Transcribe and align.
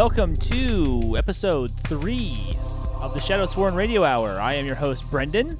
Welcome 0.00 0.34
to 0.36 1.16
episode 1.18 1.72
three 1.80 2.56
of 3.02 3.12
the 3.12 3.20
Shadow 3.20 3.44
Sworn 3.44 3.74
Radio 3.74 4.02
Hour. 4.02 4.40
I 4.40 4.54
am 4.54 4.64
your 4.64 4.74
host, 4.74 5.04
Brendan. 5.10 5.58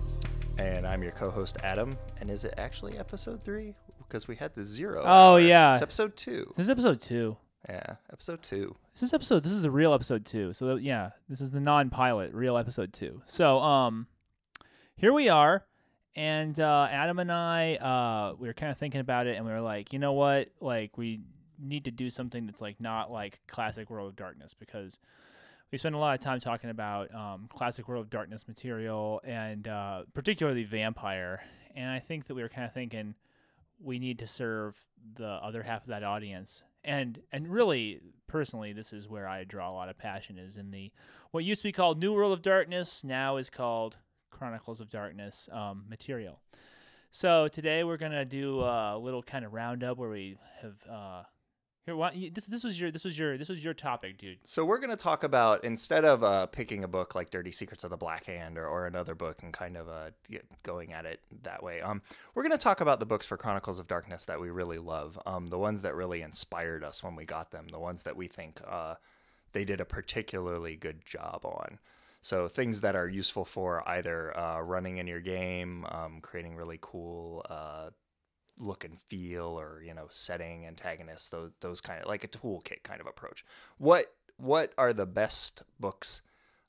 And 0.58 0.86
I'm 0.86 1.02
your 1.02 1.12
co-host 1.12 1.58
Adam. 1.62 1.94
And 2.22 2.30
is 2.30 2.44
it 2.44 2.54
actually 2.56 2.96
episode 2.96 3.44
three? 3.44 3.76
Because 3.98 4.28
we 4.28 4.36
had 4.36 4.54
the 4.54 4.64
zero. 4.64 5.02
Oh, 5.04 5.36
yeah. 5.36 5.74
it's 5.74 5.82
episode 5.82 6.16
two. 6.16 6.50
This 6.56 6.64
is 6.64 6.70
episode 6.70 7.00
two. 7.02 7.36
Yeah, 7.68 7.96
episode 8.10 8.42
two. 8.42 8.74
This 8.94 9.02
is 9.02 9.12
episode. 9.12 9.42
This 9.42 9.52
is 9.52 9.64
a 9.64 9.70
real 9.70 9.92
episode 9.92 10.24
two. 10.24 10.54
So 10.54 10.76
yeah, 10.76 11.10
this 11.28 11.42
is 11.42 11.50
the 11.50 11.60
non-pilot, 11.60 12.32
real 12.32 12.56
episode 12.56 12.94
two. 12.94 13.20
So 13.26 13.58
um, 13.58 14.06
here 14.96 15.12
we 15.12 15.28
are, 15.28 15.66
and 16.16 16.58
uh, 16.58 16.88
Adam 16.90 17.18
and 17.18 17.30
I, 17.30 17.74
uh, 17.74 18.36
we 18.38 18.48
were 18.48 18.54
kind 18.54 18.72
of 18.72 18.78
thinking 18.78 19.02
about 19.02 19.26
it, 19.26 19.36
and 19.36 19.44
we 19.44 19.52
were 19.52 19.60
like, 19.60 19.92
you 19.92 19.98
know 19.98 20.14
what, 20.14 20.48
like 20.62 20.96
we 20.96 21.20
need 21.60 21.84
to 21.84 21.90
do 21.90 22.10
something 22.10 22.46
that's 22.46 22.60
like 22.60 22.80
not 22.80 23.10
like 23.10 23.40
classic 23.46 23.90
World 23.90 24.08
of 24.08 24.16
Darkness 24.16 24.54
because 24.54 24.98
we 25.70 25.78
spend 25.78 25.94
a 25.94 25.98
lot 25.98 26.14
of 26.14 26.20
time 26.20 26.40
talking 26.40 26.70
about 26.70 27.14
um, 27.14 27.48
classic 27.48 27.88
World 27.88 28.04
of 28.04 28.10
Darkness 28.10 28.48
material 28.48 29.20
and 29.24 29.68
uh, 29.68 30.02
particularly 30.14 30.64
vampire, 30.64 31.42
and 31.74 31.90
I 31.90 31.98
think 31.98 32.26
that 32.26 32.34
we 32.34 32.42
were 32.42 32.48
kind 32.48 32.66
of 32.66 32.72
thinking 32.72 33.14
we 33.82 33.98
need 33.98 34.18
to 34.18 34.26
serve 34.26 34.84
the 35.14 35.26
other 35.26 35.62
half 35.62 35.82
of 35.82 35.88
that 35.88 36.02
audience. 36.02 36.64
And 36.84 37.20
and 37.32 37.48
really 37.48 38.00
personally 38.26 38.72
this 38.72 38.92
is 38.92 39.08
where 39.08 39.26
i 39.26 39.42
draw 39.42 39.68
a 39.68 39.74
lot 39.74 39.88
of 39.88 39.98
passion 39.98 40.38
is 40.38 40.56
in 40.56 40.70
the 40.70 40.92
what 41.32 41.42
used 41.42 41.62
to 41.62 41.68
be 41.68 41.72
called 41.72 41.98
new 41.98 42.12
world 42.12 42.32
of 42.32 42.42
darkness 42.42 43.02
now 43.02 43.38
is 43.38 43.50
called 43.50 43.96
chronicles 44.30 44.80
of 44.80 44.88
darkness 44.88 45.48
um, 45.52 45.84
material. 45.88 46.40
So 47.10 47.48
today 47.48 47.84
we're 47.84 47.96
gonna 47.96 48.24
do 48.24 48.60
a 48.60 48.96
little 48.98 49.22
kind 49.22 49.44
of 49.44 49.52
roundup 49.52 49.98
where 49.98 50.08
we 50.08 50.38
have 50.62 50.74
uh 50.90 51.22
here 51.86 51.96
why, 51.96 52.30
this 52.32 52.46
this 52.46 52.62
was 52.62 52.80
your 52.80 52.90
this 52.90 53.04
was 53.04 53.18
your 53.18 53.38
this 53.38 53.48
was 53.48 53.64
your 53.64 53.74
topic 53.74 54.18
dude 54.18 54.38
So 54.44 54.64
we're 54.64 54.78
to 54.90 54.96
talk 54.96 55.24
about 55.24 55.64
instead 55.64 56.04
of 56.04 56.22
uh, 56.22 56.46
picking 56.46 56.84
a 56.84 56.88
book 56.88 57.14
like 57.14 57.30
Dirty 57.30 57.50
Secrets 57.50 57.84
of 57.84 57.90
the 57.90 57.96
Black 57.96 58.26
Hand 58.26 58.58
or, 58.58 58.66
or 58.66 58.86
another 58.86 59.14
book 59.14 59.42
and 59.42 59.52
kind 59.52 59.76
of 59.76 59.88
uh, 59.88 60.10
going 60.62 60.92
at 60.92 61.06
it 61.06 61.20
that 61.42 61.62
way. 61.62 61.80
Um, 61.80 62.02
we're 62.34 62.42
to 62.52 62.58
talk 62.58 62.80
about 62.80 63.00
the 63.00 63.06
books 63.06 63.26
for 63.26 63.36
Chronicles 63.36 63.78
of 63.78 63.88
Darkness 63.88 64.24
that 64.26 64.40
we 64.40 64.50
really 64.50 64.78
love. 64.78 65.18
Um, 65.26 65.48
the 65.48 65.58
ones 65.58 65.82
that 65.82 65.94
really 65.94 66.22
inspired 66.22 66.84
us 66.84 67.02
when 67.02 67.16
we 67.16 67.24
got 67.24 67.50
them. 67.50 67.68
The 67.68 67.78
ones 67.78 68.02
that 68.02 68.16
we 68.16 68.28
think 68.28 68.60
uh, 68.66 68.96
they 69.52 69.64
did 69.64 69.80
a 69.80 69.84
particularly 69.84 70.76
good 70.76 71.04
job 71.04 71.40
on. 71.44 71.78
So 72.22 72.48
things 72.48 72.82
that 72.82 72.96
are 72.96 73.08
useful 73.08 73.44
for 73.44 73.88
either 73.88 74.36
uh, 74.38 74.60
running 74.60 74.98
in 74.98 75.06
your 75.06 75.20
game, 75.20 75.86
um, 75.90 76.20
creating 76.20 76.54
really 76.54 76.78
cool 76.80 77.44
uh, 77.48 77.90
look 78.60 78.84
and 78.84 79.00
feel, 79.00 79.58
or 79.58 79.82
you 79.82 79.94
know, 79.94 80.06
setting 80.10 80.66
antagonists. 80.66 81.28
Those 81.28 81.50
those 81.60 81.80
kind 81.80 82.02
of 82.02 82.08
like 82.08 82.24
a 82.24 82.28
toolkit 82.28 82.82
kind 82.82 83.00
of 83.00 83.06
approach. 83.06 83.44
What 83.78 84.06
what 84.36 84.72
are 84.78 84.92
the 84.92 85.06
best 85.06 85.62
books 85.78 86.22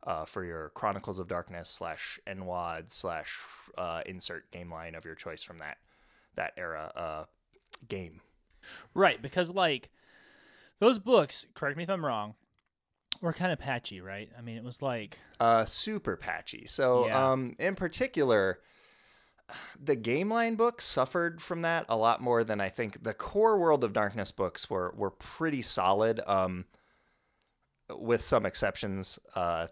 uh, 0.04 0.26
for 0.26 0.44
your 0.44 0.70
Chronicles 0.70 1.20
of 1.20 1.28
Darkness 1.28 1.70
slash 1.70 2.20
NWAD 2.28 2.92
slash 2.92 3.40
uh, 3.78 4.02
insert 4.06 4.50
game 4.52 4.72
line 4.72 4.96
of 4.96 5.06
your 5.06 5.16
choice 5.16 5.44
from 5.44 5.60
that 5.60 5.78
that 6.36 6.54
era 6.58 6.92
uh, 6.96 7.26
game? 7.88 8.22
right 8.94 9.22
because 9.24 9.50
like 9.50 9.90
those 10.78 11.00
books 11.00 11.48
correct 11.56 11.76
me 11.76 11.82
if 11.84 11.90
i'm 11.90 12.06
wrong 12.06 12.36
were 13.20 13.34
kind 13.34 13.52
of 13.52 13.58
patchy 13.58 14.02
right 14.02 14.30
i 14.38 14.42
mean 14.42 14.56
it 14.56 14.64
was 14.64 14.84
like 14.84 15.18
uh, 15.40 15.66
super 15.66 16.16
patchy. 16.16 16.68
So, 16.68 17.08
Yeah. 17.08 17.32
um, 17.32 17.56
in 17.58 17.74
particular, 17.74 18.60
the 19.82 19.96
game 19.96 20.30
line 20.30 20.56
book 20.56 20.82
suffered 20.82 21.42
from 21.42 21.62
that 21.62 21.86
a 21.90 21.98
lot 21.98 22.22
more 22.22 22.44
than 22.44 22.62
I 22.62 22.70
think. 22.70 23.04
The 23.04 23.14
core 23.14 23.58
World 23.58 23.84
of 23.84 23.94
Darkness 23.94 24.32
books 24.32 24.70
were 24.70 24.94
were 24.96 25.12
pretty 25.12 25.62
solid, 25.62 26.22
um, 26.28 26.66
with 27.90 28.22
some 28.22 28.46
exceptions. 28.46 29.20
Uh, 29.36 29.68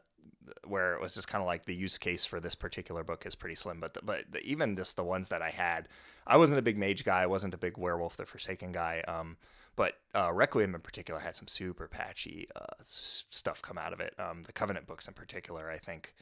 where 0.65 0.93
it 0.93 1.01
was 1.01 1.13
just 1.13 1.27
kind 1.27 1.41
of 1.41 1.47
like 1.47 1.65
the 1.65 1.75
use 1.75 1.97
case 1.97 2.25
for 2.25 2.39
this 2.39 2.55
particular 2.55 3.03
book 3.03 3.25
is 3.25 3.35
pretty 3.35 3.55
slim, 3.55 3.79
but 3.79 3.93
the, 3.93 4.01
but 4.03 4.23
the, 4.31 4.39
even 4.41 4.75
just 4.75 4.95
the 4.95 5.03
ones 5.03 5.29
that 5.29 5.41
I 5.41 5.49
had, 5.49 5.87
I 6.27 6.37
wasn't 6.37 6.59
a 6.59 6.63
big 6.63 6.77
mage 6.77 7.03
guy, 7.03 7.21
I 7.21 7.27
wasn't 7.27 7.53
a 7.53 7.57
big 7.57 7.77
werewolf 7.77 8.17
the 8.17 8.25
Forsaken 8.25 8.71
guy, 8.71 9.03
um, 9.07 9.37
but 9.75 9.95
uh, 10.13 10.31
Requiem 10.33 10.75
in 10.75 10.81
particular 10.81 11.19
had 11.19 11.35
some 11.35 11.47
super 11.47 11.87
patchy 11.87 12.47
uh, 12.55 12.65
stuff 12.81 13.61
come 13.61 13.77
out 13.77 13.93
of 13.93 13.99
it. 13.99 14.13
Um, 14.19 14.43
the 14.43 14.53
Covenant 14.53 14.87
books 14.87 15.07
in 15.07 15.13
particular, 15.13 15.69
I 15.69 15.77
think, 15.77 16.13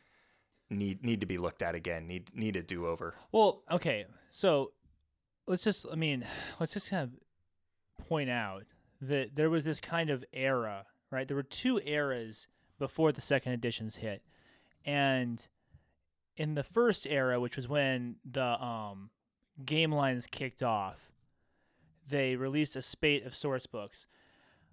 need 0.70 1.04
need 1.04 1.22
to 1.22 1.26
be 1.26 1.38
looked 1.38 1.62
at 1.62 1.76
again. 1.76 2.08
Need 2.08 2.32
need 2.36 2.56
a 2.56 2.62
do 2.62 2.88
over. 2.88 3.16
Well, 3.32 3.64
okay, 3.72 4.06
so 4.30 4.72
let's 5.48 5.64
just, 5.64 5.86
I 5.92 5.96
mean, 5.96 6.26
let's 6.60 6.74
just 6.74 6.90
kind 6.90 7.04
of 7.04 8.06
point 8.08 8.30
out 8.30 8.64
that 9.02 9.36
there 9.36 9.50
was 9.50 9.64
this 9.64 9.80
kind 9.80 10.10
of 10.10 10.24
era, 10.34 10.86
right? 11.12 11.28
There 11.28 11.38
were 11.38 11.44
two 11.44 11.80
eras 11.86 12.48
before 12.80 13.12
the 13.12 13.22
second 13.22 13.54
editions 13.54 13.96
hit. 13.96 14.22
And 14.86 15.46
in 16.36 16.56
the 16.56 16.64
first 16.64 17.08
era, 17.08 17.40
which 17.40 17.56
was 17.56 17.68
when 17.68 18.16
the 18.30 18.64
um, 18.64 19.10
game 19.66 19.92
lines 19.92 20.28
kicked 20.28 20.64
off, 20.64 21.12
they 22.08 22.36
released 22.36 22.76
a 22.76 22.82
spate 22.82 23.26
of 23.26 23.36
source 23.36 23.66
books 23.66 24.08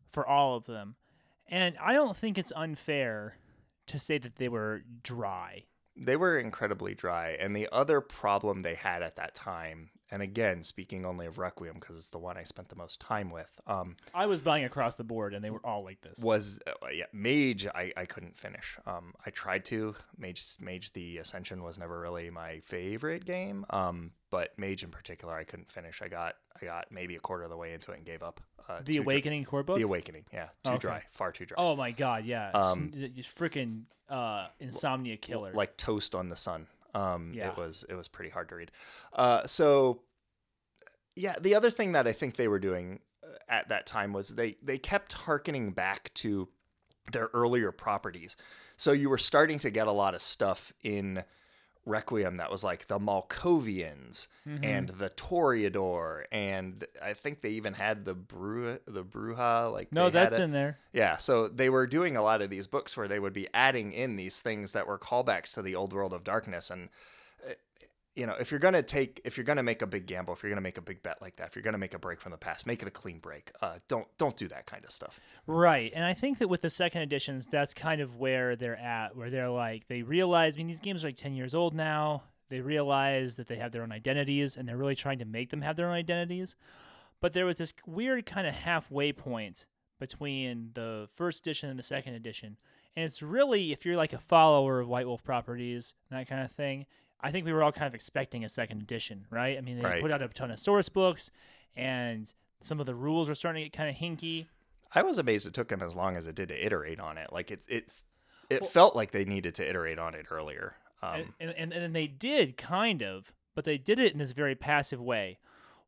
for 0.08 0.26
all 0.26 0.56
of 0.56 0.66
them. 0.66 0.94
And 1.48 1.76
I 1.80 1.92
don't 1.92 2.16
think 2.16 2.38
it's 2.38 2.52
unfair 2.54 3.36
to 3.86 3.98
say 3.98 4.18
that 4.18 4.36
they 4.36 4.48
were 4.48 4.82
dry. 5.02 5.64
They 5.96 6.16
were 6.16 6.38
incredibly 6.38 6.94
dry, 6.94 7.30
and 7.30 7.54
the 7.54 7.68
other 7.70 8.00
problem 8.00 8.60
they 8.60 8.74
had 8.74 9.02
at 9.02 9.16
that 9.16 9.34
time, 9.34 9.90
and 10.14 10.22
again 10.22 10.62
speaking 10.62 11.04
only 11.04 11.26
of 11.26 11.38
Requiem 11.38 11.74
because 11.80 11.98
it's 11.98 12.10
the 12.10 12.18
one 12.18 12.36
I 12.38 12.44
spent 12.44 12.68
the 12.68 12.76
most 12.76 13.00
time 13.00 13.30
with, 13.32 13.58
um, 13.66 13.96
I 14.14 14.26
was 14.26 14.40
buying 14.40 14.64
across 14.64 14.94
the 14.94 15.02
board, 15.02 15.34
and 15.34 15.44
they 15.44 15.50
were 15.50 15.64
all 15.66 15.82
like 15.82 16.00
this. 16.02 16.20
was 16.20 16.60
uh, 16.68 16.72
yeah 16.92 17.06
mage 17.12 17.66
I, 17.66 17.92
I 17.96 18.04
couldn't 18.04 18.36
finish 18.36 18.78
um 18.86 19.12
i 19.26 19.30
tried 19.30 19.64
to 19.66 19.94
mage 20.16 20.44
mage 20.60 20.92
the 20.92 21.18
ascension 21.18 21.62
was 21.64 21.78
never 21.78 21.98
really 22.00 22.30
my 22.30 22.60
favorite 22.60 23.24
game 23.24 23.66
um 23.70 24.12
but 24.30 24.56
mage 24.58 24.82
in 24.84 24.90
particular 24.90 25.34
i 25.34 25.42
couldn't 25.44 25.68
finish 25.70 26.00
i 26.02 26.08
got 26.08 26.36
i 26.60 26.64
got 26.64 26.86
maybe 26.92 27.16
a 27.16 27.18
quarter 27.20 27.42
of 27.44 27.50
the 27.50 27.56
way 27.56 27.72
into 27.72 27.90
it 27.92 27.96
and 27.96 28.06
gave 28.06 28.22
up 28.22 28.40
uh, 28.68 28.78
The 28.84 28.94
dry- 28.94 29.02
Awakening 29.02 29.44
core 29.44 29.62
book. 29.62 29.76
the 29.76 29.82
awakening 29.82 30.24
yeah 30.32 30.48
too 30.62 30.70
Okay. 30.72 30.78
dry 30.78 31.02
far 31.10 31.32
too 31.32 31.44
dry 31.46 31.56
oh 31.58 31.74
my 31.76 31.90
god, 31.90 32.24
yeah, 32.24 32.50
um, 32.52 32.92
just 33.14 33.36
freaking 33.36 33.82
uh, 34.08 34.46
insomnia 34.60 35.16
killer. 35.16 35.52
like 35.52 35.76
toast 35.76 36.14
on 36.14 36.28
the 36.28 36.36
sun 36.36 36.66
um 36.94 37.32
Yeah. 37.34 37.50
it 37.50 37.56
was 37.56 37.84
it 37.88 37.94
was 37.94 38.08
pretty 38.08 38.30
hard 38.30 38.48
to 38.50 38.54
read 38.56 38.70
uh 39.12 39.46
so 39.46 40.02
yeah 41.16 41.34
the 41.40 41.54
other 41.54 41.70
thing 41.70 41.92
that 41.92 42.06
i 42.06 42.12
think 42.12 42.36
they 42.36 42.48
were 42.48 42.58
doing 42.58 43.00
uh, 43.22 43.36
at 43.48 43.68
that 43.68 43.86
time 43.86 44.12
was 44.12 44.28
they 44.30 44.56
they 44.62 44.78
kept 44.78 45.12
harkening 45.12 45.72
back 45.72 46.12
to 46.14 46.48
their 47.12 47.28
earlier 47.34 47.70
properties 47.72 48.36
so 48.76 48.92
you 48.92 49.08
were 49.10 49.18
starting 49.18 49.58
to 49.58 49.70
get 49.70 49.86
a 49.86 49.92
lot 49.92 50.14
of 50.14 50.22
stuff 50.22 50.72
in 50.82 51.22
requiem 51.86 52.36
that 52.36 52.50
was 52.50 52.64
like 52.64 52.86
the 52.86 52.98
malkavians 52.98 54.28
Mhm. 54.48 54.64
and 54.64 54.88
the 54.90 55.10
toreador 55.10 56.24
and 56.32 56.84
i 57.02 57.12
think 57.14 57.40
they 57.40 57.50
even 57.50 57.74
had 57.74 58.04
the 58.04 58.14
Bru- 58.14 58.78
the 58.86 59.04
brujah 59.04 59.70
like 59.72 59.92
no, 59.92 60.10
that's 60.10 60.36
it. 60.38 60.42
in 60.42 60.52
there. 60.52 60.78
Yeah, 60.92 61.16
so 61.16 61.48
they 61.48 61.68
were 61.70 61.86
doing 61.86 62.16
a 62.16 62.22
lot 62.22 62.40
of 62.42 62.50
these 62.50 62.66
books 62.66 62.96
where 62.96 63.08
they 63.08 63.18
would 63.18 63.32
be 63.32 63.48
adding 63.52 63.92
in 63.92 64.16
these 64.16 64.40
things 64.40 64.72
that 64.72 64.86
were 64.86 64.98
callbacks 64.98 65.52
to 65.54 65.62
the 65.62 65.74
old 65.74 65.92
world 65.92 66.12
of 66.12 66.24
darkness 66.24 66.70
and 66.70 66.88
you 68.14 68.26
know, 68.26 68.34
if 68.38 68.50
you're 68.50 68.60
to 68.60 68.82
take 68.82 69.20
if 69.24 69.36
you're 69.36 69.44
to 69.44 69.62
make 69.62 69.82
a 69.82 69.86
big 69.86 70.06
gamble, 70.06 70.34
if 70.34 70.42
you're 70.42 70.54
to 70.54 70.60
make 70.60 70.78
a 70.78 70.82
big 70.82 71.02
bet 71.02 71.20
like 71.20 71.36
that, 71.36 71.48
if 71.48 71.56
you're 71.56 71.64
to 71.70 71.78
make 71.78 71.94
a 71.94 71.98
break 71.98 72.20
from 72.20 72.32
the 72.32 72.38
past, 72.38 72.66
make 72.66 72.80
it 72.80 72.88
a 72.88 72.90
clean 72.90 73.18
break. 73.18 73.50
Uh, 73.60 73.74
don't 73.88 74.06
don't 74.18 74.36
do 74.36 74.46
that 74.48 74.66
kind 74.66 74.84
of 74.84 74.90
stuff. 74.90 75.18
Right. 75.46 75.90
And 75.94 76.04
I 76.04 76.14
think 76.14 76.38
that 76.38 76.48
with 76.48 76.60
the 76.60 76.70
second 76.70 77.02
editions, 77.02 77.46
that's 77.46 77.74
kind 77.74 78.00
of 78.00 78.16
where 78.16 78.54
they're 78.56 78.78
at, 78.78 79.16
where 79.16 79.30
they're 79.30 79.50
like, 79.50 79.88
they 79.88 80.02
realize, 80.02 80.56
I 80.56 80.58
mean, 80.58 80.68
these 80.68 80.80
games 80.80 81.04
are 81.04 81.08
like 81.08 81.16
10 81.16 81.34
years 81.34 81.54
old 81.54 81.74
now. 81.74 82.22
They 82.48 82.60
realize 82.60 83.36
that 83.36 83.48
they 83.48 83.56
have 83.56 83.72
their 83.72 83.82
own 83.82 83.92
identities 83.92 84.56
and 84.56 84.68
they're 84.68 84.76
really 84.76 84.94
trying 84.94 85.18
to 85.18 85.24
make 85.24 85.50
them 85.50 85.62
have 85.62 85.76
their 85.76 85.88
own 85.88 85.94
identities. 85.94 86.54
But 87.20 87.32
there 87.32 87.46
was 87.46 87.56
this 87.56 87.72
weird 87.86 88.26
kind 88.26 88.46
of 88.46 88.54
halfway 88.54 89.12
point 89.12 89.66
between 89.98 90.70
the 90.74 91.08
first 91.14 91.40
edition 91.40 91.70
and 91.70 91.78
the 91.78 91.82
second 91.82 92.14
edition. 92.14 92.58
And 92.96 93.04
it's 93.04 93.22
really, 93.22 93.72
if 93.72 93.84
you're 93.84 93.96
like 93.96 94.12
a 94.12 94.18
follower 94.18 94.80
of 94.80 94.88
White 94.88 95.06
Wolf 95.06 95.24
properties, 95.24 95.94
and 96.10 96.20
that 96.20 96.28
kind 96.28 96.42
of 96.42 96.52
thing, 96.52 96.86
I 97.24 97.30
think 97.32 97.46
we 97.46 97.52
were 97.52 97.62
all 97.62 97.72
kind 97.72 97.86
of 97.86 97.94
expecting 97.94 98.44
a 98.44 98.48
second 98.48 98.82
edition, 98.82 99.26
right? 99.30 99.56
I 99.56 99.60
mean, 99.62 99.78
they 99.78 99.82
Right. 99.84 100.00
put 100.02 100.10
out 100.10 100.22
a 100.22 100.28
ton 100.28 100.50
of 100.50 100.58
source 100.58 100.88
books 100.88 101.30
and 101.74 102.32
some 102.60 102.80
of 102.80 102.86
the 102.86 102.94
rules 102.94 103.28
were 103.28 103.34
starting 103.34 103.62
to 103.64 103.68
get 103.70 103.76
kind 103.76 103.88
of 103.90 103.96
hinky. 103.96 104.46
I 104.92 105.02
was 105.02 105.18
amazed 105.18 105.46
it 105.46 105.54
took 105.54 105.68
them 105.68 105.82
as 105.82 105.96
long 105.96 106.16
as 106.16 106.26
it 106.26 106.34
did 106.36 106.48
to 106.50 106.64
iterate 106.66 107.00
on 107.00 107.18
it. 107.18 107.32
Like 107.32 107.50
it's 107.50 107.66
it's 107.68 108.04
it 108.50 108.60
Well- 108.60 108.70
felt 108.70 108.94
like 108.96 109.10
they 109.10 109.24
needed 109.24 109.54
to 109.56 109.68
iterate 109.68 109.98
on 109.98 110.14
it 110.14 110.26
earlier. 110.30 110.76
Um, 111.02 111.34
and, 111.40 111.50
and, 111.56 111.72
and, 111.72 111.94
they 111.94 112.06
did 112.06 112.56
kind 112.56 113.02
of, 113.02 113.34
but 113.54 113.64
they 113.66 113.76
did 113.76 113.98
it 113.98 114.12
in 114.12 114.18
this 114.18 114.32
very 114.32 114.54
passive 114.54 115.00
way, 115.02 115.38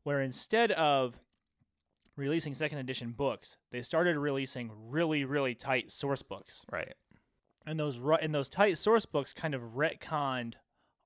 where 0.03 0.21
instead 0.21 0.71
of 0.73 1.19
releasing 2.15 2.53
second 2.53 2.77
edition 2.79 3.11
books, 3.13 3.57
they 3.71 3.81
started 3.81 4.17
releasing 4.17 4.71
really, 4.89 5.25
really 5.25 5.55
tight 5.55 5.91
source 5.91 6.21
books. 6.21 6.63
right. 6.71 6.93
And 7.65 7.79
those 7.79 7.99
and 8.21 8.33
those 8.33 8.47
tight 8.47 8.77
source 8.77 9.05
books 9.05 9.33
kind 9.33 9.53
of 9.53 9.61
retconned 9.75 10.53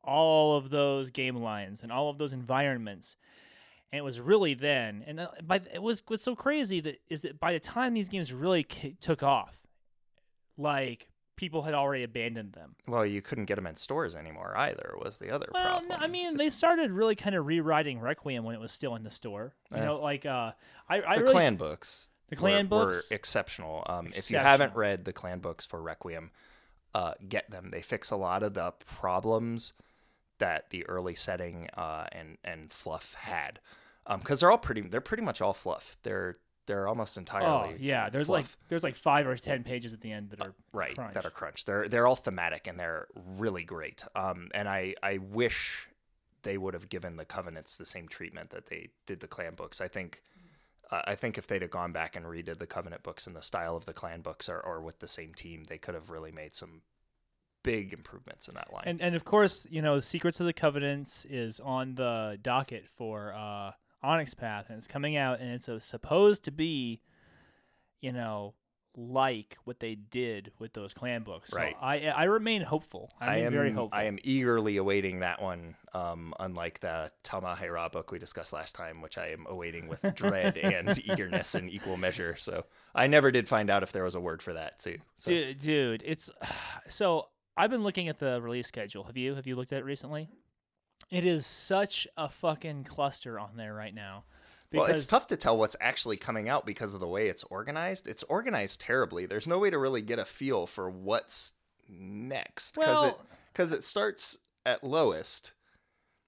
all 0.03 0.55
of 0.57 0.69
those 0.69 1.09
game 1.09 1.35
lines 1.35 1.83
and 1.83 1.91
all 1.91 2.09
of 2.09 2.17
those 2.17 2.33
environments. 2.33 3.15
And 3.91 3.97
it 3.99 4.03
was 4.03 4.19
really 4.21 4.53
then, 4.53 5.03
and 5.05 5.19
uh, 5.19 5.27
by 5.43 5.59
it 5.73 5.81
was 5.83 6.01
what's 6.07 6.23
so 6.23 6.35
crazy 6.35 6.79
that 6.79 7.01
is 7.09 7.23
that 7.23 7.39
by 7.39 7.51
the 7.53 7.59
time 7.59 7.93
these 7.93 8.07
games 8.09 8.31
really 8.31 8.63
ki- 8.63 8.95
took 9.01 9.21
off, 9.21 9.61
like 10.57 11.07
people 11.35 11.63
had 11.63 11.73
already 11.73 12.03
abandoned 12.03 12.53
them. 12.53 12.75
Well, 12.87 13.05
you 13.05 13.21
couldn't 13.21 13.45
get 13.45 13.55
them 13.55 13.67
in 13.67 13.75
stores 13.75 14.15
anymore 14.15 14.53
either. 14.55 14.93
Was 15.03 15.17
the 15.17 15.31
other 15.31 15.47
Well, 15.53 15.63
problem? 15.81 15.89
no, 15.89 15.95
I 15.95 16.07
mean, 16.07 16.37
they 16.37 16.49
started 16.49 16.91
really 16.91 17.15
kind 17.15 17.35
of 17.35 17.45
rewriting 17.47 17.99
Requiem 17.99 18.43
when 18.43 18.55
it 18.55 18.61
was 18.61 18.71
still 18.71 18.95
in 18.95 19.03
the 19.03 19.09
store. 19.09 19.53
You 19.71 19.77
Yeah. 19.79 19.85
know, 19.85 19.99
like 20.01 20.25
uh, 20.25 20.51
I, 20.87 21.01
I 21.01 21.15
the 21.15 21.21
really 21.21 21.33
clan 21.33 21.55
books. 21.55 22.11
The 22.29 22.35
clan 22.37 22.65
were, 22.69 22.85
books? 22.85 23.09
were 23.11 23.15
exceptional. 23.15 23.83
Um, 23.87 24.07
If 24.15 24.31
you 24.31 24.37
haven't 24.37 24.73
read 24.75 25.03
the 25.03 25.11
clan 25.13 25.39
books 25.39 25.65
for 25.65 25.81
Requiem, 25.81 26.31
uh, 26.93 27.13
get 27.27 27.49
them. 27.51 27.71
They 27.71 27.81
fix 27.81 28.11
a 28.11 28.15
lot 28.15 28.43
of 28.43 28.53
the 28.53 28.71
problems 28.85 29.73
that 30.41 30.71
the 30.71 30.85
early 30.87 31.15
setting 31.15 31.69
uh, 31.77 32.05
and 32.11 32.37
and 32.43 32.73
fluff 32.73 33.13
had, 33.13 33.59
because 34.17 34.39
they're 34.39 34.51
all 34.51 34.57
pretty. 34.57 34.81
They're 34.81 34.99
pretty 34.99 35.23
much 35.23 35.39
all 35.39 35.53
fluff. 35.53 35.97
They're 36.03 36.37
they're 36.65 36.87
almost 36.87 37.15
entirely. 37.17 37.73
oh 37.73 37.77
yeah, 37.79 38.09
there's 38.09 38.27
fluff. 38.27 38.37
like 38.39 38.67
there's 38.67 38.83
like 38.83 38.95
five 38.95 39.27
or 39.27 39.37
ten 39.37 39.63
pages 39.63 39.93
at 39.93 40.01
the 40.01 40.11
end 40.11 40.31
that 40.31 40.41
are 40.41 40.53
right 40.73 40.95
crunch. 40.95 41.13
that 41.13 41.25
are 41.25 41.29
crunch. 41.29 41.65
They're 41.65 41.87
they're 41.87 42.07
all 42.07 42.15
thematic 42.15 42.67
and 42.67 42.79
they're 42.79 43.07
really 43.37 43.63
great. 43.63 44.03
Um, 44.15 44.49
and 44.53 44.67
I 44.67 44.95
I 45.03 45.19
wish 45.19 45.87
they 46.41 46.57
would 46.57 46.73
have 46.73 46.89
given 46.89 47.17
the 47.17 47.25
covenants 47.25 47.75
the 47.75 47.85
same 47.85 48.07
treatment 48.07 48.49
that 48.49 48.65
they 48.65 48.89
did 49.05 49.19
the 49.19 49.27
clan 49.27 49.55
books. 49.55 49.79
I 49.79 49.87
think. 49.87 50.21
Uh, 50.89 51.03
I 51.05 51.15
think 51.15 51.37
if 51.37 51.47
they'd 51.47 51.61
have 51.61 51.71
gone 51.71 51.93
back 51.93 52.17
and 52.17 52.25
redid 52.25 52.57
the 52.57 52.67
Covenant 52.67 53.01
books 53.01 53.25
in 53.25 53.31
the 53.33 53.41
style 53.41 53.77
of 53.77 53.85
the 53.85 53.93
Clan 53.93 54.19
books, 54.19 54.49
or, 54.49 54.59
or 54.59 54.81
with 54.81 54.99
the 54.99 55.07
same 55.07 55.33
team, 55.33 55.63
they 55.63 55.77
could 55.77 55.95
have 55.95 56.09
really 56.09 56.33
made 56.33 56.53
some 56.53 56.81
big 57.63 57.93
improvements 57.93 58.47
in 58.47 58.55
that 58.55 58.71
line. 58.73 58.83
And 58.85 59.01
and 59.01 59.15
of 59.15 59.25
course, 59.25 59.67
you 59.69 59.81
know, 59.81 59.99
Secrets 59.99 60.39
of 60.39 60.45
the 60.45 60.53
Covenants 60.53 61.25
is 61.25 61.59
on 61.59 61.95
the 61.95 62.39
docket 62.41 62.87
for 62.87 63.33
uh, 63.33 63.71
Onyx 64.03 64.33
Path, 64.33 64.65
and 64.69 64.77
it's 64.77 64.87
coming 64.87 65.17
out, 65.17 65.39
and 65.39 65.51
it's 65.51 65.69
uh, 65.69 65.79
supposed 65.79 66.43
to 66.45 66.51
be, 66.51 67.01
you 68.01 68.11
know, 68.11 68.55
like 68.95 69.57
what 69.63 69.79
they 69.79 69.95
did 69.95 70.51
with 70.59 70.73
those 70.73 70.93
clan 70.93 71.23
books. 71.23 71.51
So 71.51 71.57
Right. 71.57 71.75
I 71.81 72.07
I 72.09 72.23
remain 72.25 72.61
hopeful. 72.61 73.09
I, 73.19 73.25
I 73.25 73.35
am 73.37 73.53
very 73.53 73.71
hopeful. 73.71 73.97
I 73.97 74.03
am 74.03 74.19
eagerly 74.23 74.77
awaiting 74.77 75.19
that 75.19 75.41
one. 75.41 75.75
Um, 75.93 76.33
unlike 76.39 76.79
the 76.79 77.11
Tal'Mahe'Ra 77.23 77.89
book 77.91 78.11
we 78.11 78.19
discussed 78.19 78.53
last 78.53 78.75
time, 78.75 79.01
which 79.01 79.17
I 79.17 79.27
am 79.27 79.45
awaiting 79.47 79.87
with 79.87 80.03
dread 80.15 80.57
and 80.57 80.97
eagerness 81.05 81.55
in 81.55 81.69
equal 81.69 81.97
measure. 81.97 82.35
So 82.37 82.65
I 82.95 83.07
never 83.07 83.31
did 83.31 83.47
find 83.47 83.69
out 83.69 83.83
if 83.83 83.91
there 83.91 84.03
was 84.03 84.15
a 84.15 84.21
word 84.21 84.41
for 84.41 84.53
that 84.53 84.79
too. 84.79 84.97
So 85.15 85.31
Dude, 85.31 85.59
dude, 85.59 86.03
it's 86.05 86.29
so 86.87 87.27
I've 87.57 87.69
been 87.69 87.83
looking 87.83 88.07
at 88.07 88.19
the 88.19 88.41
release 88.41 88.67
schedule. 88.67 89.03
Have 89.03 89.17
you? 89.17 89.35
Have 89.35 89.47
you 89.47 89.55
looked 89.55 89.73
at 89.73 89.79
it 89.79 89.85
recently? 89.85 90.29
It 91.09 91.25
is 91.25 91.45
such 91.45 92.07
a 92.15 92.29
fucking 92.29 92.85
cluster 92.85 93.39
on 93.39 93.57
there 93.57 93.73
right 93.73 93.93
now. 93.93 94.23
well, 94.71 94.85
it's 94.85 95.05
tough 95.05 95.27
to 95.27 95.35
tell 95.37 95.57
what's 95.57 95.75
actually 95.81 96.15
coming 96.15 96.47
out 96.47 96.65
because 96.65 96.93
of 96.93 97.01
the 97.01 97.07
way 97.07 97.27
it's 97.27 97.43
organized. 97.45 98.07
It's 98.07 98.23
organized 98.23 98.79
terribly. 98.79 99.25
There's 99.25 99.47
no 99.47 99.59
way 99.59 99.69
to 99.69 99.77
really 99.77 100.01
get 100.01 100.19
a 100.19 100.25
feel 100.25 100.67
for 100.67 100.89
what's 100.89 101.53
next 101.89 102.75
because 102.75 102.89
it 103.11 103.15
Well- 103.17 103.25
because 103.51 103.73
it 103.73 103.83
starts 103.83 104.37
at 104.65 104.81
lowest, 104.81 105.51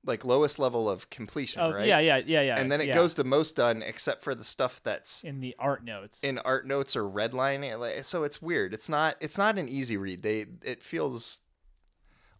like 0.06 0.26
lowest 0.26 0.60
level 0.60 0.90
of 0.90 1.10
completion, 1.10 1.62
Oh 1.62 1.72
right? 1.72 1.88
yeah, 1.88 2.00
yeah, 2.00 2.18
yeah, 2.26 2.42
yeah. 2.42 2.60
and 2.60 2.72
then 2.72 2.82
it 2.82 2.88
yeah. 2.88 2.94
goes 2.96 3.14
to 3.16 3.24
most 3.24 3.56
done 3.56 3.82
except 3.82 4.22
for 4.24 4.36
the 4.36 4.44
stuff 4.44 4.82
that's 4.84 5.24
in 5.24 5.40
the 5.40 5.56
art 5.60 5.84
notes. 5.84 6.24
in 6.24 6.40
art 6.40 6.68
notes 6.68 6.96
or 6.96 7.04
redlining. 7.04 7.80
Like, 7.80 8.04
So 8.04 8.24
it's 8.24 8.42
weird. 8.42 8.74
It's 8.74 8.90
not. 8.90 9.16
It's 9.22 9.38
not 9.38 9.58
an 9.58 9.70
easy 9.70 9.98
read. 9.98 10.22
They. 10.24 10.46
It 10.64 10.84
feels 10.84 11.40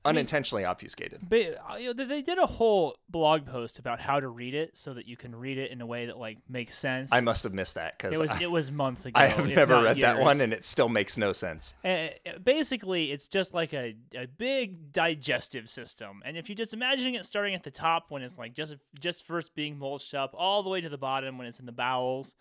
unintentionally 0.06 0.66
obfuscated. 0.66 1.20
But 1.28 1.58
uh, 1.72 1.76
you 1.78 1.88
know, 1.88 1.94
they- 1.94 2.06
they 2.06 2.22
did 2.22 2.38
a 2.38 2.46
whole 2.46 2.98
blog 3.10 3.46
post 3.46 3.80
about 3.80 4.00
how 4.00 4.20
to 4.20 4.28
read 4.28 4.54
it 4.54 4.78
so 4.78 4.94
that 4.96 5.08
you 5.08 5.16
can 5.18 5.36
read 5.36 5.58
it 5.58 5.72
in 5.72 5.80
a 5.82 5.86
way 5.86 6.08
that 6.08 6.18
like 6.18 6.38
makes 6.50 6.78
sense. 6.78 7.12
I 7.14 7.22
must 7.22 7.44
have 7.44 7.54
missed 7.54 7.76
that 7.76 7.98
because 7.98 8.14
it 8.14 8.22
was 8.22 8.32
I, 8.32 8.44
it 8.44 8.52
was 8.52 8.72
months 8.72 9.06
ago. 9.06 9.20
I 9.20 9.28
have 9.28 9.48
never 9.48 9.82
read 9.82 9.98
that 9.98 10.20
one, 10.20 10.42
and 10.42 10.52
it 10.54 10.66
still 10.66 10.90
makes 10.90 11.18
no 11.18 11.32
sense. 11.34 11.74
Uh, 11.86 12.08
basically, 12.44 13.12
it's 13.12 13.28
just 13.28 13.54
like 13.54 13.74
a, 13.74 13.96
a 14.16 14.28
big 14.28 14.92
digestive 14.92 15.70
system, 15.70 16.22
and 16.26 16.38
if 16.38 16.50
you're 16.50 16.56
just 16.56 16.74
imagining 16.74 17.16
it 17.16 17.26
starting 17.26 17.56
at 17.56 17.64
the 17.64 17.72
top 17.72 18.06
when 18.10 18.22
it's 18.22 18.38
like 18.38 18.54
just 18.54 18.76
just 19.00 19.26
first 19.26 19.56
being 19.56 19.78
mulched 19.80 20.14
up, 20.14 20.34
all 20.38 20.64
the 20.64 20.70
way 20.70 20.82
to 20.82 20.90
the 20.90 20.98
bottom 20.98 21.38
when 21.38 21.48
it's 21.48 21.60
in 21.60 21.66
the 21.66 21.72
bowels, 21.72 22.36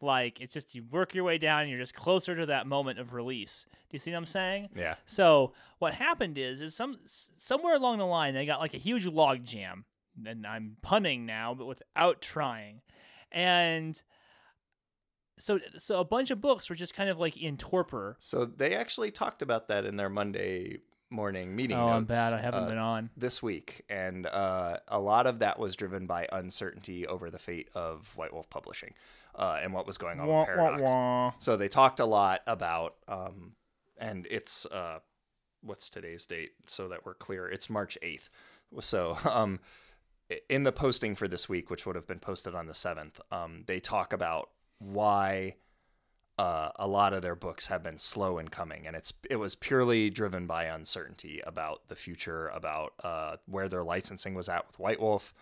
like 0.00 0.40
it's 0.40 0.54
just 0.54 0.74
you 0.74 0.84
work 0.90 1.14
your 1.14 1.24
way 1.24 1.38
down, 1.38 1.62
and 1.62 1.70
you're 1.70 1.80
just 1.80 1.94
closer 1.94 2.34
to 2.34 2.46
that 2.46 2.66
moment 2.66 2.98
of 2.98 3.12
release. 3.12 3.66
Do 3.70 3.78
you 3.92 3.98
see 3.98 4.10
what 4.10 4.18
I'm 4.18 4.26
saying? 4.26 4.68
Yeah. 4.74 4.96
So 5.06 5.52
what 5.78 5.94
happened 5.94 6.38
is, 6.38 6.60
is 6.60 6.74
some 6.74 6.98
somewhere 7.04 7.74
along 7.74 7.98
the 7.98 8.06
line 8.06 8.34
they 8.34 8.46
got 8.46 8.60
like 8.60 8.74
a 8.74 8.78
huge 8.78 9.06
log 9.06 9.44
jam, 9.44 9.84
and 10.24 10.46
I'm 10.46 10.76
punning 10.82 11.26
now, 11.26 11.54
but 11.54 11.66
without 11.66 12.20
trying, 12.20 12.82
and 13.32 14.00
so 15.38 15.60
so 15.78 16.00
a 16.00 16.04
bunch 16.04 16.30
of 16.30 16.40
books 16.40 16.68
were 16.68 16.76
just 16.76 16.94
kind 16.94 17.10
of 17.10 17.18
like 17.18 17.36
in 17.36 17.56
torpor. 17.56 18.16
So 18.18 18.44
they 18.44 18.74
actually 18.74 19.10
talked 19.10 19.42
about 19.42 19.68
that 19.68 19.84
in 19.84 19.96
their 19.96 20.10
Monday 20.10 20.78
morning 21.16 21.56
meeting 21.56 21.76
Oh, 21.76 21.86
notes. 21.88 21.96
I'm 21.96 22.04
bad. 22.04 22.32
I 22.34 22.40
haven't 22.40 22.64
uh, 22.64 22.68
been 22.68 22.78
on. 22.78 23.10
this 23.16 23.42
week, 23.42 23.82
and 23.88 24.26
uh, 24.26 24.76
a 24.88 25.00
lot 25.00 25.26
of 25.26 25.40
that 25.40 25.58
was 25.58 25.74
driven 25.74 26.06
by 26.06 26.28
uncertainty 26.30 27.06
over 27.06 27.30
the 27.30 27.38
fate 27.38 27.68
of 27.74 28.16
White 28.16 28.32
Wolf 28.32 28.48
Publishing 28.50 28.92
uh, 29.34 29.58
and 29.62 29.72
what 29.72 29.86
was 29.86 29.98
going 29.98 30.20
on 30.20 30.26
Wah, 30.28 30.40
with 30.40 30.46
Paradox. 30.48 30.82
wah, 30.82 30.94
wah. 30.94 31.32
So 31.38 31.56
they 31.56 31.68
talked 31.68 31.98
a 32.00 32.04
lot 32.06 32.42
about, 32.46 32.94
um, 33.08 33.52
and 33.98 34.26
it's 34.30 34.66
uh, 34.66 35.00
what's 35.62 35.88
today's 35.90 36.26
date 36.26 36.52
so 36.66 36.88
that 36.88 37.04
we're 37.04 37.14
clear. 37.14 37.48
It's 37.48 37.68
March 37.68 37.98
eighth. 38.02 38.28
So 38.80 39.16
um, 39.28 39.58
in 40.48 40.62
the 40.64 40.72
posting 40.72 41.14
for 41.14 41.26
this 41.28 41.48
week, 41.48 41.70
which 41.70 41.86
would 41.86 41.96
have 41.96 42.06
been 42.06 42.18
posted 42.20 42.54
on 42.54 42.66
the 42.66 42.74
seventh, 42.74 43.20
um, 43.32 43.64
they 43.66 43.80
talk 43.80 44.12
about 44.12 44.50
why 44.78 45.54
uh, 46.38 46.70
a 46.76 46.86
lot 46.86 47.12
of 47.12 47.22
their 47.22 47.34
books 47.34 47.68
have 47.68 47.82
been 47.82 47.98
slow 47.98 48.38
in 48.38 48.48
coming, 48.48 48.86
and 48.86 48.94
it's 48.94 49.12
it 49.30 49.36
was 49.36 49.54
purely 49.54 50.10
driven 50.10 50.46
by 50.46 50.64
uncertainty 50.64 51.40
about 51.46 51.88
the 51.88 51.96
future, 51.96 52.48
about 52.48 52.92
uh, 53.02 53.36
where 53.46 53.68
their 53.68 53.84
licensing 53.84 54.34
was 54.34 54.48
at 54.48 54.66
with 54.66 54.78
White 54.78 55.00
Wolf, 55.00 55.32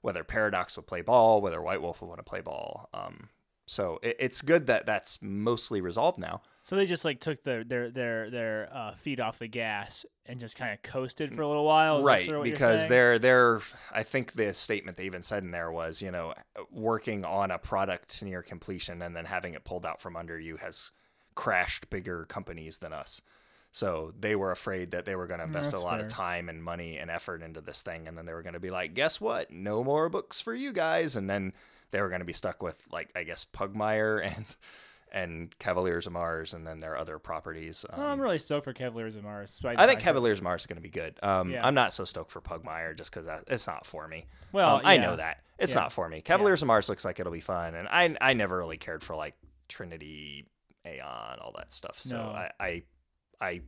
whether 0.00 0.24
Paradox 0.24 0.76
would 0.76 0.86
play 0.86 1.02
ball, 1.02 1.40
whether 1.40 1.62
White 1.62 1.82
Wolf 1.82 2.00
would 2.00 2.08
want 2.08 2.18
to 2.18 2.24
play 2.24 2.40
ball. 2.40 2.88
Um, 2.92 3.28
so 3.70 4.00
it, 4.02 4.16
it's 4.18 4.42
good 4.42 4.66
that 4.66 4.84
that's 4.84 5.22
mostly 5.22 5.80
resolved 5.80 6.18
now. 6.18 6.42
So 6.62 6.74
they 6.74 6.86
just 6.86 7.04
like 7.04 7.20
took 7.20 7.44
their 7.44 7.62
their 7.62 7.88
their 7.88 8.28
their 8.28 8.68
uh, 8.72 8.94
feet 8.96 9.20
off 9.20 9.38
the 9.38 9.46
gas 9.46 10.04
and 10.26 10.40
just 10.40 10.56
kind 10.56 10.72
of 10.72 10.82
coasted 10.82 11.32
for 11.32 11.42
a 11.42 11.46
little 11.46 11.64
while, 11.64 12.00
Is 12.00 12.04
right 12.04 12.26
sort 12.26 12.38
of 12.38 12.42
because 12.42 12.88
they're 12.88 13.20
they're 13.20 13.60
i 13.92 14.02
think 14.02 14.32
the 14.32 14.52
statement 14.54 14.96
they 14.96 15.04
even 15.04 15.22
said 15.22 15.44
in 15.44 15.52
there 15.52 15.70
was 15.70 16.02
you 16.02 16.10
know 16.10 16.34
working 16.72 17.24
on 17.24 17.52
a 17.52 17.58
product 17.58 18.20
near 18.24 18.42
completion 18.42 19.02
and 19.02 19.14
then 19.14 19.24
having 19.24 19.54
it 19.54 19.62
pulled 19.62 19.86
out 19.86 20.00
from 20.00 20.16
under 20.16 20.36
you 20.36 20.56
has 20.56 20.90
crashed 21.36 21.90
bigger 21.90 22.24
companies 22.24 22.78
than 22.78 22.92
us. 22.92 23.22
So 23.70 24.12
they 24.18 24.34
were 24.34 24.50
afraid 24.50 24.90
that 24.90 25.04
they 25.04 25.14
were 25.14 25.28
going 25.28 25.38
to 25.38 25.46
invest 25.46 25.68
a 25.68 25.76
that's 25.76 25.84
lot 25.84 26.00
of 26.00 26.08
time 26.08 26.48
and 26.48 26.60
money 26.60 26.98
and 26.98 27.08
effort 27.08 27.40
into 27.40 27.60
this 27.60 27.82
thing 27.82 28.08
and 28.08 28.18
then 28.18 28.26
they 28.26 28.32
were 28.32 28.42
going 28.42 28.54
to 28.54 28.60
be 28.60 28.70
like 28.70 28.94
guess 28.94 29.20
what? 29.20 29.52
No 29.52 29.84
more 29.84 30.08
books 30.08 30.40
for 30.40 30.52
you 30.52 30.72
guys. 30.72 31.14
And 31.14 31.30
then 31.30 31.52
they 31.90 32.00
were 32.00 32.08
going 32.08 32.20
to 32.20 32.24
be 32.26 32.32
stuck 32.32 32.62
with 32.62 32.86
like 32.92 33.10
i 33.16 33.22
guess 33.24 33.44
pugmire 33.44 34.24
and 34.36 34.56
and 35.12 35.58
cavaliers 35.58 36.06
of 36.06 36.12
mars 36.12 36.54
and 36.54 36.64
then 36.66 36.78
their 36.80 36.96
other 36.96 37.18
properties 37.18 37.84
Oh, 37.92 38.00
I'm 38.02 38.12
Um, 38.12 38.20
really 38.20 38.38
stoked 38.38 38.64
for 38.64 38.72
Cavaliers 38.72 39.16
of 39.16 39.24
Mars. 39.24 39.50
despite 39.50 39.80
I 39.80 39.86
think 39.88 39.98
Cavaliers 39.98 40.38
of 40.38 40.44
Mars 40.44 40.62
is 40.62 40.66
going 40.66 40.76
to 40.76 40.82
be 40.82 40.88
good. 40.88 41.18
Um, 41.20 41.50
Yeah. 41.50 41.66
I'm 41.66 41.74
not 41.74 41.92
so 41.92 42.04
stoked 42.04 42.30
for 42.30 42.40
Pugmire 42.40 42.96
just 42.96 43.10
because 43.12 43.28
it's 43.48 43.66
not 43.66 43.84
for 43.84 44.06
me. 44.06 44.26
Well, 44.52 44.76
Um, 44.76 44.82
I 44.84 44.98
know 44.98 45.16
that 45.16 45.42
it's 45.58 45.72
Yeah. 45.74 45.80
not 45.80 45.92
for 45.92 46.08
me. 46.08 46.20
Cavaliers 46.20 46.62
of 46.62 46.68
Mars 46.68 46.88
looks 46.88 47.04
like 47.04 47.18
it'll 47.18 47.32
be 47.32 47.40
fun, 47.40 47.74
and 47.74 47.88
I 47.88 48.16
I 48.20 48.34
never 48.34 48.56
really 48.56 48.76
cared 48.78 49.02
for 49.02 49.16
like 49.16 49.34
Trinity, 49.68 50.46
Aeon, 50.86 51.38
all 51.40 51.52
that 51.58 51.72
stuff. 51.74 51.98
So 52.00 52.16
No. 52.16 52.22
I, 52.30 52.50
I 52.60 52.82
I 53.40 53.60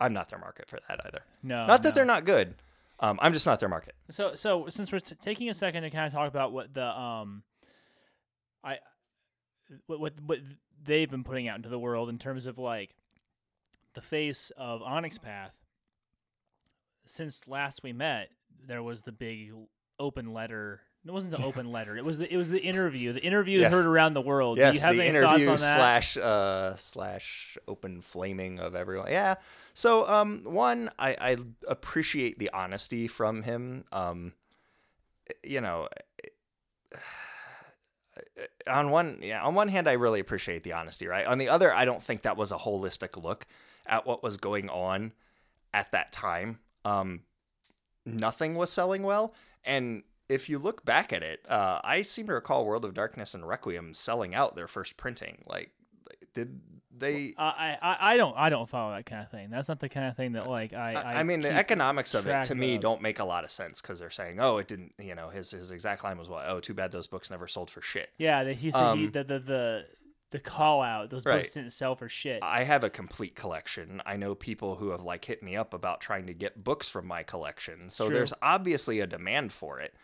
I'm 0.00 0.12
not 0.12 0.28
their 0.28 0.40
market 0.40 0.68
for 0.68 0.80
that 0.88 1.06
either. 1.06 1.22
No, 1.44 1.66
not 1.68 1.84
that 1.84 1.90
no. 1.90 1.94
they're 1.94 2.04
not 2.04 2.24
good. 2.24 2.56
Um, 3.02 3.18
I'm 3.20 3.32
just 3.32 3.46
not 3.46 3.58
their 3.58 3.68
market. 3.68 3.94
So 4.10 4.34
so 4.34 4.66
since 4.68 4.92
we're 4.92 5.00
t- 5.00 5.16
taking 5.20 5.48
a 5.50 5.54
second 5.54 5.82
to 5.82 5.90
kind 5.90 6.06
of 6.06 6.12
talk 6.12 6.28
about 6.28 6.52
what 6.52 6.72
the 6.72 6.86
um, 6.86 7.42
I 8.62 8.78
what 9.86 10.00
what 10.00 10.12
what 10.24 10.38
they've 10.84 11.10
been 11.10 11.24
putting 11.24 11.48
out 11.48 11.56
into 11.56 11.68
the 11.68 11.80
world 11.80 12.08
in 12.08 12.18
terms 12.18 12.46
of 12.46 12.58
like 12.58 12.94
the 13.94 14.02
face 14.02 14.50
of 14.56 14.82
Onyx 14.82 15.18
Path. 15.18 15.56
Since 17.04 17.48
last 17.48 17.80
we 17.82 17.92
met, 17.92 18.30
there 18.66 18.84
was 18.84 19.02
the 19.02 19.12
big 19.12 19.52
open 19.98 20.32
letter. 20.32 20.80
It 21.04 21.10
wasn't 21.10 21.32
the 21.32 21.42
open 21.44 21.72
letter. 21.72 21.96
It 21.96 22.04
was 22.04 22.18
the 22.18 22.32
it 22.32 22.36
was 22.36 22.48
the 22.50 22.60
interview. 22.62 23.12
The 23.12 23.22
interview 23.22 23.60
Yeah. 23.60 23.68
heard 23.70 23.86
around 23.86 24.12
the 24.12 24.20
world. 24.20 24.56
Do 24.56 24.62
Yes, 24.62 24.74
you 24.76 24.80
have 24.82 24.94
the 24.94 25.00
any 25.02 25.08
interview 25.10 25.46
on 25.48 25.54
that? 25.54 25.58
slash 25.58 26.16
uh, 26.16 26.76
slash 26.76 27.58
open 27.66 28.02
flaming 28.02 28.60
of 28.60 28.74
everyone. 28.74 29.10
Yeah. 29.10 29.34
So 29.74 30.06
um, 30.08 30.42
one, 30.44 30.90
I, 30.98 31.16
I 31.20 31.36
appreciate 31.66 32.38
the 32.38 32.50
honesty 32.52 33.08
from 33.08 33.42
him. 33.42 33.84
Um, 33.90 34.32
you 35.42 35.60
know, 35.60 35.88
on 38.68 38.90
one 38.90 39.18
yeah, 39.22 39.42
on 39.42 39.54
one 39.54 39.68
hand, 39.68 39.88
I 39.88 39.94
really 39.94 40.20
appreciate 40.20 40.62
the 40.62 40.72
honesty. 40.72 41.06
Right. 41.06 41.26
On 41.26 41.38
the 41.38 41.48
other, 41.48 41.72
I 41.74 41.84
don't 41.84 42.02
think 42.02 42.22
that 42.22 42.36
was 42.36 42.52
a 42.52 42.56
holistic 42.58 43.22
look 43.22 43.46
at 43.86 44.06
what 44.06 44.22
was 44.22 44.36
going 44.36 44.68
on 44.68 45.12
at 45.74 45.90
that 45.92 46.12
time. 46.12 46.58
Um, 46.84 47.20
nothing 48.06 48.54
was 48.54 48.70
selling 48.70 49.02
well, 49.02 49.34
and 49.64 50.02
if 50.32 50.48
you 50.48 50.58
look 50.58 50.84
back 50.84 51.12
at 51.12 51.22
it, 51.22 51.40
uh, 51.48 51.80
I 51.84 52.02
seem 52.02 52.26
to 52.28 52.34
recall 52.34 52.64
World 52.64 52.84
of 52.84 52.94
Darkness 52.94 53.34
and 53.34 53.46
Requiem 53.46 53.94
selling 53.94 54.34
out 54.34 54.56
their 54.56 54.66
first 54.66 54.96
printing. 54.96 55.42
Like, 55.46 55.70
did 56.34 56.60
they. 56.96 57.34
I, 57.36 57.76
I 57.80 57.96
I 58.12 58.16
don't 58.16 58.36
I 58.36 58.48
don't 58.48 58.68
follow 58.68 58.94
that 58.94 59.06
kind 59.06 59.22
of 59.22 59.30
thing. 59.30 59.50
That's 59.50 59.68
not 59.68 59.80
the 59.80 59.88
kind 59.88 60.08
of 60.08 60.16
thing 60.16 60.32
that 60.32 60.48
like 60.48 60.72
I 60.72 60.94
I, 60.94 61.20
I, 61.20 61.22
mean, 61.22 61.40
the 61.40 61.52
economics 61.52 62.14
of 62.14 62.26
it 62.26 62.44
to 62.44 62.54
me 62.54 62.76
of. 62.76 62.80
don't 62.80 63.02
make 63.02 63.18
a 63.18 63.24
lot 63.24 63.44
of 63.44 63.50
sense 63.50 63.80
because 63.82 63.98
they're 63.98 64.10
saying, 64.10 64.40
"Oh, 64.40 64.58
it 64.58 64.68
didn't." 64.68 64.94
You 64.98 65.14
know, 65.14 65.28
his 65.28 65.50
his 65.50 65.70
exact 65.70 66.04
line 66.04 66.18
was, 66.18 66.28
"What? 66.28 66.44
Oh, 66.48 66.60
too 66.60 66.74
bad 66.74 66.92
those 66.92 67.06
books 67.06 67.30
never 67.30 67.46
sold 67.46 67.70
for 67.70 67.82
shit." 67.82 68.10
Yeah, 68.18 68.44
that 68.44 68.56
he 68.56 68.70
said 68.70 68.96
he, 68.96 69.04
Um, 69.06 69.10
the 69.10 69.24
the 69.24 69.38
the 69.38 69.86
the 70.30 70.40
call 70.40 70.80
out. 70.82 71.10
Those 71.10 71.26
Right. 71.26 71.36
books 71.36 71.52
didn't 71.52 71.72
sell 71.72 71.94
for 71.94 72.08
shit. 72.08 72.42
I 72.42 72.64
have 72.64 72.84
a 72.84 72.90
complete 72.90 73.36
collection. 73.36 74.02
I 74.06 74.16
know 74.16 74.34
people 74.34 74.76
who 74.76 74.88
have 74.88 75.02
like 75.02 75.24
hit 75.24 75.42
me 75.42 75.56
up 75.56 75.74
about 75.74 76.00
trying 76.00 76.26
to 76.26 76.34
get 76.34 76.64
books 76.64 76.88
from 76.88 77.06
my 77.06 77.22
collection. 77.22 77.90
So 77.90 78.06
True. 78.06 78.14
there's 78.14 78.32
obviously 78.40 79.00
a 79.00 79.06
demand 79.06 79.52
for 79.52 79.78
it. 79.78 79.94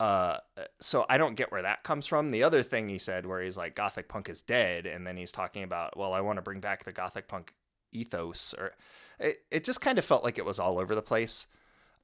Uh, 0.00 0.38
so 0.80 1.06
I 1.08 1.18
don't 1.18 1.36
get 1.36 1.52
where 1.52 1.62
that 1.62 1.84
comes 1.84 2.06
from. 2.06 2.30
The 2.30 2.42
other 2.42 2.62
thing 2.62 2.88
he 2.88 2.98
said, 2.98 3.26
where 3.26 3.42
he's 3.42 3.56
like, 3.56 3.76
"Gothic 3.76 4.08
punk 4.08 4.28
is 4.28 4.42
dead," 4.42 4.86
and 4.86 5.06
then 5.06 5.16
he's 5.16 5.32
talking 5.32 5.62
about, 5.62 5.96
"Well, 5.96 6.12
I 6.12 6.20
want 6.20 6.36
to 6.38 6.42
bring 6.42 6.60
back 6.60 6.84
the 6.84 6.92
Gothic 6.92 7.28
punk 7.28 7.54
ethos," 7.92 8.54
or 8.58 8.72
it, 9.20 9.38
it 9.50 9.64
just 9.64 9.80
kind 9.80 9.98
of 9.98 10.04
felt 10.04 10.24
like 10.24 10.38
it 10.38 10.44
was 10.44 10.58
all 10.58 10.78
over 10.78 10.94
the 10.94 11.02
place. 11.02 11.46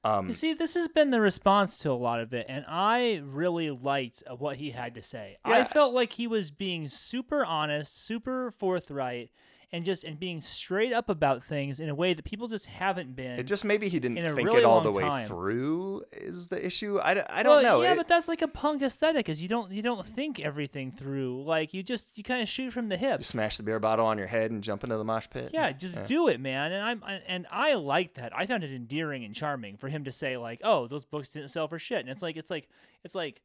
Um, 0.03 0.29
You 0.29 0.33
see, 0.33 0.53
this 0.53 0.73
has 0.73 0.87
been 0.87 1.11
the 1.11 1.21
response 1.21 1.77
to 1.79 1.91
a 1.91 1.93
lot 1.93 2.21
of 2.21 2.33
it, 2.33 2.47
and 2.49 2.65
I 2.67 3.21
really 3.23 3.69
liked 3.69 4.23
uh, 4.25 4.35
what 4.35 4.55
he 4.55 4.71
had 4.71 4.95
to 4.95 5.03
say. 5.03 5.35
I 5.45 5.63
felt 5.63 5.93
like 5.93 6.13
he 6.13 6.27
was 6.27 6.49
being 6.49 6.87
super 6.87 7.45
honest, 7.45 8.03
super 8.03 8.49
forthright, 8.51 9.29
and 9.73 9.85
just 9.85 10.03
and 10.03 10.19
being 10.19 10.41
straight 10.41 10.91
up 10.91 11.09
about 11.09 11.43
things 11.43 11.79
in 11.79 11.87
a 11.87 11.95
way 11.95 12.13
that 12.13 12.25
people 12.25 12.47
just 12.49 12.65
haven't 12.65 13.15
been. 13.15 13.39
it 13.39 13.43
just 13.43 13.63
maybe 13.63 13.87
he 13.87 13.99
didn't 13.99 14.17
think 14.35 14.47
really 14.49 14.59
it 14.59 14.65
all 14.65 14.81
the 14.81 14.91
way 14.91 15.03
time. 15.03 15.27
through 15.27 16.03
is 16.11 16.47
the 16.47 16.63
issue. 16.65 16.99
I, 17.01 17.13
don't- 17.13 17.27
I 17.29 17.41
don't 17.43 17.53
well, 17.55 17.63
know. 17.63 17.81
Yeah, 17.81 17.93
It- 17.93 17.97
but 17.97 18.07
that's 18.07 18.27
like 18.27 18.41
a 18.41 18.47
punk 18.47 18.81
aesthetic, 18.81 19.29
is 19.29 19.41
you 19.41 19.47
don't 19.47 19.71
you 19.71 19.81
don't 19.81 20.05
think 20.05 20.39
everything 20.39 20.91
through. 20.91 21.43
Like 21.43 21.73
you 21.73 21.83
just 21.83 22.17
you 22.17 22.23
kind 22.23 22.41
of 22.41 22.49
shoot 22.49 22.71
from 22.71 22.89
the 22.89 22.97
hip. 22.97 23.19
you 23.21 23.23
smash 23.23 23.57
the 23.57 23.63
beer 23.63 23.79
bottle 23.79 24.05
on 24.05 24.17
your 24.17 24.27
head 24.27 24.51
and 24.51 24.61
jump 24.61 24.83
into 24.83 24.97
the 24.97 25.05
mosh 25.05 25.29
pit. 25.29 25.51
Yeah, 25.53 25.71
just 25.71 26.03
do 26.05 26.27
it, 26.27 26.39
man. 26.41 26.71
And 26.73 26.83
I'm 26.83 27.03
I- 27.03 27.21
and 27.27 27.47
I 27.49 27.75
like 27.75 28.15
that. 28.15 28.35
I 28.37 28.45
found 28.45 28.63
it 28.63 28.71
endearing 28.71 29.23
and 29.23 29.33
charming 29.33 29.77
for 29.77 29.87
him 29.87 30.03
to 30.03 30.11
say 30.11 30.35
like, 30.37 30.59
"Oh, 30.63 30.87
those 30.87 31.05
books 31.05 31.29
didn't 31.29 31.49
sell 31.49 31.67
for 31.67 31.79
shit." 31.79 31.99
And 32.01 32.09
it's 32.09 32.21
like 32.21 32.35
it's 32.35 32.51
like 32.51 32.67
it's 33.03 33.15
like 33.15 33.41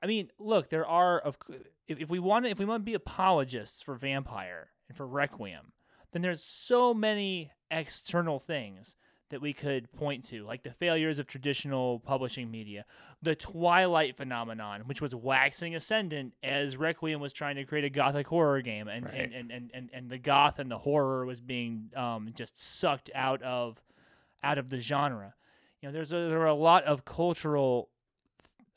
I 0.00 0.06
mean, 0.06 0.30
look, 0.38 0.68
there 0.68 0.86
are 0.86 1.18
of 1.18 1.36
if, 1.88 1.98
if 1.98 2.10
we 2.10 2.20
want 2.20 2.44
to 2.44 2.50
if 2.52 2.60
we 2.60 2.64
want 2.64 2.82
to 2.82 2.84
be 2.84 2.94
apologists 2.94 3.82
for 3.82 3.96
Vampire 3.96 4.68
and 4.88 4.96
for 4.96 5.06
Requiem, 5.06 5.72
then 6.12 6.22
there's 6.22 6.42
so 6.42 6.94
many 6.94 7.50
external 7.70 8.38
things 8.38 8.96
that 9.30 9.42
we 9.42 9.52
could 9.52 9.92
point 9.92 10.24
to, 10.24 10.42
like 10.44 10.62
the 10.62 10.70
failures 10.72 11.18
of 11.18 11.26
traditional 11.26 12.00
publishing 12.00 12.50
media, 12.50 12.86
the 13.20 13.34
Twilight 13.36 14.16
phenomenon, 14.16 14.82
which 14.86 15.02
was 15.02 15.14
waxing 15.14 15.74
ascendant 15.74 16.32
as 16.42 16.78
Requiem 16.78 17.20
was 17.20 17.34
trying 17.34 17.56
to 17.56 17.64
create 17.64 17.84
a 17.84 17.90
gothic 17.90 18.26
horror 18.26 18.62
game, 18.62 18.88
and 18.88 19.04
Right. 19.04 19.14
and, 19.14 19.34
and, 19.34 19.50
and, 19.50 19.70
and, 19.74 19.90
and 19.92 20.10
the 20.10 20.16
goth 20.16 20.58
and 20.58 20.70
the 20.70 20.78
horror 20.78 21.26
was 21.26 21.40
being 21.40 21.90
um, 21.94 22.30
just 22.34 22.56
sucked 22.56 23.10
out 23.14 23.42
of 23.42 23.82
out 24.42 24.56
of 24.56 24.70
the 24.70 24.78
genre. 24.78 25.34
You 25.82 25.88
know, 25.88 25.92
there's 25.92 26.12
a, 26.14 26.16
there 26.16 26.40
are 26.40 26.46
a 26.46 26.54
lot 26.54 26.84
of 26.84 27.04
cultural 27.04 27.90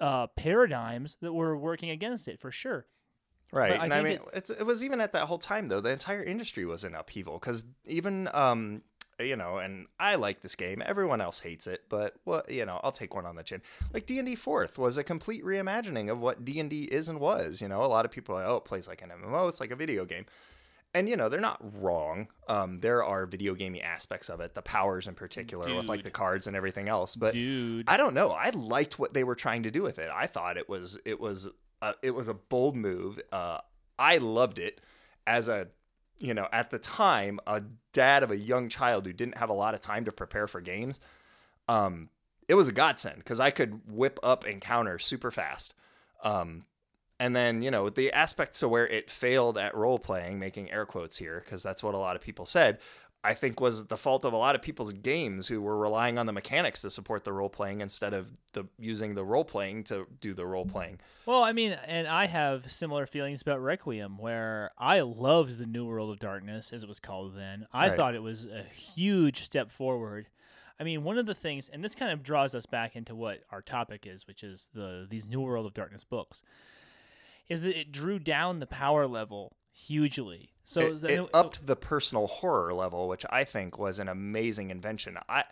uh, 0.01 0.27
paradigms 0.35 1.17
that 1.21 1.31
were 1.31 1.55
working 1.57 1.91
against 1.91 2.27
it 2.27 2.39
for 2.41 2.51
sure. 2.51 2.87
Right. 3.51 3.79
I 3.79 3.83
and 3.83 3.93
I 3.93 4.01
think 4.01 4.21
mean, 4.21 4.29
it's, 4.33 4.49
it 4.49 4.65
was 4.65 4.83
even 4.83 5.01
at 5.01 5.13
that 5.13 5.23
whole 5.23 5.37
time, 5.37 5.67
though, 5.67 5.81
the 5.81 5.89
entire 5.89 6.23
industry 6.23 6.65
was 6.65 6.83
in 6.83 6.95
upheaval 6.95 7.37
because 7.37 7.65
even, 7.85 8.29
um, 8.33 8.81
you 9.19 9.35
know, 9.35 9.57
and 9.57 9.87
I 9.99 10.15
like 10.15 10.41
this 10.41 10.55
game. 10.55 10.81
Everyone 10.85 11.21
else 11.21 11.39
hates 11.39 11.67
it, 11.67 11.83
but 11.89 12.15
well, 12.25 12.43
you 12.49 12.65
know, 12.65 12.79
I'll 12.83 12.91
take 12.91 13.13
one 13.13 13.25
on 13.25 13.35
the 13.35 13.43
chin. 13.43 13.61
Like 13.93 14.05
D 14.05 14.19
and 14.19 14.27
D 14.27 14.35
Fourth 14.35 14.77
was 14.77 14.97
a 14.97 15.03
complete 15.03 15.43
reimagining 15.43 16.09
of 16.09 16.19
what 16.19 16.45
D 16.45 16.59
and 16.59 16.69
D 16.69 16.83
is 16.83 17.09
and 17.09 17.19
was. 17.19 17.61
You 17.61 17.67
know, 17.67 17.83
a 17.83 17.85
lot 17.87 18.05
of 18.05 18.11
people 18.11 18.35
are 18.35 18.39
like, 18.39 18.47
oh, 18.47 18.57
it 18.57 18.65
plays 18.65 18.87
like 18.87 19.01
an 19.01 19.09
MMO. 19.09 19.49
It's 19.49 19.59
like 19.59 19.71
a 19.71 19.75
video 19.75 20.05
game. 20.05 20.25
And 20.93 21.07
you 21.07 21.15
know 21.15 21.29
they're 21.29 21.39
not 21.39 21.61
wrong. 21.81 22.27
Um, 22.49 22.81
there 22.81 23.01
are 23.01 23.25
video 23.25 23.53
gamey 23.55 23.81
aspects 23.81 24.29
of 24.29 24.41
it, 24.41 24.55
the 24.55 24.61
powers 24.61 25.07
in 25.07 25.13
particular, 25.13 25.73
with 25.73 25.87
like 25.87 26.03
the 26.03 26.11
cards 26.11 26.47
and 26.47 26.55
everything 26.55 26.89
else. 26.89 27.15
But 27.15 27.33
Dude, 27.33 27.87
I 27.87 27.95
don't 27.95 28.13
know. 28.13 28.31
I 28.31 28.49
liked 28.49 28.99
what 28.99 29.13
they 29.13 29.23
were 29.23 29.35
trying 29.35 29.63
to 29.63 29.71
do 29.71 29.83
with 29.83 29.99
it. 29.99 30.09
I 30.13 30.27
thought 30.27 30.57
it 30.57 30.67
was 30.67 30.97
it 31.05 31.17
was 31.17 31.47
uh, 31.81 31.93
it 32.01 32.11
was 32.11 32.27
a 32.27 32.33
bold 32.33 32.75
move. 32.75 33.19
Uh, 33.31 33.59
I 33.97 34.17
loved 34.17 34.59
it 34.59 34.81
as 35.27 35.49
a 35.49 35.67
you 36.17 36.33
know 36.33 36.47
at 36.51 36.69
the 36.69 36.79
time 36.79 37.39
a 37.47 37.63
dad 37.93 38.23
of 38.23 38.31
a 38.31 38.37
young 38.37 38.69
child 38.69 39.05
who 39.05 39.13
didn't 39.13 39.37
have 39.37 39.49
a 39.49 39.53
lot 39.53 39.73
of 39.73 39.81
time 39.81 40.05
to 40.05 40.11
prepare 40.11 40.47
for 40.47 40.61
games. 40.61 40.99
Um, 41.67 42.09
it 42.47 42.55
was 42.55 42.67
a 42.67 42.73
godsend 42.73 43.17
because 43.17 43.39
I 43.39 43.51
could 43.51 43.81
whip 43.87 44.19
up 44.23 44.45
encounters 44.45 45.05
super 45.05 45.31
fast. 45.31 45.73
Um, 46.23 46.65
and 47.19 47.35
then 47.35 47.61
you 47.61 47.71
know 47.71 47.89
the 47.89 48.11
aspects 48.13 48.59
to 48.59 48.67
where 48.67 48.87
it 48.87 49.09
failed 49.09 49.57
at 49.57 49.75
role 49.75 49.99
playing, 49.99 50.39
making 50.39 50.71
air 50.71 50.85
quotes 50.85 51.17
here 51.17 51.41
because 51.43 51.61
that's 51.63 51.83
what 51.83 51.93
a 51.93 51.99
lot 51.99 52.15
of 52.15 52.21
people 52.21 52.45
said. 52.45 52.79
I 53.23 53.35
think 53.35 53.61
was 53.61 53.85
the 53.85 53.97
fault 53.97 54.25
of 54.25 54.33
a 54.33 54.37
lot 54.37 54.55
of 54.55 54.63
people's 54.63 54.93
games 54.93 55.47
who 55.47 55.61
were 55.61 55.77
relying 55.77 56.17
on 56.17 56.25
the 56.25 56.31
mechanics 56.33 56.81
to 56.81 56.89
support 56.89 57.23
the 57.23 57.31
role 57.31 57.49
playing 57.49 57.81
instead 57.81 58.13
of 58.13 58.31
the 58.53 58.65
using 58.79 59.13
the 59.13 59.23
role 59.23 59.45
playing 59.45 59.83
to 59.85 60.07
do 60.21 60.33
the 60.33 60.45
role 60.47 60.65
playing. 60.65 60.99
Well, 61.27 61.43
I 61.43 61.53
mean, 61.53 61.73
and 61.85 62.07
I 62.07 62.25
have 62.25 62.71
similar 62.71 63.05
feelings 63.05 63.41
about 63.43 63.61
Requiem, 63.61 64.17
where 64.17 64.71
I 64.77 65.01
loved 65.01 65.59
the 65.59 65.67
New 65.67 65.85
World 65.85 66.09
of 66.09 66.17
Darkness, 66.19 66.73
as 66.73 66.81
it 66.81 66.89
was 66.89 66.99
called 66.99 67.35
then. 67.35 67.67
I 67.71 67.89
Right. 67.89 67.95
thought 67.95 68.15
it 68.15 68.23
was 68.23 68.45
a 68.45 68.63
huge 68.63 69.43
step 69.43 69.69
forward. 69.69 70.27
I 70.79 70.83
mean, 70.83 71.03
one 71.03 71.19
of 71.19 71.27
the 71.27 71.35
things, 71.35 71.69
and 71.69 71.85
this 71.85 71.93
kind 71.93 72.11
of 72.11 72.23
draws 72.23 72.55
us 72.55 72.65
back 72.65 72.95
into 72.95 73.13
what 73.13 73.43
our 73.51 73.61
topic 73.61 74.07
is, 74.07 74.25
which 74.25 74.43
is 74.43 74.69
the 74.73 75.05
these 75.07 75.29
New 75.29 75.41
World 75.41 75.67
of 75.67 75.75
Darkness 75.75 76.03
books, 76.03 76.41
is 77.47 77.61
that 77.61 77.79
it 77.79 77.91
drew 77.91 78.17
down 78.17 78.57
the 78.57 78.65
power 78.65 79.05
level 79.05 79.55
hugely. 79.73 80.50
So 80.63 80.81
it, 80.81 80.91
is 80.93 81.01
that- 81.01 81.11
it 81.11 81.29
upped 81.33 81.65
the 81.67 81.75
personal 81.75 82.27
horror 82.27 82.73
level, 82.73 83.07
which 83.07 83.25
I 83.29 83.43
think 83.43 83.77
was 83.77 83.99
an 83.99 84.07
amazing 84.09 84.69
invention. 84.71 85.17
I 85.29 85.45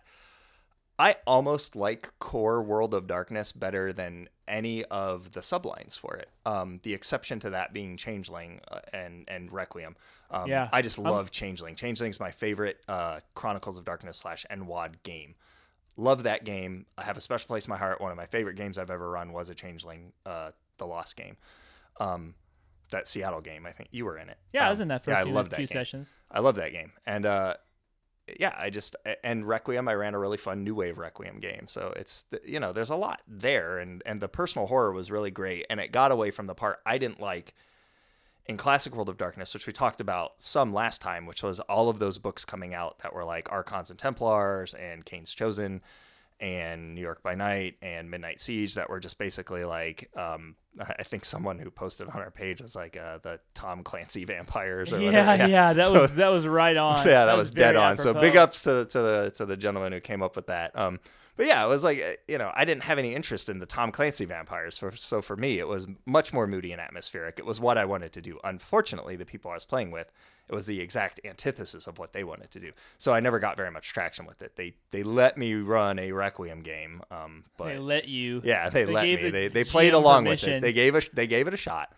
I 1.02 1.16
almost 1.26 1.78
like 1.78 2.12
core 2.20 2.62
World 2.62 2.94
of 2.94 3.08
Darkness 3.08 3.54
better 3.54 3.94
than 3.94 4.28
any 4.50 4.84
of 4.86 5.32
the 5.32 5.40
sublines 5.40 5.98
for 5.98 6.16
it. 6.18 6.28
Um, 6.46 6.82
the 6.84 6.94
exception 6.94 7.40
to 7.40 7.52
that 7.52 7.72
being 7.72 7.96
Changeling 7.96 8.60
uh, 8.70 8.82
and 8.92 9.24
and 9.30 9.50
Requiem. 9.52 9.96
Um, 10.30 10.50
Yeah. 10.50 10.68
I 10.74 10.82
just 10.82 11.00
I'm- 11.00 11.10
love 11.10 11.32
Changeling. 11.32 11.76
Changeling's 11.76 12.20
my 12.20 12.32
favorite 12.32 12.82
uh, 12.90 13.22
Chronicles 13.34 13.78
of 13.78 13.86
Darkness 13.86 14.18
slash 14.18 14.46
NWAD 14.52 14.96
game. 15.04 15.36
Love 15.96 16.24
that 16.24 16.44
game. 16.44 16.86
I 16.98 17.04
have 17.04 17.18
a 17.18 17.22
special 17.22 17.48
place 17.48 17.66
in 17.66 17.70
my 17.72 17.78
heart. 17.78 18.00
One 18.02 18.12
of 18.12 18.18
my 18.18 18.26
favorite 18.26 18.56
games 18.56 18.78
I've 18.78 18.92
ever 18.92 19.10
run 19.10 19.32
was 19.34 19.50
a 19.50 19.56
Changeling, 19.56 20.12
uh, 20.26 20.52
the 20.78 20.86
Lost 20.86 21.16
game. 21.16 21.38
Um, 22.00 22.36
that 22.92 23.08
Seattle 23.08 23.42
game. 23.42 23.66
I 23.66 23.72
think 23.72 23.90
you 23.92 24.06
were 24.06 24.18
in 24.18 24.30
it. 24.30 24.38
yeah, 24.54 24.62
I 24.64 24.66
Um, 24.66 24.70
was 24.72 24.80
in 24.82 24.88
that 24.90 25.04
for 25.04 25.12
yeah, 25.12 25.22
a 25.22 25.26
few, 25.26 25.32
I 25.32 25.36
love 25.36 25.50
that 25.50 25.56
few 25.58 25.68
game. 25.68 25.74
sessions. 25.74 26.14
I 26.32 26.40
love 26.40 26.56
that 26.56 26.72
game. 26.72 26.92
And 27.06 27.26
uh, 27.26 27.56
yeah, 28.40 28.54
I 28.58 28.70
just 28.70 28.96
and 29.24 29.48
Requiem. 29.48 29.88
I 29.88 29.94
ran 29.96 30.14
a 30.14 30.20
really 30.20 30.38
fun 30.38 30.64
new 30.64 30.76
wave 30.76 30.98
Requiem 30.98 31.40
game. 31.40 31.68
So 31.68 31.94
it's 31.96 32.26
you 32.44 32.60
know 32.60 32.72
there's 32.74 32.90
a 32.92 32.96
lot 32.96 33.22
there, 33.28 33.78
and 33.80 34.04
and 34.06 34.22
the 34.22 34.28
personal 34.30 34.68
horror 34.68 34.92
was 34.92 35.10
really 35.10 35.32
great, 35.32 35.66
and 35.70 35.80
it 35.80 35.92
got 35.92 36.12
away 36.12 36.32
from 36.32 36.46
the 36.48 36.56
part 36.56 36.80
I 36.86 36.98
didn't 36.98 37.20
like 37.20 37.54
in 38.46 38.58
classic 38.58 38.96
World 38.96 39.10
of 39.10 39.18
Darkness, 39.18 39.54
which 39.54 39.68
we 39.68 39.74
talked 39.74 40.02
about 40.02 40.34
some 40.40 40.74
last 40.74 41.02
time, 41.02 41.26
which 41.28 41.44
was 41.44 41.60
all 41.62 41.88
of 41.90 42.00
those 42.00 42.18
books 42.18 42.46
coming 42.46 42.74
out 42.74 43.00
that 43.00 43.14
were 43.14 43.24
like 43.24 43.52
Archons 43.52 43.90
and 43.92 44.00
Templars 44.00 44.74
and 44.74 45.06
Caine's 45.06 45.34
Chosen 45.34 45.82
and 46.40 46.96
New 46.96 47.02
York 47.02 47.22
by 47.22 47.36
Night 47.36 47.76
and 47.82 48.10
Midnight 48.10 48.40
Siege 48.42 48.76
that 48.76 48.90
were 48.90 49.00
just 49.00 49.18
basically 49.18 49.64
like 49.64 50.10
um, 50.16 50.56
I 50.80 51.04
think 51.04 51.26
someone 51.26 51.60
who 51.60 51.70
posted 51.70 52.08
on 52.08 52.16
our 52.22 52.32
page 52.32 52.62
was 52.62 52.76
like 52.76 52.96
uh, 52.98 53.18
the 53.22 53.40
Tom 53.54 53.84
Clancy 53.84 54.24
vampires 54.26 54.94
or 54.94 55.00
Yeah, 55.00 55.26
whatever. 55.32 55.48
yeah, 55.52 55.74
that 55.74 55.86
So- 55.86 55.94
was 55.94 56.16
that 56.16 56.30
was 56.30 56.48
right 56.48 56.78
on. 56.90 57.06
yeah, 57.06 57.26
that, 57.26 57.38
was, 57.38 57.52
dead 57.52 57.74
very 57.74 57.78
on. 57.78 57.98
So 57.98 58.14
big 58.14 58.38
ups 58.38 58.62
to 58.64 58.86
to 58.86 59.02
the 59.02 59.32
to 59.36 59.46
the 59.46 59.58
gentleman 59.58 59.92
who 59.92 60.00
came 60.00 60.22
up 60.22 60.36
with 60.36 60.48
that. 60.48 60.78
Um, 60.78 61.00
but 61.36 61.46
yeah, 61.48 61.64
it 61.64 61.68
was 61.68 61.84
like 61.84 62.02
uh, 62.02 62.14
you 62.28 62.38
know 62.38 62.52
I 62.54 62.66
didn't 62.66 62.84
have 62.84 62.98
any 63.00 63.14
interest 63.16 63.50
in 63.50 63.60
the 63.60 63.66
Tom 63.66 63.92
Clancy 63.92 64.26
vampires. 64.26 64.78
For, 64.78 64.92
so 64.96 65.22
for 65.22 65.36
me, 65.36 65.60
it 65.60 65.68
was 65.68 65.88
much 66.06 66.34
more 66.34 66.48
moody 66.48 66.72
and 66.72 66.82
atmospheric. 66.82 67.40
It 67.40 67.46
was 67.46 67.60
what 67.60 67.78
I 67.78 67.86
wanted 67.86 68.14
to 68.14 68.22
do. 68.22 68.40
Unfortunately, 68.44 69.16
the 69.16 69.26
people 69.26 69.52
I 69.52 69.56
was 69.56 69.66
playing 69.66 69.92
with, 69.92 70.12
it 70.50 70.56
was 70.56 70.66
the 70.66 70.80
exact 70.80 71.20
antithesis 71.24 71.86
of 71.88 72.00
what 72.00 72.14
they 72.14 72.24
wanted 72.24 72.52
to 72.52 72.60
do. 72.60 72.72
So 72.98 73.14
I 73.14 73.20
never 73.20 73.40
got 73.40 73.56
very 73.58 73.72
much 73.72 73.94
traction 73.94 74.26
with 74.26 74.42
it. 74.42 74.56
They 74.56 74.74
they 74.92 75.04
let 75.04 75.38
me 75.38 75.54
run 75.56 76.00
a 76.00 76.12
Requiem 76.12 76.62
game, 76.62 77.02
um, 77.12 77.44
but 77.58 77.66
They 77.68 77.78
let 77.78 78.08
you. 78.08 78.42
yeah, 78.44 78.70
they, 78.70 78.86
They 78.86 78.92
let 78.92 79.04
me. 79.04 79.30
They 79.30 79.48
they 79.48 79.64
played 79.64 79.94
along 79.94 80.26
with 80.26 80.44
it. 80.46 80.62
They 80.62 80.74
gave 80.74 80.96
a 80.96 81.02
they 81.14 81.28
gave 81.28 81.48
it 81.48 81.54
a 81.54 81.58
shot. 81.58 81.94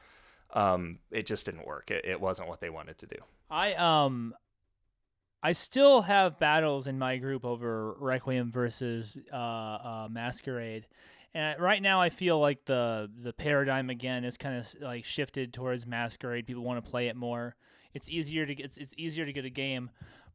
Um, 0.53 0.99
it 1.11 1.25
just 1.25 1.45
didn't 1.45 1.65
work. 1.65 1.91
It, 1.91 2.03
it 2.05 2.19
wasn't 2.19 2.49
what 2.49 2.59
they 2.59 2.69
wanted 2.69 2.97
to 2.99 3.07
do. 3.07 3.15
I 3.49 3.73
um 3.75 4.33
I 5.43 5.53
still 5.53 6.01
have 6.03 6.39
battles 6.39 6.87
in 6.87 6.99
my 6.99 7.17
group 7.17 7.45
over 7.45 7.93
Requiem 7.93 8.51
versus 8.51 9.17
uh, 9.33 9.35
uh, 9.35 10.07
Masquerade, 10.11 10.85
and 11.33 11.59
right 11.59 11.81
now 11.81 11.99
I 11.99 12.09
feel 12.09 12.39
like 12.39 12.65
the 12.65 13.09
the 13.23 13.33
paradigm 13.33 13.89
again 13.89 14.23
is 14.23 14.37
kind 14.37 14.57
of 14.57 14.75
like 14.81 15.03
shifted 15.05 15.53
towards 15.53 15.87
Masquerade. 15.87 16.45
People 16.45 16.63
want 16.63 16.83
to 16.83 16.89
play 16.89 17.07
it 17.07 17.15
more. 17.15 17.55
It's 17.93 18.09
easier 18.09 18.45
to 18.45 18.55
get 18.55 18.65
it's, 18.65 18.77
it's 18.77 18.93
easier 18.97 19.25
to 19.25 19.33
get 19.33 19.45
a 19.45 19.49
game, 19.49 19.89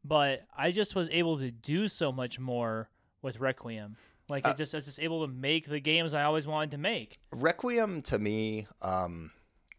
but 0.05 0.43
I 0.57 0.71
just 0.73 0.95
was 0.95 1.09
able 1.11 1.39
to 1.39 1.51
do 1.51 1.89
so 1.89 2.13
much 2.13 2.39
more 2.39 2.89
with 3.23 3.41
Requiem. 3.41 3.97
Like 4.29 4.47
I 4.47 4.51
Uh, 4.51 4.55
just 4.55 4.75
I 4.75 4.79
was 4.79 4.87
just 4.87 5.01
able 5.01 5.27
to 5.27 5.33
make 5.33 5.69
the 5.69 5.81
games 5.81 6.15
I 6.15 6.25
always 6.25 6.47
wanted 6.47 6.73
to 6.73 6.79
make. 6.79 7.17
Requiem 7.31 8.03
to 8.03 8.19
me, 8.19 8.67
um, 8.83 9.31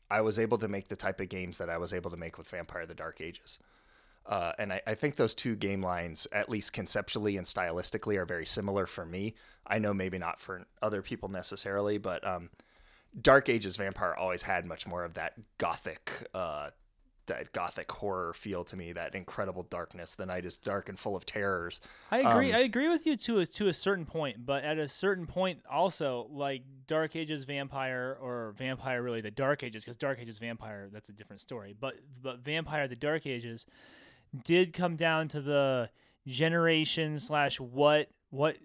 I 0.10 0.22
was 0.22 0.40
able 0.40 0.58
to 0.60 0.68
make 0.68 0.88
the 0.88 0.96
type 0.96 1.20
of 1.20 1.30
games 1.30 1.58
that 1.58 1.70
I 1.70 1.78
was 1.78 1.94
able 1.94 2.12
to 2.12 2.18
make 2.18 2.38
with 2.38 2.50
Vampire: 2.50 2.86
The 2.86 2.96
Dark 2.96 3.20
Ages. 3.22 3.60
Uh, 4.26 4.52
and 4.58 4.74
I, 4.74 4.82
I 4.86 4.94
think 4.94 5.16
those 5.16 5.34
two 5.34 5.56
game 5.56 5.82
lines, 5.82 6.28
at 6.34 6.50
least 6.50 6.74
conceptually 6.74 7.38
and 7.38 7.46
stylistically, 7.46 8.18
are 8.18 8.26
very 8.26 8.46
similar 8.46 8.86
for 8.86 9.06
me. 9.06 9.36
I 9.66 9.80
know 9.80 9.94
maybe 9.94 10.18
not 10.18 10.38
for 10.38 10.66
other 10.82 11.02
people 11.02 11.30
necessarily, 11.30 11.98
but 11.98 12.28
um, 12.28 12.50
Dark 13.22 13.48
Ages 13.48 13.78
Vampire 13.78 14.14
always 14.16 14.44
had 14.44 14.66
much 14.66 14.86
more 14.86 15.06
of 15.06 15.14
that 15.14 15.36
gothic, 15.58 16.28
uh, 16.34 16.72
that 17.28 17.52
gothic 17.54 17.92
horror 17.92 18.34
feel 18.34 18.64
to 18.66 18.76
me. 18.76 18.92
That 18.92 19.16
incredible 19.16 19.64
darkness. 19.64 20.16
The 20.16 20.26
night 20.26 20.46
is 20.46 20.58
dark 20.58 20.90
and 20.90 20.98
full 20.98 21.16
of 21.16 21.26
terrors. 21.26 21.80
I 22.12 22.20
agree. 22.20 22.52
Um, 22.52 22.58
I 22.58 22.60
agree 22.62 22.90
with 22.90 23.06
you 23.06 23.16
to 23.18 23.40
a 23.40 23.46
to 23.46 23.68
a 23.68 23.74
certain 23.74 24.06
point, 24.06 24.46
but 24.46 24.64
at 24.64 24.78
a 24.78 24.88
certain 24.88 25.28
point, 25.28 25.60
also 25.70 26.28
like 26.32 26.64
Dark 26.88 27.16
Ages 27.16 27.44
Vampire 27.44 28.18
or 28.20 28.54
Vampire, 28.58 29.02
really 29.02 29.22
the 29.22 29.32
Dark 29.32 29.64
Ages, 29.64 29.84
because 29.84 29.98
Dark 29.98 30.20
Ages 30.20 30.40
Vampire 30.40 30.90
that's 30.92 31.10
a 31.10 31.14
different 31.14 31.42
story. 31.42 31.76
But 31.80 31.96
but 32.22 32.40
Vampire, 32.40 32.88
the 32.88 32.96
Dark 32.96 33.26
Ages, 33.26 33.66
did 34.44 34.74
come 34.74 34.96
down 34.96 35.28
to 35.30 35.42
the 35.42 35.90
generation 36.26 37.20
slash 37.20 37.60
what 37.60 38.10
what 38.30 38.58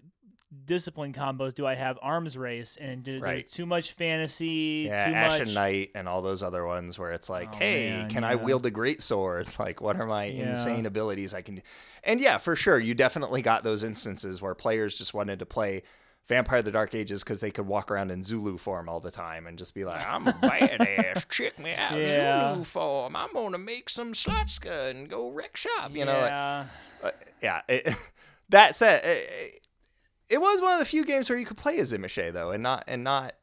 discipline 0.64 1.12
combos 1.12 1.54
do 1.54 1.66
I 1.66 1.74
have 1.74 1.98
arms 2.02 2.36
race 2.36 2.76
and 2.80 3.02
do, 3.02 3.20
Right. 3.20 3.46
too 3.48 3.66
much 3.66 3.92
fantasy, 3.92 4.84
Yeah, 4.86 5.06
too 5.08 5.14
Ash 5.14 5.30
much. 5.32 5.40
and 5.42 5.54
Night 5.54 5.90
and 5.94 6.08
all 6.08 6.22
those 6.22 6.42
other 6.42 6.66
ones 6.66 6.98
where 6.98 7.12
it's 7.12 7.28
like, 7.30 7.48
Oh, 7.54 7.58
hey, 7.58 7.90
man, 7.90 8.10
can 8.10 8.24
I 8.24 8.34
wield 8.34 8.66
a 8.66 8.70
great 8.70 9.02
sword? 9.02 9.48
Like, 9.58 9.80
what 9.80 9.98
are 10.00 10.06
my 10.06 10.26
Yeah. 10.26 10.50
insane 10.50 10.86
abilities 10.86 11.34
I 11.34 11.42
can 11.42 11.56
do? 11.56 11.62
And 12.04 12.20
yeah, 12.20 12.38
for 12.38 12.56
sure, 12.56 12.78
you 12.78 12.94
definitely 12.94 13.42
got 13.42 13.64
those 13.64 13.84
instances 13.84 14.42
where 14.42 14.54
players 14.54 14.98
just 14.98 15.14
wanted 15.14 15.38
to 15.38 15.46
play 15.46 15.82
Vampire 16.28 16.62
the 16.62 16.70
Dark 16.70 16.94
Ages 16.94 17.22
because 17.24 17.40
they 17.40 17.50
could 17.50 17.66
walk 17.66 17.90
around 17.90 18.10
in 18.12 18.22
Zulo 18.22 18.58
form 18.58 18.88
all 18.88 19.00
the 19.00 19.10
time 19.10 19.46
and 19.46 19.58
just 19.58 19.74
be 19.74 19.84
like, 19.84 20.06
I'm 20.06 20.28
a 20.28 20.32
badass. 20.32 21.28
Check 21.30 21.58
me 21.58 21.74
out. 21.74 21.96
Yeah. 21.98 22.54
Zulo 22.54 22.64
form. 22.64 23.16
I'm 23.16 23.32
going 23.32 23.52
to 23.52 23.58
make 23.58 23.88
some 23.90 24.12
szlachta 24.12 24.90
and 24.90 25.08
go 25.08 25.30
wreck 25.30 25.56
shop. 25.56 25.90
You 25.92 26.04
know, 26.04 26.12
like, 26.12 26.30
yeah. 26.30 26.64
uh, 27.02 27.10
yeah. 27.42 27.60
It, 27.68 27.94
that 28.50 28.76
said, 28.76 29.04
it, 29.04 29.61
it 30.32 30.40
was 30.40 30.60
one 30.60 30.72
of 30.72 30.78
the 30.78 30.84
few 30.84 31.04
games 31.04 31.28
where 31.30 31.38
you 31.38 31.44
could 31.46 31.56
play 31.56 31.78
as 31.78 31.92
Tzimisce 31.92 32.32
though, 32.32 32.50
and 32.50 32.62
not 32.62 32.84
and 32.88 33.04
not 33.04 33.34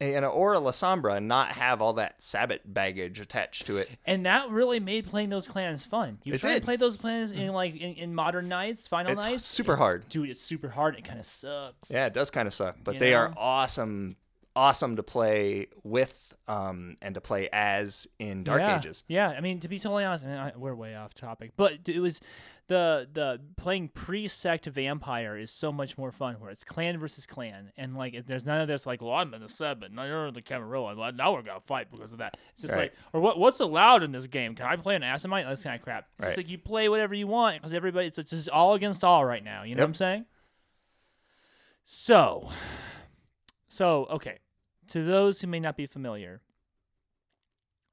and 0.00 0.24
or 0.24 0.54
Lasombra 0.54 1.16
and 1.18 1.28
not 1.28 1.52
have 1.52 1.80
all 1.80 1.92
that 1.94 2.20
Sabbat 2.20 2.74
baggage 2.74 3.20
attached 3.20 3.66
to 3.66 3.78
it. 3.78 3.88
And 4.04 4.26
that 4.26 4.50
really 4.50 4.80
made 4.80 5.06
playing 5.06 5.30
those 5.30 5.46
clans 5.46 5.86
fun. 5.86 6.18
You 6.24 6.34
It 6.34 6.40
try 6.40 6.50
to 6.50 6.54
did. 6.54 6.60
Mm-hmm. 6.62 6.64
play 6.64 6.76
those 6.76 6.96
clans 6.96 7.30
in 7.30 7.52
like 7.52 7.76
in, 7.76 7.94
in 7.94 8.14
modern 8.14 8.48
nights, 8.48 8.88
final 8.88 9.12
It's 9.12 9.24
nights. 9.24 9.46
super 9.48 9.72
it's- 9.74 9.78
hard. 9.78 10.08
dude. 10.08 10.30
It's 10.30 10.40
super 10.40 10.68
hard. 10.68 10.96
It 10.96 11.04
kind 11.04 11.20
of 11.20 11.24
sucks. 11.26 11.90
Yeah, 11.92 12.06
it 12.06 12.12
does 12.12 12.30
kind 12.30 12.48
of 12.48 12.52
suck, 12.52 12.76
but 12.82 12.94
You 12.94 13.00
they 13.00 13.14
are 13.14 13.32
awesome, 13.36 14.16
awesome 14.56 14.96
to 14.96 15.02
play 15.02 15.66
with 15.82 16.32
um 16.46 16.96
and 17.00 17.14
to 17.14 17.20
play 17.20 17.48
as 17.52 18.06
in 18.18 18.44
Dark 18.44 18.60
yeah. 18.60 18.78
Ages. 18.78 19.04
Yeah, 19.08 19.30
I 19.30 19.40
mean 19.40 19.60
to 19.60 19.68
be 19.68 19.78
totally 19.78 20.04
honest, 20.04 20.24
I 20.24 20.28
mean, 20.28 20.36
I, 20.36 20.52
we're 20.56 20.74
way 20.74 20.94
off 20.94 21.14
topic, 21.14 21.52
but 21.56 21.88
it 21.88 22.00
was 22.00 22.20
the 22.66 23.08
the 23.12 23.40
playing 23.56 23.88
pre-sect 23.88 24.66
vampire 24.66 25.36
is 25.36 25.50
so 25.50 25.72
much 25.72 25.98
more 25.98 26.12
fun 26.12 26.36
where 26.38 26.50
it's 26.50 26.64
clan 26.64 26.98
versus 26.98 27.26
clan, 27.26 27.72
and 27.76 27.96
like 27.96 28.26
there's 28.26 28.46
none 28.46 28.60
of 28.60 28.68
this 28.68 28.86
like, 28.86 29.02
well, 29.02 29.12
I'm 29.12 29.32
in 29.34 29.40
the 29.40 29.48
seven, 29.48 29.94
now 29.94 30.04
you're 30.04 30.26
in 30.26 30.34
the 30.34 30.42
Camarilla, 30.42 30.94
well, 30.94 31.12
now 31.12 31.32
we're 31.32 31.42
gonna 31.42 31.60
fight 31.60 31.90
because 31.90 32.12
of 32.12 32.18
that. 32.18 32.36
It's 32.52 32.62
just 32.62 32.74
Right. 32.74 32.82
like, 32.82 32.94
or 33.12 33.20
what 33.20 33.38
what's 33.38 33.60
allowed 33.60 34.02
in 34.02 34.12
this 34.12 34.26
game? 34.26 34.54
Can 34.54 34.66
I 34.66 34.76
play 34.76 34.96
an 34.96 35.02
Assamite? 35.02 35.48
This 35.48 35.64
kind 35.64 35.76
of 35.76 35.82
crap. 35.82 36.08
It's 36.18 36.28
just 36.28 36.36
like 36.36 36.48
you 36.48 36.58
play 36.58 36.88
whatever 36.88 37.14
you 37.14 37.26
want 37.26 37.56
because 37.56 37.74
everybody, 37.74 38.06
it's, 38.06 38.18
it's 38.18 38.30
just 38.30 38.48
all 38.48 38.74
against 38.74 39.02
all 39.04 39.24
right 39.24 39.42
now. 39.44 39.62
You 39.62 39.74
know 39.74 39.82
what 39.82 39.88
I'm 39.88 39.94
saying? 39.94 40.26
So, 41.84 42.50
so 43.68 44.06
okay, 44.10 44.38
to 44.88 45.02
those 45.02 45.40
who 45.40 45.46
may 45.46 45.60
not 45.60 45.76
be 45.76 45.86
familiar, 45.86 46.40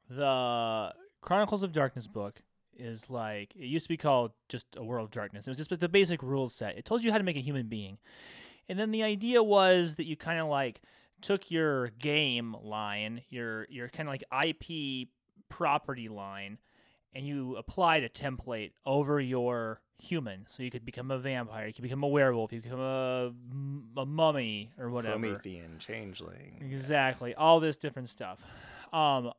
the 0.10 0.94
Chronicles 1.22 1.64
of 1.64 1.72
Darkness 1.72 2.08
book 2.08 2.42
is 2.76 3.10
like 3.10 3.56
it 3.56 3.66
used 3.66 3.86
to 3.86 3.90
be 3.90 3.98
called 3.98 4.32
just 4.50 4.66
a 4.76 4.84
World 4.84 5.06
of 5.06 5.12
Darkness. 5.12 5.48
It 5.48 5.52
was 5.52 5.58
just 5.58 5.80
the 5.80 5.90
basic 5.90 6.24
rules 6.24 6.54
set. 6.54 6.78
It 6.78 6.86
told 6.86 7.04
you 7.04 7.12
how 7.12 7.18
to 7.18 7.24
make 7.24 7.38
a 7.38 7.42
human 7.42 7.68
being, 7.68 7.98
and 8.68 8.80
then 8.80 8.92
the 8.92 9.04
idea 9.04 9.42
was 9.44 9.96
that 9.96 10.06
you 10.06 10.16
kind 10.16 10.40
of 10.40 10.48
like 10.48 10.82
took 11.22 11.52
your 11.52 11.90
game 11.90 12.56
line, 12.62 13.22
your 13.30 13.68
your 13.70 13.88
kind 13.90 14.10
of 14.10 14.14
like 14.14 14.24
IP 14.46 15.10
property 15.50 16.10
line, 16.10 16.58
and 17.14 17.28
you 17.28 17.56
applied 17.58 18.04
a 18.04 18.10
template 18.10 18.72
over 18.86 19.20
your 19.20 19.82
human, 20.02 20.46
so 20.48 20.64
you 20.64 20.72
could 20.72 20.84
become 20.84 21.12
a 21.12 21.20
vampire, 21.20 21.68
you 21.68 21.74
could 21.74 21.84
become 21.84 22.04
a 22.04 22.08
werewolf, 22.08 22.52
you 22.52 22.60
could 22.60 22.72
become 22.72 22.82
a, 22.82 23.32
a 23.98 24.06
mummy 24.06 24.72
or 24.80 24.90
whatever. 24.90 25.20
Promethean 25.20 25.78
changeling. 25.78 26.60
Exactly. 26.62 27.36
All 27.36 27.60
this 27.60 27.78
different 27.78 28.10
stuff. 28.10 28.42
Um, 28.92 29.32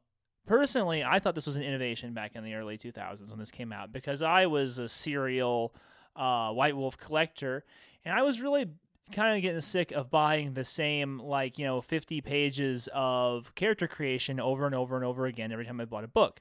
personally, 0.47 1.03
I 1.03 1.19
thought 1.19 1.35
this 1.35 1.47
was 1.47 1.57
an 1.57 1.65
innovation 1.65 2.15
back 2.15 2.37
in 2.37 2.45
the 2.45 2.55
early 2.55 2.79
2000s 2.79 3.29
when 3.29 3.39
this 3.39 3.51
came 3.51 3.73
out 3.73 3.93
because 3.93 4.23
I 4.23 4.47
was 4.47 4.79
a 4.79 4.89
serial 4.89 5.75
uh, 6.15 6.53
White 6.53 6.77
Wolf 6.77 6.97
collector, 6.97 7.65
and 8.05 8.15
I 8.15 8.23
was 8.23 8.41
really 8.41 8.67
kind 9.11 9.37
of 9.37 9.43
getting 9.43 9.61
sick 9.61 9.91
of 9.91 10.11
buying 10.11 10.55
the 10.55 10.65
same 10.65 11.19
like 11.19 11.59
you 11.59 11.67
know 11.67 11.81
50 11.81 12.21
pages 12.21 12.89
of 12.95 13.55
character 13.57 13.89
creation 13.89 14.39
over 14.39 14.65
and 14.65 14.75
over 14.75 14.95
and 14.97 15.05
over 15.05 15.27
again 15.27 15.51
every 15.51 15.67
time 15.67 15.81
I 15.81 15.87
bought 15.87 16.05
a 16.05 16.09
book. 16.09 16.41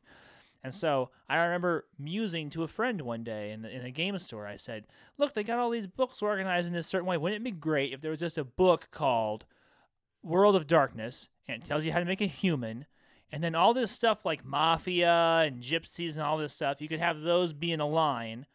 And 0.63 0.73
so 0.73 1.09
I 1.27 1.37
remember 1.37 1.87
musing 1.97 2.49
to 2.51 2.63
a 2.63 2.67
friend 2.67 3.01
one 3.01 3.23
day 3.23 3.51
in, 3.51 3.63
the, 3.63 3.69
in 3.69 3.83
a 3.83 3.91
game 3.91 4.17
store. 4.19 4.45
I 4.45 4.57
said, 4.57 4.85
"Look, 5.17 5.33
they 5.33 5.43
got 5.43 5.57
all 5.57 5.69
these 5.69 5.87
books 5.87 6.21
organized 6.21 6.67
in 6.67 6.73
this 6.73 6.87
certain 6.87 7.07
way. 7.07 7.17
Wouldn't 7.17 7.41
it 7.41 7.43
be 7.43 7.51
great 7.51 7.93
if 7.93 8.01
there 8.01 8.11
was 8.11 8.19
just 8.19 8.37
a 8.37 8.43
book 8.43 8.89
called 8.91 9.45
World 10.23 10.55
of 10.55 10.67
Darkness 10.67 11.29
and 11.47 11.61
it 11.61 11.65
tells 11.65 11.85
you 11.85 11.91
how 11.91 11.99
to 11.99 12.05
make 12.05 12.21
a 12.21 12.27
human, 12.27 12.85
and 13.31 13.43
then 13.43 13.55
all 13.55 13.73
this 13.73 13.91
stuff 13.91 14.25
like 14.25 14.45
mafia 14.45 15.43
and 15.45 15.61
gypsies 15.61 16.13
and 16.13 16.21
all 16.21 16.37
this 16.37 16.53
stuff, 16.53 16.81
you 16.81 16.87
could 16.87 16.99
have 16.99 17.21
those 17.21 17.53
be 17.53 17.71
in 17.71 17.79
a 17.79 17.87
line, 17.87 18.45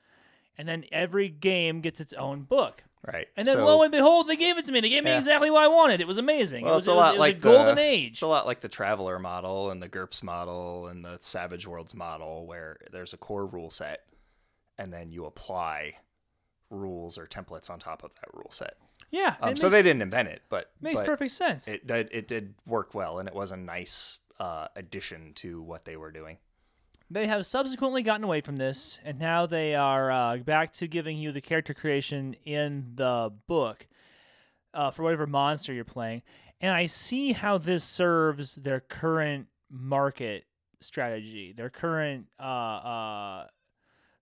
and 0.57 0.69
then 0.69 0.85
every 0.93 1.29
game 1.29 1.81
gets 1.81 2.01
its 2.01 2.13
own 2.15 2.43
book. 2.43 2.85
Right. 3.07 3.29
And 3.37 3.47
then 3.47 3.55
so, 3.57 3.65
lo 3.65 3.83
and 3.83 3.93
behold, 3.93 4.27
they 4.29 4.37
gave 4.37 4.59
it 4.59 4.65
to 4.65 4.73
me. 4.73 4.81
They 4.81 4.89
gave 4.89 5.05
me 5.05 5.11
Yeah. 5.11 5.17
exactly 5.19 5.49
what 5.51 5.63
I 5.63 5.69
wanted. 5.69 6.01
It 6.01 6.09
was 6.09 6.19
amazing. 6.19 6.65
Well, 6.65 6.73
it 6.73 6.77
was, 6.77 6.85
it's 6.85 6.89
a 6.89 6.91
it 6.93 6.95
was- 6.95 7.01
lot 7.03 7.15
it 7.15 7.19
was 7.19 7.21
like 7.21 7.37
a 7.37 7.41
golden 7.41 7.75
the- 7.77 7.83
age. 7.83 8.13
It's 8.15 8.23
a 8.23 8.27
lot 8.27 8.47
like 8.47 8.61
the 8.61 8.69
Traveller 8.69 9.19
model 9.19 9.71
and 9.71 9.81
the 9.83 9.89
GURPS 9.89 10.23
model 10.25 10.89
and 10.89 11.05
the 11.05 11.19
Savage 11.21 11.67
Worlds 11.67 11.95
model, 11.95 12.47
where 12.47 12.79
there's 12.91 13.13
a 13.13 13.17
core 13.17 13.47
rule 13.47 13.71
set, 13.71 14.07
and 14.79 14.93
then 14.93 15.13
you 15.13 15.25
apply 15.25 15.97
rules 16.71 17.17
or 17.17 17.27
templates 17.27 17.71
on 17.71 17.79
top 17.79 18.03
of 18.03 18.13
that 18.17 18.35
rule 18.35 18.51
set. 18.51 18.77
yeah, 19.13 19.37
Um, 19.41 19.53
it 19.53 19.59
so 19.61 19.69
they 19.69 19.83
didn't 19.83 20.03
invent 20.03 20.29
it, 20.29 20.43
but 20.49 20.73
makes 20.81 20.99
but 20.99 21.07
perfect 21.07 21.31
sense. 21.31 21.69
It 21.69 21.87
did. 21.87 22.09
It 22.11 22.27
did 22.27 22.55
work 22.67 22.93
well, 22.93 23.21
and 23.21 23.29
it 23.29 23.35
was 23.37 23.53
a 23.53 23.57
nice 23.57 24.19
uh, 24.41 24.67
addition 24.75 25.33
to 25.35 25.63
what 25.63 25.85
they 25.85 25.97
were 25.97 26.11
doing. 26.11 26.39
They 27.09 27.29
have 27.29 27.47
subsequently 27.47 28.03
gotten 28.03 28.25
away 28.25 28.41
from 28.41 28.57
this, 28.57 28.99
and 29.05 29.19
now 29.19 29.47
they 29.47 29.77
are 29.77 30.11
uh, 30.11 30.37
back 30.39 30.73
to 30.73 30.89
giving 30.89 31.17
you 31.17 31.31
the 31.31 31.41
character 31.41 31.73
creation 31.73 32.35
in 32.45 32.93
the 32.95 33.33
book 33.47 33.87
uh, 34.75 34.91
for 34.91 35.05
whatever 35.05 35.27
monster 35.27 35.73
you're 35.73 35.85
playing. 35.85 36.23
And 36.61 36.73
I 36.73 36.87
see 36.87 37.33
how 37.33 37.59
this 37.59 37.85
serves 37.85 38.57
their 38.57 38.81
current 38.81 39.47
market 39.71 40.45
strategy, 40.81 41.55
their 41.57 41.71
current. 41.71 42.27
Uh, 42.41 42.43
uh, 42.43 43.47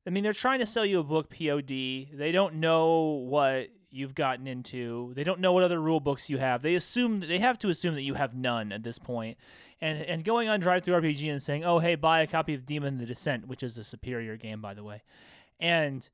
I 0.06 0.10
mean, 0.10 0.22
they're 0.22 0.34
trying 0.34 0.58
to 0.58 0.66
sell 0.66 0.84
you 0.84 1.00
a 1.00 1.04
book 1.04 1.30
POD. 1.30 1.68
They 1.68 2.32
don't 2.32 2.56
know 2.56 3.24
what 3.26 3.68
you've 3.94 4.14
gotten 4.14 4.46
into. 4.46 5.12
They 5.14 5.24
don't 5.24 5.40
know 5.40 5.52
what 5.52 5.62
other 5.62 5.80
rule 5.80 6.00
books 6.00 6.28
you 6.28 6.38
have. 6.38 6.62
They 6.62 6.74
assume 6.74 7.20
they 7.20 7.38
have 7.38 7.58
to 7.60 7.68
assume 7.68 7.94
that 7.94 8.02
you 8.02 8.14
have 8.14 8.34
none 8.34 8.72
at 8.72 8.82
this 8.82 8.98
point. 8.98 9.38
And 9.80 10.02
and 10.02 10.24
going 10.24 10.48
on 10.48 10.60
DriveThruRPG 10.60 11.30
and 11.30 11.40
saying, 11.40 11.64
"Oh, 11.64 11.78
hey, 11.78 11.94
buy 11.94 12.22
a 12.22 12.26
copy 12.26 12.54
of 12.54 12.66
Demon 12.66 12.98
the 12.98 13.06
Descent, 13.06 13.46
which 13.46 13.62
is 13.62 13.78
a 13.78 13.84
superior 13.84 14.36
game, 14.36 14.60
by 14.60 14.74
the 14.74 14.84
way," 14.84 15.02
and 15.60 16.08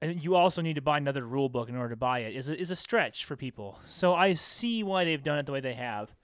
and 0.00 0.22
you 0.22 0.34
also 0.34 0.60
need 0.60 0.74
to 0.74 0.82
buy 0.82 0.98
another 0.98 1.26
rule 1.26 1.48
book 1.48 1.68
in 1.68 1.76
order 1.76 1.90
to 1.90 1.96
buy 1.96 2.20
it 2.20 2.36
is 2.36 2.48
a, 2.48 2.58
is 2.58 2.70
a 2.70 2.76
stretch 2.76 3.24
for 3.24 3.36
people. 3.36 3.78
So 3.88 4.14
I 4.14 4.34
see 4.34 4.82
why 4.82 5.04
they've 5.04 5.22
done 5.22 5.38
it 5.38 5.46
the 5.46 5.52
way 5.52 5.60
they 5.60 5.74
have. 5.74 6.14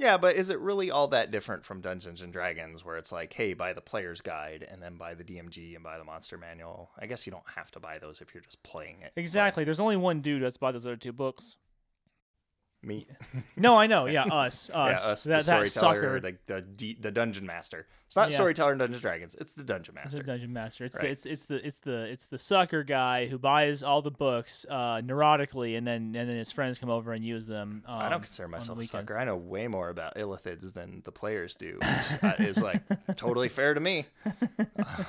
Yeah, 0.00 0.16
but 0.16 0.34
is 0.34 0.48
it 0.48 0.58
really 0.60 0.90
all 0.90 1.08
that 1.08 1.30
different 1.30 1.62
from 1.62 1.82
Dungeons 1.82 2.22
and 2.22 2.32
Dragons, 2.32 2.82
where 2.82 2.96
it's 2.96 3.12
like, 3.12 3.34
hey, 3.34 3.52
buy 3.52 3.74
the 3.74 3.82
player's 3.82 4.22
guide 4.22 4.66
and 4.70 4.82
then 4.82 4.94
buy 4.94 5.12
the 5.12 5.22
DMG 5.22 5.74
and 5.74 5.84
buy 5.84 5.98
the 5.98 6.04
monster 6.04 6.38
manual? 6.38 6.90
I 6.98 7.04
guess 7.04 7.26
you 7.26 7.32
don't 7.32 7.48
have 7.54 7.70
to 7.72 7.80
buy 7.80 7.98
those 7.98 8.22
if 8.22 8.32
you're 8.32 8.42
just 8.42 8.62
playing 8.62 9.02
it. 9.02 9.12
but 9.14 9.20
Exactly. 9.20 9.64
There's 9.64 9.78
only 9.78 9.98
one 9.98 10.22
dude 10.22 10.42
that's 10.42 10.56
bought 10.56 10.72
those 10.72 10.86
other 10.86 10.96
two 10.96 11.12
books. 11.12 11.58
Me, 12.82 13.06
No, 13.56 13.76
I 13.78 13.86
know. 13.86 14.06
Yeah, 14.06 14.24
us, 14.24 14.70
us. 14.70 14.70
yeah, 15.06 15.12
us, 15.12 15.24
that, 15.24 15.36
the 15.38 15.42
storyteller, 15.42 15.68
sucker. 15.68 16.20
the 16.20 16.36
the, 16.46 16.62
D, 16.62 16.96
the 16.98 17.10
dungeon 17.10 17.44
master. 17.44 17.86
It's 18.06 18.16
not 18.16 18.30
Yeah. 18.30 18.36
storyteller 18.36 18.72
in 18.72 18.78
Dungeons 18.78 19.02
Dragons. 19.02 19.34
It's 19.38 19.52
the 19.52 19.62
dungeon 19.62 19.94
It's 20.02 20.14
master. 20.14 20.20
a 20.22 20.26
dungeon 20.26 20.52
master. 20.52 20.84
It's 20.86 20.96
Right. 20.96 21.02
the 21.04 21.10
it's 21.10 21.26
it's 21.26 21.44
the 21.44 21.64
it's 21.66 21.78
the 21.78 22.04
it's 22.06 22.26
the 22.26 22.38
sucker 22.38 22.82
guy 22.82 23.26
who 23.26 23.38
buys 23.38 23.82
all 23.82 24.00
the 24.02 24.10
books 24.10 24.64
uh, 24.68 25.00
neurotically, 25.02 25.76
and 25.78 25.86
then 25.86 26.14
and 26.16 26.28
then 26.28 26.36
his 26.36 26.50
friends 26.50 26.78
come 26.78 26.88
over 26.90 27.12
and 27.12 27.22
use 27.24 27.44
them. 27.46 27.84
Um, 27.86 27.98
I 28.00 28.08
don't 28.08 28.22
consider 28.22 28.48
myself 28.48 28.78
a 28.80 28.84
sucker. 28.84 29.16
I 29.18 29.24
know 29.24 29.36
way 29.36 29.68
more 29.68 29.90
about 29.90 30.14
illithids 30.16 30.72
than 30.72 31.02
the 31.04 31.12
players 31.12 31.54
do, 31.56 31.74
which 31.80 32.24
uh, 32.24 32.32
is 32.38 32.62
like 32.62 32.80
totally 33.16 33.48
fair 33.50 33.74
to 33.74 33.80
me. 33.80 34.06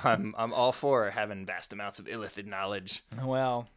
I'm 0.04 0.34
I'm 0.36 0.52
all 0.52 0.72
for 0.72 1.10
having 1.10 1.46
vast 1.46 1.72
amounts 1.72 1.98
of 1.98 2.04
illithid 2.06 2.46
knowledge. 2.46 3.02
Well, 3.24 3.68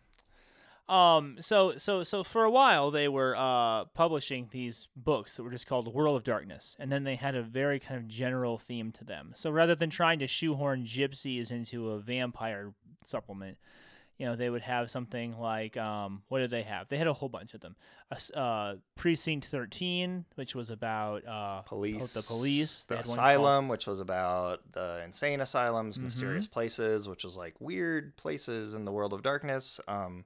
Um, 0.87 1.37
so 1.39 1.77
so 1.77 2.03
so 2.03 2.23
for 2.23 2.43
a 2.43 2.51
while 2.51 2.91
they 2.91 3.07
were 3.07 3.35
uh 3.35 3.85
publishing 3.95 4.49
these 4.51 4.87
books 4.95 5.35
that 5.35 5.43
were 5.43 5.49
just 5.49 5.65
called 5.65 5.91
World 5.93 6.15
of 6.15 6.23
Darkness, 6.23 6.75
and 6.79 6.91
then 6.91 7.03
they 7.03 7.15
had 7.15 7.33
a 7.35 7.41
very 7.41 7.79
kind 7.79 7.99
of 7.99 8.07
general 8.07 8.57
theme 8.59 8.91
to 8.93 9.03
them. 9.03 9.31
So 9.35 9.49
rather 9.49 9.73
than 9.73 9.89
trying 9.89 10.19
to 10.19 10.27
shoehorn 10.27 10.85
gypsies 10.85 11.51
into 11.51 11.89
a 11.91 11.99
vampire 11.99 12.73
supplement, 13.03 13.57
you 14.19 14.27
know, 14.27 14.35
they 14.35 14.49
would 14.49 14.61
have 14.61 14.91
something 14.91 15.37
like 15.39 15.75
um, 15.75 16.21
what 16.27 16.39
did 16.39 16.51
they 16.51 16.61
have? 16.61 16.87
They 16.87 16.97
had 16.97 17.07
a 17.07 17.13
whole 17.13 17.29
bunch 17.29 17.55
of 17.55 17.61
them. 17.61 17.75
Uh, 18.35 18.75
Precinct 18.95 19.47
Thirteen, 19.47 20.25
which 20.35 20.53
was 20.53 20.69
about 20.69 21.25
uh, 21.27 21.61
Police, 21.63 22.13
the 22.13 22.21
police. 22.31 22.83
The 22.83 22.95
called- 22.97 23.05
asylum, 23.07 23.67
which 23.69 23.87
was 23.87 23.99
about 24.01 24.59
the 24.71 25.01
insane 25.03 25.41
asylums, 25.41 25.97
Mhm. 25.97 26.03
mysterious 26.03 26.45
places, 26.45 27.09
which 27.09 27.23
was 27.23 27.35
like 27.35 27.59
weird 27.59 28.15
places 28.17 28.75
in 28.75 28.85
the 28.85 28.91
world 28.91 29.13
of 29.13 29.23
darkness. 29.23 29.79
Um, 29.87 30.25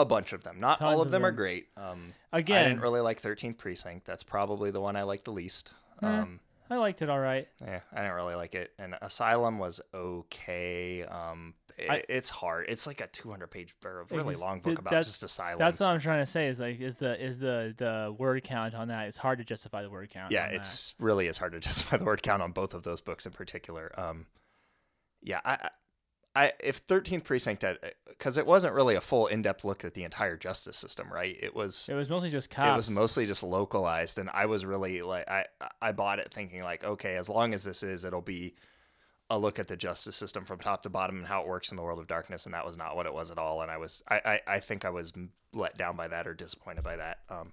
a 0.00 0.04
bunch 0.04 0.32
of 0.32 0.42
them. 0.44 0.60
Not 0.60 0.80
all 0.82 1.00
of 1.00 1.06
of 1.06 1.12
them, 1.12 1.24
are 1.24 1.32
great. 1.32 1.68
Um, 1.76 2.12
Again, 2.32 2.64
I 2.64 2.68
didn't 2.68 2.80
really 2.82 3.00
like 3.00 3.20
13th 3.22 3.58
Precinct. 3.58 4.04
That's 4.06 4.22
probably 4.24 4.70
the 4.70 4.80
one 4.80 4.96
I 4.96 5.02
liked 5.04 5.24
the 5.24 5.32
least. 5.32 5.72
Eh. 6.02 6.06
Um, 6.06 6.40
I 6.70 6.76
liked 6.78 7.02
it 7.02 7.10
all 7.10 7.20
right. 7.20 7.46
yeah, 7.60 7.80
I 7.92 7.96
didn't 8.00 8.14
really 8.14 8.34
like 8.34 8.54
it. 8.54 8.72
And 8.78 8.96
Asylum 9.02 9.58
was 9.58 9.80
okay. 9.92 11.04
Um, 11.04 11.54
it, 11.76 11.90
I- 11.90 12.02
it's 12.08 12.30
hard. 12.30 12.66
It's 12.68 12.86
like 12.86 13.00
a 13.00 13.06
200 13.06 13.48
page 13.50 13.74
or 13.84 14.06
really 14.10 14.34
long 14.36 14.60
book 14.60 14.78
about 14.78 14.90
just 14.90 15.22
asylums. 15.22 15.58
That's 15.58 15.80
what 15.80 15.90
I'm 15.90 16.00
trying 16.00 16.20
to 16.20 16.26
say. 16.26 16.48
Is 16.48 16.60
like 16.60 16.80
is 16.80 16.96
the 16.96 17.22
is 17.22 17.38
the 17.38 17.74
the 17.76 18.14
word 18.16 18.42
count 18.44 18.74
on 18.74 18.88
that? 18.88 19.08
It's 19.08 19.16
hard 19.18 19.38
to 19.38 19.44
justify 19.44 19.82
the 19.82 19.90
word 19.90 20.10
count. 20.10 20.32
yeah, 20.32 20.44
on 20.44 20.48
that. 20.50 20.56
it's 20.56 20.94
really 20.98 21.26
is 21.26 21.36
hard 21.38 21.52
to 21.52 21.60
justify 21.68 21.98
the 21.98 22.04
word 22.04 22.22
count 22.22 22.42
on 22.42 22.52
both 22.52 22.74
of 22.74 22.82
those 22.82 23.00
books 23.00 23.26
in 23.26 23.32
particular. 23.32 23.92
Um, 23.98 24.26
yeah, 25.22 25.40
I, 25.44 25.68
I, 26.36 26.52
if 26.58 26.84
13th 26.86 27.24
Precinct 27.24 27.62
had 27.62 27.78
because 28.08 28.38
it 28.38 28.46
wasn't 28.46 28.74
really 28.74 28.96
a 28.96 29.00
full 29.00 29.28
in 29.28 29.42
depth 29.42 29.64
look 29.64 29.84
at 29.84 29.94
the 29.94 30.02
entire 30.02 30.36
justice 30.36 30.76
system, 30.76 31.12
right? 31.12 31.36
It 31.40 31.54
was. 31.54 31.88
It 31.88 31.94
was 31.94 32.10
mostly 32.10 32.30
just 32.30 32.50
cops. 32.50 32.70
It 32.70 32.76
was 32.76 32.90
mostly 32.90 33.26
just 33.26 33.42
localized, 33.42 34.18
and 34.18 34.28
I 34.32 34.46
was 34.46 34.64
really 34.64 35.02
like 35.02 35.28
I 35.28 35.46
I 35.80 35.92
bought 35.92 36.18
it 36.18 36.32
thinking 36.32 36.62
like 36.62 36.82
okay, 36.84 37.16
as 37.16 37.28
long 37.28 37.54
as 37.54 37.62
this 37.62 37.82
is, 37.82 38.04
it'll 38.04 38.20
be 38.20 38.54
a 39.30 39.38
look 39.38 39.58
at 39.58 39.68
the 39.68 39.76
justice 39.76 40.16
system 40.16 40.44
from 40.44 40.58
top 40.58 40.82
to 40.82 40.90
bottom 40.90 41.16
and 41.18 41.26
how 41.26 41.40
it 41.42 41.48
works 41.48 41.70
in 41.70 41.76
the 41.76 41.82
world 41.82 41.98
of 41.98 42.06
darkness, 42.06 42.46
and 42.46 42.54
that 42.54 42.66
was 42.66 42.76
not 42.76 42.96
what 42.96 43.06
it 43.06 43.14
was 43.14 43.30
at 43.30 43.38
all. 43.38 43.62
And 43.62 43.70
I 43.70 43.78
was 43.78 44.02
I 44.08 44.20
I, 44.24 44.40
I 44.54 44.58
think 44.58 44.84
I 44.84 44.90
was 44.90 45.12
let 45.52 45.76
down 45.76 45.96
by 45.96 46.08
that 46.08 46.26
or 46.26 46.34
disappointed 46.34 46.82
by 46.82 46.96
that. 46.96 47.18
Um, 47.30 47.52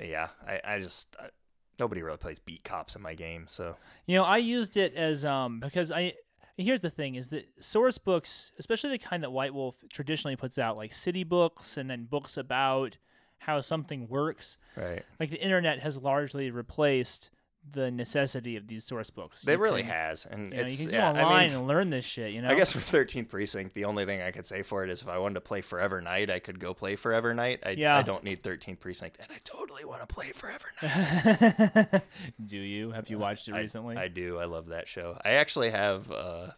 yeah, 0.00 0.28
I 0.46 0.60
I 0.64 0.80
just 0.80 1.16
I, 1.18 1.30
nobody 1.78 2.02
really 2.02 2.18
plays 2.18 2.38
beat 2.38 2.62
cops 2.62 2.94
in 2.94 3.02
my 3.02 3.14
game, 3.14 3.46
so 3.48 3.76
You 4.06 4.16
know, 4.16 4.24
I 4.24 4.38
used 4.38 4.76
it 4.76 4.94
as 4.94 5.24
um 5.24 5.60
because 5.60 5.90
I 5.90 6.14
here's 6.58 6.80
the 6.80 6.90
thing 6.90 7.14
is 7.14 7.30
that 7.30 7.46
source 7.62 7.98
books, 7.98 8.52
especially 8.58 8.90
the 8.90 8.98
kind 8.98 9.22
that 9.22 9.30
White 9.30 9.54
Wolf 9.54 9.76
traditionally 9.90 10.36
puts 10.36 10.58
out, 10.58 10.76
like 10.76 10.92
city 10.92 11.24
books 11.24 11.76
and 11.76 11.88
then 11.88 12.04
books 12.04 12.36
about 12.36 12.98
how 13.38 13.60
something 13.60 14.08
works, 14.08 14.58
right. 14.76 15.04
like 15.20 15.30
the 15.30 15.40
internet 15.40 15.78
has 15.78 15.96
largely 15.98 16.50
replaced 16.50 17.30
the 17.72 17.90
necessity 17.90 18.56
of 18.56 18.66
these 18.66 18.84
source 18.84 19.10
books. 19.10 19.42
They 19.42 19.52
You 19.52 19.58
really 19.58 19.82
can- 19.82 19.90
has, 19.90 20.26
and 20.26 20.52
You, 20.52 20.58
know, 20.62 20.66
you 20.68 20.76
can 20.76 20.90
yeah, 20.90 21.12
go 21.12 21.18
online 21.20 21.32
I 21.36 21.46
mean, 21.48 21.56
and 21.58 21.66
learn 21.68 21.90
this 21.90 22.04
shit. 22.04 22.32
You 22.32 22.42
know, 22.42 22.48
I 22.48 22.54
guess 22.54 22.72
for 22.72 22.78
13th 22.80 23.28
Precinct, 23.28 23.74
the 23.74 23.84
only 23.84 24.04
thing 24.04 24.22
I 24.22 24.30
could 24.30 24.46
say 24.46 24.62
for 24.62 24.84
it 24.84 24.90
is 24.90 25.02
if 25.02 25.08
I 25.08 25.18
wanted 25.18 25.34
to 25.34 25.40
play 25.40 25.60
Forever 25.60 26.00
Knight, 26.00 26.30
I 26.30 26.38
could 26.38 26.58
go 26.60 26.74
play 26.74 26.96
Forever 26.96 27.34
Knight. 27.34 27.60
I, 27.64 27.70
Yeah. 27.70 27.96
I 27.96 28.02
don't 28.02 28.24
need 28.24 28.42
13th 28.42 28.80
Precinct, 28.80 29.16
and 29.20 29.28
I 29.30 29.38
totally 29.44 29.84
want 29.84 30.00
to 30.00 30.06
play 30.06 30.28
Forever 30.32 30.66
Knight. 30.82 32.02
Do 32.44 32.58
you 32.58 32.90
have 32.92 33.08
you 33.10 33.18
watched 33.18 33.48
it 33.48 33.54
I- 33.54 33.60
recently? 33.60 33.96
I 33.96 34.08
do. 34.08 34.38
I 34.38 34.44
love 34.44 34.68
that 34.68 34.88
show. 34.88 35.18
I 35.24 35.30
actually 35.32 35.70
have 35.70 36.10
uh, 36.10 36.48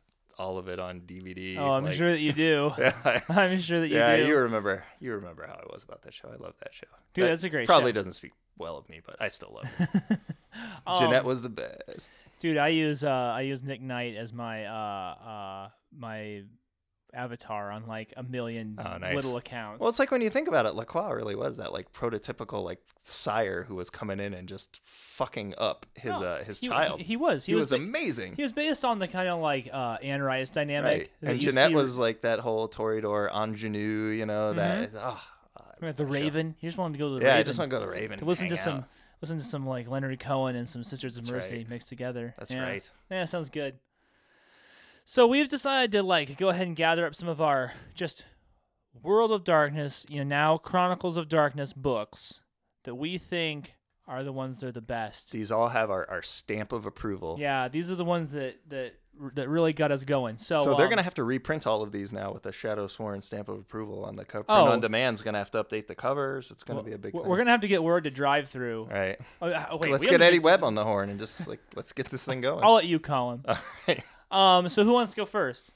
all 0.40 0.58
of 0.58 0.68
it 0.68 0.80
on 0.80 1.02
DVD. 1.02 1.58
oh, 1.58 1.70
I'm 1.70 1.84
like- 1.84 1.94
sure 1.94 2.10
that 2.10 2.18
you 2.20 2.32
do. 2.32 2.72
Yeah, 2.78 2.92
I'm 3.28 3.58
sure 3.58 3.80
that 3.80 3.88
you 3.88 3.96
yeah, 3.96 4.16
do. 4.16 4.26
you 4.26 4.36
remember. 4.38 4.82
You 4.98 5.12
remember 5.14 5.46
how 5.46 5.54
I 5.54 5.64
was 5.72 5.82
about 5.84 6.02
that 6.02 6.14
show. 6.14 6.28
I 6.28 6.36
love 6.42 6.54
that 6.60 6.72
show. 6.72 6.86
Dude, 7.14 7.24
That 7.24 7.28
that's 7.28 7.44
a 7.44 7.50
great 7.50 7.66
Probably 7.66 7.90
show. 7.90 7.94
doesn't 7.96 8.12
speak 8.12 8.32
well 8.58 8.76
of 8.78 8.88
me, 8.88 9.00
but 9.04 9.16
I 9.20 9.28
still 9.28 9.52
love 9.54 9.68
it. 9.78 10.18
Janette 10.98 11.20
Um, 11.20 11.26
was 11.26 11.42
the 11.42 11.48
best. 11.50 12.10
Dude, 12.40 12.56
I 12.56 12.68
use 12.68 13.04
uh 13.04 13.10
I 13.10 13.42
use 13.42 13.62
Nick 13.62 13.80
Knight 13.82 14.16
as 14.16 14.32
my 14.32 14.64
uh 14.64 15.14
uh 15.24 15.68
my 15.96 16.42
avatar 17.14 17.70
on 17.70 17.86
like 17.86 18.12
a 18.16 18.22
million 18.22 18.78
Oh, 18.78 18.98
nice. 18.98 19.14
little 19.14 19.36
accounts. 19.36 19.80
Well, 19.80 19.88
it's 19.88 19.98
like 19.98 20.10
when 20.10 20.20
you 20.22 20.30
think 20.30 20.48
about 20.48 20.66
it, 20.66 20.74
Lacroix 20.74 21.10
really 21.12 21.34
was 21.34 21.56
that 21.58 21.72
like 21.72 21.92
prototypical 21.92 22.62
like 22.64 22.80
sire 23.02 23.64
who 23.64 23.74
was 23.74 23.90
coming 23.90 24.20
in 24.20 24.34
and 24.34 24.48
just 24.48 24.80
fucking 24.84 25.54
up 25.58 25.86
his 25.94 26.20
No, 26.20 26.26
uh 26.26 26.44
his 26.44 26.58
he, 26.60 26.68
child. 26.68 26.98
He, 26.98 27.04
he 27.04 27.16
was. 27.16 27.44
He, 27.46 27.52
he, 27.52 27.56
was, 27.56 27.70
ba- 27.70 27.76
amazing. 27.76 28.34
He 28.36 28.42
was 28.42 28.52
based 28.52 28.84
on 28.84 28.98
the 28.98 29.08
kind 29.08 29.28
of 29.28 29.40
like 29.40 29.68
uh 29.72 29.98
Anne 30.02 30.22
Rice 30.22 30.50
dynamic. 30.50 31.10
right. 31.22 31.30
And 31.30 31.40
Janette 31.40 31.68
see- 31.68 31.74
was 31.74 31.98
like 31.98 32.22
that 32.22 32.38
whole 32.40 32.68
Toreador 32.68 33.28
ingenue, 33.34 34.08
you 34.10 34.26
know, 34.26 34.52
that 34.54 34.90
oh, 34.96 35.20
Right, 35.80 35.96
the 35.96 36.04
Raven. 36.04 36.54
He 36.58 36.66
just 36.66 36.76
wanted 36.76 36.92
to 36.94 36.98
go 36.98 37.08
to 37.08 37.14
the 37.14 37.20
Yeah, 37.24 37.32
I 37.32 37.36
Raven 37.36 37.46
just 37.46 37.58
want 37.58 37.70
to 37.70 37.76
go 37.76 37.80
to 37.80 37.86
the 37.86 37.92
Raven. 37.92 38.18
to 38.18 38.24
listen 38.26 38.48
to 38.50 38.56
hang 38.56 38.62
some 38.64 38.84
listen 39.22 39.38
to 39.38 39.44
some 39.44 39.66
like 39.66 39.88
Leonard 39.88 40.18
Cohen 40.20 40.54
and 40.56 40.68
some 40.68 40.84
Sisters 40.84 41.16
of 41.16 41.22
That's 41.24 41.30
Mercy 41.32 41.56
right. 41.58 41.68
mixed 41.70 41.88
together. 41.88 42.34
That's 42.38 42.52
Yeah. 42.52 42.62
right. 42.62 42.90
Yeah, 43.10 43.24
sounds 43.24 43.48
good. 43.48 43.78
So 45.10 45.26
we've 45.26 45.48
decided 45.48 45.90
to 45.90 46.04
like 46.04 46.38
go 46.38 46.50
ahead 46.50 46.68
and 46.68 46.76
gather 46.76 47.04
up 47.04 47.16
some 47.16 47.28
of 47.28 47.40
our 47.40 47.72
just 47.96 48.26
World 49.02 49.32
of 49.32 49.42
Darkness, 49.42 50.06
you 50.08 50.18
know, 50.18 50.22
now 50.22 50.56
Chronicles 50.56 51.16
of 51.16 51.28
Darkness 51.28 51.72
books 51.72 52.42
that 52.84 52.94
we 52.94 53.18
think 53.18 53.74
are 54.06 54.22
the 54.22 54.30
ones 54.30 54.60
that 54.60 54.68
are 54.68 54.72
the 54.72 54.80
best. 54.80 55.32
These 55.32 55.50
all 55.50 55.66
have 55.66 55.90
our, 55.90 56.08
our 56.08 56.22
stamp 56.22 56.70
of 56.70 56.86
approval. 56.86 57.38
Yeah, 57.40 57.66
these 57.66 57.90
are 57.90 57.96
the 57.96 58.04
ones 58.04 58.30
that 58.30 58.60
that 58.68 58.92
that 59.34 59.48
really 59.48 59.72
got 59.72 59.90
us 59.90 60.04
going. 60.04 60.38
So, 60.38 60.62
So 60.62 60.76
they're 60.76 60.86
um, 60.86 60.90
gonna 60.90 61.02
have 61.02 61.14
to 61.14 61.24
reprint 61.24 61.66
all 61.66 61.82
of 61.82 61.90
these 61.90 62.12
now 62.12 62.32
with 62.32 62.46
a 62.46 62.52
shadow 62.52 62.86
sworn 62.86 63.20
stamp 63.20 63.48
of 63.48 63.58
approval 63.58 64.04
on 64.04 64.14
the 64.14 64.24
cover. 64.24 64.44
Oh. 64.48 64.62
Print 64.62 64.74
on 64.74 64.80
demand's 64.80 65.22
gonna 65.22 65.38
have 65.38 65.50
to 65.50 65.64
update 65.64 65.88
the 65.88 65.96
covers. 65.96 66.52
It's 66.52 66.62
gonna 66.62 66.82
well, 66.82 66.86
be 66.86 66.92
a 66.92 66.98
big 66.98 67.14
we're 67.14 67.22
thing. 67.22 67.30
we're 67.30 67.38
gonna 67.38 67.50
have 67.50 67.62
to 67.62 67.68
get 67.68 67.82
word 67.82 68.04
to 68.04 68.12
drive 68.12 68.48
through. 68.48 68.86
right. 68.88 69.18
Oh, 69.42 69.48
uh, 69.50 69.76
wait, 69.80 69.90
let's 69.90 70.06
get 70.06 70.22
Eddie 70.22 70.38
Webb 70.38 70.62
on 70.62 70.76
the 70.76 70.84
horn 70.84 71.10
and 71.10 71.18
just 71.18 71.48
like 71.48 71.58
let's 71.74 71.92
get 71.92 72.08
this 72.10 72.24
thing 72.24 72.42
going. 72.42 72.62
I'll 72.62 72.74
let 72.74 72.86
you 72.86 73.00
call 73.00 73.32
him. 73.34 73.42
all 73.48 73.58
right. 73.88 74.04
Um, 74.30 74.68
so 74.68 74.84
who 74.84 74.92
wants 74.92 75.12
to 75.12 75.16
go 75.16 75.24
first? 75.24 75.70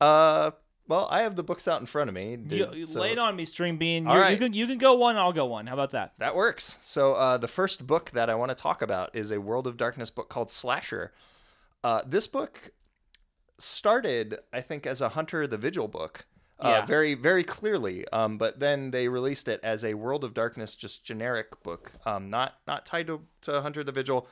Uh, 0.00 0.52
well, 0.88 1.06
I 1.10 1.22
have 1.22 1.36
the 1.36 1.42
books 1.42 1.68
out 1.68 1.80
in 1.80 1.86
front 1.86 2.08
of 2.08 2.14
me. 2.14 2.36
You, 2.48 2.68
you 2.72 2.86
so 2.86 3.00
lay 3.00 3.12
it 3.12 3.18
on 3.18 3.36
me, 3.36 3.44
String 3.44 3.76
Bean. 3.76 4.06
All 4.06 4.16
You- 4.16 4.30
You 4.32 4.36
can 4.38 4.52
you 4.52 4.66
can 4.66 4.78
go 4.78 4.94
one. 4.94 5.16
I'll 5.16 5.32
go 5.32 5.46
one. 5.46 5.66
How 5.66 5.74
about 5.74 5.90
that? 5.92 6.14
That 6.18 6.34
works. 6.34 6.78
So 6.82 7.14
uh, 7.14 7.36
the 7.36 7.48
first 7.48 7.86
book 7.86 8.10
that 8.10 8.28
I 8.30 8.34
want 8.34 8.50
to 8.50 8.54
talk 8.56 8.82
about 8.82 9.14
is 9.14 9.30
a 9.30 9.40
World 9.40 9.66
of 9.66 9.76
Darkness 9.76 10.10
book 10.10 10.28
called 10.28 10.50
Slasher. 10.50 11.12
Uh, 11.84 12.02
this 12.06 12.26
book 12.26 12.70
started, 13.58 14.38
I 14.52 14.60
think, 14.60 14.86
as 14.86 15.00
a 15.00 15.10
Hunter 15.10 15.46
the 15.46 15.58
Vigil 15.58 15.88
book. 15.88 16.26
Uh, 16.58 16.68
Yeah. 16.68 16.86
very, 16.86 17.14
very 17.14 17.42
clearly. 17.44 18.06
Um, 18.08 18.36
but 18.36 18.60
then 18.60 18.90
they 18.90 19.08
released 19.08 19.48
it 19.48 19.60
as 19.62 19.82
a 19.84 19.94
World 19.94 20.24
of 20.24 20.34
Darkness, 20.34 20.76
just 20.76 21.04
generic 21.04 21.62
book, 21.62 21.92
um, 22.04 22.28
not 22.30 22.56
not 22.66 22.84
tied 22.84 23.06
to, 23.06 23.22
to 23.42 23.60
Hunter 23.62 23.82
the 23.82 23.92
Vigil 23.92 24.28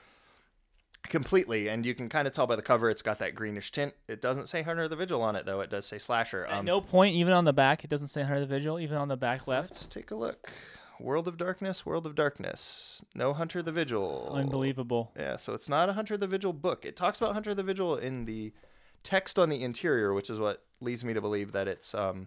completely. 1.04 1.68
And 1.68 1.84
you 1.87 1.94
can 1.94 2.08
kind 2.08 2.26
of 2.26 2.32
tell 2.32 2.46
by 2.46 2.56
the 2.56 2.62
cover, 2.62 2.90
it's 2.90 3.02
got 3.02 3.18
that 3.20 3.34
greenish 3.34 3.70
tint. 3.72 3.94
It 4.08 4.20
doesn't 4.22 4.46
say 4.48 4.62
Hunter 4.62 4.88
the 4.88 4.96
Vigil 4.96 5.22
on 5.22 5.37
it, 5.37 5.46
though. 5.46 5.61
It 5.61 5.70
does 5.70 5.87
say 5.87 5.98
Slasher. 5.98 6.44
At 6.46 6.58
Um, 6.58 6.64
no 6.64 6.80
point, 6.80 7.14
even 7.14 7.32
on 7.32 7.44
the 7.44 7.52
back, 7.52 7.84
it 7.84 7.90
doesn't 7.90 8.08
say 8.08 8.22
Hunter 8.22 8.40
the 8.40 8.46
Vigil. 8.46 8.78
Even 8.80 8.96
on 8.98 9.08
the 9.08 9.16
back 9.16 9.46
left, 9.46 9.70
Let's 9.70 9.87
take 9.87 10.11
a 10.11 10.14
look. 10.16 10.50
World 11.00 11.28
of 11.28 11.37
Darkness, 11.37 11.87
World 11.87 12.06
of 12.06 12.14
Darkness. 12.16 13.04
No 13.14 13.32
Hunter 13.32 13.62
the 13.62 13.70
Vigil. 13.72 14.30
unbelievable. 14.34 15.12
Yeah, 15.16 15.37
so 15.37 15.54
it's 15.54 15.68
not 15.68 15.88
a 15.88 15.92
Hunter 15.92 16.16
the 16.16 16.26
Vigil 16.26 16.52
book. 16.52 16.84
It 16.84 16.96
talks 16.96 17.20
about 17.20 17.34
Hunter 17.34 17.54
the 17.54 17.62
Vigil 17.62 17.96
in 17.96 18.24
the 18.24 18.52
text 19.04 19.38
on 19.38 19.48
the 19.48 19.62
interior, 19.62 20.12
which 20.12 20.28
is 20.28 20.40
what 20.40 20.64
leads 20.80 21.04
me 21.04 21.14
to 21.14 21.20
believe 21.20 21.52
that 21.52 21.68
it's 21.68 21.94
um 21.94 22.26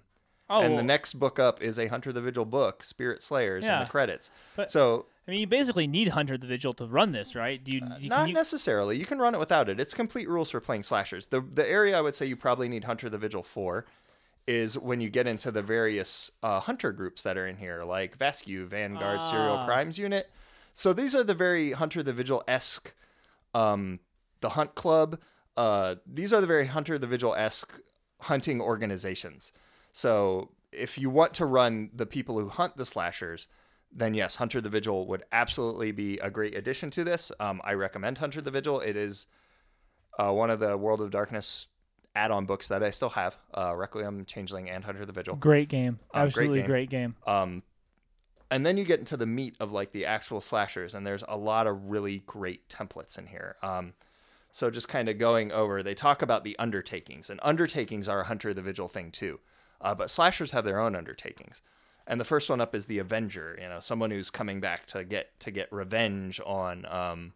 Oh, 0.51 0.61
and 0.61 0.77
the 0.77 0.83
next 0.83 1.13
book 1.13 1.39
up 1.39 1.61
is 1.61 1.79
a 1.79 1.87
Hunter 1.87 2.11
the 2.11 2.21
Vigil 2.21 2.45
book, 2.45 2.83
Spirit 2.83 3.23
Slayers 3.23 3.65
in 3.65 3.79
the 3.79 3.85
credits. 3.85 4.29
But- 4.55 4.69
so 4.71 5.05
I 5.27 5.31
mean, 5.31 5.39
you 5.39 5.47
basically 5.47 5.87
need 5.87 6.09
Hunter 6.09 6.37
the 6.37 6.47
Vigil 6.47 6.73
to 6.73 6.85
run 6.85 7.11
this, 7.11 7.35
right? 7.35 7.63
Do 7.63 7.71
you? 7.71 7.81
you 7.99 8.09
not 8.09 8.27
you, 8.27 8.33
necessarily. 8.33 8.97
You 8.97 9.05
can 9.05 9.19
run 9.19 9.33
it 9.35 9.37
without 9.39 9.69
it. 9.69 9.79
It's 9.79 9.93
complete 9.93 10.27
rules 10.27 10.49
for 10.51 10.59
playing 10.59 10.83
slashers. 10.83 11.27
The 11.27 11.41
the 11.41 11.67
area 11.67 11.97
I 11.97 12.01
would 12.01 12.15
say 12.15 12.25
you 12.25 12.35
probably 12.35 12.67
need 12.67 12.83
Hunter 12.83 13.09
the 13.09 13.17
Vigil 13.17 13.43
for 13.43 13.85
is 14.47 14.77
when 14.77 14.99
you 14.99 15.09
get 15.09 15.27
into 15.27 15.51
the 15.51 15.61
various 15.61 16.31
uh, 16.41 16.59
hunter 16.59 16.91
groups 16.91 17.21
that 17.23 17.37
are 17.37 17.47
in 17.47 17.57
here, 17.57 17.83
like 17.83 18.17
Vascu, 18.17 18.65
Vanguard, 18.65 19.21
Serial 19.21 19.57
Ah. 19.57 19.65
Crimes 19.65 19.97
Unit. 19.99 20.29
So 20.73 20.93
these 20.93 21.15
are 21.15 21.23
the 21.23 21.35
very 21.35 21.71
Hunter 21.73 22.01
the 22.01 22.11
Vigil 22.13 22.43
esque, 22.47 22.93
um, 23.53 23.99
the 24.41 24.49
Hunt 24.49 24.73
Club. 24.75 25.19
Uh, 25.55 25.95
these 26.05 26.33
are 26.33 26.41
the 26.41 26.47
very 26.47 26.65
Hunter 26.65 26.97
the 26.97 27.07
Vigil 27.07 27.35
esque 27.35 27.79
hunting 28.21 28.59
organizations. 28.59 29.51
So 29.91 30.51
if 30.71 30.97
you 30.97 31.09
want 31.09 31.33
to 31.35 31.45
run 31.45 31.89
the 31.93 32.05
people 32.05 32.39
who 32.39 32.49
hunt 32.49 32.77
the 32.77 32.85
slashers, 32.85 33.47
then 33.91 34.13
yes, 34.13 34.37
Hunter 34.37 34.61
the 34.61 34.69
Vigil 34.69 35.05
would 35.07 35.23
absolutely 35.31 35.91
be 35.91 36.17
a 36.19 36.29
great 36.29 36.55
addition 36.55 36.89
to 36.91 37.03
this. 37.03 37.31
Um, 37.39 37.61
I 37.63 37.73
recommend 37.73 38.19
Hunter 38.19 38.41
the 38.41 38.51
Vigil. 38.51 38.79
It 38.79 38.95
is 38.95 39.25
uh, 40.17 40.31
one 40.31 40.49
of 40.49 40.59
the 40.59 40.77
World 40.77 41.01
of 41.01 41.11
Darkness 41.11 41.67
add-on 42.15 42.45
books 42.45 42.69
that 42.69 42.83
I 42.83 42.91
still 42.91 43.09
have: 43.09 43.37
uh, 43.55 43.75
Requiem, 43.75 44.25
Changeling, 44.25 44.69
and 44.69 44.83
Hunter 44.83 45.05
the 45.05 45.13
Vigil. 45.13 45.35
great 45.35 45.69
game, 45.69 45.99
great 46.09 46.21
absolutely 46.21 46.59
game. 46.59 46.67
great 46.67 46.89
game. 46.89 47.15
Um, 47.27 47.63
and 48.49 48.65
then 48.65 48.77
you 48.77 48.83
get 48.83 48.99
into 48.99 49.15
the 49.15 49.25
meat 49.25 49.55
of 49.59 49.71
like 49.71 49.91
the 49.91 50.05
actual 50.05 50.41
slashers, 50.41 50.95
and 50.95 51.05
there's 51.05 51.23
a 51.27 51.37
lot 51.37 51.67
of 51.67 51.89
really 51.89 52.23
great 52.25 52.67
templates 52.69 53.17
in 53.17 53.27
here. 53.27 53.55
Um, 53.61 53.93
so 54.51 54.69
just 54.69 54.89
kind 54.89 55.07
of 55.07 55.17
going 55.17 55.53
over, 55.53 55.81
they 55.81 55.93
talk 55.93 56.21
about 56.21 56.43
the 56.43 56.57
undertakings, 56.59 57.29
and 57.29 57.39
undertakings 57.43 58.09
are 58.09 58.21
a 58.21 58.25
Hunter 58.25 58.53
the 58.53 58.61
Vigil 58.61 58.87
thing 58.87 59.11
too. 59.11 59.39
Uh, 59.81 59.95
but 59.95 60.09
slashers 60.09 60.51
have 60.51 60.63
their 60.63 60.79
own 60.79 60.95
undertakings. 60.95 61.61
And 62.07 62.19
the 62.19 62.25
first 62.25 62.49
one 62.49 62.61
up 62.61 62.73
is 62.75 62.85
the 62.85 62.99
Avenger, 62.99 63.57
you 63.61 63.67
know, 63.67 63.79
someone 63.79 64.11
who's 64.11 64.29
coming 64.29 64.59
back 64.59 64.85
to 64.87 65.03
get 65.03 65.39
to 65.41 65.51
get 65.51 65.71
revenge 65.71 66.39
on 66.45 66.85
um, 66.85 67.33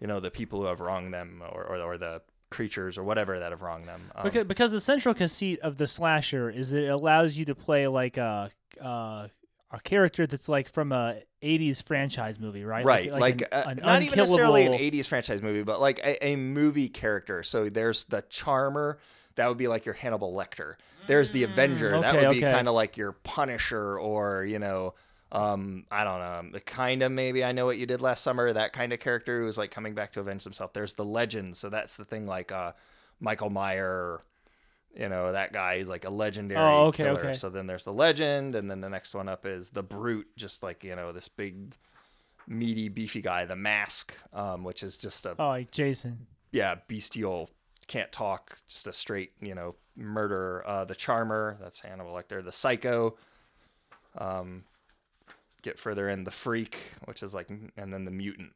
you 0.00 0.06
know, 0.06 0.18
the 0.18 0.30
people 0.30 0.60
who 0.60 0.66
have 0.66 0.80
wronged 0.80 1.12
them 1.12 1.42
or, 1.52 1.62
or, 1.62 1.76
or 1.80 1.98
the 1.98 2.22
creatures 2.50 2.98
or 2.98 3.04
whatever 3.04 3.38
that 3.38 3.52
have 3.52 3.62
wronged 3.62 3.86
them. 3.86 4.10
Um, 4.14 4.24
Because, 4.24 4.44
because 4.46 4.70
the 4.72 4.80
central 4.80 5.14
conceit 5.14 5.60
of 5.60 5.76
the 5.76 5.86
slasher 5.86 6.50
is 6.50 6.70
that 6.70 6.84
it 6.84 6.88
allows 6.88 7.36
you 7.36 7.44
to 7.44 7.54
play 7.54 7.86
like 7.86 8.16
a 8.16 8.50
uh, 8.80 9.28
a 9.70 9.80
character 9.80 10.26
that's 10.26 10.48
like 10.48 10.68
from 10.68 10.92
a 10.92 11.22
'80s 11.42 11.82
franchise 11.82 12.38
movie, 12.38 12.64
right? 12.64 12.88
right 12.88 13.16
like, 13.18 13.42
an- 13.42 13.48
uh, 13.52 13.64
an 13.64 13.80
not 13.84 14.02
even 14.02 14.18
necessarily 14.18 14.64
an 14.64 14.74
80s 14.74 15.06
franchise 15.06 15.42
movie 15.42 15.62
but 15.62 15.80
like 15.80 15.98
a, 16.00 16.24
a 16.26 16.36
movie 16.36 16.88
character 16.88 17.42
so 17.42 17.68
there's 17.68 18.04
the 18.04 18.22
charmer 18.28 18.98
that 19.34 19.48
would 19.48 19.58
be 19.58 19.68
like 19.68 19.84
your 19.84 19.94
hannibal 19.94 20.32
lecter 20.34 20.74
there's 21.06 21.30
the 21.30 21.42
avenger 21.42 21.98
that 21.98 22.12
Mm, 22.12 22.14
okay, 22.14 22.18
would 22.18 22.28
be 22.30 22.42
okay. 22.42 22.50
kind 22.50 22.68
of 22.68 22.74
like 22.74 22.96
your 22.96 23.12
punisher 23.12 23.98
or 23.98 24.44
you 24.44 24.58
know 24.58 24.94
um 25.32 25.84
i 25.90 26.04
don't 26.04 26.52
know 26.52 26.58
kind 26.60 27.02
of 27.02 27.12
maybe 27.12 27.44
i 27.44 27.52
know 27.52 27.66
what 27.66 27.76
you 27.78 27.86
did 27.86 28.00
last 28.00 28.22
summer 28.22 28.52
that 28.52 28.72
kind 28.72 28.92
of 28.92 28.98
character 28.98 29.40
who's 29.42 29.58
like 29.58 29.70
coming 29.70 29.94
back 29.94 30.12
to 30.12 30.20
avenge 30.20 30.42
himself 30.44 30.72
there's 30.72 30.94
the 30.94 31.04
legend 31.04 31.56
so 31.56 31.68
that's 31.68 31.96
the 31.96 32.04
thing 32.04 32.26
like 32.26 32.50
uh 32.50 32.72
michael 33.20 33.50
meyer 33.50 34.20
you 34.94 35.08
know 35.08 35.32
that 35.32 35.52
guy 35.52 35.74
is 35.74 35.88
like 35.88 36.04
a 36.04 36.10
legendary 36.10 36.60
Oh, 36.60 36.86
okay, 36.86 37.04
killer. 37.04 37.20
okay. 37.20 37.32
so 37.32 37.48
then 37.50 37.66
there's 37.66 37.84
the 37.84 37.92
legend 37.92 38.54
and 38.54 38.70
then 38.70 38.80
the 38.80 38.88
next 38.88 39.14
one 39.14 39.28
up 39.28 39.46
is 39.46 39.70
the 39.70 39.82
brute 39.82 40.26
just 40.36 40.62
like 40.62 40.82
you 40.84 40.96
know 40.96 41.12
this 41.12 41.28
big 41.28 41.76
meaty 42.48 42.88
beefy 42.88 43.20
guy 43.22 43.44
the 43.44 43.54
mask 43.56 44.16
um, 44.32 44.64
which 44.64 44.82
is 44.82 44.98
just 44.98 45.26
a 45.26 45.36
Oh, 45.38 45.48
like 45.48 45.70
Jason. 45.70 46.26
yeah 46.50 46.74
bestial 46.88 47.50
can't 47.86 48.10
talk 48.10 48.56
just 48.66 48.86
a 48.88 48.92
straight 48.92 49.32
you 49.40 49.54
know 49.54 49.76
murderer 49.96 50.64
uh, 50.66 50.84
the 50.84 50.94
charmer 50.94 51.56
that's 51.60 51.80
hannibal 51.80 52.12
lecter 52.12 52.42
the 52.44 52.50
psycho 52.52 53.16
um, 54.18 54.64
get 55.62 55.78
further 55.78 56.08
in 56.08 56.24
the 56.24 56.30
freak 56.30 56.78
which 57.04 57.22
is 57.22 57.34
like 57.34 57.48
and 57.76 57.92
then 57.92 58.04
the 58.04 58.10
mutant 58.10 58.52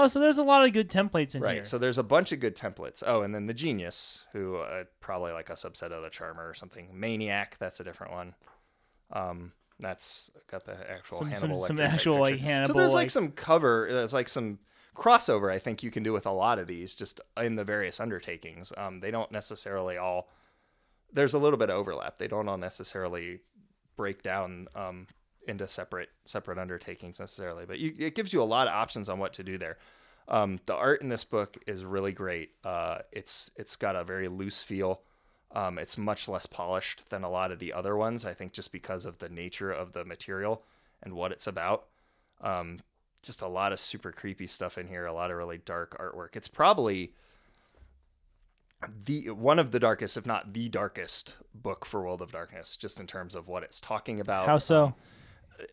Oh, 0.00 0.06
so 0.08 0.20
there's 0.20 0.38
a 0.38 0.42
lot 0.42 0.64
of 0.64 0.72
good 0.72 0.88
templates 0.88 1.34
in 1.34 1.42
right 1.42 1.50
here. 1.52 1.60
Right. 1.60 1.66
So 1.66 1.78
there's 1.78 1.98
a 1.98 2.02
bunch 2.02 2.32
of 2.32 2.40
good 2.40 2.56
templates 2.56 3.02
oh 3.06 3.22
and 3.22 3.34
then 3.34 3.46
the 3.46 3.54
genius 3.54 4.24
who 4.32 4.56
uh, 4.56 4.84
probably 5.00 5.32
like 5.32 5.50
a 5.50 5.54
subset 5.54 5.90
of 5.90 6.02
the 6.02 6.10
charmer 6.10 6.48
or 6.48 6.54
something 6.54 6.88
maniac 6.92 7.56
that's 7.58 7.80
a 7.80 7.84
different 7.84 8.12
one 8.12 8.34
um 9.12 9.52
that's 9.80 10.30
got 10.50 10.64
the 10.64 10.76
actual 10.90 11.18
Some- 11.18 11.30
Hannibal 11.30 11.56
some- 11.56 11.76
some 11.76 11.80
actual, 11.80 12.20
like. 12.20 12.38
Hannibal, 12.38 12.74
So 12.74 12.78
there's 12.78 12.94
like, 12.94 13.02
like- 13.04 13.10
some 13.10 13.30
cover. 13.30 13.88
There's 13.90 14.12
like 14.12 14.28
some 14.28 14.58
crossover. 14.96 15.52
I 15.52 15.58
think 15.60 15.82
you 15.84 15.90
can 15.92 16.02
do 16.02 16.12
with 16.12 16.26
a 16.26 16.32
lot 16.32 16.58
of 16.58 16.66
these, 16.66 16.96
just 16.96 17.20
in 17.40 17.54
the 17.54 17.62
various 17.64 18.00
undertakings. 18.00 18.72
Um, 18.76 18.98
they 18.98 19.12
don't 19.12 19.30
necessarily 19.30 19.96
all. 19.96 20.30
There's 21.12 21.34
a 21.34 21.38
little 21.38 21.58
bit 21.58 21.70
of 21.70 21.76
overlap. 21.76 22.18
They 22.18 22.26
don't 22.26 22.48
all 22.48 22.58
necessarily 22.58 23.38
break 23.96 24.22
down 24.22 24.66
um, 24.74 25.06
into 25.48 25.66
separate 25.66 26.10
separate 26.24 26.58
undertakings 26.58 27.18
necessarily, 27.20 27.64
but 27.66 27.78
you, 27.78 27.94
it 27.98 28.14
gives 28.14 28.32
you 28.32 28.42
a 28.42 28.44
lot 28.44 28.68
of 28.68 28.74
options 28.74 29.08
on 29.08 29.18
what 29.18 29.32
to 29.34 29.42
do 29.42 29.58
there. 29.58 29.78
Um, 30.28 30.60
the 30.66 30.74
art 30.74 31.00
in 31.00 31.08
this 31.08 31.24
book 31.24 31.56
is 31.66 31.84
really 31.84 32.12
great. 32.12 32.50
Uh, 32.64 32.98
it's 33.12 33.50
it's 33.56 33.76
got 33.76 33.96
a 33.96 34.04
very 34.04 34.28
loose 34.28 34.62
feel. 34.62 35.00
Um, 35.52 35.78
it's 35.78 35.96
much 35.96 36.28
less 36.28 36.44
polished 36.44 37.08
than 37.08 37.24
a 37.24 37.30
lot 37.30 37.50
of 37.50 37.58
the 37.58 37.72
other 37.72 37.96
ones. 37.96 38.26
I 38.26 38.34
think 38.34 38.52
just 38.52 38.70
because 38.70 39.06
of 39.06 39.18
the 39.18 39.30
nature 39.30 39.72
of 39.72 39.92
the 39.92 40.04
material 40.04 40.62
and 41.02 41.14
what 41.14 41.32
it's 41.32 41.46
about. 41.46 41.86
Um, 42.40 42.80
just 43.22 43.42
a 43.42 43.48
lot 43.48 43.72
of 43.72 43.80
super 43.80 44.12
creepy 44.12 44.46
stuff 44.46 44.78
in 44.78 44.86
here. 44.86 45.06
A 45.06 45.12
lot 45.12 45.30
of 45.30 45.36
really 45.36 45.58
dark 45.58 45.98
artwork. 45.98 46.36
It's 46.36 46.48
probably 46.48 47.12
the 49.04 49.30
one 49.30 49.58
of 49.58 49.72
the 49.72 49.80
darkest, 49.80 50.16
if 50.16 50.26
not 50.26 50.52
the 50.52 50.68
darkest, 50.68 51.36
book 51.54 51.84
for 51.84 52.02
World 52.02 52.22
of 52.22 52.32
Darkness, 52.32 52.76
just 52.76 53.00
in 53.00 53.06
terms 53.06 53.34
of 53.34 53.48
what 53.48 53.62
it's 53.62 53.80
talking 53.80 54.20
about. 54.20 54.46
How 54.46 54.58
so? 54.58 54.94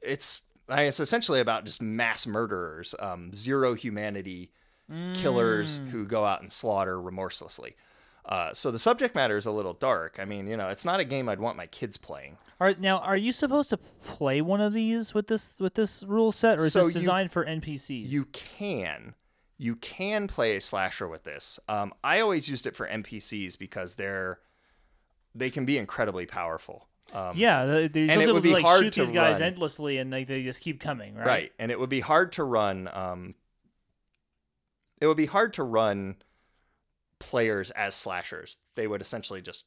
It's 0.01 0.41
I 0.67 0.77
mean, 0.77 0.85
it's 0.87 0.99
essentially 0.99 1.39
about 1.41 1.65
just 1.65 1.81
mass 1.81 2.25
murderers, 2.25 2.95
um, 2.99 3.31
zero 3.33 3.73
humanity 3.75 4.51
killers 5.13 5.79
Mm. 5.79 5.89
who 5.89 6.05
go 6.05 6.25
out 6.25 6.41
and 6.41 6.51
slaughter 6.51 6.99
remorselessly. 6.99 7.75
Uh, 8.25 8.51
so 8.53 8.71
the 8.71 8.79
subject 8.79 9.13
matter 9.13 9.37
is 9.37 9.45
a 9.45 9.51
little 9.51 9.73
dark. 9.73 10.17
I 10.19 10.25
mean, 10.25 10.47
you 10.47 10.57
know, 10.57 10.69
it's 10.69 10.85
not 10.85 10.99
a 10.99 11.03
game 11.03 11.29
I'd 11.29 11.39
want 11.39 11.57
my 11.57 11.67
kids 11.67 11.97
playing. 11.97 12.37
All 12.59 12.65
right, 12.65 12.79
now 12.79 12.97
are 12.99 13.17
you 13.17 13.31
supposed 13.31 13.69
to 13.69 13.77
play 13.77 14.41
one 14.41 14.61
of 14.61 14.73
these 14.73 15.13
with 15.13 15.27
this 15.27 15.53
with 15.59 15.75
this 15.75 16.01
rule 16.03 16.31
set, 16.31 16.59
or 16.59 16.63
is 16.65 16.73
So 16.73 16.85
this 16.85 16.95
you- 16.95 17.01
designed 17.01 17.31
for 17.31 17.45
NPCs? 17.45 18.07
You 18.07 18.25
can, 18.25 19.13
you 19.59 19.75
can 19.75 20.27
play 20.27 20.55
a 20.55 20.61
slasher 20.61 21.07
with 21.07 21.23
this. 21.23 21.59
Um, 21.69 21.93
I 22.03 22.19
always 22.21 22.49
used 22.49 22.65
it 22.65 22.75
for 22.75 22.87
NPCs 22.87 23.57
because 23.59 23.95
they're 23.95 24.39
they 25.35 25.49
can 25.51 25.65
be 25.65 25.77
incredibly 25.77 26.25
powerful. 26.25 26.87
Um, 27.13 27.31
yeah, 27.35 27.65
they're 27.65 28.09
and 28.09 28.21
it 28.21 28.33
would 28.33 28.43
be 28.43 28.53
like 28.53 28.65
hard 28.65 28.81
shoot 28.83 28.93
to 28.93 29.01
these 29.01 29.11
guys 29.11 29.39
run. 29.39 29.43
endlessly, 29.53 29.97
and 29.97 30.11
they, 30.11 30.23
they 30.23 30.43
just 30.43 30.61
keep 30.61 30.79
coming, 30.79 31.15
right? 31.15 31.25
right. 31.25 31.51
And 31.59 31.71
it 31.71 31.79
would 31.79 31.89
be 31.89 31.99
hard 31.99 32.31
to 32.33 32.43
run. 32.43 32.89
Um, 32.91 33.35
it 34.99 35.07
would 35.07 35.17
be 35.17 35.27
hard 35.27 35.53
to 35.53 35.63
run 35.63 36.15
players 37.19 37.71
as 37.71 37.95
slashers. 37.95 38.57
They 38.75 38.87
would 38.87 39.01
essentially 39.01 39.41
just 39.41 39.65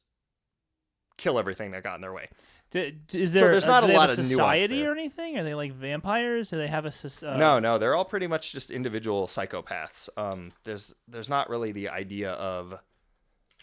kill 1.17 1.39
everything 1.39 1.71
that 1.71 1.83
got 1.83 1.95
in 1.95 2.01
their 2.01 2.13
way. 2.13 2.29
D- 2.71 2.91
d- 3.07 3.23
is 3.23 3.33
So 3.33 3.39
there? 3.39 3.51
there's 3.51 3.65
uh, 3.65 3.79
not 3.79 3.87
do 3.87 3.93
a 3.93 3.95
lot 3.95 4.09
of 4.09 4.15
society 4.15 4.85
or 4.85 4.91
anything? 4.91 5.37
Are 5.37 5.43
they 5.43 5.55
like 5.55 5.73
vampires? 5.73 6.49
Do 6.51 6.57
they 6.57 6.67
have 6.67 6.85
a 6.85 6.89
uh, 6.89 7.35
no, 7.37 7.59
no, 7.59 7.77
they're 7.77 7.95
all 7.95 8.05
pretty 8.05 8.27
much 8.27 8.51
just 8.51 8.69
individual 8.69 9.25
psychopaths. 9.27 10.09
Um, 10.17 10.51
there's 10.65 10.93
there's 11.07 11.29
not 11.29 11.49
really 11.49 11.71
the 11.71 11.89
idea 11.89 12.31
of 12.33 12.77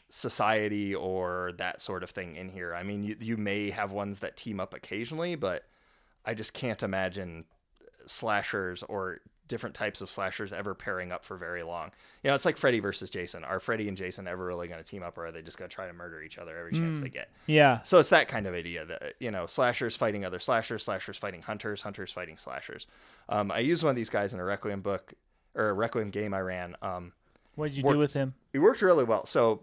society 0.08 0.94
or 0.94 1.52
that 1.58 1.80
sort 1.80 2.02
of 2.02 2.10
thing 2.10 2.36
in 2.36 2.48
here. 2.48 2.74
I 2.74 2.82
mean, 2.82 3.02
you 3.02 3.16
you 3.20 3.36
may 3.36 3.70
have 3.70 3.92
ones 3.92 4.20
that 4.20 4.36
team 4.36 4.60
up 4.60 4.72
occasionally, 4.74 5.34
but 5.34 5.64
I 6.24 6.34
just 6.34 6.54
can't 6.54 6.82
imagine 6.82 7.44
slashers 8.06 8.82
or 8.84 9.20
different 9.48 9.76
types 9.76 10.00
of 10.00 10.10
slashers 10.10 10.52
ever 10.52 10.74
pairing 10.74 11.12
up 11.12 11.24
for 11.24 11.36
very 11.36 11.62
long. 11.62 11.92
You 12.24 12.30
know, 12.30 12.34
it's 12.34 12.44
like 12.44 12.56
Freddy 12.56 12.80
versus 12.80 13.10
Jason. 13.10 13.44
Are 13.44 13.60
Freddy 13.60 13.86
and 13.86 13.96
Jason 13.96 14.26
ever 14.26 14.44
really 14.44 14.66
going 14.66 14.82
to 14.82 14.88
team 14.88 15.04
up, 15.04 15.16
or 15.18 15.26
are 15.26 15.30
they 15.32 15.40
just 15.40 15.56
going 15.56 15.68
to 15.68 15.74
try 15.74 15.86
to 15.86 15.92
murder 15.92 16.20
each 16.20 16.36
other 16.38 16.58
every 16.58 16.72
chance 16.72 17.00
they 17.00 17.08
get? 17.08 17.30
Yeah. 17.46 17.80
So 17.84 18.00
it's 18.00 18.10
that 18.10 18.26
kind 18.26 18.46
of 18.48 18.54
idea 18.54 18.84
that 18.86 19.14
you 19.20 19.30
know, 19.30 19.46
slashers 19.46 19.94
fighting 19.96 20.24
other 20.24 20.40
slashers, 20.40 20.82
slashers 20.84 21.16
fighting 21.16 21.42
hunters, 21.42 21.82
hunters 21.82 22.10
fighting 22.10 22.36
slashers. 22.36 22.88
Um, 23.28 23.52
I 23.52 23.60
used 23.60 23.84
one 23.84 23.90
of 23.90 23.96
these 23.96 24.10
guys 24.10 24.34
in 24.34 24.40
a 24.40 24.44
Requiem 24.44 24.80
book 24.80 25.14
or 25.54 25.68
a 25.68 25.72
Requiem 25.72 26.10
game 26.10 26.34
I 26.34 26.40
ran. 26.40 26.74
Um, 26.82 27.12
What 27.54 27.68
did 27.68 27.76
you 27.76 27.84
worked- 27.84 27.94
do 27.94 27.98
with 28.00 28.14
him? 28.14 28.34
He 28.52 28.58
worked 28.58 28.82
really 28.82 29.04
well. 29.04 29.26
So 29.26 29.62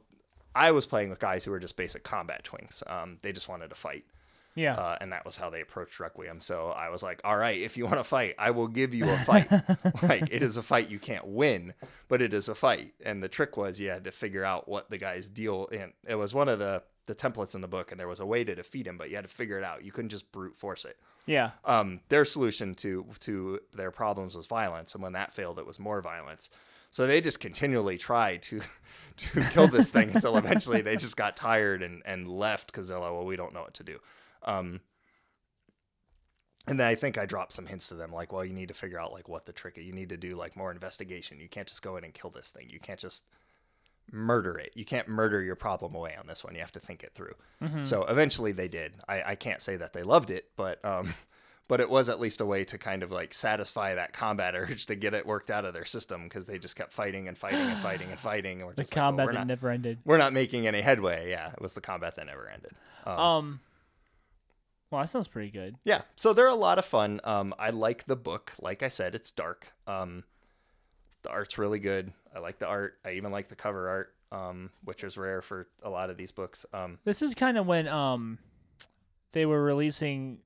I 0.55 0.71
was 0.71 0.85
playing 0.85 1.09
with 1.09 1.19
guys 1.19 1.43
who 1.43 1.51
were 1.51 1.59
just 1.59 1.75
basic 1.77 2.03
combat 2.03 2.43
twinks. 2.43 2.89
Um, 2.89 3.17
they 3.21 3.31
just 3.31 3.47
wanted 3.49 3.69
to 3.69 3.75
fight, 3.75 4.05
Yeah. 4.55 4.75
uh, 4.75 4.97
and 5.01 5.11
that 5.11 5.25
was 5.25 5.37
how 5.37 5.49
they 5.49 5.61
approached 5.61 5.99
Requiem. 5.99 6.39
So 6.41 6.69
I 6.69 6.89
was 6.89 7.01
like, 7.01 7.21
"All 7.23 7.37
right, 7.37 7.59
if 7.59 7.75
you 7.77 7.85
want 7.85 7.97
to 7.97 8.03
fight, 8.03 8.35
I 8.37 8.51
will 8.51 8.67
give 8.67 8.93
you 8.93 9.09
a 9.09 9.17
fight. 9.19 9.49
like 10.03 10.31
it 10.31 10.43
is 10.43 10.57
a 10.57 10.63
fight 10.63 10.89
you 10.89 10.99
can't 10.99 11.25
win, 11.27 11.73
but 12.07 12.21
it 12.21 12.33
is 12.33 12.49
a 12.49 12.55
fight." 12.55 12.93
And 13.03 13.21
the 13.23 13.29
trick 13.29 13.57
was 13.57 13.79
you 13.79 13.89
had 13.89 14.03
to 14.03 14.11
figure 14.11 14.43
out 14.45 14.67
what 14.69 14.89
the 14.89 14.97
guy's 14.97 15.27
deal. 15.29 15.67
And 15.71 15.91
it 16.07 16.15
was 16.15 16.33
one 16.33 16.49
of 16.49 16.59
the 16.59 16.83
the 17.05 17.15
templates 17.15 17.53
in 17.53 17.59
the 17.59 17.67
book, 17.67 17.91
and 17.91 17.99
there 17.99 18.07
was 18.07 18.21
a 18.21 18.25
way 18.25 18.45
to 18.45 18.55
defeat 18.55 18.87
him, 18.87 18.97
but 18.97 19.09
you 19.09 19.15
had 19.17 19.25
to 19.25 19.29
figure 19.33 19.57
it 19.57 19.63
out. 19.65 19.83
You 19.83 19.91
couldn't 19.91 20.09
just 20.09 20.31
brute 20.31 20.55
force 20.55 20.85
it. 20.85 20.97
yeah. 21.25 21.51
Um, 21.65 21.99
their 22.09 22.23
solution 22.25 22.75
to 22.75 23.05
to 23.21 23.59
their 23.73 23.91
problems 23.91 24.37
was 24.37 24.45
violence, 24.47 24.93
and 24.93 25.03
when 25.03 25.13
that 25.13 25.33
failed, 25.33 25.59
it 25.59 25.65
was 25.65 25.79
more 25.79 25.99
violence. 26.01 26.49
So 26.93 27.07
they 27.07 27.21
just 27.21 27.39
continually 27.39 27.97
tried 27.97 28.43
to 28.43 28.61
to 29.17 29.41
kill 29.49 29.67
this 29.67 29.89
thing 29.89 30.11
until 30.13 30.37
eventually 30.37 30.81
they 30.83 30.95
just 30.95 31.17
got 31.17 31.35
tired 31.35 31.81
and 31.81 32.03
and 32.05 32.27
left 32.27 32.67
because 32.67 32.87
they're 32.87 32.99
like, 32.99 33.11
well, 33.11 33.25
we 33.25 33.35
don't 33.35 33.51
know 33.51 33.63
what 33.63 33.73
to 33.73 33.83
do. 33.83 33.97
Um, 34.43 34.79
and 36.67 36.79
then 36.79 36.85
I 36.85 36.93
think 36.93 37.17
I 37.17 37.25
dropped 37.25 37.51
some 37.51 37.65
hints 37.65 37.87
to 37.87 37.95
them, 37.95 38.11
like, 38.11 38.31
well, 38.31 38.45
you 38.45 38.53
need 38.53 38.67
to 38.67 38.75
figure 38.75 38.99
out 38.99 39.11
like 39.11 39.27
what 39.27 39.47
the 39.47 39.51
trick 39.51 39.79
is. 39.79 39.85
You 39.85 39.91
need 39.91 40.09
to 40.09 40.17
do 40.17 40.35
like 40.35 40.55
more 40.55 40.71
investigation. 40.71 41.39
You 41.39 41.49
can't 41.49 41.67
just 41.67 41.81
go 41.81 41.97
in 41.97 42.03
and 42.03 42.13
kill 42.13 42.29
this 42.29 42.51
thing. 42.51 42.67
You 42.69 42.79
can't 42.79 42.99
just 42.99 43.25
murder 44.11 44.59
it. 44.59 44.73
You 44.75 44.85
can't 44.85 45.07
murder 45.07 45.41
your 45.41 45.55
problem 45.55 45.95
away 45.95 46.15
on 46.15 46.27
this 46.27 46.43
one. 46.43 46.53
You 46.53 46.61
have 46.61 46.73
to 46.73 46.79
think 46.79 47.03
it 47.03 47.15
through. 47.15 47.33
So 47.85 48.03
eventually 48.03 48.51
they 48.51 48.67
did. 48.67 48.97
I, 49.09 49.23
I 49.31 49.35
can't 49.35 49.63
say 49.63 49.77
that 49.77 49.93
they 49.93 50.03
loved 50.03 50.29
it, 50.29 50.45
but 50.55 50.83
um, 50.85 51.15
but 51.67 51.79
it 51.79 51.89
was 51.89 52.09
at 52.09 52.19
least 52.19 52.41
a 52.41 52.45
way 52.45 52.65
to 52.65 52.77
kind 52.77 53.03
of 53.03 53.11
like 53.11 53.33
satisfy 53.33 53.95
that 53.95 54.13
combat 54.13 54.53
urge 54.57 54.85
to 54.87 54.95
get 54.95 55.13
it 55.13 55.25
worked 55.25 55.49
out 55.49 55.65
of 55.65 55.73
their 55.73 55.85
system 55.85 56.23
because 56.23 56.45
they 56.45 56.59
just 56.59 56.75
kept 56.75 56.91
fighting 56.91 57.27
and 57.27 57.37
fighting 57.37 57.61
and 57.61 57.79
fighting 57.79 58.09
and 58.11 58.19
fighting. 58.19 58.57
And 58.59 58.67
we're 58.67 58.73
The 58.73 58.81
just 58.83 58.91
like, 58.95 59.01
well, 59.01 59.09
combat 59.11 59.27
that 59.27 59.33
not, 59.33 59.47
never 59.47 59.69
ended. 59.69 59.99
we're 60.05 60.17
not 60.17 60.33
making 60.33 60.67
any 60.67 60.81
headway. 60.81 61.29
Yeah, 61.29 61.51
it 61.51 61.61
was 61.61 61.73
the 61.73 61.81
combat 61.81 62.15
that 62.17 62.25
never 62.25 62.49
ended. 62.49 62.71
Um, 63.05 63.19
Um. 63.19 63.59
Well, 64.91 65.01
that 65.01 65.07
sounds 65.07 65.27
pretty 65.27 65.49
good. 65.49 65.75
yeah, 65.85 66.03
so 66.15 66.33
they're 66.33 66.47
a 66.47 66.53
lot 66.53 66.77
of 66.77 66.85
fun. 66.85 67.19
Um, 67.23 67.55
I 67.57 67.71
like 67.71 68.05
the 68.05 68.15
book. 68.15 68.53
Like 68.61 68.83
I 68.83 68.89
said, 68.89 69.15
it's 69.15 69.31
dark. 69.31 69.73
Um, 69.87 70.23
the 71.23 71.31
art's 71.31 71.57
really 71.57 71.79
good. 71.79 72.13
I 72.35 72.37
like 72.39 72.59
the 72.59 72.67
art. 72.67 72.99
I 73.03 73.13
even 73.13 73.31
like 73.31 73.47
the 73.47 73.55
cover 73.55 73.89
art, 73.89 74.13
um, 74.31 74.69
which 74.83 75.03
is 75.03 75.17
rare 75.17 75.41
for 75.41 75.67
a 75.81 75.89
lot 75.89 76.11
of 76.11 76.17
these 76.17 76.31
books. 76.31 76.63
Um, 76.73 76.99
This 77.05 77.23
is 77.23 77.33
kind 77.33 77.57
of 77.57 77.65
when 77.65 77.87
um 77.87 78.37
they 79.31 79.47
were 79.47 79.63
releasing 79.63 80.37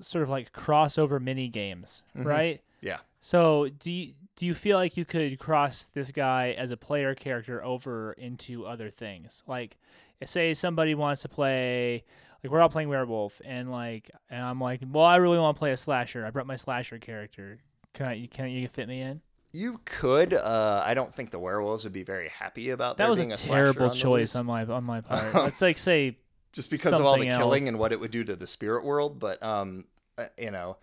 sort 0.00 0.22
of 0.22 0.28
like 0.30 0.52
crossover 0.52 1.20
mini 1.20 1.48
games, 1.48 2.02
Mm-hmm. 2.16 2.26
right? 2.28 2.60
yeah. 2.80 2.98
So 3.20 3.68
do 3.80 3.90
you, 3.90 4.12
do 4.36 4.46
you 4.46 4.54
feel 4.54 4.76
like 4.78 4.96
you 4.96 5.04
could 5.04 5.38
cross 5.38 5.88
this 5.88 6.10
guy 6.12 6.54
as 6.58 6.70
a 6.70 6.76
player 6.76 7.14
character 7.14 7.64
over 7.64 8.12
into 8.12 8.66
other 8.66 8.88
things? 8.90 9.42
Like, 9.48 9.76
say 10.24 10.54
somebody 10.54 10.94
wants 10.94 11.22
to 11.22 11.28
play 11.28 12.04
like 12.44 12.52
we're 12.52 12.60
all 12.60 12.68
playing 12.68 12.88
werewolf, 12.90 13.40
and 13.44 13.72
like, 13.72 14.10
and 14.30 14.42
I'm 14.44 14.60
like, 14.60 14.80
well, 14.92 15.04
I 15.04 15.16
really 15.16 15.38
want 15.38 15.56
to 15.56 15.58
play 15.58 15.72
a 15.72 15.76
slasher. 15.76 16.24
I 16.24 16.30
brought 16.30 16.46
my 16.46 16.56
slasher 16.56 16.98
character. 16.98 17.58
Can 17.94 18.06
I? 18.06 18.26
Can 18.30 18.50
you 18.50 18.68
fit 18.68 18.86
me 18.88 19.00
in? 19.00 19.20
You 19.52 19.80
could. 19.86 20.34
Uh, 20.34 20.82
I 20.84 20.92
don't 20.94 21.12
think 21.12 21.30
the 21.30 21.38
werewolves 21.38 21.84
would 21.84 21.94
be 21.94 22.02
very 22.04 22.28
happy 22.28 22.70
about 22.70 22.98
That 22.98 23.08
was 23.08 23.20
a 23.20 23.30
a 23.30 23.34
terrible 23.34 23.88
choice 23.90 24.36
on 24.36 24.44
my 24.46 24.64
on 24.66 24.84
my 24.84 25.00
part. 25.08 25.34
Let's 25.34 25.62
like 25.62 25.78
say 25.78 26.18
just 26.56 26.70
because 26.70 26.98
of 26.98 27.04
all 27.04 27.16
the 27.16 27.22
something 27.22 27.38
killing 27.38 27.68
and 27.68 27.78
what 27.78 27.92
it 27.92 28.00
would 28.00 28.10
do 28.10 28.24
to 28.24 28.34
the 28.34 28.46
spirit 28.46 28.82
world. 28.84 29.18
But 29.18 29.42
um, 29.42 29.84
uh, 30.16 30.24
you 30.38 30.50
know, 30.50 30.78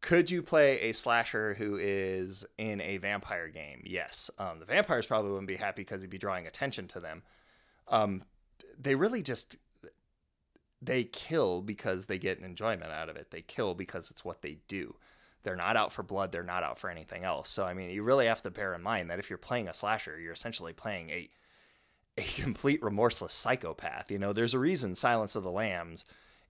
could 0.00 0.30
you 0.30 0.40
play 0.40 0.80
a 0.82 0.92
slasher 0.92 1.54
who 1.54 1.76
is 1.76 2.46
in 2.58 2.80
a 2.80 2.98
vampire 2.98 3.48
game? 3.48 3.82
Yes. 3.84 4.30
Um, 4.38 4.60
the 4.60 4.64
vampires 4.64 5.04
probably 5.04 5.32
wouldn't 5.32 5.48
be 5.48 5.56
happy 5.56 5.82
because 5.82 6.00
he'd 6.00 6.10
be 6.10 6.18
drawing 6.18 6.46
attention 6.46 6.86
to 6.88 7.00
them. 7.00 7.22
Um, 7.88 8.22
they 8.80 8.94
really 8.94 9.20
just 9.20 9.56
they 10.80 11.04
kill 11.04 11.60
because 11.60 12.06
they 12.06 12.18
get 12.18 12.38
an 12.38 12.44
enjoyment 12.44 12.92
out 12.92 13.08
of 13.08 13.16
it. 13.16 13.30
They 13.30 13.42
kill 13.42 13.74
because 13.74 14.10
it's 14.12 14.24
what 14.24 14.42
they 14.42 14.58
do. 14.68 14.94
They're 15.42 15.56
not 15.56 15.76
out 15.76 15.92
for 15.92 16.02
blood. 16.04 16.30
They're 16.30 16.42
not 16.42 16.62
out 16.62 16.78
for 16.78 16.88
anything 16.88 17.24
else. 17.24 17.50
So 17.50 17.64
I 17.64 17.74
mean, 17.74 17.90
you 17.90 18.04
really 18.04 18.26
have 18.26 18.42
to 18.42 18.50
bear 18.50 18.74
in 18.74 18.82
mind 18.82 19.10
that 19.10 19.18
if 19.18 19.28
you're 19.28 19.38
playing 19.38 19.66
a 19.68 19.74
slasher, 19.74 20.20
you're 20.20 20.32
essentially 20.32 20.72
playing 20.72 21.10
a 21.10 21.28
a 22.16 22.22
complete 22.22 22.82
remorseless 22.82 23.32
psychopath. 23.34 24.10
You 24.10 24.18
know, 24.18 24.32
there's 24.32 24.54
a 24.54 24.58
reason 24.58 24.94
Silence 24.94 25.36
of 25.36 25.42
the 25.42 25.50
Lambs 25.50 26.04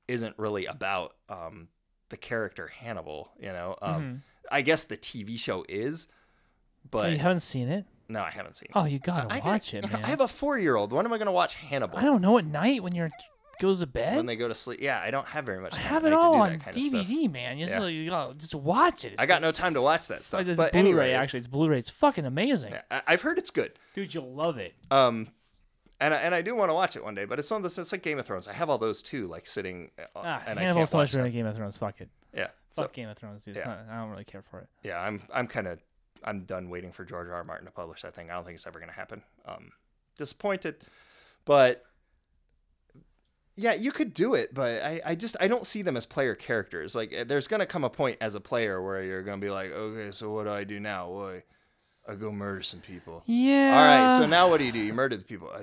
isn't 0.08 0.38
really 0.38 0.66
about 0.66 1.14
um, 1.28 1.68
the 2.10 2.16
character 2.16 2.66
Hannibal. 2.68 3.30
You 3.40 3.48
know, 3.52 3.76
um, 3.82 4.02
Mhm. 4.02 4.20
I 4.52 4.60
guess 4.62 4.84
the 4.84 4.96
TV 4.96 5.38
show 5.38 5.64
is, 5.68 6.06
Oh, 6.10 6.88
but 6.90 7.12
you 7.12 7.18
haven't 7.18 7.40
seen 7.40 7.68
it. 7.68 7.86
no, 8.08 8.20
I 8.20 8.30
haven't 8.30 8.56
seen 8.56 8.66
it. 8.68 8.72
Oh, 8.78 8.84
you 8.84 8.98
gotta 8.98 9.32
I, 9.32 9.38
watch 9.40 9.74
I, 9.74 9.78
it, 9.78 9.90
man. 9.90 10.04
I 10.04 10.08
have 10.08 10.20
a 10.20 10.28
four 10.28 10.58
year 10.58 10.76
old. 10.76 10.92
When 10.92 11.06
am 11.06 11.12
I 11.12 11.16
going 11.18 11.26
to 11.26 11.32
watch 11.32 11.54
Hannibal? 11.54 11.98
I 11.98 12.02
don't 12.02 12.20
know 12.20 12.36
at 12.38 12.44
night 12.44 12.82
when 12.82 12.94
you're 12.94 13.08
goes 13.60 13.78
to 13.80 13.86
bed. 13.86 14.16
when 14.16 14.26
they 14.26 14.34
go 14.36 14.48
to 14.48 14.54
sleep. 14.54 14.80
Yeah, 14.82 15.00
I 15.00 15.10
don't 15.12 15.26
have 15.28 15.46
very 15.46 15.60
much 15.60 15.74
I 15.74 15.78
have 15.78 16.04
it 16.04 16.12
all 16.12 16.34
on 16.34 16.50
that 16.50 16.60
kind 16.60 16.76
of 16.76 16.82
stuff. 16.82 17.06
DVD, 17.06 17.32
man. 17.32 17.56
You, 17.56 17.66
just, 17.66 17.80
Yeah. 17.80 17.86
you 17.86 18.10
gotta 18.10 18.34
just 18.34 18.54
watch 18.54 19.04
it. 19.04 19.14
I 19.16 19.26
got 19.26 19.34
like- 19.36 19.42
no 19.42 19.52
time 19.52 19.74
to 19.74 19.80
watch 19.80 20.08
that 20.08 20.24
stuff. 20.24 20.40
like 20.40 20.48
it's 20.48 20.56
but 20.56 20.72
Blu-ray, 20.72 20.86
anyway, 20.88 21.12
actually, 21.12 21.38
it's- 21.38 21.46
it's 21.46 21.52
Blu-ray. 21.52 21.78
It's 21.78 21.88
fucking 21.90 22.26
amazing, 22.26 22.72
yeah, 22.72 23.00
I've 23.06 23.22
heard 23.22 23.38
it's 23.38 23.50
good. 23.50 23.78
dude. 23.94 24.12
You'll 24.12 24.34
love 24.34 24.58
it. 24.58 24.74
Um, 24.90 25.28
and 26.04 26.14
I, 26.14 26.16
and 26.18 26.34
I 26.34 26.42
do 26.42 26.54
want 26.54 26.70
to 26.70 26.74
watch 26.74 26.96
it 26.96 27.04
one 27.04 27.14
day, 27.14 27.24
but 27.24 27.38
it's 27.38 27.50
on 27.52 27.62
this. 27.62 27.78
It's 27.78 27.92
like 27.92 28.02
Game 28.02 28.18
of 28.18 28.26
Thrones. 28.26 28.48
I 28.48 28.52
have 28.52 28.70
all 28.70 28.78
those 28.78 29.02
too, 29.02 29.26
like 29.26 29.46
sitting. 29.46 29.90
uh, 29.98 30.04
Ah, 30.16 30.42
and 30.46 30.58
I 30.58 30.62
can't 30.62 30.88
so 30.88 30.98
watch 30.98 31.08
much 31.08 31.12
better 31.12 31.22
them. 31.24 31.32
Game 31.32 31.46
of 31.46 31.56
Thrones. 31.56 31.76
Fuck 31.76 32.00
it. 32.00 32.08
Yeah. 32.34 32.48
So 32.70 32.82
Fuck 32.82 32.92
Game 32.92 33.08
of 33.08 33.16
Thrones, 33.16 33.44
dude. 33.44 33.56
Yeah. 33.56 33.64
not, 33.66 33.78
I 33.90 33.96
don't 34.00 34.10
really 34.10 34.24
care 34.24 34.42
for 34.42 34.60
it. 34.60 34.68
yeah, 34.82 35.00
I'm 35.00 35.20
I'm 35.32 35.46
kind 35.46 35.66
of 35.66 35.80
I'm 36.24 36.44
done 36.44 36.68
waiting 36.70 36.90
for 36.92 37.04
George 37.04 37.28
R. 37.28 37.34
R. 37.34 37.44
Martin 37.44 37.66
to 37.66 37.72
publish 37.72 38.02
that 38.02 38.14
thing. 38.14 38.30
I 38.30 38.34
don't 38.34 38.44
think 38.44 38.56
it's 38.56 38.66
ever 38.66 38.78
going 38.78 38.88
to 38.90 38.94
happen. 38.96 39.22
Um, 39.46 39.70
disappointed, 40.16 40.76
but 41.44 41.84
yeah, 43.56 43.74
you 43.74 43.92
could 43.92 44.14
do 44.14 44.34
it, 44.34 44.52
but 44.52 44.82
I, 44.82 45.00
I 45.04 45.14
just 45.14 45.36
I 45.40 45.46
don't 45.46 45.66
see 45.66 45.82
them 45.82 45.96
as 45.96 46.06
player 46.06 46.34
characters. 46.34 46.96
Like, 46.96 47.14
uh, 47.14 47.22
there's 47.24 47.46
going 47.46 47.60
to 47.60 47.66
come 47.66 47.84
a 47.84 47.90
point 47.90 48.18
as 48.20 48.34
a 48.34 48.40
player 48.40 48.82
where 48.82 49.02
you're 49.02 49.22
going 49.22 49.40
to 49.40 49.44
be 49.44 49.50
like, 49.50 49.70
okay, 49.70 50.10
so 50.10 50.30
what 50.32 50.44
do 50.44 50.50
I 50.52 50.64
do 50.64 50.80
now? 50.80 51.08
Well, 51.10 51.40
I, 52.08 52.14
go 52.14 52.30
murder 52.32 52.62
some 52.62 52.80
people. 52.80 53.22
Yeah. 53.26 53.74
All 53.76 53.84
right, 53.86 54.10
so 54.18 54.26
now 54.26 54.48
what 54.48 54.58
do 54.58 54.64
you 54.64 54.72
do? 54.72 54.78
You 54.78 54.92
murder 54.92 55.16
the 55.16 55.24
people. 55.24 55.50
I, 55.54 55.60
I- 55.60 55.62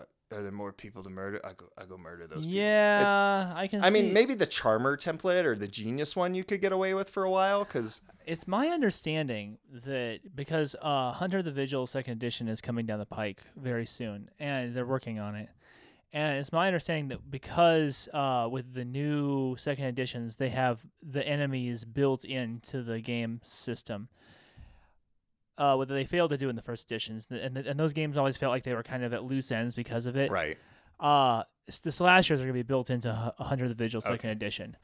I- 0.00 0.36
are 0.36 0.42
there 0.42 0.50
more 0.50 0.72
people 0.72 1.02
to 1.02 1.10
murder? 1.10 1.40
I 1.44 1.52
go 1.52 1.66
I 1.76 1.84
go 1.84 1.98
murder 1.98 2.26
those 2.26 2.38
people. 2.46 2.50
It's- 2.52 2.56
Yeah, 2.56 3.52
I 3.54 3.66
can. 3.66 3.84
I 3.84 3.90
mean, 3.90 4.14
maybe 4.14 4.32
the 4.34 4.46
charmer 4.46 4.96
template 4.96 5.44
or 5.44 5.54
the 5.54 5.68
genius 5.68 6.16
one 6.16 6.34
you 6.34 6.42
could 6.42 6.62
get 6.62 6.72
away 6.72 6.94
with 6.94 7.10
for 7.10 7.24
a 7.24 7.30
while 7.30 7.64
because 7.64 8.00
It's 8.26 8.48
my 8.48 8.68
understanding 8.68 9.58
that 9.84 10.20
because 10.34 10.74
uh, 10.80 11.12
Hunter 11.12 11.42
the 11.42 11.52
Vigil 11.52 11.86
Second 11.86 12.12
Edition 12.14 12.48
is 12.48 12.62
coming 12.62 12.86
down 12.86 12.98
the 12.98 13.04
pike 13.04 13.42
very 13.56 13.84
soon, 13.84 14.30
and 14.40 14.74
they're 14.74 14.86
working 14.86 15.18
on 15.18 15.34
it. 15.36 15.50
And 16.14 16.36
it's 16.38 16.52
my 16.52 16.66
understanding 16.66 17.08
that 17.08 17.30
because 17.30 18.08
uh, 18.14 18.48
with 18.50 18.72
the 18.72 18.84
new 18.86 19.56
second 19.58 19.84
editions, 19.86 20.36
they 20.36 20.48
have 20.50 20.84
the 21.02 21.26
enemies 21.26 21.84
built 21.86 22.24
into 22.24 22.82
the 22.82 23.00
game 23.00 23.40
system. 23.44 24.08
Uh, 25.62 25.76
what 25.76 25.86
they 25.88 26.04
failed 26.04 26.30
to 26.30 26.36
do 26.36 26.48
in 26.48 26.56
the 26.56 26.62
first 26.62 26.86
editions, 26.90 27.26
and, 27.30 27.56
and 27.56 27.78
those 27.78 27.92
games 27.92 28.18
always 28.18 28.36
felt 28.36 28.50
like 28.50 28.64
they 28.64 28.74
were 28.74 28.82
kind 28.82 29.04
of 29.04 29.12
at 29.12 29.22
loose 29.22 29.52
ends 29.52 29.74
because 29.74 30.06
of 30.06 30.16
it. 30.16 30.28
right. 30.30 30.58
uh 30.98 31.42
the 31.84 31.92
slashers 31.92 32.40
are 32.40 32.44
going 32.44 32.56
to 32.56 32.64
be 32.64 32.70
built 32.74 32.90
into 32.90 33.12
Hu- 33.14 33.44
Hunter 33.44 33.68
the 33.68 33.74
Vigil 33.74 34.00
Second 34.00 34.16
Okay. 34.16 34.30
Edition, 34.30 34.76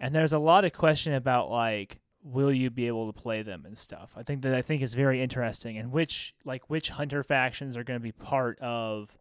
and 0.00 0.12
there's 0.14 0.32
a 0.32 0.38
lot 0.38 0.64
of 0.64 0.72
question 0.72 1.12
about 1.14 1.50
like 1.50 2.00
will 2.24 2.52
you 2.52 2.70
be 2.70 2.86
able 2.88 3.12
to 3.12 3.20
play 3.20 3.42
them 3.42 3.64
and 3.66 3.76
stuff. 3.76 4.14
I 4.16 4.22
think 4.22 4.42
that 4.42 4.54
I 4.54 4.62
think 4.62 4.82
is 4.82 4.94
very 4.94 5.22
interesting, 5.22 5.78
and 5.78 5.92
which 5.92 6.34
like 6.44 6.68
which 6.68 6.88
hunter 6.90 7.22
factions 7.22 7.76
are 7.76 7.84
going 7.84 7.98
to 8.00 8.02
be 8.02 8.12
part 8.12 8.58
of 8.60 9.16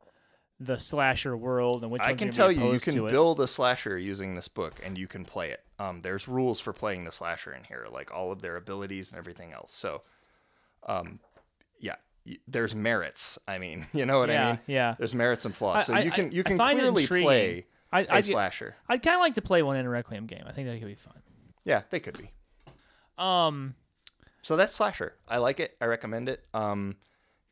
the 0.59 0.77
slasher 0.77 1.35
world, 1.35 1.81
and 1.81 1.91
which 1.91 2.03
I 2.03 2.09
ones 2.11 2.19
can 2.19 2.31
tell 2.31 2.51
you, 2.51 2.73
you 2.73 2.79
can 2.79 2.95
build 3.07 3.39
a 3.39 3.47
slasher 3.47 3.97
using 3.97 4.35
this 4.35 4.47
book 4.47 4.79
and 4.83 4.97
you 4.97 5.07
can 5.07 5.25
play 5.25 5.49
it. 5.51 5.63
Um, 5.79 6.01
there's 6.01 6.27
rules 6.27 6.59
for 6.59 6.73
playing 6.73 7.03
the 7.05 7.11
slasher 7.11 7.53
in 7.53 7.63
here, 7.63 7.87
like 7.91 8.11
all 8.11 8.31
of 8.31 8.41
their 8.41 8.55
abilities 8.57 9.09
and 9.11 9.17
everything 9.17 9.53
else. 9.53 9.73
So, 9.73 10.03
um, 10.87 11.19
yeah, 11.79 11.95
there's 12.47 12.75
merits. 12.75 13.39
I 13.47 13.57
mean, 13.57 13.87
you 13.93 14.05
know 14.05 14.19
what 14.19 14.29
yeah, 14.29 14.45
I 14.47 14.51
mean? 14.51 14.59
yeah. 14.67 14.95
There's 14.97 15.15
merits 15.15 15.45
and 15.45 15.55
flaws. 15.55 15.85
So 15.87 15.93
I- 15.95 16.01
you 16.01 16.11
can 16.11 16.31
you 16.31 16.43
can 16.43 16.57
clearly 16.57 17.07
play 17.07 17.65
I 17.91 18.01
a 18.03 18.07
I 18.15 18.21
slasher. 18.21 18.75
I'd 18.87 19.01
kind 19.03 19.15
of 19.15 19.21
like 19.21 19.33
to 19.35 19.41
play 19.41 19.63
one 19.63 19.77
in 19.77 19.85
a 19.85 19.89
Requiem 19.89 20.25
game. 20.27 20.43
I 20.47 20.51
think 20.51 20.67
that 20.67 20.77
could 20.79 20.87
be 20.87 20.95
fun. 20.95 21.15
Yeah, 21.65 21.81
they 21.89 21.99
could 21.99 22.17
be. 22.17 22.31
Um, 23.17 23.75
So 24.41 24.55
that's 24.55 24.73
slasher. 24.73 25.15
I 25.27 25.37
like 25.37 25.59
it. 25.59 25.75
I 25.81 25.85
recommend 25.85 26.29
it. 26.29 26.43
Um, 26.53 26.95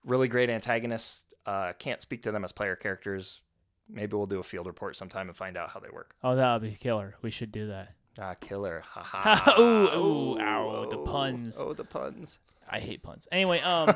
really 0.06 0.28
great 0.28 0.50
antagonists. 0.50 1.26
Uh, 1.46 1.74
can't 1.80 2.02
speak 2.02 2.24
to 2.24 2.32
them 2.32 2.44
as 2.44 2.52
player 2.52 2.76
characters. 2.76 3.42
Maybe 3.88 4.16
we'll 4.16 4.28
do 4.28 4.40
a 4.40 4.44
field 4.44 4.68
report 4.68 4.96
sometime 4.96 5.28
and 5.30 5.36
find 5.38 5.58
out 5.58 5.70
how 5.72 5.80
they 5.80 5.90
work. 5.92 6.16
oh, 6.24 6.36
that 6.36 6.54
would 6.62 6.70
be 6.70 6.76
killer. 6.76 7.16
We 7.22 7.32
should 7.32 7.52
do 7.52 7.68
that. 7.68 7.94
Ah, 8.20 8.34
killer. 8.36 8.82
Ha 8.86 9.02
ha. 9.04 9.56
Ooh, 9.60 9.64
ooh, 9.98 10.40
ow, 10.40 10.86
the 10.90 10.98
puns. 10.98 11.58
Oh, 11.60 11.74
the 11.74 11.86
puns. 11.86 12.40
I 12.70 12.80
hate 12.80 13.02
puns. 13.04 13.28
Anyway, 13.32 13.60
um 13.62 13.94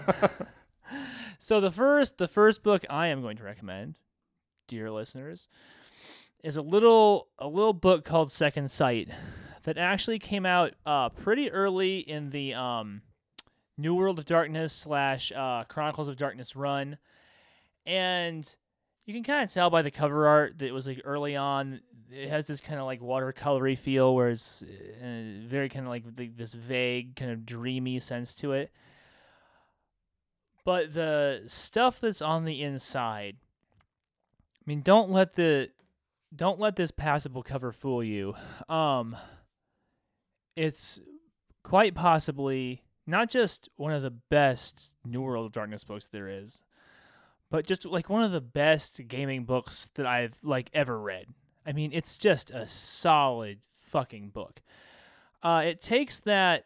so 1.40 1.62
the 1.62 1.72
first 1.72 2.18
the 2.18 2.28
first 2.28 2.64
book 2.64 2.84
I 2.90 3.08
am 3.08 3.22
going 3.22 3.38
to 3.38 3.44
recommend, 3.44 4.00
dear 4.68 4.92
listeners, 4.92 5.48
is 6.44 6.58
a 6.58 6.62
little 6.62 7.28
a 7.40 7.48
little 7.48 7.74
book 7.74 8.06
called 8.06 8.32
Second 8.32 8.70
Sight 8.72 9.10
that 9.64 9.78
actually 9.78 10.20
came 10.20 10.46
out 10.46 10.74
uh 10.86 11.10
pretty 11.10 11.52
early 11.52 12.00
in 12.00 12.30
the 12.32 12.54
um 12.54 13.02
New 13.78 13.96
World 13.96 14.20
of 14.20 14.26
Darkness 14.26 14.72
slash 14.72 15.32
uh, 15.36 15.64
Chronicles 15.64 16.08
of 16.08 16.16
Darkness 16.16 16.56
run, 16.56 16.98
and 17.86 18.56
you 19.06 19.14
can 19.14 19.24
kind 19.24 19.44
of 19.44 19.52
tell 19.52 19.70
by 19.70 19.82
the 19.82 19.92
cover 19.92 20.28
art 20.28 20.60
that 20.60 20.68
it 20.68 20.74
was 20.74 20.88
like 20.88 21.02
early 21.04 21.36
on. 21.36 21.82
It 22.16 22.30
has 22.30 22.46
this 22.46 22.62
kind 22.62 22.80
of 22.80 22.86
like 22.86 23.02
watercolory 23.02 23.78
feel, 23.78 24.14
where 24.14 24.30
it's 24.30 24.64
uh, 24.64 25.48
very 25.48 25.68
kind 25.70 25.86
of 25.86 25.90
like 25.90 26.04
this 26.38 26.54
vague, 26.54 27.16
kind 27.16 27.32
of 27.32 27.46
dreamy 27.46 28.00
sense 28.00 28.36
to 28.36 28.54
it. 28.54 28.72
But 30.64 30.94
the 30.94 31.42
stuff 31.48 32.00
that's 32.00 32.22
on 32.22 32.46
the 32.46 32.62
inside, 32.62 33.38
I 33.82 34.64
mean, 34.66 34.82
don't 34.82 35.10
let 35.10 35.34
the 35.34 35.72
don't 36.36 36.60
let 36.60 36.76
this 36.76 36.92
passable 36.92 37.44
cover 37.44 37.72
fool 37.72 38.04
you. 38.04 38.36
Um, 38.70 39.16
it's 40.56 41.00
quite 41.64 41.96
possibly 41.96 42.84
not 43.06 43.30
just 43.30 43.70
one 43.76 43.92
of 43.92 44.02
the 44.02 44.12
best 44.12 44.94
New 45.06 45.22
World 45.22 45.46
of 45.48 45.52
Darkness 45.52 45.84
books 45.84 46.08
there 46.08 46.28
is, 46.28 46.64
but 47.50 47.66
just 47.66 47.86
like 47.86 48.10
one 48.10 48.24
of 48.24 48.32
the 48.32 48.42
best 48.42 49.02
gaming 49.08 49.44
books 49.46 49.90
that 49.96 50.06
I've 50.06 50.38
like 50.44 50.70
ever 50.74 51.00
read. 51.00 51.28
I 51.66 51.72
mean, 51.72 51.92
it's 51.94 52.18
just 52.18 52.52
a 52.52 52.68
solid 52.68 53.60
fucking 53.74 54.30
book. 54.30 54.62
Uh, 55.42 55.64
it 55.66 55.82
takes 55.82 56.20
that 56.22 56.66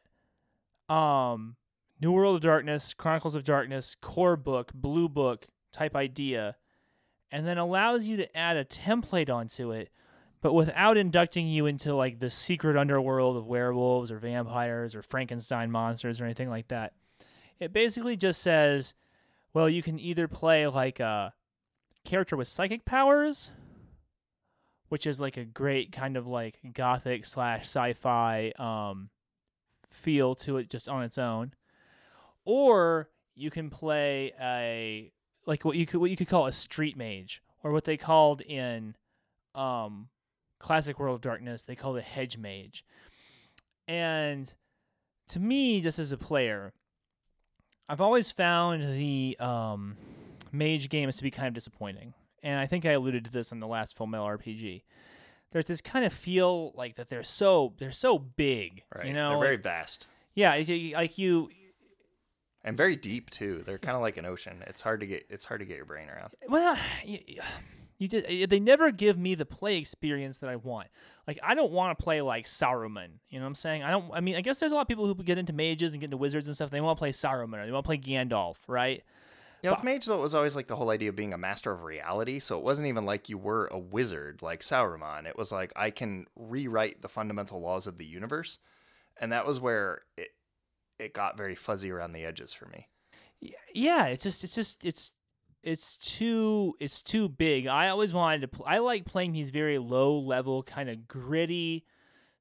um, 0.89 1.55
New 2.01 2.11
World 2.11 2.35
of 2.35 2.41
Darkness, 2.41 2.93
Chronicles 2.93 3.35
of 3.35 3.43
Darkness, 3.43 3.95
core 3.99 4.35
book, 4.35 4.71
blue 4.73 5.09
book 5.09 5.47
type 5.71 5.95
idea, 5.95 6.55
and 7.31 7.45
then 7.45 7.57
allows 7.57 8.07
you 8.07 8.17
to 8.17 8.37
add 8.37 8.57
a 8.57 8.65
template 8.65 9.29
onto 9.29 9.71
it, 9.71 9.89
but 10.41 10.53
without 10.53 10.97
inducting 10.97 11.47
you 11.47 11.65
into 11.65 11.93
like 11.93 12.19
the 12.19 12.29
secret 12.29 12.77
underworld 12.77 13.35
of 13.35 13.47
werewolves 13.47 14.11
or 14.11 14.19
vampires 14.19 14.95
or 14.95 15.01
Frankenstein 15.01 15.71
monsters 15.71 16.21
or 16.21 16.25
anything 16.25 16.49
like 16.49 16.67
that. 16.69 16.93
It 17.59 17.73
basically 17.73 18.15
just 18.15 18.41
says, 18.41 18.93
well, 19.53 19.67
you 19.67 19.81
can 19.81 19.99
either 19.99 20.27
play 20.27 20.67
like 20.67 20.99
a 20.99 21.33
character 22.05 22.37
with 22.37 22.47
psychic 22.47 22.85
powers, 22.85 23.51
which 24.89 25.05
is 25.05 25.19
like 25.19 25.37
a 25.37 25.45
great 25.45 25.91
kind 25.91 26.17
of 26.17 26.27
like 26.27 26.59
gothic 26.73 27.25
slash 27.25 27.63
sci-fi 27.63 28.51
um, 28.57 29.09
feel 29.89 30.35
to 30.35 30.57
it 30.57 30.69
just 30.69 30.87
on 30.89 31.03
its 31.03 31.17
own, 31.17 31.53
or 32.45 33.09
you 33.35 33.49
can 33.49 33.69
play 33.69 34.33
a 34.41 35.11
like 35.45 35.65
what 35.65 35.75
you 35.75 35.85
could 35.85 35.99
what 35.99 36.09
you 36.09 36.17
could 36.17 36.27
call 36.27 36.47
a 36.47 36.51
street 36.51 36.97
mage, 36.97 37.41
or 37.63 37.71
what 37.71 37.83
they 37.83 37.97
called 37.97 38.41
in 38.41 38.95
um, 39.55 40.07
classic 40.59 40.99
World 40.99 41.15
of 41.15 41.21
Darkness 41.21 41.63
they 41.63 41.75
called 41.75 41.97
a 41.97 42.01
hedge 42.01 42.37
mage, 42.37 42.85
and 43.87 44.53
to 45.29 45.39
me, 45.39 45.81
just 45.81 45.99
as 45.99 46.11
a 46.11 46.17
player, 46.17 46.73
I've 47.89 48.01
always 48.01 48.31
found 48.31 48.83
the 48.97 49.35
um, 49.39 49.97
mage 50.51 50.89
games 50.89 51.17
to 51.17 51.23
be 51.23 51.31
kind 51.31 51.47
of 51.47 51.53
disappointing. 51.53 52.13
And 52.43 52.59
I 52.59 52.65
think 52.67 52.85
I 52.85 52.91
alluded 52.91 53.25
to 53.25 53.31
this 53.31 53.51
in 53.51 53.59
the 53.59 53.67
last 53.67 53.95
Full 53.95 54.07
Metal 54.07 54.25
RPG. 54.27 54.83
There's 55.51 55.65
this 55.65 55.81
kind 55.81 56.05
of 56.05 56.11
feel 56.11 56.71
like 56.75 56.95
that 56.95 57.07
they're 57.07 57.23
so 57.23 57.73
they're 57.77 57.91
so 57.91 58.19
big, 58.19 58.83
Right. 58.95 59.05
you 59.07 59.13
know. 59.13 59.29
They're 59.31 59.39
very 59.47 59.57
vast 59.57 60.07
yeah, 60.37 60.51
like 60.95 61.17
you. 61.17 61.49
and 62.63 62.77
very 62.77 62.95
deep 62.95 63.31
too. 63.31 63.63
They're 63.65 63.79
kind 63.79 63.95
of 63.95 64.03
like 64.03 64.17
an 64.17 64.25
ocean. 64.25 64.63
It's 64.67 64.83
hard 64.83 64.99
to 64.99 65.07
get. 65.07 65.25
It's 65.31 65.45
hard 65.45 65.61
to 65.61 65.65
get 65.65 65.77
your 65.77 65.85
brain 65.85 66.09
around. 66.09 66.33
Well, 66.47 66.77
you, 67.03 67.17
you 67.97 68.07
just 68.07 68.27
they 68.27 68.59
never 68.59 68.91
give 68.91 69.17
me 69.17 69.33
the 69.33 69.47
play 69.47 69.77
experience 69.77 70.37
that 70.39 70.49
I 70.51 70.57
want. 70.57 70.89
Like 71.27 71.39
I 71.41 71.55
don't 71.55 71.71
want 71.71 71.97
to 71.97 72.03
play 72.03 72.21
like 72.21 72.45
Saruman. 72.45 73.07
You 73.29 73.39
know 73.39 73.45
what 73.45 73.49
I'm 73.49 73.55
saying? 73.55 73.81
I 73.81 73.89
don't. 73.89 74.11
I 74.13 74.19
mean, 74.19 74.35
I 74.35 74.41
guess 74.41 74.59
there's 74.59 74.71
a 74.71 74.75
lot 74.75 74.81
of 74.81 74.87
people 74.87 75.07
who 75.07 75.15
get 75.15 75.39
into 75.39 75.53
mages 75.53 75.93
and 75.93 76.01
get 76.01 76.05
into 76.05 76.17
wizards 76.17 76.45
and 76.47 76.53
stuff. 76.53 76.69
They 76.69 76.81
want 76.81 76.97
to 76.97 77.01
play 77.01 77.11
Saruman 77.11 77.57
or 77.63 77.65
they 77.65 77.71
want 77.71 77.83
to 77.85 77.87
play 77.87 77.97
Gandalf, 77.97 78.57
right? 78.67 79.03
Yeah, 79.63 79.71
with 79.71 79.83
Mage 79.83 80.05
though, 80.05 80.17
it 80.17 80.21
was 80.21 80.35
always 80.35 80.55
like 80.55 80.67
the 80.67 80.75
whole 80.75 80.89
idea 80.89 81.09
of 81.09 81.15
being 81.15 81.33
a 81.33 81.37
master 81.37 81.71
of 81.71 81.83
reality. 81.83 82.39
So 82.39 82.57
it 82.57 82.63
wasn't 82.63 82.87
even 82.87 83.05
like 83.05 83.29
you 83.29 83.37
were 83.37 83.67
a 83.67 83.79
wizard 83.79 84.41
like 84.41 84.61
Sauron. 84.61 85.25
It 85.25 85.37
was 85.37 85.51
like 85.51 85.73
I 85.75 85.89
can 85.89 86.25
rewrite 86.35 87.01
the 87.01 87.07
fundamental 87.07 87.59
laws 87.59 87.87
of 87.87 87.97
the 87.97 88.05
universe, 88.05 88.59
and 89.19 89.31
that 89.31 89.45
was 89.45 89.59
where 89.59 90.03
it 90.17 90.29
it 90.99 91.13
got 91.13 91.37
very 91.37 91.55
fuzzy 91.55 91.91
around 91.91 92.13
the 92.13 92.25
edges 92.25 92.53
for 92.53 92.67
me. 92.67 92.87
Yeah, 93.73 94.05
it's 94.05 94.23
just 94.23 94.43
it's 94.43 94.55
just 94.55 94.83
it's 94.85 95.11
it's 95.63 95.97
too 95.97 96.75
it's 96.79 97.01
too 97.01 97.27
big. 97.27 97.67
I 97.67 97.89
always 97.89 98.13
wanted 98.13 98.41
to. 98.41 98.47
Pl- 98.47 98.65
I 98.67 98.77
like 98.79 99.05
playing 99.05 99.33
these 99.33 99.51
very 99.51 99.77
low 99.77 100.19
level, 100.19 100.63
kind 100.63 100.89
of 100.89 101.07
gritty, 101.07 101.85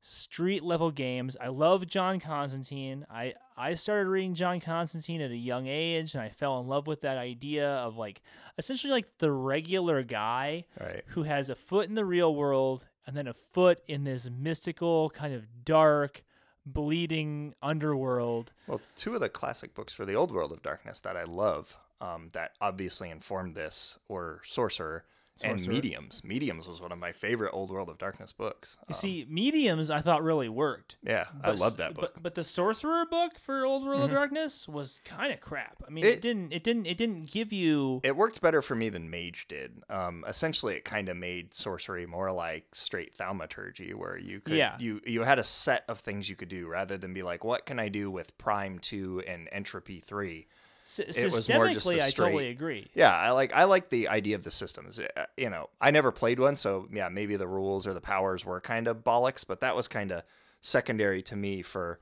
street 0.09 0.63
level 0.63 0.93
games. 0.93 1.37
I 1.41 1.49
love 1.49 1.87
John 1.87 2.21
Constantine. 2.21 3.05
I 3.11 3.35
I 3.57 3.75
started 3.75 4.09
reading 4.09 4.35
John 4.35 4.61
Constantine 4.61 5.21
at 5.21 5.31
a 5.33 5.37
young 5.37 5.67
age, 5.67 6.15
and 6.15 6.23
I 6.23 6.29
fell 6.29 6.61
in 6.61 6.69
love 6.69 6.87
with 6.87 7.01
that 7.01 7.19
idea 7.19 7.69
of 7.69 7.97
like 7.97 8.23
essentially 8.57 8.93
like 8.93 9.19
the 9.19 9.33
regular 9.33 10.03
guy 10.05 10.65
Right. 10.81 11.03
who 11.09 11.25
has 11.25 11.51
a 11.51 11.57
foot 11.57 11.89
in 11.89 11.95
the 11.95 12.05
real 12.05 12.35
world 12.35 12.87
and 13.07 13.17
then 13.17 13.27
a 13.27 13.35
foot 13.35 13.81
in 13.89 14.05
this 14.05 14.31
mystical 14.31 15.11
kind 15.11 15.35
of 15.35 15.65
dark 15.65 16.23
bleeding 16.65 17.55
underworld 17.63 18.53
Well, 18.67 18.81
two 18.97 19.15
of 19.15 19.21
the 19.21 19.29
classic 19.29 19.75
books 19.75 19.93
for 19.93 20.05
the 20.05 20.15
old 20.15 20.33
world 20.33 20.53
of 20.53 20.63
darkness 20.63 21.01
that 21.01 21.17
I 21.17 21.23
love, 21.25 21.77
um, 22.01 22.29
that 22.33 22.53
obviously 22.61 23.09
informed 23.11 23.55
this, 23.55 23.99
were 24.09 24.41
Sorcerer, 24.45 25.05
and 25.45 25.67
Mediums. 25.69 26.25
Mediums 26.25 26.67
was 26.67 26.81
one 26.81 26.93
of 26.93 26.99
my 26.99 27.13
favorite 27.13 27.51
old 27.53 27.71
world 27.71 27.89
of 27.89 27.99
darkness 27.99 28.33
books. 28.33 28.77
You 28.89 28.95
Um, 28.95 28.99
see, 28.99 29.27
mediums 29.29 29.91
I 29.91 30.01
thought 30.01 30.23
really 30.23 30.49
worked. 30.49 30.97
yeah, 31.03 31.27
I 31.43 31.51
But 31.51 31.59
love 31.61 31.77
that 31.77 31.95
book. 31.95 32.13
But, 32.15 32.23
but 32.23 32.35
the 32.35 32.45
sorcerer 32.45 33.05
book 33.07 33.39
for 33.39 33.65
Old 33.67 33.85
World 33.85 34.03
of 34.05 34.11
Mhm. 34.11 34.15
Darkness 34.15 34.69
was 34.69 35.01
kind 35.05 35.33
of 35.33 35.41
crap. 35.41 35.83
I 35.87 35.91
mean, 35.91 36.05
it, 36.05 36.15
It- 36.15 36.21
didn't 36.23 36.53
it 36.53 36.63
didn't 36.65 36.87
it 36.87 36.97
didn't 36.97 37.31
give 37.31 37.53
you 37.53 38.01
it 38.03 38.17
worked 38.17 38.41
better 38.41 38.63
for 38.63 38.75
me 38.75 38.89
than 38.89 39.11
Mage 39.11 39.47
did. 39.49 39.83
Um, 39.91 40.25
essentially, 40.27 40.75
it 40.75 40.85
kind 40.85 41.09
of 41.09 41.17
made 41.17 41.53
sorcery 41.55 42.07
more 42.07 42.33
like 42.33 42.75
straight 42.75 43.15
thaumaturgy, 43.17 43.93
where 43.95 44.17
you 44.17 44.41
could 44.41 44.57
Yeah. 44.57 44.77
you 44.79 45.01
you 45.07 45.23
had 45.23 45.39
a 45.39 45.45
set 45.45 45.85
of 45.89 46.01
things 46.01 46.29
you 46.31 46.37
could 46.37 46.49
do 46.49 46.67
rather 46.69 46.97
than 46.97 47.13
be 47.13 47.23
like, 47.23 47.45
what 47.45 47.67
can 47.67 47.79
I 47.79 47.89
do 47.89 48.11
with 48.11 48.37
Prime 48.39 48.79
Two 48.79 49.21
and 49.27 49.49
Entropy 49.53 50.01
Three? 50.01 50.47
Sy- 50.89 51.25
was 51.25 51.49
more 51.49 51.69
just 51.73 51.87
a 51.87 51.91
systemically. 51.91 51.95
I 51.97 52.11
totally 52.11 52.11
straight- 52.33 52.51
agree. 52.51 52.91
Yeah, 52.95 53.15
I 53.15 53.31
like 53.31 53.53
I 53.53 53.65
like 53.65 53.89
the 53.91 54.09
idea 54.09 54.37
of 54.37 54.45
the 54.45 54.51
systems. 54.51 54.99
Uh, 54.99 55.27
You 55.37 55.51
know, 55.51 55.69
I 55.81 55.91
never 55.91 56.13
played 56.13 56.39
one, 56.41 56.57
so 56.57 56.89
yeah, 56.93 57.09
maybe 57.09 57.37
the 57.37 57.47
rules 57.49 57.87
or 57.87 57.93
the 57.95 58.01
powers 58.01 58.45
were 58.45 58.61
kind 58.61 58.87
of 58.89 58.99
bollocks, 59.05 59.45
but 59.47 59.61
that 59.61 59.75
was 59.77 59.89
kind 59.89 60.13
of 60.13 60.23
secondary 60.61 61.23
to 61.23 61.37
me 61.37 61.63
for 61.63 62.01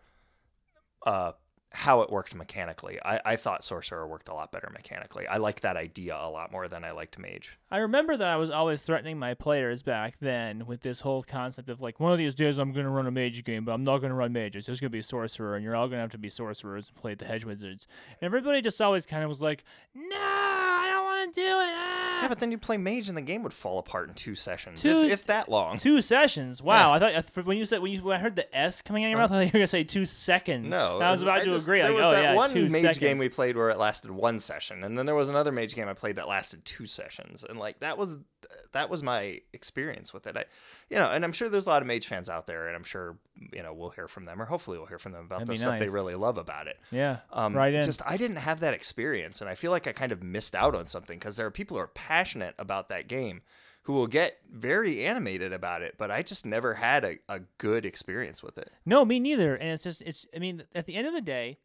uh, 1.06 1.32
how 1.74 2.02
it 2.02 2.10
worked 2.10 2.34
mechanically. 2.36 3.00
I, 3.04 3.20
I 3.24 3.36
thought 3.36 3.64
Sorcerer 3.64 4.06
worked 4.06 4.28
a 4.28 4.32
lot 4.34 4.52
better 4.52 4.70
mechanically. 4.72 5.26
I 5.26 5.38
like 5.38 5.60
that 5.62 5.76
idea 5.76 6.16
a 6.16 6.30
lot 6.30 6.52
more 6.52 6.68
than 6.68 6.84
I 6.84 6.92
liked 6.92 7.18
Mage. 7.18 7.58
I 7.68 7.78
remember 7.78 8.16
that 8.16 8.28
I 8.28 8.36
was 8.36 8.48
always 8.48 8.80
threatening 8.80 9.18
my 9.18 9.34
players 9.34 9.82
back 9.82 10.16
then 10.20 10.66
with 10.66 10.82
this 10.82 11.00
whole 11.00 11.24
concept 11.24 11.68
of 11.68 11.82
like 11.82 11.98
one 11.98 12.12
of 12.12 12.18
these 12.18 12.34
days 12.36 12.58
I'm 12.58 12.72
going 12.72 12.84
to 12.84 12.90
run 12.90 13.08
a 13.08 13.10
mage 13.10 13.42
game, 13.42 13.64
but 13.64 13.72
I'm 13.72 13.82
not 13.82 13.98
going 13.98 14.10
to 14.10 14.16
run 14.16 14.32
mage. 14.32 14.54
It's 14.54 14.66
just 14.66 14.80
going 14.80 14.90
to 14.90 14.96
be 14.96 15.02
sorcerer, 15.02 15.56
and 15.56 15.64
you're 15.64 15.74
all 15.74 15.88
going 15.88 15.98
to 15.98 16.02
have 16.02 16.10
to 16.10 16.18
be 16.18 16.30
sorcerers 16.30 16.88
and 16.88 16.96
play 16.96 17.14
the 17.14 17.24
hedge 17.24 17.44
wizards. 17.44 17.88
And 18.20 18.26
everybody 18.26 18.62
just 18.62 18.80
always 18.80 19.04
kind 19.04 19.24
of 19.24 19.28
was 19.28 19.40
like, 19.40 19.64
"No, 19.94 20.08
don't 20.16 20.63
want 21.24 21.34
to 21.34 21.40
do 21.40 21.46
it." 21.46 21.50
ah." 21.76 22.18
Yeah, 22.22 22.28
but 22.28 22.38
then 22.38 22.50
you 22.50 22.58
play 22.58 22.76
Mage 22.76 23.08
and 23.08 23.16
the 23.16 23.22
game 23.22 23.42
would 23.42 23.52
fall 23.52 23.78
apart 23.78 24.08
in 24.08 24.14
two 24.14 24.34
sessions, 24.34 24.80
Two- 24.82 25.02
if, 25.04 25.12
if 25.12 25.24
that 25.26 25.48
long. 25.48 25.76
Two 25.78 26.00
sessions. 26.00 26.62
Wow. 26.62 26.92
I 26.92 26.98
thought 26.98 27.44
when 27.46 27.58
you 27.58 27.66
said 27.66 27.82
when 27.82 27.92
you 27.92 28.02
when 28.02 28.16
I 28.16 28.20
heard 28.22 28.36
the 28.36 28.56
S 28.56 28.80
coming 28.82 29.04
out 29.04 29.08
of 29.08 29.10
your 29.10 29.18
mouth, 29.18 29.30
I 29.30 29.34
thought 29.34 29.40
you 29.40 29.46
were 29.48 29.52
gonna 29.60 29.66
say 29.66 29.84
two 29.84 30.06
seconds. 30.06 30.68
No, 30.70 30.96
And 30.96 31.04
I 31.04 31.10
was 31.10 31.22
about 31.22 31.38
to 31.44 31.44
just- 31.50 31.64
agree. 31.66 31.80
There 31.80 31.88
like, 31.90 31.96
was 31.96 32.06
oh 32.06 32.12
that 32.12 32.22
yeah, 32.22 32.34
one 32.34 32.50
two 32.50 32.68
mage 32.68 32.82
seconds. 32.82 32.98
game 32.98 33.18
we 33.18 33.28
played 33.28 33.56
where 33.56 33.70
it 33.70 33.78
lasted 33.78 34.10
one 34.10 34.38
session, 34.40 34.84
and 34.84 34.96
then 34.96 35.06
there 35.06 35.14
was 35.14 35.28
another 35.28 35.52
mage 35.52 35.74
game 35.74 35.88
I 35.88 35.94
played 35.94 36.16
that 36.16 36.28
lasted 36.28 36.64
two 36.64 36.86
sessions, 36.86 37.44
and 37.48 37.58
like 37.58 37.80
that 37.80 37.98
was 37.98 38.16
that 38.72 38.90
was 38.90 39.02
my 39.02 39.40
experience 39.52 40.12
with 40.12 40.26
it. 40.26 40.36
I, 40.36 40.44
you 40.90 40.96
know, 40.96 41.10
and 41.10 41.24
I'm 41.24 41.32
sure 41.32 41.48
there's 41.48 41.66
a 41.66 41.70
lot 41.70 41.82
of 41.82 41.88
mage 41.88 42.06
fans 42.06 42.28
out 42.28 42.46
there, 42.46 42.66
and 42.66 42.76
I'm 42.76 42.84
sure 42.84 43.16
you 43.52 43.62
know 43.62 43.72
we'll 43.72 43.90
hear 43.90 44.08
from 44.08 44.24
them, 44.24 44.40
or 44.40 44.44
hopefully 44.44 44.78
we'll 44.78 44.86
hear 44.86 44.98
from 44.98 45.12
them 45.12 45.24
about 45.24 45.40
That'd 45.40 45.54
the 45.54 45.58
stuff 45.58 45.78
they 45.78 45.88
really 45.88 46.14
love 46.14 46.38
about 46.38 46.66
it. 46.66 46.78
yeah. 46.90 47.18
Um, 47.32 47.54
Right 47.54 47.74
in. 47.74 47.82
Just 47.82 48.02
I 48.06 48.16
didn't 48.16 48.36
have 48.36 48.60
that 48.60 48.74
experience, 48.74 49.40
and 49.40 49.48
I 49.50 49.54
feel 49.54 49.70
like 49.70 49.86
I 49.86 49.92
kind 49.92 50.12
of 50.12 50.22
missed 50.22 50.54
out 50.54 50.74
on 50.74 50.86
something 50.86 51.18
because 51.18 51.36
there 51.36 51.46
are 51.46 51.50
people 51.50 51.76
who 51.76 51.82
are 51.82 51.88
passionate 51.88 52.54
about 52.58 52.88
that 52.88 53.08
game, 53.08 53.42
who 53.82 53.92
will 53.92 54.06
get 54.06 54.38
very 54.50 55.04
animated 55.04 55.52
about 55.52 55.82
it, 55.82 55.96
but 55.98 56.10
I 56.10 56.22
just 56.22 56.46
never 56.46 56.74
had 56.74 57.04
a, 57.04 57.18
a 57.28 57.40
good 57.58 57.84
experience 57.84 58.42
with 58.42 58.56
it. 58.58 58.70
No, 58.86 59.04
me 59.04 59.20
neither. 59.20 59.54
And 59.54 59.70
it's 59.70 59.84
just 59.84 60.02
it's. 60.02 60.26
I 60.34 60.38
mean, 60.38 60.64
at 60.74 60.86
the 60.86 60.94
end 60.94 61.06
of 61.06 61.12
the 61.12 61.20
day, 61.20 61.58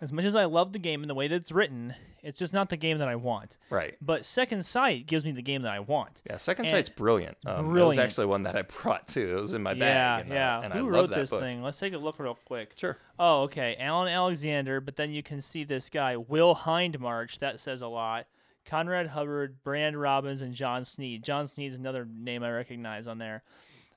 as 0.00 0.12
much 0.12 0.24
as 0.24 0.34
I 0.34 0.46
love 0.46 0.72
the 0.72 0.78
game 0.78 1.02
and 1.02 1.10
the 1.10 1.14
way 1.14 1.28
that 1.28 1.34
it's 1.36 1.52
written, 1.52 1.94
it's 2.22 2.38
just 2.38 2.52
not 2.54 2.70
the 2.70 2.76
game 2.76 2.98
that 2.98 3.08
I 3.08 3.16
want. 3.16 3.58
Right. 3.68 3.96
But 4.00 4.24
Second 4.24 4.64
Sight 4.64 5.06
gives 5.06 5.24
me 5.24 5.32
the 5.32 5.42
game 5.42 5.62
that 5.62 5.72
I 5.72 5.80
want. 5.80 6.22
Yeah, 6.28 6.36
Second 6.38 6.64
And- 6.66 6.70
Sight's 6.70 6.88
brilliant. 6.88 7.36
Um, 7.46 7.76
It 7.76 7.82
was 7.84 7.98
actually 7.98 8.26
one 8.26 8.44
that 8.44 8.56
I 8.56 8.62
brought 8.82 9.08
too. 9.08 9.36
It 9.36 9.40
was 9.40 9.54
in 9.54 9.62
my 9.62 9.72
yeah, 9.72 10.22
bag. 10.22 10.30
Uh, 10.30 10.34
yeah. 10.34 10.60
and 10.62 10.72
Who 10.72 10.86
I 10.86 10.90
wrote 10.90 11.10
love 11.10 11.18
this 11.18 11.30
book. 11.30 11.40
thing? 11.40 11.62
Let's 11.62 11.78
take 11.78 11.92
a 11.92 11.98
look 11.98 12.18
real 12.18 12.38
quick. 12.46 12.72
Sure. 12.76 12.96
Oh, 13.18 13.42
okay. 13.42 13.76
Alan 13.78 14.08
Alexander, 14.08 14.80
but 14.80 14.96
then 14.96 15.10
you 15.10 15.22
can 15.22 15.40
see 15.42 15.64
this 15.64 15.90
guy, 15.90 16.16
Will 16.16 16.54
Hindmarch. 16.54 17.38
That 17.38 17.60
says 17.60 17.82
a 17.82 17.88
lot. 17.88 18.26
Conrad 18.66 19.08
Hubbard, 19.08 19.62
Brand 19.64 20.00
Robins, 20.00 20.42
and 20.42 20.54
John 20.54 20.84
Snead. 20.84 21.24
John 21.24 21.48
Snead's 21.48 21.74
another 21.74 22.06
name 22.06 22.42
I 22.42 22.50
recognize 22.50 23.06
on 23.06 23.18
there. 23.18 23.42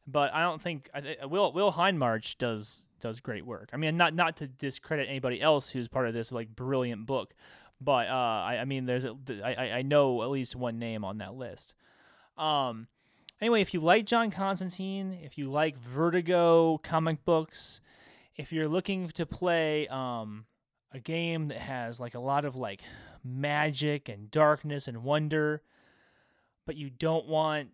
But 0.05 0.33
I 0.33 0.41
don't 0.41 0.61
think 0.61 0.89
I, 0.93 1.25
Will 1.25 1.53
Will 1.53 1.71
Hindmarch 1.71 2.37
does 2.37 2.87
does 2.99 3.19
great 3.21 3.45
work. 3.45 3.69
I 3.73 3.77
mean, 3.77 3.95
not 3.97 4.13
not 4.13 4.37
to 4.37 4.47
discredit 4.47 5.07
anybody 5.09 5.41
else 5.41 5.69
who's 5.69 5.87
part 5.87 6.07
of 6.07 6.13
this 6.13 6.31
like 6.31 6.53
brilliant 6.55 7.05
book, 7.05 7.33
but 7.79 8.07
uh, 8.07 8.11
I, 8.11 8.57
I 8.61 8.65
mean, 8.65 8.85
there's 8.85 9.05
a, 9.05 9.15
I- 9.43 9.77
I 9.77 9.81
know 9.81 10.21
at 10.23 10.29
least 10.29 10.55
one 10.55 10.77
name 10.77 11.05
on 11.05 11.19
that 11.19 11.35
list. 11.35 11.73
Um, 12.37 12.87
anyway, 13.39 13.61
if 13.61 13.73
you 13.73 13.79
like 13.79 14.05
John 14.05 14.29
Constantine, 14.29 15.17
if 15.23 15.37
you 15.37 15.49
like 15.49 15.77
Vertigo 15.77 16.79
comic 16.83 17.23
books, 17.23 17.79
if 18.35 18.51
you're 18.51 18.67
looking 18.67 19.07
to 19.09 19.25
play 19.25 19.87
um, 19.87 20.45
a 20.91 20.99
game 20.99 21.47
that 21.47 21.59
has 21.59 21.99
like 22.01 22.13
a 22.15 22.19
lot 22.19 22.43
of 22.43 22.55
like 22.57 22.81
magic 23.23 24.09
and 24.09 24.29
darkness 24.31 24.87
and 24.89 25.03
wonder, 25.03 25.61
but 26.65 26.75
you 26.75 26.89
don't 26.89 27.27
want 27.27 27.69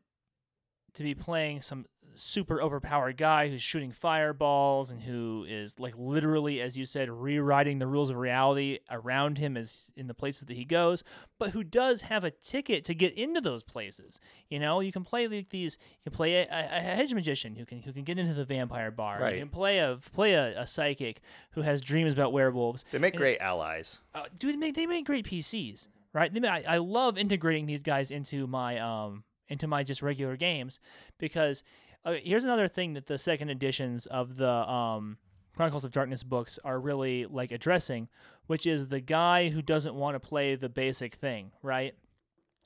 to 0.94 1.04
be 1.04 1.14
playing 1.16 1.62
some 1.62 1.86
super 2.16 2.62
overpowered 2.62 3.16
guy 3.18 3.48
who's 3.50 3.62
shooting 3.62 3.92
fireballs 3.92 4.92
and 4.92 5.02
who 5.02 5.46
is 5.48 5.80
like 5.80 5.94
literally 5.98 6.60
as 6.62 6.78
you 6.78 6.86
said 6.86 7.10
rewriting 7.10 7.80
the 7.80 7.88
rules 7.88 8.10
of 8.10 8.18
reality 8.18 8.80
around 8.92 9.38
him 9.38 9.56
as 9.56 9.92
in 9.96 10.08
the 10.08 10.14
places 10.14 10.44
that 10.46 10.58
he 10.58 10.66
goes 10.66 11.04
but 11.38 11.52
who 11.52 11.64
does 11.64 12.02
have 12.02 12.24
a 12.24 12.32
ticket 12.32 12.84
to 12.84 12.94
get 12.94 13.14
into 13.18 13.40
those 13.40 13.64
places 13.64 14.20
you 14.50 14.60
know 14.60 14.80
you 14.82 14.92
can 14.92 15.04
play 15.04 15.28
like 15.28 15.50
these 15.50 15.78
you 15.92 16.04
can 16.04 16.12
play 16.16 16.36
a, 16.36 16.48
a, 16.50 16.80
hedge 16.82 17.14
magician 17.14 17.56
who 17.56 17.66
can 17.66 17.82
who 17.82 17.94
can 17.94 18.04
get 18.04 18.20
into 18.20 18.34
the 18.34 18.46
vampire 18.46 18.92
bar 18.92 19.20
Right. 19.22 19.36
you 19.36 19.40
can 19.40 19.50
play 19.50 19.80
a 19.80 19.98
play 20.12 20.34
a, 20.34 20.62
a 20.62 20.68
psychic 20.68 21.22
who 21.52 21.62
has 21.62 21.80
dreams 21.82 22.14
about 22.14 22.34
werewolves 22.34 22.84
They 22.92 22.98
make 23.00 23.14
And- 23.14 23.20
great 23.22 23.40
allies. 23.40 24.02
uh, 24.14 24.24
dude, 24.38 24.54
they 24.54 24.58
make, 24.58 24.76
they 24.76 24.86
make 24.86 25.06
great 25.06 25.26
PCs, 25.26 25.88
right? 26.14 26.34
They, 26.34 26.48
I, 26.48 26.64
I 26.68 26.78
love 26.78 27.18
integrating 27.18 27.66
these 27.66 27.84
guys 27.84 28.12
into 28.12 28.48
my 28.48 28.78
um 28.80 29.24
into 29.48 29.68
my 29.68 29.84
just 29.84 30.02
regular 30.04 30.36
games 30.38 30.80
because 31.18 31.64
uh, 32.06 32.14
here's 32.24 32.44
another 32.44 32.68
thing 32.68 32.94
that 32.94 33.08
the 33.08 33.18
second 33.18 33.50
editions 33.50 34.06
of 34.06 34.38
the 34.38 34.50
um 34.50 35.18
Chronicles 35.56 35.84
of 35.84 35.92
Darkness 35.92 36.24
books 36.24 36.58
are 36.64 36.80
really 36.80 37.26
like 37.26 37.52
addressing, 37.52 38.08
which 38.48 38.66
is 38.66 38.88
the 38.88 39.02
guy 39.02 39.50
who 39.50 39.62
doesn't 39.62 39.94
want 39.94 40.16
to 40.16 40.20
play 40.20 40.56
the 40.56 40.70
basic 40.70 41.16
thing, 41.16 41.52
right? 41.62 41.96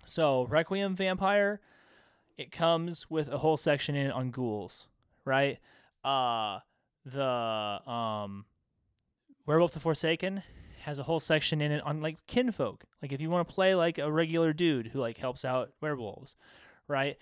So 0.06 0.46
Requiem 0.46 0.96
Vampire, 0.96 1.60
it 2.38 2.52
comes 2.52 3.10
with 3.10 3.30
a 3.30 3.40
whole 3.40 3.58
section 3.58 3.96
in 3.96 4.12
on 4.12 4.30
ghouls, 4.30 4.88
right? 5.26 5.58
Uh 6.04 6.60
the 7.06 7.24
um 7.24 8.46
Werewolf 9.46 9.72
the 9.72 9.80
Forsaken 9.80 10.44
has 10.82 11.00
a 11.00 11.04
whole 11.04 11.20
section 11.20 11.62
in 11.62 11.72
it 11.72 11.84
on 11.84 12.02
like 12.02 12.18
kinfolk. 12.28 12.84
Like 13.02 13.12
if 13.12 13.22
you 13.22 13.30
want 13.30 13.48
to 13.48 13.54
play 13.54 13.74
like 13.74 13.98
a 13.98 14.12
regular 14.12 14.54
dude 14.54 14.88
who 14.88 15.00
like 15.00 15.18
helps 15.18 15.44
out 15.44 15.72
werewolves, 15.82 16.36
right? 16.88 17.18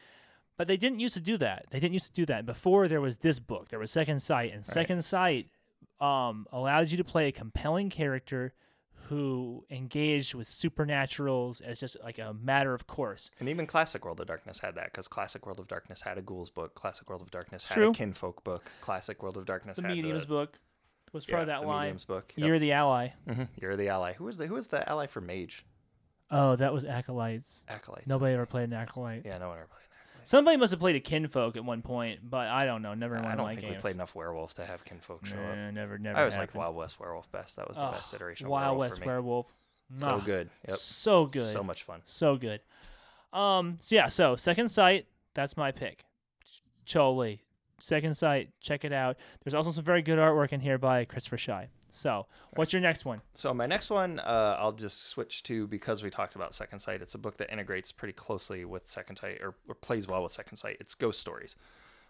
But 0.57 0.67
they 0.67 0.77
didn't 0.77 0.99
used 0.99 1.15
to 1.15 1.21
do 1.21 1.37
that. 1.37 1.65
They 1.71 1.79
didn't 1.79 1.93
used 1.93 2.07
to 2.07 2.13
do 2.13 2.25
that. 2.27 2.45
Before 2.45 2.87
there 2.87 3.01
was 3.01 3.17
this 3.17 3.39
book, 3.39 3.69
there 3.69 3.79
was 3.79 3.89
Second 3.91 4.21
Sight, 4.21 4.53
and 4.53 4.65
Second 4.65 5.03
Sight 5.03 5.47
um, 5.99 6.45
allowed 6.51 6.91
you 6.91 6.97
to 6.97 7.03
play 7.03 7.27
a 7.27 7.31
compelling 7.31 7.89
character 7.89 8.53
who 9.07 9.65
engaged 9.69 10.33
with 10.35 10.47
supernaturals 10.47 11.61
as 11.61 11.79
just 11.79 11.97
like 12.03 12.17
a 12.19 12.33
matter 12.33 12.73
of 12.73 12.87
course. 12.87 13.31
And 13.39 13.49
even 13.49 13.65
Classic 13.65 14.03
World 14.05 14.19
of 14.21 14.27
Darkness 14.27 14.59
had 14.59 14.75
that 14.75 14.85
because 14.85 15.07
Classic 15.07 15.45
World 15.45 15.59
of 15.59 15.67
Darkness 15.67 16.01
had 16.01 16.17
a 16.17 16.21
Ghouls 16.21 16.49
book. 16.49 16.75
Classic 16.75 17.09
World 17.09 17.21
of 17.21 17.31
Darkness 17.31 17.67
had 17.67 17.77
a 17.83 17.91
Kinfolk 17.91 18.43
book. 18.43 18.71
Classic 18.81 19.21
World 19.21 19.37
of 19.37 19.45
Darkness 19.45 19.75
The 19.75 19.81
had 19.83 19.91
mediums 19.91 20.25
book 20.25 20.59
was 21.11 21.27
yeah, 21.27 21.31
part 21.35 21.41
of 21.43 21.47
that 21.47 21.61
the 21.61 21.67
line. 21.67 21.81
mediums 21.87 22.05
book. 22.05 22.33
You're 22.37 22.59
the 22.59 22.71
ally. 22.71 23.09
hmm 23.27 23.43
You're 23.59 23.75
the 23.75 23.89
ally. 23.89 24.13
Who 24.13 24.23
was 24.25 24.37
the 24.37 24.47
who 24.47 24.53
was 24.55 24.67
the 24.67 24.87
ally 24.87 25.07
for 25.07 25.19
Mage? 25.21 25.65
Oh, 26.29 26.55
that 26.55 26.71
was 26.73 26.85
acolytes. 26.85 27.65
Acolytes. 27.67 28.07
Nobody 28.07 28.33
ever 28.33 28.45
played 28.45 28.65
an 28.69 28.73
acolyte. 28.73 29.23
Yeah, 29.25 29.37
no 29.39 29.49
one 29.49 29.57
ever 29.57 29.67
played. 29.67 29.83
Somebody 30.23 30.57
must 30.57 30.71
have 30.71 30.79
played 30.79 30.95
a 30.95 30.99
kinfolk 30.99 31.55
at 31.55 31.65
one 31.65 31.81
point, 31.81 32.19
but 32.29 32.47
I 32.47 32.65
don't 32.65 32.81
know. 32.81 32.93
Never 32.93 33.15
in 33.15 33.23
one 33.23 33.31
I 33.31 33.35
don't 33.35 33.49
think 33.49 33.61
games. 33.61 33.75
we 33.75 33.79
played 33.79 33.95
enough 33.95 34.15
werewolves 34.15 34.53
to 34.55 34.65
have 34.65 34.83
Kinfolk 34.85 35.25
show 35.25 35.35
up. 35.35 35.73
Never, 35.73 35.97
never. 35.97 36.17
I 36.17 36.25
was 36.25 36.37
like. 36.37 36.53
Wild 36.55 36.75
West 36.75 36.99
Werewolf 36.99 37.31
best. 37.31 37.55
That 37.55 37.67
was 37.67 37.77
the 37.77 37.83
best 37.83 38.13
iteration 38.13 38.47
of 38.47 38.51
Wild 38.51 38.77
West 38.77 38.97
for 38.97 39.01
me. 39.01 39.07
Werewolf. 39.07 39.53
So 39.95 40.21
good. 40.23 40.49
Yep. 40.67 40.77
So 40.77 41.25
good. 41.25 41.43
So 41.43 41.63
much 41.63 41.83
fun. 41.83 42.01
So 42.05 42.37
good. 42.37 42.61
Um. 43.33 43.77
So 43.81 43.95
yeah. 43.95 44.07
So 44.07 44.35
Second 44.35 44.69
Sight. 44.69 45.07
That's 45.33 45.57
my 45.57 45.71
pick. 45.71 46.05
Choli. 46.85 47.39
Second 47.79 48.15
Sight. 48.15 48.49
Check 48.59 48.85
it 48.85 48.93
out. 48.93 49.17
There's 49.43 49.53
also 49.53 49.71
some 49.71 49.83
very 49.83 50.01
good 50.01 50.19
artwork 50.19 50.51
in 50.51 50.59
here 50.59 50.77
by 50.77 51.05
Christopher 51.05 51.37
Shy. 51.37 51.69
So, 51.91 52.25
what's 52.55 52.73
your 52.73 52.81
next 52.81 53.05
one? 53.05 53.21
So 53.33 53.53
my 53.53 53.65
next 53.65 53.89
one, 53.89 54.19
uh, 54.19 54.55
I'll 54.57 54.71
just 54.71 55.07
switch 55.07 55.43
to 55.43 55.67
because 55.67 56.01
we 56.01 56.09
talked 56.09 56.35
about 56.35 56.55
Second 56.55 56.79
Sight. 56.79 57.01
It's 57.01 57.15
a 57.15 57.19
book 57.19 57.37
that 57.37 57.51
integrates 57.51 57.91
pretty 57.91 58.13
closely 58.13 58.65
with 58.65 58.89
Second 58.89 59.17
Sight 59.17 59.39
or, 59.41 59.55
or 59.67 59.75
plays 59.75 60.07
well 60.07 60.23
with 60.23 60.31
Second 60.31 60.57
Sight. 60.57 60.77
It's 60.79 60.95
Ghost 60.95 61.19
Stories. 61.19 61.55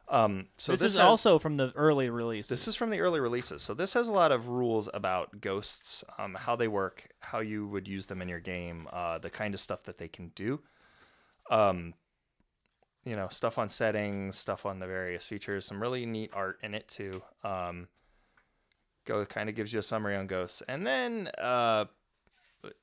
Um, 0.07 0.47
so 0.57 0.73
this, 0.73 0.81
this, 0.81 0.91
is 0.91 0.97
has- 0.97 1.05
also 1.05 1.39
from 1.39 1.57
the 1.57 1.71
early 1.75 2.09
release. 2.09 2.47
This 2.47 2.67
is 2.67 2.75
from 2.75 2.89
the 2.89 2.99
early 2.99 3.19
releases. 3.19 3.63
So 3.63 3.73
this 3.73 3.93
has 3.93 4.07
a 4.07 4.13
lot 4.13 4.31
of 4.31 4.49
rules 4.49 4.89
about 4.93 5.41
ghosts, 5.41 6.03
um, 6.17 6.35
how 6.35 6.55
they 6.55 6.67
work, 6.67 7.09
how 7.19 7.39
you 7.39 7.67
would 7.67 7.87
use 7.87 8.05
them 8.05 8.21
in 8.21 8.29
your 8.29 8.39
game, 8.39 8.87
uh, 8.91 9.17
the 9.17 9.29
kind 9.29 9.53
of 9.53 9.59
stuff 9.59 9.83
that 9.83 9.97
they 9.97 10.07
can 10.07 10.29
do. 10.35 10.59
Um, 11.49 11.93
you 13.05 13.15
know, 13.15 13.29
stuff 13.29 13.57
on 13.57 13.69
settings, 13.69 14.37
stuff 14.37 14.65
on 14.65 14.79
the 14.79 14.85
various 14.85 15.25
features, 15.25 15.65
some 15.65 15.81
really 15.81 16.05
neat 16.05 16.29
art 16.33 16.59
in 16.61 16.75
it 16.75 16.87
too. 16.87 17.21
Um, 17.43 17.87
go 19.05 19.25
kind 19.25 19.49
of 19.49 19.55
gives 19.55 19.73
you 19.73 19.79
a 19.79 19.83
summary 19.83 20.15
on 20.15 20.27
ghosts, 20.27 20.61
and 20.67 20.85
then 20.85 21.29
uh, 21.37 21.85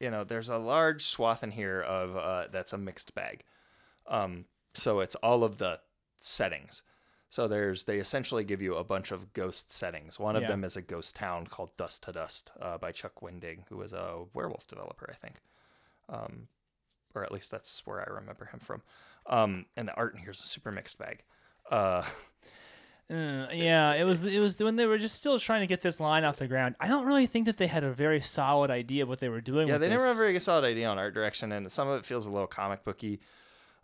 you 0.01 0.11
know, 0.11 0.25
there's 0.25 0.49
a 0.49 0.59
large 0.59 1.05
swath 1.05 1.43
in 1.43 1.51
here 1.53 1.81
of 1.81 2.17
uh, 2.17 2.47
that's 2.51 2.73
a 2.73 2.79
mixed 2.79 3.15
bag. 3.15 3.45
Um, 4.07 4.47
so 4.75 5.01
it's 5.01 5.15
all 5.17 5.45
of 5.45 5.59
the 5.59 5.81
settings. 6.19 6.83
So 7.31 7.47
there's 7.47 7.85
they 7.85 7.99
essentially 7.99 8.43
give 8.43 8.63
you 8.63 8.75
a 8.77 8.85
bunch 8.85 9.11
of 9.11 9.33
ghost 9.35 9.71
settings. 9.71 10.19
One 10.19 10.35
of 10.35 10.43
Yeah. 10.43 10.49
them 10.49 10.65
is 10.65 10.77
a 10.77 10.83
ghost 10.83 11.15
town 11.15 11.47
called 11.47 11.77
Dust 11.77 12.03
to 12.05 12.13
Dust 12.13 12.53
uh, 12.61 12.79
by 12.79 12.91
Chuck 12.91 13.21
Wendig, 13.21 13.61
who 13.69 13.77
was 13.77 13.93
a 13.93 14.25
werewolf 14.33 14.67
developer, 14.67 15.09
I 15.13 15.15
think, 15.15 15.41
um, 16.09 16.49
or 17.15 17.25
at 17.25 17.33
least 17.33 17.51
that's 17.51 17.87
where 17.87 18.01
I 18.01 18.11
remember 18.13 18.47
him 18.47 18.61
from. 18.61 18.83
Um, 19.27 19.67
and 19.77 19.87
the 19.89 19.95
art 19.95 20.15
in 20.15 20.21
here 20.21 20.31
is 20.31 20.41
a 20.41 20.47
super 20.47 20.73
mixed 20.73 20.99
bag. 20.99 21.23
Uh, 23.11 23.47
yeah, 23.55 23.95
it 23.95 24.05
was. 24.05 24.37
It 24.37 24.43
was 24.43 24.63
when 24.63 24.77
they 24.77 24.85
were 24.85 24.99
just 24.99 25.15
still 25.15 25.39
trying 25.39 25.61
to 25.61 25.67
get 25.67 25.81
this 25.81 25.99
line 25.99 26.25
off 26.25 26.37
the 26.37 26.47
ground. 26.47 26.77
I 26.79 26.89
don't 26.89 27.07
really 27.07 27.27
think 27.27 27.47
that 27.47 27.57
they 27.57 27.67
had 27.67 27.83
a 27.83 27.91
very 27.91 28.21
solid 28.21 28.71
idea 28.71 29.05
of 29.05 29.09
what 29.09 29.19
they 29.19 29.31
were 29.31 29.41
doing. 29.41 29.69
yeah, 29.69 29.79
they 29.79 29.89
never 29.89 30.03
this. 30.03 30.09
have 30.09 30.17
a 30.17 30.19
very 30.19 30.41
solid 30.41 30.65
idea 30.65 30.89
on 30.89 30.99
art 30.99 31.15
direction, 31.15 31.53
and 31.53 31.73
some 31.73 31.89
of 31.89 31.99
it 31.99 32.05
feels 32.05 32.27
a 32.27 32.31
little 32.31 32.47
comic 32.47 32.85
booky. 32.85 33.21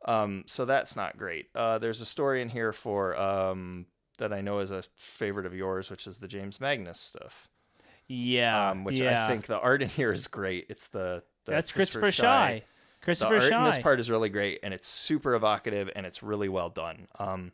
Um, 0.05 0.45
so 0.47 0.67
that's 0.67 0.95
not 0.95 1.17
great. 1.17 1.47
Uh, 1.55 1.79
there's 1.79 2.03
a 2.03 2.07
story 2.07 2.43
in 2.43 2.51
here 2.51 2.75
for 2.75 3.17
um, 3.19 3.87
that 4.19 4.33
I 4.33 4.43
know 4.43 4.59
is 4.59 4.71
a 4.71 4.85
favorite 4.95 5.47
of 5.47 5.55
yours, 5.55 5.91
which 5.91 6.07
is 6.07 6.19
the 6.19 6.29
James 6.29 6.61
Magnus 6.61 7.01
stuff. 7.01 7.49
Yeah, 8.07 8.71
um, 8.71 8.85
which 8.85 9.01
yeah. 9.01 9.25
I 9.25 9.29
think 9.29 9.47
the 9.47 9.59
art 9.59 9.83
in 9.83 9.89
here 9.89 10.13
is 10.13 10.27
great. 10.27 10.67
It's 10.69 10.89
the, 10.89 11.23
the 11.47 11.53
that's 11.53 11.73
Christopher 11.73 12.13
Shy. 12.13 12.63
The 13.01 13.05
Christopher 13.05 13.37
art 13.37 13.53
in 13.53 13.65
this 13.65 13.79
part 13.79 14.01
is 14.01 14.11
really 14.11 14.29
great, 14.29 14.61
and 14.63 14.75
it's 14.75 14.89
super 14.89 15.35
evocative, 15.35 15.91
and 15.97 16.05
it's 16.05 16.23
really 16.23 16.51
well 16.51 16.69
done. 16.69 17.09
Um, 17.19 17.53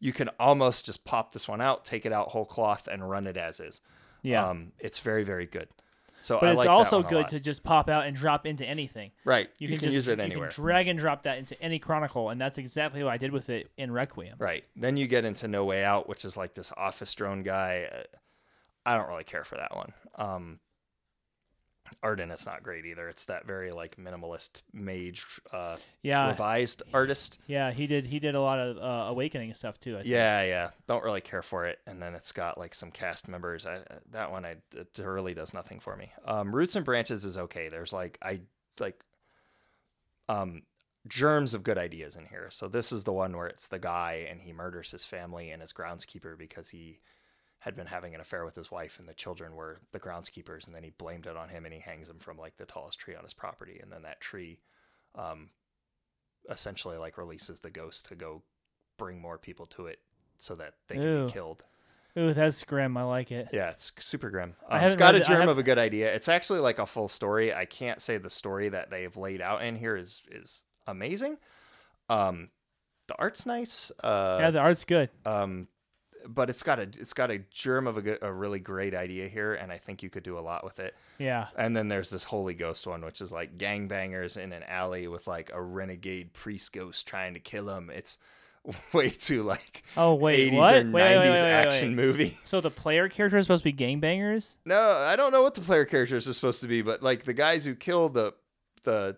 you 0.00 0.12
can 0.12 0.28
almost 0.40 0.84
just 0.86 1.04
pop 1.04 1.32
this 1.32 1.48
one 1.48 1.60
out, 1.60 1.84
take 1.84 2.04
it 2.06 2.12
out 2.12 2.28
whole 2.28 2.46
cloth, 2.46 2.86
and 2.88 3.08
run 3.08 3.26
it 3.26 3.36
as 3.36 3.60
is. 3.60 3.80
yeah, 4.22 4.46
Um, 4.48 4.72
it's 4.78 4.98
very 5.00 5.24
very 5.24 5.46
good. 5.46 5.68
So 6.22 6.38
but 6.40 6.48
I 6.48 6.52
it's 6.52 6.58
like 6.58 6.68
also 6.68 7.02
good 7.02 7.28
to 7.28 7.38
just 7.38 7.62
pop 7.62 7.88
out 7.88 8.06
and 8.06 8.16
drop 8.16 8.46
into 8.46 8.64
anything. 8.66 9.12
right. 9.24 9.48
You, 9.58 9.68
You, 9.68 9.74
can, 9.74 9.78
can, 9.78 9.86
just, 9.92 9.94
use 9.94 10.08
it 10.08 10.18
you 10.18 10.24
anywhere. 10.24 10.48
can 10.48 10.62
drag 10.64 10.88
and 10.88 10.98
drop 10.98 11.22
that 11.22 11.38
into 11.38 11.60
any 11.62 11.78
chronicle, 11.78 12.30
and 12.30 12.40
that's 12.40 12.58
exactly 12.58 13.04
what 13.04 13.12
I 13.12 13.16
did 13.16 13.30
with 13.32 13.48
it 13.48 13.70
in 13.76 13.92
Requiem. 13.92 14.34
Right. 14.38 14.64
Then 14.74 14.96
you 14.96 15.06
get 15.06 15.24
into 15.24 15.46
No 15.46 15.64
Way 15.64 15.84
Out, 15.84 16.08
which 16.08 16.24
is 16.24 16.36
like 16.36 16.54
this 16.54 16.72
office 16.76 17.14
drone 17.14 17.42
guy. 17.42 17.88
I 18.84 18.96
don't 18.96 19.08
really 19.08 19.24
care 19.24 19.44
for 19.44 19.56
that 19.56 19.76
one. 19.76 19.92
Um, 20.16 20.58
art 22.02 22.20
in 22.20 22.30
it's 22.30 22.46
not 22.46 22.62
great 22.62 22.84
either. 22.86 23.08
It's 23.08 23.24
that 23.26 23.46
very 23.46 23.72
like 23.72 23.96
minimalist 23.96 24.62
mage 24.72 25.24
uh, 25.52 25.76
Yeah, 26.02 26.28
revised 26.28 26.82
artist. 26.92 27.38
yeah, 27.46 27.70
he 27.72 27.86
did. 27.86 28.06
He 28.06 28.18
did 28.18 28.34
a 28.34 28.40
lot 28.40 28.58
of 28.58 28.78
uh, 28.78 29.10
awakening 29.10 29.52
stuff 29.54 29.78
too. 29.80 29.94
I 29.94 29.98
think. 30.02 30.10
Yeah, 30.10 30.42
yeah. 30.44 30.70
Don't 30.86 31.04
really 31.04 31.20
care 31.20 31.42
for 31.42 31.66
it. 31.66 31.78
And 31.86 32.00
then 32.00 32.14
it's 32.14 32.32
got 32.32 32.58
like 32.58 32.74
some 32.74 32.90
cast 32.90 33.28
members. 33.28 33.66
I, 33.66 33.80
that 34.12 34.30
one, 34.30 34.44
I 34.44 34.56
it 34.74 34.98
really 34.98 35.34
does 35.34 35.52
nothing 35.54 35.80
for 35.80 35.96
me. 35.96 36.12
Um, 36.24 36.54
Roots 36.54 36.76
and 36.76 36.84
Branches 36.84 37.24
is 37.24 37.38
okay. 37.38 37.68
There's 37.68 37.92
like 37.92 38.18
I 38.22 38.40
like 38.78 39.04
um 40.28 40.62
germs 41.08 41.54
of 41.54 41.62
good 41.62 41.78
ideas 41.78 42.16
in 42.16 42.26
here. 42.26 42.48
So 42.50 42.66
this 42.68 42.90
is 42.90 43.04
the 43.04 43.12
one 43.12 43.36
where 43.36 43.46
it's 43.46 43.68
the 43.68 43.78
guy 43.78 44.26
and 44.28 44.40
he 44.40 44.52
murders 44.52 44.90
his 44.90 45.04
family 45.04 45.50
and 45.50 45.62
his 45.62 45.72
groundskeeper 45.72 46.36
because 46.36 46.68
he 46.70 46.98
had 47.60 47.74
been 47.74 47.86
having 47.86 48.14
an 48.14 48.20
affair 48.20 48.44
with 48.44 48.54
his 48.54 48.70
wife 48.70 48.98
and 48.98 49.08
the 49.08 49.14
children 49.14 49.54
were 49.54 49.78
the 49.92 49.98
groundskeepers 50.00 50.66
and 50.66 50.74
then 50.74 50.82
he 50.84 50.90
blamed 50.90 51.26
it 51.26 51.36
on 51.36 51.48
him 51.48 51.64
and 51.64 51.72
he 51.74 51.80
hangs 51.80 52.08
him 52.08 52.18
from 52.18 52.36
like 52.38 52.56
the 52.58 52.66
tallest 52.66 52.98
tree 52.98 53.14
on 53.16 53.22
his 53.24 53.32
property 53.34 53.78
and 53.82 53.90
then 53.90 54.02
that 54.02 54.20
tree 54.20 54.58
um 55.14 55.48
essentially 56.50 56.96
like 56.96 57.18
releases 57.18 57.60
the 57.60 57.70
ghost 57.70 58.06
to 58.06 58.14
go 58.14 58.42
bring 58.98 59.20
more 59.20 59.38
people 59.38 59.66
to 59.66 59.86
it 59.86 59.98
so 60.38 60.54
that 60.54 60.74
they 60.88 60.96
can 60.96 61.02
Ew. 61.04 61.26
be 61.26 61.32
killed. 61.32 61.64
Ooh, 62.18 62.32
that's 62.32 62.62
grim. 62.64 62.96
I 62.96 63.02
like 63.02 63.30
it. 63.30 63.48
Yeah, 63.52 63.70
it's 63.70 63.92
super 63.98 64.30
grim. 64.30 64.54
I 64.68 64.78
Um, 64.78 64.84
it's 64.84 64.94
got 64.94 65.14
a 65.14 65.18
it- 65.18 65.24
germ 65.26 65.48
of 65.48 65.58
a 65.58 65.62
good 65.62 65.78
idea. 65.78 66.14
It's 66.14 66.28
actually 66.28 66.60
like 66.60 66.78
a 66.78 66.86
full 66.86 67.08
story. 67.08 67.52
I 67.52 67.64
can't 67.66 68.00
say 68.00 68.16
the 68.16 68.30
story 68.30 68.68
that 68.70 68.88
they've 68.90 69.14
laid 69.16 69.40
out 69.42 69.62
in 69.62 69.76
here 69.76 69.96
is 69.96 70.22
is 70.30 70.64
amazing. 70.86 71.36
Um, 72.08 72.50
the 73.08 73.16
art's 73.18 73.44
nice. 73.44 73.90
Uh, 74.02 74.38
yeah, 74.40 74.50
the 74.50 74.60
art's 74.60 74.84
good. 74.84 75.10
um, 75.26 75.68
but 76.28 76.50
it's 76.50 76.62
got 76.62 76.78
a 76.78 76.82
it's 76.82 77.12
got 77.12 77.30
a 77.30 77.38
germ 77.50 77.86
of 77.86 78.04
a, 78.06 78.18
a 78.22 78.32
really 78.32 78.58
great 78.58 78.94
idea 78.94 79.28
here, 79.28 79.54
and 79.54 79.70
I 79.72 79.78
think 79.78 80.02
you 80.02 80.10
could 80.10 80.22
do 80.22 80.38
a 80.38 80.40
lot 80.40 80.64
with 80.64 80.78
it. 80.80 80.94
Yeah, 81.18 81.46
And 81.56 81.76
then 81.76 81.88
there's 81.88 82.10
this 82.10 82.24
Holy 82.24 82.54
Ghost 82.54 82.86
one, 82.86 83.04
which 83.04 83.20
is 83.20 83.32
like 83.32 83.58
gangbangers 83.58 84.36
in 84.36 84.52
an 84.52 84.62
alley 84.64 85.08
with 85.08 85.26
like 85.26 85.50
a 85.52 85.60
renegade 85.62 86.32
priest 86.34 86.72
ghost 86.72 87.06
trying 87.06 87.34
to 87.34 87.40
kill 87.40 87.68
him. 87.68 87.90
It's 87.90 88.18
way 88.92 89.10
too 89.10 89.42
like 89.42 89.84
Oh 89.96 90.14
wait, 90.14 90.52
80s 90.52 90.56
what? 90.56 90.74
or 90.74 90.90
Wait, 90.90 91.02
90s 91.02 91.20
wait, 91.20 91.42
wait, 91.42 91.52
action 91.52 91.94
movie. 91.96 92.36
So 92.44 92.60
the 92.60 92.70
player 92.70 93.08
character 93.08 93.38
is 93.38 93.46
supposed 93.46 93.64
to 93.64 93.72
be 93.72 93.84
gangbangers? 93.84 94.56
No, 94.64 94.90
I 94.90 95.16
don't 95.16 95.32
know 95.32 95.42
what 95.42 95.54
the 95.54 95.60
player 95.60 95.84
characters 95.84 96.26
are 96.28 96.32
supposed 96.32 96.60
to 96.62 96.68
be, 96.68 96.82
but 96.82 97.02
like 97.02 97.22
the 97.24 97.34
guys 97.34 97.64
who 97.64 97.74
kill 97.74 98.08
the 98.08 98.34
the 98.84 99.16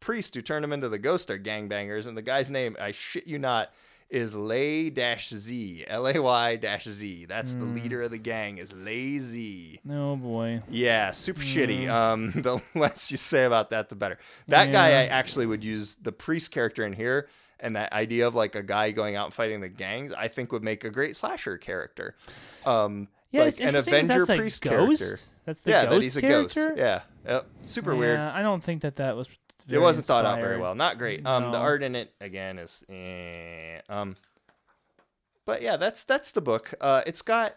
priest 0.00 0.34
who 0.34 0.42
turned 0.42 0.64
him 0.64 0.72
into 0.72 0.88
the 0.88 0.98
ghost 0.98 1.30
are 1.30 1.38
gangbangers, 1.38 2.06
and 2.06 2.16
the 2.16 2.22
guy's 2.22 2.50
name, 2.50 2.76
I 2.80 2.92
shit 2.92 3.26
you 3.26 3.38
not, 3.38 3.72
is 4.08 4.34
Lay 4.34 4.88
Dash 4.90 5.30
Z. 5.30 5.84
L 5.88 6.06
A 6.06 6.18
Y 6.20 6.56
dash 6.56 6.84
Z. 6.88 7.24
That's 7.26 7.54
the 7.54 7.64
Hmm. 7.64 7.74
leader 7.74 8.02
of 8.02 8.10
the 8.12 8.18
gang, 8.18 8.58
is 8.58 8.72
Lay 8.72 9.18
Z. 9.18 9.80
Oh 9.90 10.16
boy. 10.16 10.62
Yeah, 10.70 11.10
super 11.10 11.40
Hmm. 11.40 11.46
shitty. 11.46 11.88
Um, 11.88 12.30
the 12.36 12.60
less 12.74 13.10
you 13.10 13.16
say 13.16 13.44
about 13.44 13.70
that, 13.70 13.88
the 13.88 13.96
better. 13.96 14.18
That 14.48 14.70
guy, 14.72 14.88
I 14.88 15.06
actually 15.06 15.46
would 15.46 15.64
use 15.64 15.96
the 15.96 16.12
priest 16.12 16.50
character 16.52 16.84
in 16.86 16.92
here, 16.92 17.28
and 17.58 17.74
that 17.76 17.92
idea 17.92 18.28
of 18.28 18.34
like 18.34 18.54
a 18.54 18.62
guy 18.62 18.92
going 18.92 19.16
out 19.16 19.24
and 19.26 19.34
fighting 19.34 19.60
the 19.60 19.68
gangs, 19.68 20.12
I 20.12 20.28
think 20.28 20.52
would 20.52 20.62
make 20.62 20.84
a 20.84 20.90
great 20.90 21.16
slasher 21.16 21.58
character. 21.58 22.14
Um, 22.64 23.08
Yeah, 23.32 23.42
like 23.42 23.58
an 23.60 23.74
Avenger 23.74 24.18
that's 24.20 24.30
a 24.30 24.36
priest 24.36 24.62
ghost? 24.62 25.02
character. 25.02 25.22
That's 25.46 25.60
the 25.60 25.70
yeah, 25.70 25.82
ghost 25.82 25.90
that 25.94 26.02
he's 26.02 26.16
a 26.16 26.20
character? 26.20 26.64
ghost. 26.68 26.78
Yeah, 26.78 27.00
Yep. 27.26 27.46
super 27.62 27.96
weird. 27.96 28.20
I 28.20 28.42
don't 28.42 28.62
think 28.62 28.82
that 28.82 28.96
that 28.96 29.16
was. 29.16 29.28
It 29.68 29.78
wasn't 29.78 30.06
thought 30.06 30.24
out 30.24 30.40
very 30.40 30.58
well. 30.58 30.74
Not 30.74 30.98
great. 30.98 31.26
Um, 31.26 31.50
the 31.50 31.58
art 31.58 31.82
in 31.82 31.96
it 31.96 32.14
again 32.20 32.58
is, 32.58 32.84
eh, 32.88 33.80
um, 33.88 34.16
but 35.44 35.62
yeah, 35.62 35.76
that's 35.76 36.04
that's 36.04 36.30
the 36.30 36.40
book. 36.40 36.72
Uh, 36.80 37.02
it's 37.06 37.22
got, 37.22 37.56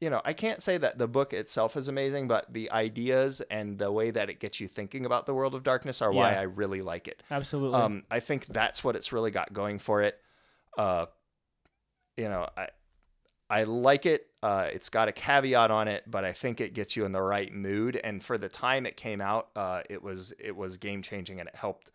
you 0.00 0.10
know, 0.10 0.20
I 0.24 0.32
can't 0.32 0.62
say 0.62 0.78
that 0.78 0.98
the 0.98 1.06
book 1.06 1.32
itself 1.32 1.76
is 1.76 1.88
amazing, 1.88 2.28
but 2.28 2.52
the 2.52 2.70
ideas 2.70 3.42
and 3.50 3.78
the 3.78 3.92
way 3.92 4.10
that 4.10 4.30
it 4.30 4.40
gets 4.40 4.60
you 4.60 4.68
thinking 4.68 5.06
about 5.06 5.26
the 5.26 5.34
world 5.34 5.54
of 5.54 5.62
darkness 5.62 6.02
are 6.02 6.12
why 6.12 6.34
I 6.34 6.42
really 6.42 6.82
like 6.82 7.06
it. 7.06 7.22
Absolutely. 7.30 7.80
Um, 7.80 8.04
I 8.10 8.20
think 8.20 8.46
that's 8.46 8.82
what 8.82 8.96
it's 8.96 9.12
really 9.12 9.30
got 9.30 9.52
going 9.52 9.78
for 9.78 10.02
it. 10.02 10.18
Uh, 10.76 11.06
you 12.16 12.28
know, 12.28 12.48
I 12.56 12.68
I 13.50 13.64
like 13.64 14.06
it. 14.06 14.28
Uh, 14.42 14.68
it's 14.72 14.88
got 14.88 15.08
a 15.08 15.12
caveat 15.12 15.70
on 15.70 15.88
it, 15.88 16.04
but 16.10 16.24
I 16.24 16.32
think 16.32 16.60
it 16.60 16.72
gets 16.72 16.96
you 16.96 17.04
in 17.04 17.12
the 17.12 17.20
right 17.20 17.52
mood. 17.52 18.00
And 18.02 18.22
for 18.22 18.38
the 18.38 18.48
time 18.48 18.86
it 18.86 18.96
came 18.96 19.20
out, 19.20 19.48
uh, 19.56 19.82
it 19.90 20.02
was 20.02 20.32
it 20.38 20.56
was 20.56 20.76
game 20.78 21.02
changing, 21.02 21.40
and 21.40 21.48
it 21.48 21.54
helped 21.56 21.90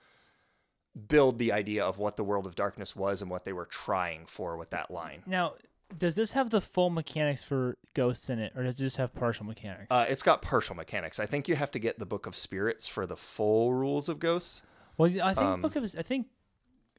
build 1.08 1.40
the 1.40 1.52
idea 1.52 1.84
of 1.84 1.98
what 2.00 2.16
the 2.16 2.24
world 2.24 2.46
of 2.46 2.56
darkness 2.56 2.96
was 2.96 3.22
and 3.22 3.30
what 3.30 3.44
they 3.46 3.54
were 3.54 3.66
trying 3.66 4.26
for 4.26 4.56
with 4.58 4.70
that 4.70 4.90
line. 4.92 5.22
now, 5.26 5.54
Does 5.98 6.16
this 6.16 6.32
have 6.34 6.50
the 6.52 6.62
full 6.62 6.90
mechanics 6.90 7.44
for 7.44 7.78
ghosts 7.94 8.30
in 8.30 8.40
it, 8.40 8.54
or 8.56 8.64
does 8.64 8.76
it 8.76 8.84
just 8.84 8.98
have 8.98 9.14
partial 9.14 9.46
mechanics? 9.46 9.88
Uh, 9.92 10.06
it's 10.08 10.24
got 10.24 10.42
partial 10.42 10.76
mechanics. 10.76 11.20
I 11.20 11.26
think 11.26 11.48
you 11.48 11.56
have 11.56 11.72
to 11.72 11.80
get 11.80 12.00
the 12.00 12.06
Book 12.06 12.26
of 12.28 12.36
Spirits 12.36 12.88
for 12.88 13.06
the 13.06 13.16
full 13.18 13.74
rules 13.74 14.08
of 14.10 14.20
Ghosts. 14.20 14.64
well, 14.98 15.10
I 15.22 15.34
think 15.34 15.46
um, 15.48 15.62
Book 15.62 15.76
of 15.76 15.84
I 15.98 16.02
think 16.02 16.28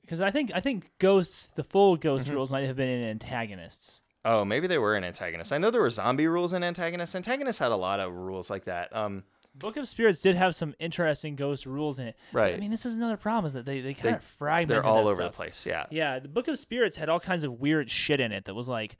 because 0.02 0.20
I 0.20 0.30
think 0.30 0.50
I 0.54 0.60
think 0.60 0.90
ghosts 0.98 1.48
the 1.48 1.64
full 1.64 1.96
ghost 1.96 2.26
Mm-hmm. 2.26 2.34
rules 2.36 2.50
might 2.50 2.66
have 2.66 2.76
been 2.76 2.88
in 2.90 3.08
antagonists. 3.08 4.02
Oh, 4.28 4.44
maybe 4.44 4.66
they 4.66 4.76
were 4.76 4.96
in 4.96 5.04
Antagonists. 5.04 5.52
I 5.52 5.58
know 5.58 5.70
there 5.70 5.80
were 5.80 5.88
zombie 5.88 6.26
rules 6.26 6.52
in 6.52 6.64
Antagonists. 6.64 7.14
Antagonists 7.14 7.60
had 7.60 7.70
a 7.70 7.76
lot 7.76 8.00
of 8.00 8.12
rules 8.12 8.50
like 8.50 8.64
that. 8.64 8.94
Um, 8.94 9.22
Book 9.58 9.76
of 9.76 9.88
Spirits 9.88 10.20
did 10.20 10.36
have 10.36 10.54
some 10.54 10.74
interesting 10.78 11.36
ghost 11.36 11.66
rules 11.66 11.98
in 11.98 12.08
it. 12.08 12.16
Right. 12.32 12.54
I 12.54 12.58
mean, 12.58 12.70
this 12.70 12.86
is 12.86 12.94
another 12.96 13.16
problem 13.16 13.46
is 13.46 13.52
that 13.54 13.66
they, 13.66 13.80
they 13.80 13.94
kind 13.94 14.16
of 14.16 14.22
fragmented. 14.22 14.84
they're 14.84 14.90
all 14.90 15.08
over 15.08 15.16
stuff. 15.16 15.32
the 15.32 15.36
place. 15.36 15.66
Yeah. 15.66 15.86
Yeah, 15.90 16.18
the 16.18 16.28
Book 16.28 16.48
of 16.48 16.58
Spirits 16.58 16.96
had 16.96 17.08
all 17.08 17.20
kinds 17.20 17.44
of 17.44 17.60
weird 17.60 17.90
shit 17.90 18.20
in 18.20 18.32
it 18.32 18.44
that 18.46 18.54
was 18.54 18.68
like 18.68 18.96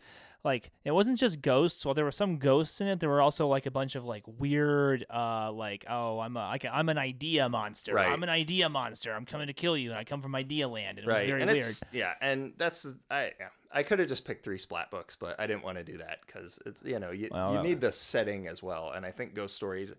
like 0.47 0.71
it 0.85 0.93
wasn't 0.93 1.19
just 1.19 1.43
ghosts. 1.43 1.85
While 1.85 1.95
there 1.95 2.05
were 2.05 2.13
some 2.13 2.39
ghosts 2.39 2.81
in 2.81 2.87
it, 2.87 3.01
there 3.01 3.09
were 3.09 3.21
also 3.21 3.49
like 3.49 3.67
a 3.67 3.71
bunch 3.71 3.97
of 3.97 4.05
like 4.05 4.23
weird 4.27 5.05
uh 5.13 5.53
like 5.53 5.85
oh 5.89 6.21
I'm 6.21 6.37
a 6.37 6.49
like 6.49 6.65
I'm 6.71 6.89
an 6.89 6.99
idea 6.99 7.49
monster. 7.49 7.95
Right. 7.95 8.11
I'm 8.11 8.23
an 8.23 8.29
idea 8.29 8.69
monster. 8.69 9.13
I'm 9.13 9.27
coming 9.27 9.49
to 9.49 9.53
kill 9.53 9.77
you 9.77 9.91
and 9.91 9.99
I 9.99 10.05
come 10.05 10.23
from 10.23 10.35
Idea 10.35 10.69
Land. 10.69 10.99
And 10.99 11.07
it 11.07 11.11
right. 11.11 11.23
was 11.23 11.31
very 11.31 11.43
and 11.43 11.51
weird. 11.51 11.75
yeah, 11.93 12.13
and 12.21 12.53
that's 12.57 12.87
I 13.11 13.33
yeah. 13.39 13.49
I 13.73 13.83
could 13.83 13.99
have 13.99 14.09
just 14.09 14.25
picked 14.25 14.45
three 14.45 14.57
splat 14.57 14.91
books, 14.91 15.17
but 15.17 15.39
I 15.39 15.47
didn't 15.47 15.65
want 15.65 15.77
to 15.79 15.85
do 15.85 15.99
that 15.99 16.21
because 16.27 16.59
it's 16.65 16.83
you 16.85 16.99
know 16.99 17.11
you, 17.11 17.29
Well, 17.31 17.55
you 17.55 17.63
need 17.63 17.81
the 17.81 17.93
setting 17.93 18.47
as 18.47 18.63
well, 18.63 18.93
and 18.93 19.05
I 19.05 19.11
think 19.11 19.35
Ghost 19.35 19.55
Stories 19.55 19.93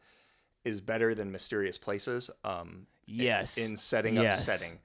is 0.68 0.82
better 0.82 1.15
than 1.15 1.32
Mysterious 1.32 1.78
Places. 1.78 2.30
Um, 2.43 2.88
Yes. 3.09 3.57
in, 3.57 3.78
setting 3.78 4.15
Yes. 4.18 4.47
up 4.49 4.57
setting. 4.57 4.80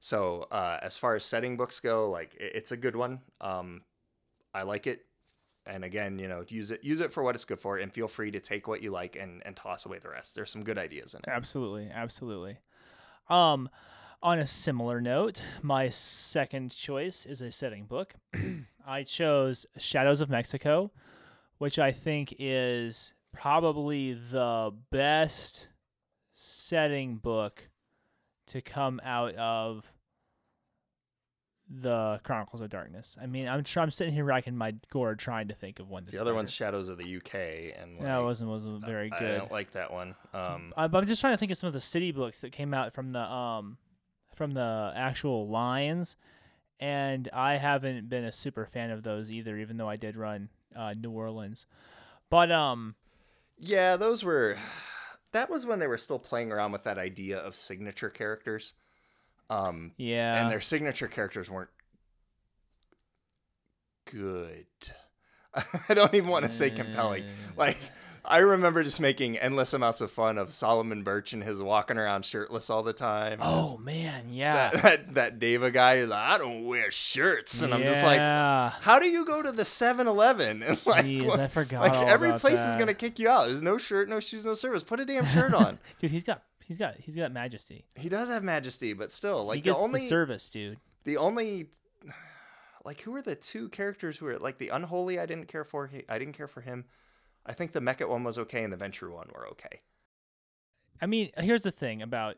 So 0.00 0.42
uh, 0.50 0.78
as 0.82 0.96
far 0.98 1.14
as 1.14 1.24
setting 1.24 1.56
books 1.56 1.78
go, 1.80 2.10
like 2.10 2.34
i- 2.40 2.44
it's 2.58 2.72
a 2.72 2.76
good 2.76 2.96
one. 2.96 3.20
Um, 3.40 3.82
I 4.52 4.62
like 4.64 4.86
it, 4.88 5.06
and 5.66 5.84
again, 5.84 6.18
you 6.18 6.26
know, 6.28 6.44
use 6.48 6.70
it 6.72 6.82
use 6.82 7.00
it 7.00 7.12
for 7.12 7.22
what 7.22 7.34
it's 7.36 7.44
good 7.44 7.60
for, 7.60 7.78
and 7.78 7.92
feel 7.92 8.08
free 8.08 8.30
to 8.32 8.40
take 8.40 8.66
what 8.66 8.82
you 8.82 8.90
like 8.90 9.14
and 9.16 9.42
and 9.46 9.54
toss 9.54 9.86
away 9.86 9.98
the 10.00 10.08
rest. 10.08 10.34
There's 10.34 10.50
some 10.50 10.64
good 10.64 10.78
ideas 10.78 11.14
in 11.14 11.20
it. 11.20 11.28
Absolutely, 11.28 11.88
absolutely. 11.92 12.58
Um, 13.28 13.68
on 14.22 14.38
a 14.40 14.46
similar 14.46 15.00
note, 15.00 15.42
my 15.62 15.88
second 15.90 16.74
choice 16.74 17.26
is 17.26 17.40
a 17.40 17.52
setting 17.52 17.84
book. 17.86 18.14
I 18.86 19.04
chose 19.04 19.66
Shadows 19.76 20.20
of 20.20 20.28
Mexico, 20.30 20.90
which 21.58 21.78
I 21.78 21.92
think 21.92 22.34
is 22.38 23.12
probably 23.32 24.14
the 24.14 24.72
best 24.90 25.68
setting 26.32 27.16
book 27.16 27.68
to 28.46 28.60
come 28.60 29.00
out 29.04 29.34
of 29.34 29.94
the 31.70 32.18
Chronicles 32.24 32.62
of 32.62 32.70
Darkness. 32.70 33.16
I 33.20 33.26
mean, 33.26 33.46
I'm 33.46 33.62
I'm 33.76 33.90
sitting 33.90 34.14
here 34.14 34.24
racking 34.24 34.56
my 34.56 34.74
gourd 34.90 35.18
trying 35.18 35.48
to 35.48 35.54
think 35.54 35.80
of 35.80 35.88
one. 35.88 36.04
That's 36.04 36.12
The 36.14 36.20
other 36.20 36.30
better. 36.30 36.36
one's 36.36 36.52
Shadows 36.52 36.88
of 36.88 36.96
the 36.98 37.16
UK, 37.16 37.34
and 37.78 38.00
that 38.00 38.16
like, 38.16 38.24
wasn't 38.24 38.50
wasn't 38.50 38.84
very 38.84 39.10
I 39.12 39.18
good. 39.18 39.34
I 39.34 39.38
don't 39.38 39.52
like 39.52 39.72
that 39.72 39.92
one. 39.92 40.14
Um, 40.32 40.72
Uh, 40.76 40.88
but 40.88 40.98
I'm 40.98 41.06
just 41.06 41.20
trying 41.20 41.34
to 41.34 41.38
think 41.38 41.52
of 41.52 41.58
some 41.58 41.66
of 41.66 41.74
the 41.74 41.80
city 41.80 42.10
books 42.12 42.40
that 42.40 42.52
came 42.52 42.72
out 42.72 42.92
from 42.92 43.12
the 43.12 43.20
um 43.20 43.76
from 44.34 44.52
the 44.52 44.92
actual 44.96 45.48
lines, 45.48 46.16
and 46.80 47.28
I 47.34 47.56
haven't 47.56 48.08
been 48.08 48.24
a 48.24 48.32
super 48.32 48.64
fan 48.64 48.90
of 48.90 49.02
those 49.02 49.30
either. 49.30 49.58
Even 49.58 49.76
though 49.76 49.88
I 49.88 49.96
did 49.96 50.16
run 50.16 50.48
uh, 50.74 50.94
New 50.98 51.10
Orleans, 51.10 51.66
but 52.30 52.50
um 52.50 52.94
yeah, 53.58 53.96
those 53.96 54.24
were. 54.24 54.56
That 55.32 55.50
was 55.50 55.66
when 55.66 55.78
they 55.78 55.86
were 55.86 55.98
still 55.98 56.18
playing 56.18 56.52
around 56.52 56.72
with 56.72 56.84
that 56.84 56.96
idea 56.96 57.38
of 57.40 57.54
signature 57.54 58.08
characters. 58.08 58.72
Um, 59.50 59.92
yeah, 59.98 60.40
and 60.40 60.50
their 60.50 60.62
signature 60.62 61.06
characters 61.06 61.50
weren't 61.50 61.68
good. 64.10 64.66
I 65.88 65.94
don't 65.94 66.12
even 66.14 66.28
want 66.28 66.44
to 66.44 66.50
say 66.50 66.70
compelling. 66.70 67.24
Like 67.56 67.78
I 68.24 68.38
remember 68.38 68.82
just 68.84 69.00
making 69.00 69.38
endless 69.38 69.72
amounts 69.72 70.00
of 70.02 70.10
fun 70.10 70.36
of 70.36 70.52
Solomon 70.52 71.02
Birch 71.02 71.32
and 71.32 71.42
his 71.42 71.62
walking 71.62 71.96
around 71.96 72.24
shirtless 72.26 72.68
all 72.68 72.82
the 72.82 72.92
time. 72.92 73.38
oh 73.40 73.76
his- 73.76 73.84
man, 73.84 74.24
yeah, 74.30 74.70
that, 74.70 74.82
that 74.82 75.14
that 75.14 75.38
Daeva 75.38 75.72
guy 75.72 75.96
is 75.96 76.10
like, 76.10 76.18
I 76.28 76.38
don't 76.38 76.66
wear 76.66 76.90
shirts, 76.90 77.62
and 77.62 77.72
I'm 77.72 77.82
just 77.84 78.04
like, 78.04 78.20
how 78.20 78.98
do 78.98 79.06
you 79.06 79.24
go 79.24 79.42
to 79.42 79.50
the 79.50 79.62
7-Eleven 79.62 80.62
and 80.66 80.86
like, 80.86 81.06
Jeez, 81.06 81.26
what- 81.26 81.40
I 81.40 81.46
forgot 81.48 81.80
like 81.80 82.06
every 82.08 82.32
place 82.32 82.66
is 82.68 82.76
gonna 82.76 82.94
kick 82.94 83.18
you 83.18 83.28
out. 83.28 83.46
There's 83.46 83.62
no 83.62 83.78
shirt, 83.78 84.08
no 84.08 84.20
shoes, 84.20 84.44
no 84.44 84.54
service. 84.54 84.82
Put 84.82 85.00
a 85.00 85.04
damn 85.06 85.24
shirt 85.26 85.54
on. 85.54 85.78
dude, 86.00 86.10
he's 86.10 86.24
got 86.24 86.42
he's 86.66 86.78
got 86.78 86.96
he's 86.96 87.16
got 87.16 87.32
majesty. 87.32 87.84
he 87.96 88.08
does 88.10 88.28
have 88.28 88.44
majesty, 88.44 88.92
but 88.92 89.10
still, 89.12 89.42
he 89.44 89.48
like 89.48 89.62
gets 89.64 89.78
the 89.78 89.82
only 89.82 90.00
the 90.02 90.08
service, 90.08 90.48
dude. 90.50 90.76
the 91.04 91.16
only 91.16 91.68
like 92.88 93.02
who 93.02 93.14
are 93.14 93.20
the 93.20 93.34
two 93.34 93.68
characters 93.68 94.16
who 94.16 94.26
are 94.26 94.38
like 94.38 94.56
the 94.56 94.70
unholy 94.70 95.18
I 95.18 95.26
didn't 95.26 95.46
care 95.46 95.62
for 95.62 95.88
he, 95.88 96.04
I 96.08 96.18
didn't 96.18 96.32
care 96.32 96.48
for 96.48 96.62
him. 96.62 96.86
I 97.44 97.52
think 97.52 97.72
the 97.72 97.80
Mekhet 97.80 98.08
one 98.08 98.24
was 98.24 98.38
okay 98.38 98.64
and 98.64 98.72
the 98.72 98.78
Ventrue 98.78 99.12
one 99.12 99.28
were 99.34 99.46
okay. 99.48 99.82
I 101.02 101.04
mean, 101.04 101.28
here's 101.36 101.60
the 101.60 101.70
thing 101.70 102.00
about 102.00 102.36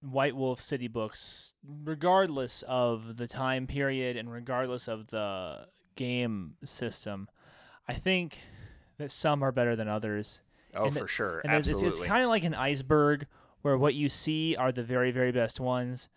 White 0.00 0.34
Wolf 0.34 0.60
City 0.60 0.88
books, 0.88 1.54
regardless 1.84 2.64
of 2.66 3.18
the 3.18 3.28
time 3.28 3.68
period 3.68 4.16
and 4.16 4.32
regardless 4.32 4.88
of 4.88 5.06
the 5.10 5.68
game 5.94 6.56
system, 6.64 7.28
I 7.86 7.92
think 7.92 8.38
that 8.98 9.12
some 9.12 9.44
are 9.44 9.52
better 9.52 9.76
than 9.76 9.86
others. 9.86 10.40
Oh, 10.74 10.86
And 10.86 10.96
for 10.98 11.06
sure. 11.06 11.38
And 11.44 11.54
it's, 11.54 11.68
Absolutely. 11.68 12.00
it's, 12.00 12.06
kind 12.06 12.24
of 12.24 12.30
like 12.30 12.42
an 12.42 12.54
iceberg 12.54 13.28
where 13.62 13.78
what 13.78 13.94
you 13.94 14.08
see 14.08 14.56
are 14.56 14.72
the 14.72 14.82
very, 14.82 15.12
very 15.12 15.30
best 15.30 15.60
ones. 15.60 16.08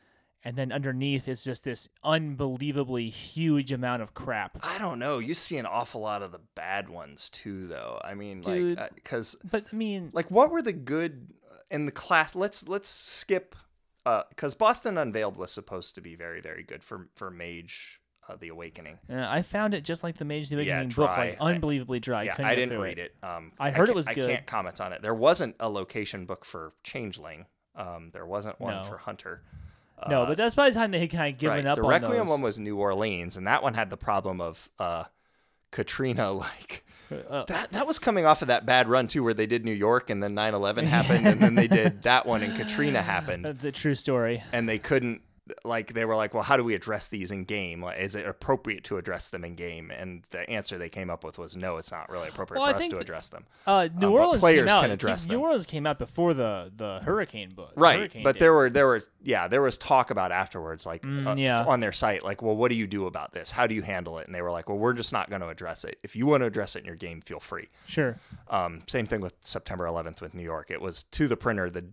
And 0.47 0.55
then 0.55 0.71
underneath 0.71 1.27
is 1.27 1.43
just 1.43 1.65
this 1.65 1.89
unbelievably 2.05 3.09
huge 3.09 3.73
amount 3.73 4.01
of 4.01 4.13
crap. 4.13 4.57
I 4.63 4.77
don't 4.77 4.97
know. 4.97 5.17
You 5.19 5.33
see 5.33 5.57
an 5.57 5.65
awful 5.65 5.99
lot 5.99 6.23
of 6.23 6.31
the 6.31 6.39
bad 6.55 6.87
ones 6.87 7.29
too 7.29 7.67
though. 7.67 7.99
I 8.01 8.13
mean 8.13 8.39
Dude. 8.39 8.77
like 8.77 9.03
cuz 9.03 9.35
But 9.51 9.65
I 9.73 9.75
mean, 9.75 10.09
like 10.13 10.31
what 10.31 10.49
were 10.49 10.61
the 10.61 10.71
good 10.71 11.33
in 11.69 11.85
the 11.85 11.91
class 11.91 12.33
let's 12.33 12.65
let's 12.65 12.89
skip 12.89 13.55
uh 14.05 14.23
cuz 14.37 14.55
Boston 14.55 14.97
Unveiled 14.97 15.35
was 15.35 15.51
supposed 15.51 15.95
to 15.95 16.01
be 16.01 16.15
very 16.15 16.39
very 16.39 16.63
good 16.63 16.81
for 16.81 17.09
for 17.15 17.29
Mage 17.29 17.99
uh, 18.29 18.37
the 18.37 18.47
Awakening. 18.47 18.99
uh, 19.09 19.25
I 19.27 19.41
found 19.41 19.73
it 19.73 19.83
just 19.83 20.01
like 20.01 20.17
the 20.17 20.23
Mage 20.25 20.47
the 20.47 20.55
Yeah, 20.63 20.75
Awakening 20.77 20.89
book, 20.95 21.09
like 21.17 21.37
unbelievably 21.41 21.99
dry. 21.99 22.23
yeah, 22.23 22.35
couldn't 22.35 22.51
I 22.51 22.55
didn't 22.55 22.79
read 22.79 22.99
it. 22.99 23.15
Um, 23.21 23.51
I 23.59 23.69
heard 23.71 23.89
it 23.89 23.93
ca- 23.93 23.95
was 23.95 24.07
I 24.07 24.13
good. 24.13 24.29
can't 24.29 24.45
comment 24.45 24.79
on 24.79 24.93
it. 24.93 25.01
There 25.01 25.13
wasn't 25.13 25.55
a 25.59 25.69
location 25.69 26.25
book 26.25 26.45
for 26.45 26.73
Changeling. 26.83 27.47
Um, 27.75 28.11
there 28.13 28.25
wasn't 28.25 28.59
one 28.61 28.75
No. 28.75 28.83
for 28.83 28.97
Hunter. 28.97 29.43
No, 30.07 30.23
Uh, 30.23 30.25
but 30.27 30.37
that's 30.37 30.55
by 30.55 30.69
the 30.69 30.75
time 30.75 30.91
they 30.91 30.99
had 30.99 31.09
kind 31.11 31.33
of 31.33 31.39
given 31.39 31.57
right. 31.57 31.65
up 31.65 31.77
the 31.77 31.83
on 31.83 31.89
Requiem 31.89 32.17
those. 32.19 32.29
one 32.29 32.41
was 32.41 32.59
New 32.59 32.77
Orleans, 32.77 33.35
and 33.37 33.47
that 33.47 33.63
one 33.63 33.73
had 33.73 33.89
the 33.89 33.97
problem 33.97 34.39
of 34.41 34.69
uh, 34.79 35.05
Katrina. 35.71 36.31
Like 36.37 36.85
Uh, 37.09 37.45
that, 37.45 37.71
that 37.71 37.87
was 37.87 37.99
coming 37.99 38.25
off 38.25 38.41
of 38.41 38.49
that 38.49 38.65
bad 38.65 38.89
run 38.89 39.07
too, 39.07 39.23
where 39.23 39.33
they 39.33 39.45
did 39.45 39.63
New 39.63 39.71
York, 39.71 40.09
and 40.09 40.21
then 40.21 40.35
9/11 40.35 40.83
happened, 40.83 41.25
and 41.25 41.39
then 41.39 41.55
they 41.55 41.67
did 41.67 42.01
that 42.09 42.25
one, 42.25 42.43
and 42.43 42.53
Katrina 42.57 42.99
uh, 42.99 43.03
happened, 43.03 43.45
the 43.61 43.71
true 43.71 43.95
story. 43.95 44.43
and 44.51 44.67
they 44.67 44.77
couldn't. 44.77 45.21
Like 45.63 45.93
they 45.93 46.05
were 46.05 46.15
like, 46.15 46.33
well, 46.33 46.43
how 46.43 46.57
do 46.57 46.63
we 46.63 46.75
address 46.75 47.07
these 47.07 47.31
in 47.31 47.43
game? 47.45 47.83
Like, 47.83 47.99
is 47.99 48.15
it 48.15 48.25
appropriate 48.25 48.83
to 48.85 48.97
address 48.97 49.29
them 49.29 49.43
in 49.45 49.55
game? 49.55 49.91
And 49.91 50.23
the 50.31 50.49
answer 50.49 50.77
they 50.77 50.89
came 50.89 51.09
up 51.09 51.23
with 51.23 51.37
was 51.37 51.55
no, 51.57 51.77
it's 51.77 51.91
not 51.91 52.09
really 52.09 52.27
appropriate 52.29 52.61
Well, 52.61 52.71
for 52.73 52.77
us 52.79 52.87
to 52.87 52.97
address 52.99 53.29
them. 53.29 53.45
Uh, 53.65 53.87
New 53.97 54.07
Um, 54.07 54.13
Orleans 54.13 54.39
players 54.39 54.69
came 54.69 54.77
out. 54.77 54.81
can 54.81 54.91
address 54.91 55.27
New 55.27 55.33
them. 55.35 55.41
Orleans 55.41 55.65
came 55.65 55.85
out 55.85 55.99
before 55.99 56.33
the 56.33 56.71
the 56.75 56.99
hurricane 57.03 57.49
book. 57.55 57.71
right 57.75 57.99
hurricane 57.99 58.23
but 58.23 58.33
did. 58.33 58.41
there 58.41 58.53
were 58.53 58.69
there 58.69 58.87
were 58.87 59.01
yeah 59.23 59.47
there 59.47 59.61
was 59.61 59.77
talk 59.77 60.09
about 60.11 60.31
afterwards 60.31 60.85
like 60.85 61.03
Mm, 61.03 61.27
uh, 61.27 61.35
yeah. 61.35 61.63
on 61.63 61.79
their 61.79 61.91
site 61.91 62.23
like 62.23 62.41
well 62.41 62.55
what 62.55 62.69
do 62.69 62.75
you 62.75 62.87
do 62.87 63.05
about 63.05 63.31
this 63.33 63.51
how 63.51 63.67
do 63.67 63.73
you 63.75 63.81
handle 63.81 64.17
it 64.19 64.25
and 64.27 64.35
they 64.35 64.41
were 64.41 64.51
like 64.51 64.67
well 64.69 64.77
we're 64.77 64.93
just 64.93 65.13
not 65.13 65.29
going 65.29 65.41
to 65.41 65.47
address 65.47 65.83
it 65.85 65.97
if 66.03 66.15
you 66.15 66.25
want 66.25 66.41
to 66.41 66.45
address 66.47 66.75
it 66.75 66.79
in 66.79 66.85
your 66.85 66.95
game 66.95 67.21
feel 67.21 67.39
free 67.39 67.67
sure. 67.85 68.17
um, 68.49 68.81
same 68.87 69.05
thing 69.05 69.21
with 69.21 69.33
september 69.41 69.85
11th 69.85 70.21
with 70.21 70.33
new 70.33 70.43
york 70.43 70.69
it 70.71 70.81
was 70.81 71.03
to 71.03 71.27
the 71.27 71.37
printer 71.37 71.69
the 71.69 71.85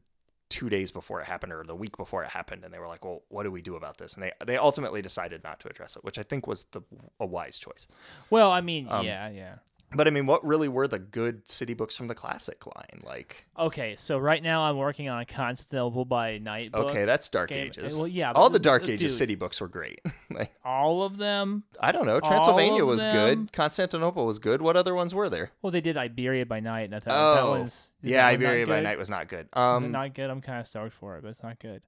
two 0.59 0.69
days 0.77 0.91
before 0.99 1.19
it 1.21 1.27
happened 1.27 1.53
or 1.53 1.63
the 1.65 1.75
week 1.85 1.97
before 1.97 2.23
it 2.25 2.31
happened 2.31 2.63
and 2.65 2.71
they 2.73 2.79
were 2.79 2.87
like 2.95 3.05
well 3.05 3.21
what 3.35 3.43
do 3.47 3.51
we 3.51 3.63
do 3.71 3.75
about 3.77 3.97
this 3.99 4.15
and 4.15 4.23
they 4.23 4.33
they 4.51 4.57
ultimately 4.57 5.03
decided 5.03 5.43
not 5.43 5.57
to 5.61 5.67
address 5.69 5.97
it 5.97 6.05
which 6.05 6.19
i 6.19 6.23
think 6.23 6.47
was 6.47 6.65
the 6.75 6.81
a 7.19 7.27
wise 7.27 7.59
choice 7.59 7.85
Well, 8.31 8.51
I 8.59 8.61
mean, 8.61 8.87
Um, 8.89 9.05
yeah, 9.05 9.29
yeah. 9.31 9.55
But 9.95 10.07
i 10.07 10.11
mean 10.11 10.27
what 10.27 10.45
really 10.45 10.69
were 10.69 10.87
the 10.89 10.99
good 10.99 11.49
city 11.49 11.75
books 11.75 11.97
from 11.97 12.09
the 12.09 12.15
classic 12.15 12.67
line 12.67 13.01
like 13.05 13.47
Okay, 13.59 13.95
so 13.99 14.19
right 14.19 14.43
now 14.43 14.63
I'm 14.63 14.77
working 14.77 15.09
on 15.09 15.21
a 15.21 15.25
Constantinople 15.25 16.05
by 16.05 16.39
Night 16.39 16.73
book. 16.73 16.91
okay 16.91 17.05
that's 17.05 17.29
dark 17.29 17.51
game- 17.51 17.67
ages 17.69 17.97
well, 17.97 18.07
yeah, 18.09 18.33
all 18.33 18.51
the 18.51 18.59
dark 18.59 18.85
the- 18.85 18.93
ages 18.93 19.13
dude. 19.13 19.19
city 19.19 19.35
books 19.35 19.61
were 19.61 19.69
great 19.69 20.01
like 20.31 20.53
All 20.65 21.03
of 21.05 21.17
them. 21.19 21.63
I 21.79 21.93
don't 21.93 22.07
know. 22.07 22.19
Transylvania 22.21 22.85
was 22.85 23.05
them? 23.05 23.13
good. 23.15 23.53
Constantinople 23.53 24.25
was 24.27 24.39
good. 24.39 24.61
What 24.63 24.77
other 24.77 24.95
ones 24.95 25.15
were 25.15 25.29
there? 25.29 25.51
Well, 25.63 25.71
they 25.71 25.81
did 25.83 25.97
Iberia 25.97 26.47
by 26.47 26.61
Night, 26.61 26.83
and 26.85 26.95
I 26.95 26.99
thought 27.01 27.35
that 27.35 27.43
Oh, 27.43 27.63
was 27.63 27.93
yeah, 28.03 28.23
that 28.27 28.35
Iberia 28.35 28.67
by? 28.67 28.81
Night 28.81 28.99
was 28.99 29.09
not 29.11 29.29
good. 29.29 29.41
Is 29.47 29.49
it 29.55 29.59
Um, 29.59 29.93
not 29.93 30.15
good? 30.15 30.31
I'm 30.31 30.41
kind 30.41 30.59
of 30.61 30.67
stoked 30.67 30.95
for 30.95 31.17
it, 31.17 31.23
but 31.23 31.29
it's 31.29 31.43
not 31.43 31.59
good. 31.61 31.83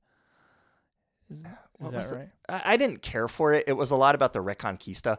Is, 1.30 1.38
is 1.38 1.42
that 1.44 1.59
was 1.80 2.11
the- 2.11 2.28
I 2.48 2.76
didn't 2.76 3.02
care 3.02 3.26
for 3.28 3.52
it. 3.54 3.64
It 3.66 3.72
was 3.72 3.90
a 3.90 3.96
lot 3.96 4.14
about 4.14 4.32
the 4.32 4.40
Reconquista. 4.42 5.18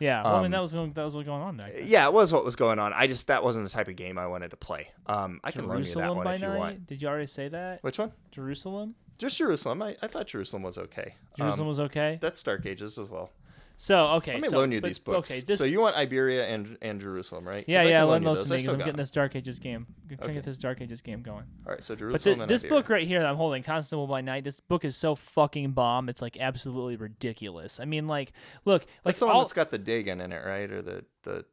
Yeah. 0.00 0.22
Well, 0.22 0.34
I 0.34 0.38
mean, 0.38 0.46
um, 0.46 0.50
that 0.52 0.60
was 0.60 0.72
going- 0.72 0.92
that 0.92 1.04
was 1.04 1.14
what 1.14 1.26
going 1.26 1.42
on 1.42 1.56
there. 1.56 1.72
Yeah, 1.82 2.06
it 2.06 2.12
was 2.12 2.32
what 2.32 2.44
was 2.44 2.56
going 2.56 2.78
on. 2.78 2.92
I 2.92 3.06
just 3.06 3.26
that 3.26 3.42
wasn't 3.42 3.64
the 3.64 3.70
type 3.70 3.88
of 3.88 3.96
game 3.96 4.18
I 4.18 4.26
wanted 4.26 4.50
to 4.52 4.56
play. 4.56 4.88
Um, 5.06 5.40
I 5.42 5.50
can 5.50 5.66
loan 5.66 5.82
you 5.84 5.94
that 5.94 6.14
one 6.14 6.26
if 6.26 6.40
you 6.40 6.48
Night. 6.48 6.58
want. 6.58 6.86
Did 6.86 7.02
you 7.02 7.08
already 7.08 7.26
say 7.26 7.48
that? 7.48 7.82
Which 7.82 7.98
one? 7.98 8.12
Jerusalem. 8.30 8.94
Just 9.18 9.38
Jerusalem. 9.38 9.82
I, 9.82 9.96
I 10.00 10.06
thought 10.06 10.28
Jerusalem 10.28 10.62
was 10.62 10.78
okay. 10.78 11.14
Um, 11.40 11.46
Jerusalem 11.46 11.66
was 11.68 11.80
okay. 11.80 12.18
that's 12.20 12.42
Dark 12.42 12.64
Ages 12.66 12.98
as 12.98 13.08
well. 13.08 13.30
So 13.80 14.08
okay, 14.14 14.32
Let 14.32 14.42
me 14.42 14.48
so, 14.48 14.58
loan 14.58 14.72
you 14.72 14.80
but- 14.80 14.88
these 14.88 14.98
books. 14.98 15.30
Okay, 15.30 15.38
this 15.40 15.56
so 15.56 15.64
you 15.64 15.80
want 15.80 15.94
Iberia 15.94 16.46
and 16.48 16.76
and 16.82 17.00
Jerusalem, 17.00 17.46
right? 17.46 17.64
yeah 17.68 17.82
yeah 17.84 18.02
loan 18.02 18.24
those 18.24 18.42
to 18.44 18.50
me. 18.50 18.56
'cause 18.56 18.62
still 18.62 18.72
I'm 18.74 18.78
getting 18.78 18.94
them. 18.94 18.96
this 18.96 19.12
Dark 19.12 19.36
Ages 19.36 19.60
game. 19.60 19.86
I'm 20.10 20.16
trying 20.16 20.28
to 20.28 20.34
get 20.34 20.42
this 20.44 20.58
Dark 20.58 20.80
Ages 20.80 21.00
game 21.00 21.22
going. 21.22 21.44
All 21.64 21.72
right, 21.74 21.84
so 21.84 21.94
But 21.94 22.00
Jerusalem 22.00 22.34
thi- 22.38 22.42
and 22.42 22.50
this 22.50 22.64
Iberia. 22.64 22.82
book 22.82 22.90
right 22.90 23.06
here 23.06 23.20
that 23.20 23.28
I'm 23.28 23.36
holding, 23.36 23.62
Constable 23.62 24.08
by 24.08 24.20
Night, 24.20 24.42
this 24.42 24.58
book 24.58 24.84
is 24.84 24.96
so 24.96 25.14
fucking 25.14 25.70
bomb. 25.70 26.08
It's 26.08 26.20
like 26.20 26.36
absolutely 26.40 26.96
ridiculous. 26.96 27.78
I 27.78 27.84
mean, 27.84 28.08
like, 28.08 28.32
look, 28.64 28.82
like 28.82 28.88
That's 29.04 29.20
the 29.20 29.26
one 29.26 29.36
all, 29.36 29.42
that's 29.42 29.52
got 29.52 29.70
the 29.70 29.78
Dagon 29.78 30.20
in 30.20 30.32
it, 30.32 30.44
right? 30.44 30.68
Or 30.72 30.82
the 30.82 31.04
the 31.22 31.44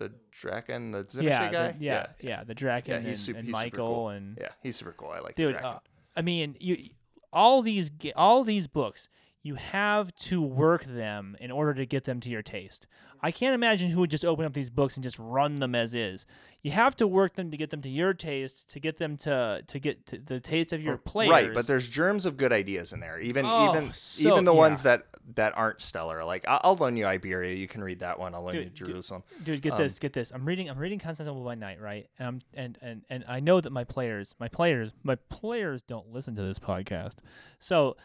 the 0.00 0.12
Dracon, 0.32 0.90
the 0.92 1.04
Tzimisce 1.04 1.22
yeah, 1.22 1.52
guy. 1.52 1.72
the, 1.72 1.84
yeah, 1.84 2.06
yeah, 2.20 2.42
the 2.44 2.54
Dracon 2.54 2.88
Yeah, 2.88 2.98
he's 2.98 3.06
and, 3.06 3.18
super- 3.18 3.38
and 3.38 3.46
he's 3.46 3.56
super 3.56 3.64
Michael 3.64 3.94
cool. 3.94 4.08
and 4.08 4.38
yeah, 4.40 4.48
he's 4.62 4.74
super 4.76 4.92
cool. 4.96 5.10
I 5.10 5.20
like 5.20 5.36
the 5.36 5.42
dude. 5.44 5.56
Uh, 5.56 5.78
I 6.16 6.22
mean, 6.22 6.56
you 6.58 6.90
all 7.32 7.62
these 7.62 7.92
all 8.16 8.42
these 8.42 8.66
books, 8.66 9.08
you 9.42 9.54
have 9.54 10.14
to 10.16 10.42
work 10.42 10.84
them 10.84 11.36
in 11.40 11.50
order 11.50 11.72
to 11.74 11.86
get 11.86 12.04
them 12.04 12.20
to 12.20 12.28
your 12.28 12.42
taste. 12.42 12.86
I 13.20 13.30
can't 13.32 13.54
imagine 13.54 13.90
who 13.90 14.00
would 14.00 14.10
just 14.10 14.24
open 14.24 14.44
up 14.44 14.52
these 14.52 14.70
books 14.70 14.96
and 14.96 15.02
just 15.02 15.18
run 15.18 15.56
them 15.56 15.74
as 15.74 15.94
is. 15.94 16.24
You 16.62 16.70
have 16.72 16.94
to 16.96 17.06
work 17.06 17.34
them 17.34 17.50
to 17.50 17.56
get 17.56 17.70
them 17.70 17.80
to 17.82 17.88
your 17.88 18.14
taste, 18.14 18.68
to 18.70 18.80
get 18.80 18.98
them 18.98 19.16
to 19.18 19.62
to 19.66 19.78
get 19.80 20.06
to 20.06 20.18
the 20.18 20.38
taste 20.40 20.72
of 20.72 20.82
your 20.82 20.96
players. 20.98 21.30
Right, 21.30 21.54
but 21.54 21.66
there's 21.66 21.88
germs 21.88 22.26
of 22.26 22.36
good 22.36 22.52
ideas 22.52 22.92
in 22.92 23.00
there. 23.00 23.18
Even 23.20 23.44
Oh, 23.46 23.70
even 23.70 23.92
so- 23.92 24.28
even 24.32 24.44
the 24.44 24.54
ones 24.54 24.82
that 24.82 25.06
that 25.34 25.56
aren't 25.56 25.80
stellar. 25.80 26.24
Like 26.24 26.44
I'll 26.46 26.76
loan 26.76 26.96
you 26.96 27.06
Iberia. 27.06 27.54
You 27.54 27.66
can 27.68 27.82
read 27.82 28.00
that 28.00 28.18
one. 28.18 28.34
I'll 28.34 28.42
loan 28.42 28.52
Dude, 28.52 28.64
you 28.64 28.70
dude, 28.70 28.86
Jerusalem. 28.88 29.22
Dude, 29.44 29.62
get 29.62 29.72
Um, 29.72 29.78
this, 29.78 29.98
get 29.98 30.12
this. 30.12 30.30
I'm 30.32 30.44
reading, 30.44 30.68
I'm 30.70 30.78
reading 30.78 30.98
Constantinople 30.98 31.44
by 31.44 31.54
Night, 31.54 31.80
right? 31.80 32.08
And 32.18 32.28
I'm, 32.28 32.40
and 32.54 32.78
and 32.82 33.02
and 33.10 33.24
I 33.26 33.40
know 33.40 33.60
that 33.60 33.70
my 33.70 33.84
players, 33.84 34.34
my 34.38 34.48
players, 34.48 34.92
my 35.02 35.14
players 35.16 35.82
don't 35.82 36.12
listen 36.12 36.34
to 36.36 36.42
this 36.42 36.58
podcast, 36.58 37.16
so, 37.58 37.96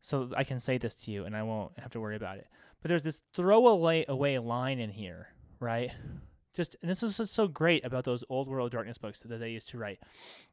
so 0.00 0.30
I 0.36 0.44
can 0.44 0.60
say 0.60 0.78
this 0.78 0.94
to 0.96 1.10
you, 1.10 1.24
and 1.24 1.36
I 1.36 1.42
won't 1.42 1.78
have 1.78 1.90
to 1.92 2.00
worry 2.00 2.16
about 2.16 2.38
it. 2.38 2.46
But 2.82 2.88
there's 2.88 3.02
this 3.02 3.20
throwaway 3.34 4.04
away 4.08 4.38
line 4.38 4.78
in 4.78 4.90
here, 4.90 5.28
right? 5.60 5.90
Just 6.54 6.76
and 6.80 6.90
this 6.90 7.02
is 7.02 7.16
just 7.16 7.34
so 7.34 7.48
great 7.48 7.84
about 7.84 8.04
those 8.04 8.24
old 8.28 8.48
world 8.48 8.72
darkness 8.72 8.98
books 8.98 9.20
that 9.20 9.38
they 9.38 9.50
used 9.50 9.68
to 9.68 9.78
write. 9.78 9.98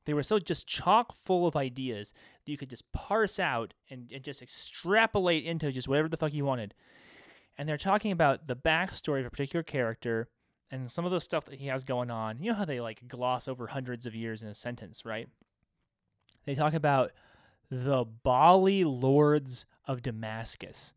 They 0.06 0.14
were 0.14 0.24
so 0.24 0.40
just 0.40 0.68
chock 0.68 1.14
full 1.14 1.48
of 1.48 1.56
ideas 1.56 2.14
that 2.46 2.52
you 2.52 2.58
could 2.58 2.70
just 2.70 2.92
parse 2.92 3.40
out 3.40 3.74
and, 3.90 4.12
and 4.12 4.24
just 4.24 4.42
extrapolate 4.42 5.46
into 5.46 5.72
just 5.72 5.88
whatever 5.88 6.10
the 6.10 6.18
fuck 6.18 6.34
you 6.34 6.46
wanted 6.46 6.74
and 7.58 7.68
they're 7.70 7.78
talking 7.78 8.12
about 8.12 8.48
the 8.48 8.56
backstory 8.56 9.20
of 9.20 9.26
a 9.26 9.30
particular 9.30 9.64
character 9.64 10.30
and 10.72 10.90
some 10.90 11.06
of 11.06 11.12
the 11.12 11.20
stuff 11.20 11.46
that 11.46 11.60
he 11.60 11.68
has 11.68 11.84
going 11.84 12.10
on. 12.10 12.42
You 12.42 12.52
know 12.52 12.58
how 12.58 12.66
they 12.66 12.82
like 12.82 13.08
gloss 13.08 13.48
over 13.48 13.68
hundreds 13.68 14.06
of 14.06 14.16
years 14.16 14.42
in 14.42 14.50
a 14.50 14.56
sentence, 14.56 15.06
right? 15.06 15.28
They 16.46 16.56
talk 16.56 16.74
about 16.74 17.12
the 17.70 18.06
Baali 18.06 18.84
lords 18.86 19.66
of 19.86 20.02
Damascus. 20.02 20.94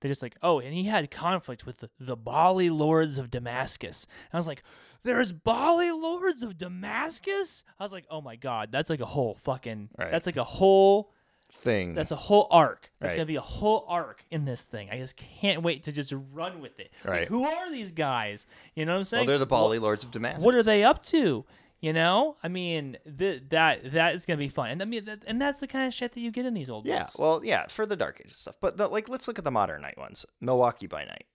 They're 0.00 0.08
just 0.08 0.22
like, 0.22 0.36
oh, 0.44 0.60
and 0.60 0.72
he 0.72 0.84
had 0.84 1.10
conflict 1.10 1.66
with 1.66 1.78
the, 1.78 1.90
the 1.98 2.16
Baali 2.16 2.70
lords 2.70 3.18
of 3.18 3.30
Damascus. 3.32 4.06
And 4.30 4.36
I 4.36 4.36
was 4.36 4.46
like, 4.46 4.62
there's 5.02 5.32
Baali 5.32 5.90
lords 5.90 6.42
of 6.44 6.56
Damascus? 6.56 7.64
I 7.80 7.82
was 7.82 7.92
like, 7.92 8.06
oh 8.10 8.20
my 8.20 8.36
god, 8.36 8.70
that's 8.70 8.90
like 8.90 9.00
a 9.00 9.06
whole 9.06 9.34
fucking, 9.34 9.90
Right. 9.98 10.10
that's 10.10 10.26
like 10.26 10.36
a 10.36 10.44
whole 10.44 11.12
Thing. 11.50 11.94
that's 11.94 12.10
a 12.12 12.16
whole 12.16 12.46
arc. 12.50 12.92
That's 13.00 13.12
Right. 13.12 13.16
gonna 13.16 13.26
be 13.26 13.36
a 13.36 13.40
whole 13.40 13.84
arc 13.88 14.22
in 14.30 14.44
this 14.44 14.62
thing. 14.64 14.88
I 14.92 14.98
just 14.98 15.16
can't 15.16 15.62
wait 15.62 15.84
to 15.84 15.92
just 15.92 16.12
run 16.32 16.60
with 16.60 16.78
it. 16.78 16.92
Like, 17.04 17.12
Right. 17.12 17.28
who 17.28 17.44
are 17.44 17.70
these 17.72 17.90
guys? 17.90 18.46
You 18.76 18.84
know 18.84 18.92
what 18.92 18.98
I'm 18.98 19.04
saying? 19.04 19.20
well, 19.22 19.26
they're 19.28 19.38
the 19.38 19.46
Baali 19.46 19.80
Lords 19.80 20.04
of 20.04 20.10
Damascus. 20.12 20.44
What 20.44 20.54
are 20.54 20.62
they 20.62 20.84
up 20.84 21.02
to? 21.06 21.44
You 21.80 21.92
know, 21.92 22.36
I 22.42 22.48
mean, 22.48 22.96
th- 23.18 23.44
that 23.50 23.92
that 23.92 24.14
is 24.16 24.26
gonna 24.26 24.36
be 24.38 24.48
fun, 24.48 24.70
and 24.70 24.82
I 24.82 24.84
mean, 24.84 25.04
that, 25.04 25.20
and 25.28 25.40
that's 25.40 25.60
the 25.60 25.68
kind 25.68 25.86
of 25.86 25.94
shit 25.94 26.12
that 26.12 26.20
you 26.20 26.32
get 26.32 26.44
in 26.44 26.52
these 26.54 26.68
old 26.70 26.86
Yeah, 26.86 27.04
books. 27.04 27.18
well, 27.18 27.40
yeah, 27.44 27.66
for 27.68 27.86
the 27.86 27.94
Dark 27.94 28.20
Ages 28.24 28.38
stuff. 28.38 28.56
But 28.60 28.76
the, 28.76 28.88
like, 28.88 29.08
let's 29.08 29.28
look 29.28 29.38
at 29.38 29.44
the 29.44 29.52
modern 29.52 29.82
night 29.82 29.96
ones. 29.96 30.26
Milwaukee 30.40 30.88
by 30.88 31.04
night, 31.04 31.26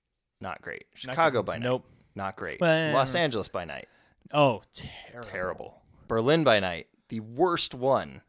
not 0.41 0.61
great. 0.61 0.83
Chicago 0.95 1.39
good. 1.39 1.45
by 1.45 1.53
night, 1.59 1.63
Nope. 1.63 1.85
not 2.15 2.35
great. 2.35 2.59
Well, 2.59 2.93
Los 2.93 3.15
Angeles 3.15 3.47
by 3.47 3.63
night, 3.63 3.87
Oh, 4.33 4.63
terrible. 4.73 5.29
terrible. 5.29 5.81
Berlin 6.09 6.43
by 6.43 6.59
night, 6.59 6.87
the 7.07 7.21
worst 7.21 7.73
one, 7.73 8.19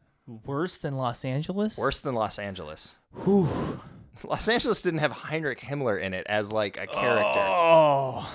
Worse 0.45 0.77
than 0.77 0.95
Los 0.95 1.25
Angeles. 1.25 1.77
worse 1.77 1.99
than 1.99 2.15
Los 2.15 2.39
Angeles. 2.39 2.95
Whew. 3.25 3.81
Los 4.23 4.47
Angeles 4.47 4.81
didn't 4.81 4.99
have 5.01 5.11
Heinrich 5.11 5.59
Himmler 5.59 6.01
in 6.01 6.13
it 6.13 6.25
as 6.27 6.49
like 6.49 6.77
a 6.77 6.87
character. 6.87 7.41
Oh, 7.41 8.31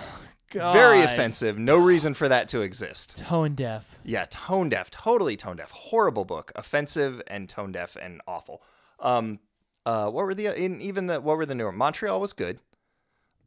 God. 0.50 0.72
Very 0.72 1.02
offensive. 1.02 1.58
No 1.58 1.76
reason 1.76 2.14
for 2.14 2.28
that 2.28 2.48
to 2.48 2.60
exist. 2.60 3.18
Tone 3.18 3.54
deaf. 3.54 3.98
Yeah, 4.04 4.26
tone 4.28 4.68
deaf, 4.68 4.90
totally 4.90 5.36
tone 5.36 5.56
deaf. 5.56 5.70
Horrible 5.70 6.24
book, 6.24 6.52
offensive 6.54 7.22
and 7.26 7.48
tone 7.48 7.72
deaf 7.72 7.96
and 8.00 8.20
awful. 8.26 8.62
Um, 8.98 9.38
uh, 9.86 10.10
what 10.10 10.26
were 10.26 10.34
the 10.34 10.46
in 10.62 10.80
even 10.80 11.06
the 11.06 11.20
what 11.20 11.36
were 11.36 11.46
the 11.46 11.54
newer? 11.54 11.72
Montreal 11.72 12.20
was 12.20 12.32
good. 12.32 12.58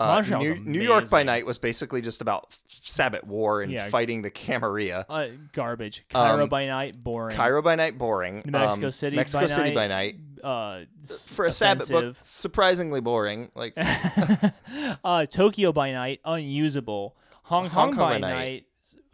Uh, 0.03 0.21
New, 0.39 0.55
New 0.59 0.81
York 0.81 1.09
by. 1.09 1.23
Night 1.23 1.45
was 1.45 1.57
basically 1.57 2.01
just 2.01 2.21
about 2.21 2.57
Sabbat 2.67 3.25
War 3.25 3.61
and 3.61 3.71
Yeah. 3.71 3.87
fighting 3.89 4.21
the 4.21 4.29
Camarilla. 4.29 5.05
Uh, 5.07 5.27
garbage. 5.53 6.03
Cairo 6.09 6.43
Um, 6.43 6.49
by 6.49 6.65
night. 6.67 7.01
Boring. 7.01 7.35
Cairo 7.35 7.61
by 7.61 7.75
Night, 7.75 7.97
boring. 7.97 8.41
New 8.45 8.51
Mexico 8.51 8.87
Um, 8.87 8.91
City 8.91 9.15
Mexico 9.15 9.41
by 9.43 9.47
City 9.47 9.69
night. 9.69 9.75
by 9.75 9.87
Night. 9.87 10.15
Uh, 10.43 10.79
For 11.29 11.45
a 11.45 11.51
Sabbat 11.51 11.87
book, 11.89 12.15
surprisingly 12.23 12.99
boring. 12.99 13.49
Like 13.55 13.73
uh, 15.03 15.25
Tokyo 15.25 15.71
by 15.71 15.91
night, 15.91 16.19
unusable. 16.25 17.15
Hong 17.43 17.69
Kong, 17.69 17.69
Hong 17.69 17.89
Kong 17.91 17.99
by 17.99 18.13
by 18.13 18.17
Night, 18.19 18.33
night, 18.33 18.65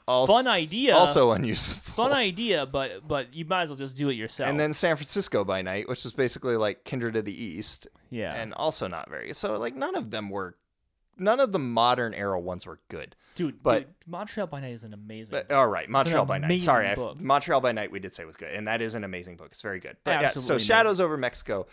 also, 0.08 0.34
Fun 0.34 0.48
idea. 0.48 0.96
also 0.96 1.32
unusable. 1.32 1.82
fun 1.82 2.14
idea, 2.28 2.66
but 2.66 3.08
but 3.08 3.34
you 3.34 3.46
might 3.46 3.64
as 3.64 3.70
well 3.70 3.78
just 3.78 3.96
do 3.98 4.10
it 4.10 4.14
yourself. 4.14 4.50
And 4.50 4.60
then 4.60 4.74
San 4.74 4.96
Francisco 4.96 5.44
by 5.44 5.62
Night, 5.62 5.88
which 5.88 6.06
is 6.06 6.14
basically 6.14 6.56
like 6.58 6.84
Kindred 6.84 7.16
of 7.16 7.26
the 7.26 7.44
East, 7.44 7.88
yeah, 8.10 8.34
and 8.34 8.54
also 8.54 8.88
not 8.88 9.10
very. 9.10 9.34
So 9.34 9.58
like 9.60 9.76
none 9.76 9.96
of 9.96 10.10
them 10.12 10.30
were, 10.30 10.56
none 11.20 11.40
of 11.40 11.52
the 11.52 11.60
modern 11.60 12.14
era 12.14 12.40
ones 12.40 12.66
were 12.66 12.80
good. 12.90 13.16
dude, 13.36 13.62
but- 13.64 13.80
dude, 13.86 13.94
Montreal 14.08 14.48
by 14.48 14.60
night 14.62 14.74
is 14.74 14.84
an 14.84 14.94
amazing. 14.94 15.32
But 15.32 15.50
book. 15.50 15.58
all 15.58 15.68
right, 15.68 15.90
Montreal 15.90 16.26
by 16.26 16.38
Night. 16.40 16.62
Sorry, 16.62 16.88
I. 16.88 16.96
Montreal 17.20 17.62
by 17.62 17.72
Night 17.72 17.92
we 17.92 18.00
did 18.00 18.14
say 18.16 18.26
was 18.26 18.36
good, 18.36 18.54
and 18.54 18.68
that 18.68 18.82
is 18.82 18.96
an 18.96 19.04
amazing 19.04 19.38
book. 19.38 19.48
It's 19.52 19.62
very 19.62 19.80
good. 19.80 19.98
But 20.04 20.12
yeah, 20.12 20.20
so 20.22 20.26
Absolutely 20.40 20.66
Shadows 20.66 21.00
over 21.00 21.16
Mexico 21.18 21.68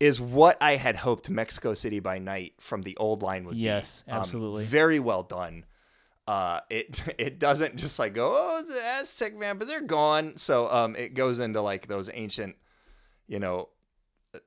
is 0.00 0.20
what 0.20 0.58
I 0.60 0.76
had 0.76 0.96
hoped 0.96 1.30
Mexico 1.30 1.74
City 1.74 2.00
by 2.00 2.18
Night 2.18 2.54
from 2.60 2.82
the 2.82 2.96
old 2.96 3.22
line 3.22 3.44
would 3.44 3.56
Yes, 3.56 4.02
be. 4.02 4.10
Yes, 4.10 4.18
absolutely. 4.18 4.64
very 4.64 4.98
well 5.00 5.22
done. 5.22 5.64
Uh, 6.26 6.60
it 6.70 7.02
it 7.18 7.38
doesn't 7.38 7.76
just 7.76 7.98
like 7.98 8.14
go 8.14 8.32
oh 8.34 8.62
the 8.62 8.84
Aztec 9.00 9.34
man, 9.36 9.58
but 9.58 9.68
they're 9.68 9.80
gone. 9.80 10.36
So 10.36 10.68
um, 10.70 10.96
it 10.96 11.14
goes 11.14 11.40
into 11.40 11.60
like 11.60 11.86
those 11.88 12.10
ancient, 12.12 12.56
you 13.26 13.38
know, 13.40 13.68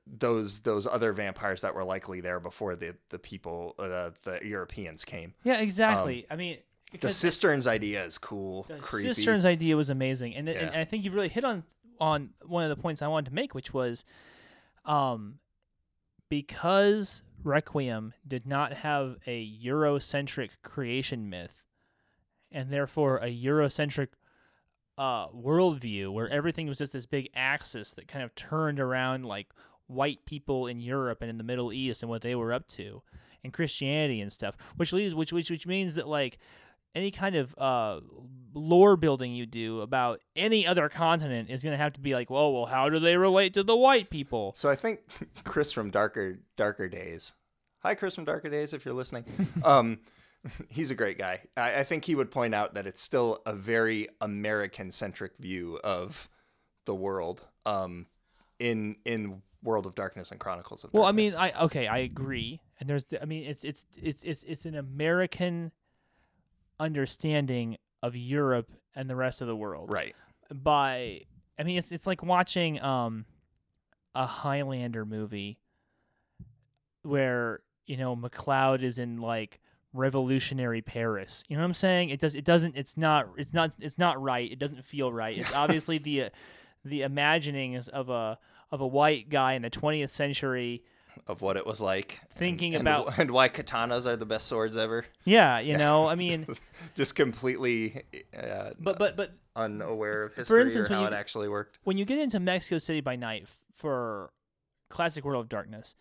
those 0.06 0.60
those 0.60 0.86
other 0.86 1.12
vampires 1.12 1.60
that 1.62 1.74
were 1.74 1.84
likely 1.84 2.20
there 2.20 2.40
before 2.40 2.74
the 2.76 2.96
the 3.10 3.18
people 3.18 3.74
uh, 3.78 4.10
the 4.24 4.40
Europeans 4.42 5.04
came. 5.04 5.34
yeah, 5.44 5.60
exactly. 5.60 6.26
I 6.30 6.36
mean, 6.36 6.56
um, 6.92 6.98
The 7.00 7.12
cisterns 7.12 7.66
idea 7.66 8.04
is 8.04 8.18
cool, 8.18 8.64
the 8.64 8.78
creepy. 8.78 9.12
cisterns 9.14 9.44
idea 9.44 9.76
was 9.76 9.90
amazing, 9.90 10.34
and, 10.34 10.48
and 10.48 10.56
Yeah. 10.58 10.66
and 10.68 10.76
I 10.76 10.84
think 10.84 11.04
you've 11.04 11.14
really 11.14 11.28
hit 11.28 11.44
on 11.44 11.62
on 12.00 12.30
one 12.44 12.62
of 12.64 12.68
the 12.70 12.80
points 12.82 13.00
I 13.00 13.08
wanted 13.08 13.30
to 13.30 13.34
make, 13.34 13.54
which 13.54 13.72
was, 13.72 14.04
um, 14.84 15.38
because 16.28 17.22
Requiem 17.42 18.12
did 18.26 18.46
not 18.46 18.72
have 18.72 19.16
a 19.26 19.50
Eurocentric 19.64 20.50
creation 20.62 21.30
myth, 21.30 21.64
and 22.50 22.70
therefore 22.70 23.18
a 23.18 23.26
Eurocentric 23.34 24.08
uh, 24.98 25.28
worldview 25.28 26.12
where 26.12 26.28
everything 26.28 26.66
was 26.66 26.78
just 26.78 26.92
this 26.92 27.06
big 27.06 27.28
axis 27.34 27.92
that 27.94 28.08
kind 28.08 28.24
of 28.24 28.34
turned 28.34 28.80
around 28.80 29.24
like 29.24 29.48
white 29.86 30.24
people 30.26 30.66
in 30.66 30.80
Europe 30.80 31.18
and 31.20 31.30
in 31.30 31.38
the 31.38 31.44
Middle 31.44 31.72
East 31.72 32.02
and 32.02 32.10
what 32.10 32.22
they 32.22 32.34
were 32.34 32.52
up 32.52 32.66
to, 32.68 33.02
and 33.44 33.52
Christianity 33.52 34.20
and 34.20 34.32
stuff, 34.32 34.56
which 34.76 34.92
leaves 34.92 35.14
which 35.14 35.32
which 35.32 35.50
which 35.50 35.66
means 35.66 35.94
that 35.94 36.08
like 36.08 36.38
any 36.94 37.10
kind 37.10 37.36
of 37.36 37.54
uh, 37.58 38.00
lore 38.54 38.96
building 38.96 39.34
you 39.34 39.44
do 39.44 39.82
about 39.82 40.20
any 40.34 40.66
other 40.66 40.88
continent 40.88 41.50
is 41.50 41.62
going 41.62 41.74
to 41.74 41.82
have 41.82 41.92
to 41.92 42.00
be 42.00 42.14
like, 42.14 42.30
well, 42.30 42.52
well, 42.52 42.64
how 42.64 42.88
do 42.88 42.98
they 42.98 43.18
relate 43.18 43.52
to 43.54 43.62
the 43.62 43.76
white 43.76 44.08
people? 44.08 44.52
So 44.56 44.70
I 44.70 44.74
think 44.74 45.00
Chris 45.44 45.72
from 45.72 45.90
Darker 45.90 46.38
Darker 46.56 46.88
Days. 46.88 47.34
Hi, 47.80 47.94
Chris 47.94 48.14
from 48.14 48.24
Darker 48.24 48.48
Days, 48.48 48.72
if 48.72 48.84
you're 48.84 48.94
listening. 48.94 49.24
um, 49.64 49.98
he's 50.68 50.90
a 50.90 50.94
great 50.94 51.18
guy. 51.18 51.42
I, 51.56 51.80
I 51.80 51.84
think 51.84 52.04
he 52.04 52.14
would 52.14 52.30
point 52.30 52.54
out 52.54 52.74
that 52.74 52.86
it's 52.86 53.02
still 53.02 53.42
a 53.46 53.52
very 53.52 54.08
American 54.20 54.90
centric 54.90 55.32
view 55.38 55.78
of 55.84 56.28
the 56.86 56.94
world. 56.94 57.46
Um, 57.64 58.06
in 58.58 58.96
in 59.04 59.42
World 59.66 59.86
of 59.86 59.94
Darkness 59.94 60.30
and 60.30 60.40
Chronicles 60.40 60.84
of 60.84 60.92
Well, 60.92 61.04
I 61.04 61.12
mean, 61.12 61.34
I 61.34 61.52
okay, 61.64 61.86
I 61.86 61.98
agree, 61.98 62.60
and 62.80 62.88
there's, 62.88 63.04
I 63.20 63.24
mean, 63.24 63.44
it's 63.44 63.64
it's 63.64 63.84
it's 64.00 64.24
it's 64.24 64.42
it's 64.44 64.64
an 64.64 64.76
American 64.76 65.72
understanding 66.78 67.76
of 68.02 68.14
Europe 68.16 68.70
and 68.94 69.10
the 69.10 69.16
rest 69.16 69.42
of 69.42 69.48
the 69.48 69.56
world. 69.56 69.92
right. 69.92 70.14
By, 70.54 71.22
I 71.58 71.64
mean, 71.64 71.76
it's 71.76 71.90
it's 71.90 72.06
like 72.06 72.22
watching 72.22 72.80
um 72.80 73.24
a 74.14 74.26
Highlander 74.26 75.04
movie 75.04 75.58
where 77.02 77.60
you 77.86 77.96
know 77.96 78.14
MacLeod 78.14 78.82
is 78.82 78.98
in 78.98 79.20
like 79.20 79.60
revolutionary 79.92 80.82
Paris. 80.82 81.42
You 81.48 81.56
know 81.56 81.62
what 81.62 81.66
I'm 81.66 81.74
saying? 81.74 82.10
It 82.10 82.20
does. 82.20 82.34
It 82.34 82.44
doesn't. 82.44 82.76
It's 82.76 82.96
not. 82.96 83.28
It's 83.36 83.52
not. 83.52 83.76
It's 83.80 83.98
not 83.98 84.22
right. 84.22 84.50
It 84.50 84.58
doesn't 84.58 84.84
feel 84.84 85.12
right. 85.12 85.36
It's 85.36 85.52
obviously 85.54 85.98
the 85.98 86.24
uh, 86.24 86.30
the 86.84 87.02
imaginings 87.02 87.88
of 87.88 88.08
a 88.08 88.38
of 88.72 88.80
a 88.80 88.86
white 88.86 89.28
guy 89.28 89.54
in 89.54 89.62
the 89.62 89.70
20th 89.70 90.10
century 90.10 90.82
of 91.26 91.40
what 91.40 91.56
it 91.56 91.66
was 91.66 91.80
like. 91.80 92.20
Thinking 92.36 92.74
and, 92.74 92.82
about- 92.86 93.18
and 93.18 93.30
why 93.30 93.48
katanas 93.48 94.06
are 94.06 94.16
the 94.16 94.26
best 94.26 94.46
swords 94.48 94.76
ever. 94.76 95.06
Yeah, 95.24 95.58
you 95.60 95.76
know, 95.76 96.06
I 96.08 96.14
mean, 96.14 96.46
just 96.94 97.14
completely 97.14 98.02
uh, 98.38 98.70
but 98.78 98.98
but 98.98 99.16
but 99.16 99.32
unaware 99.54 100.24
of 100.24 100.32
For 100.34 100.40
history 100.40 100.62
instance, 100.62 100.90
or 100.90 100.94
how 100.94 101.00
you- 101.02 101.06
it 101.08 101.12
actually 101.12 101.48
worked. 101.48 101.78
when 101.84 101.96
you 101.96 102.04
get 102.04 102.18
into 102.18 102.38
Mexico 102.40 102.78
City 102.78 103.00
by 103.00 103.16
night 103.16 103.42
f- 103.44 103.62
for 103.74 104.30
classic 104.90 105.24
World 105.24 105.44
of 105.44 105.48
Darkness, 105.48 105.94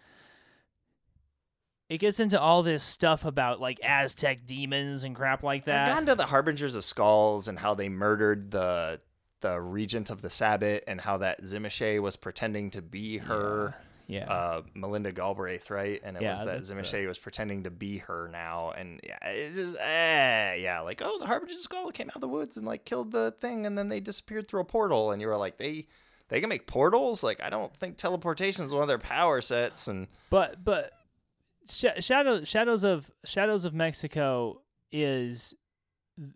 it 1.90 2.00
gets 2.00 2.20
into 2.20 2.40
all 2.40 2.64
this 2.64 2.84
stuff 2.84 3.26
about 3.26 3.62
like 3.62 3.80
Aztec 3.84 4.46
demons 4.46 5.04
and 5.04 5.16
crap 5.16 5.44
like 5.44 5.66
that. 5.66 5.88
gone 5.94 6.06
to 6.08 6.16
the 6.16 6.26
Harbingers 6.26 6.76
of 6.76 6.84
Skulls 6.84 7.48
and 7.48 7.60
how 7.60 7.76
they 7.76 7.90
murdered 7.90 8.52
the 8.52 9.00
the 9.46 9.60
regent 9.62 10.10
of 10.10 10.22
the 10.22 10.30
Sabbat 10.30 10.84
and 10.88 11.00
how 11.00 11.18
that 11.18 11.42
Tzimisce 11.44 12.02
was 12.02 12.16
pretending 12.16 12.72
to 12.72 12.82
be 12.82 13.18
her. 13.20 13.76
yeah. 14.08 14.32
uh, 14.32 14.62
Melinda 14.76 15.12
Galbraith, 15.12 15.70
right? 15.72 16.00
And 16.04 16.16
it 16.18 16.22
Yeah, 16.24 16.32
was 16.32 16.40
that 16.40 16.46
that's 16.46 16.70
the- 16.70 16.76
Tzimisce 16.76 17.08
was 17.08 17.18
pretending 17.18 17.64
to 17.64 17.72
be 17.72 17.98
her 18.00 18.28
now, 18.32 18.72
and 18.78 19.00
yeah, 19.04 19.18
it's 19.28 19.56
just 19.56 19.76
eh, 19.80 20.56
yeah, 20.56 20.80
like 20.82 21.02
oh, 21.04 21.18
the 21.20 21.26
Harbinger 21.26 21.58
Skull 21.58 21.92
came 21.92 22.10
out 22.10 22.16
of 22.16 22.22
the 22.22 22.28
woods 22.28 22.58
and 22.58 22.66
like 22.66 22.86
killed 22.86 23.12
the 23.12 23.32
thing, 23.40 23.66
and 23.66 23.78
then 23.78 23.90
they 23.90 24.00
disappeared 24.00 24.48
through 24.48 24.62
a 24.62 24.66
portal, 24.66 25.12
and 25.12 25.22
you 25.22 25.28
were 25.28 25.38
like, 25.38 25.58
they 25.58 25.88
they 26.30 26.40
can 26.40 26.50
make 26.50 26.66
portals? 26.68 27.24
Like 27.24 27.40
I 27.42 27.50
don't 27.50 27.76
think 27.78 27.98
teleportation 27.98 28.64
is 28.66 28.74
one 28.74 28.82
of 28.84 28.88
their 28.88 28.98
power 29.00 29.42
sets, 29.42 29.88
and 29.88 30.08
but 30.30 30.64
but 30.64 30.92
Sh- 31.68 31.98
Shadow 32.00 32.44
Shadows 32.44 32.84
of 32.84 33.10
Shadows 33.26 33.66
of 33.66 33.74
Mexico 33.74 34.62
is 34.92 35.54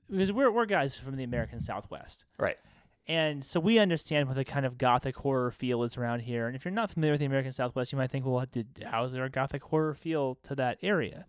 because 0.10 0.32
we're 0.32 0.51
we're 0.51 0.66
guys 0.66 0.97
from 0.97 1.16
the 1.18 1.24
American 1.24 1.60
Southwest. 1.60 2.26
right, 2.39 2.57
And 3.10 3.43
so 3.43 3.60
we 3.60 3.80
understand 3.80 4.28
what 4.28 4.36
the 4.36 4.45
kind 4.45 4.68
of 4.68 4.78
gothic 4.78 5.16
horror 5.18 5.49
feel 5.49 5.82
is 5.82 5.97
around 5.97 6.20
here. 6.20 6.45
And 6.45 6.55
if 6.55 6.64
you're 6.64 6.72
not 6.72 6.91
familiar 6.91 7.14
with 7.14 7.20
the 7.22 7.26
American 7.26 7.51
Southwest, 7.51 7.91
you 7.91 7.97
might 7.97 8.12
think, 8.12 8.24
well, 8.24 8.45
did, 8.51 8.86
how 8.86 9.03
is 9.03 9.14
there 9.14 9.24
a 9.26 9.32
gothic 9.32 9.64
horror 9.64 9.95
feel 9.95 10.36
to 10.43 10.53
that 10.55 10.78
area? 10.84 11.26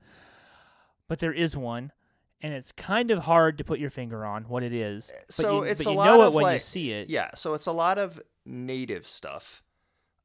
But 1.09 1.21
there 1.21 1.33
is 1.33 1.57
one, 1.57 1.91
and 2.43 2.53
it's 2.53 2.71
kind 2.71 3.11
of 3.11 3.21
hard 3.21 3.57
to 3.59 3.65
put 3.65 3.79
your 3.81 3.89
finger 3.89 4.27
on 4.27 4.45
what 4.45 4.63
it 4.63 4.75
is. 4.75 5.11
But 5.27 5.33
So 5.33 5.65
you, 5.65 5.71
it's 5.71 5.87
a 5.87 5.91
you 5.91 5.97
lot 5.97 6.05
know 6.05 6.23
it 6.23 6.27
of, 6.27 6.35
when 6.35 6.43
you 6.43 6.51
like- 6.53 6.61
see 6.61 6.93
it. 6.93 7.09
yeah. 7.09 7.31
So 7.35 7.55
it's 7.55 7.67
a 7.67 7.73
lot 7.73 7.97
of 7.97 8.21
native 8.45 9.07
stuff, 9.07 9.63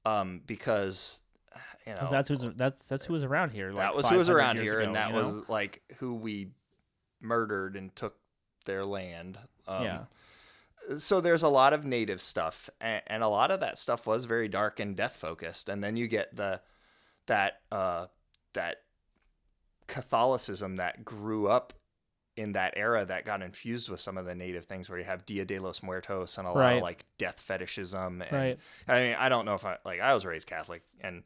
um, 0.03 0.41
because 0.45 1.22
you 1.88 1.93
know 1.93 2.08
that's 2.12 2.28
who's 2.28 2.41
that's 2.56 2.86
that's 2.88 3.06
who 3.06 3.14
was 3.14 3.24
around 3.24 3.51
here. 3.51 3.70
Like 3.70 3.78
that 3.78 3.95
was 3.95 4.10
who 4.10 4.18
was 4.18 4.30
around 4.30 4.60
here, 4.60 4.80
ago, 4.80 4.88
and 4.88 4.95
that 4.95 5.08
you 5.08 5.14
know? 5.14 5.20
was 5.20 5.47
like 5.49 5.82
who 5.99 6.14
we 6.16 6.49
murdered 7.22 7.76
and 7.78 7.95
took 7.95 8.16
their 8.66 8.84
land. 8.86 9.39
Um, 9.68 9.84
yeah. 9.84 9.99
So 10.98 11.22
there's 11.22 11.44
a 11.44 11.50
lot 11.50 11.74
of 11.74 11.86
native 11.86 12.22
stuff 12.22 12.70
and, 12.82 13.02
and 13.08 13.24
a 13.24 13.28
lot 13.28 13.52
of 13.52 13.60
that 13.62 13.78
stuff 13.78 14.06
was 14.08 14.26
very 14.26 14.48
dark 14.48 14.80
and 14.80 14.96
death 14.96 15.16
focused 15.16 15.70
and 15.70 15.84
then 15.84 15.96
you 15.98 16.08
get 16.08 16.36
the 16.36 16.60
that 17.28 17.62
uh 17.72 18.06
that 18.54 18.78
catholicism 19.88 20.78
that 20.78 21.06
grew 21.06 21.48
up 21.48 21.74
in 22.38 22.52
that 22.54 22.74
era 22.76 23.06
that 23.06 23.24
got 23.24 23.42
infused 23.42 23.88
with 23.90 24.00
some 24.00 24.18
of 24.18 24.26
the 24.26 24.36
native 24.36 24.66
things 24.66 24.90
where 24.90 24.98
you 25.00 25.06
have 25.06 25.26
dia 25.26 25.46
de 25.46 25.58
los 25.60 25.82
muertos 25.82 26.38
and 26.38 26.48
a 26.48 26.52
lot 26.52 26.60
Right. 26.60 26.78
of 26.78 26.82
like 26.84 27.06
death 27.18 27.40
fetishism 27.40 28.22
and 28.22 28.32
Right. 28.32 28.60
i 28.88 29.00
mean 29.02 29.16
i 29.18 29.30
don't 29.30 29.46
know 29.46 29.54
if 29.54 29.66
i 29.66 29.78
like 29.86 30.02
i 30.02 30.14
was 30.14 30.26
raised 30.26 30.48
catholic 30.48 30.82
and 31.02 31.24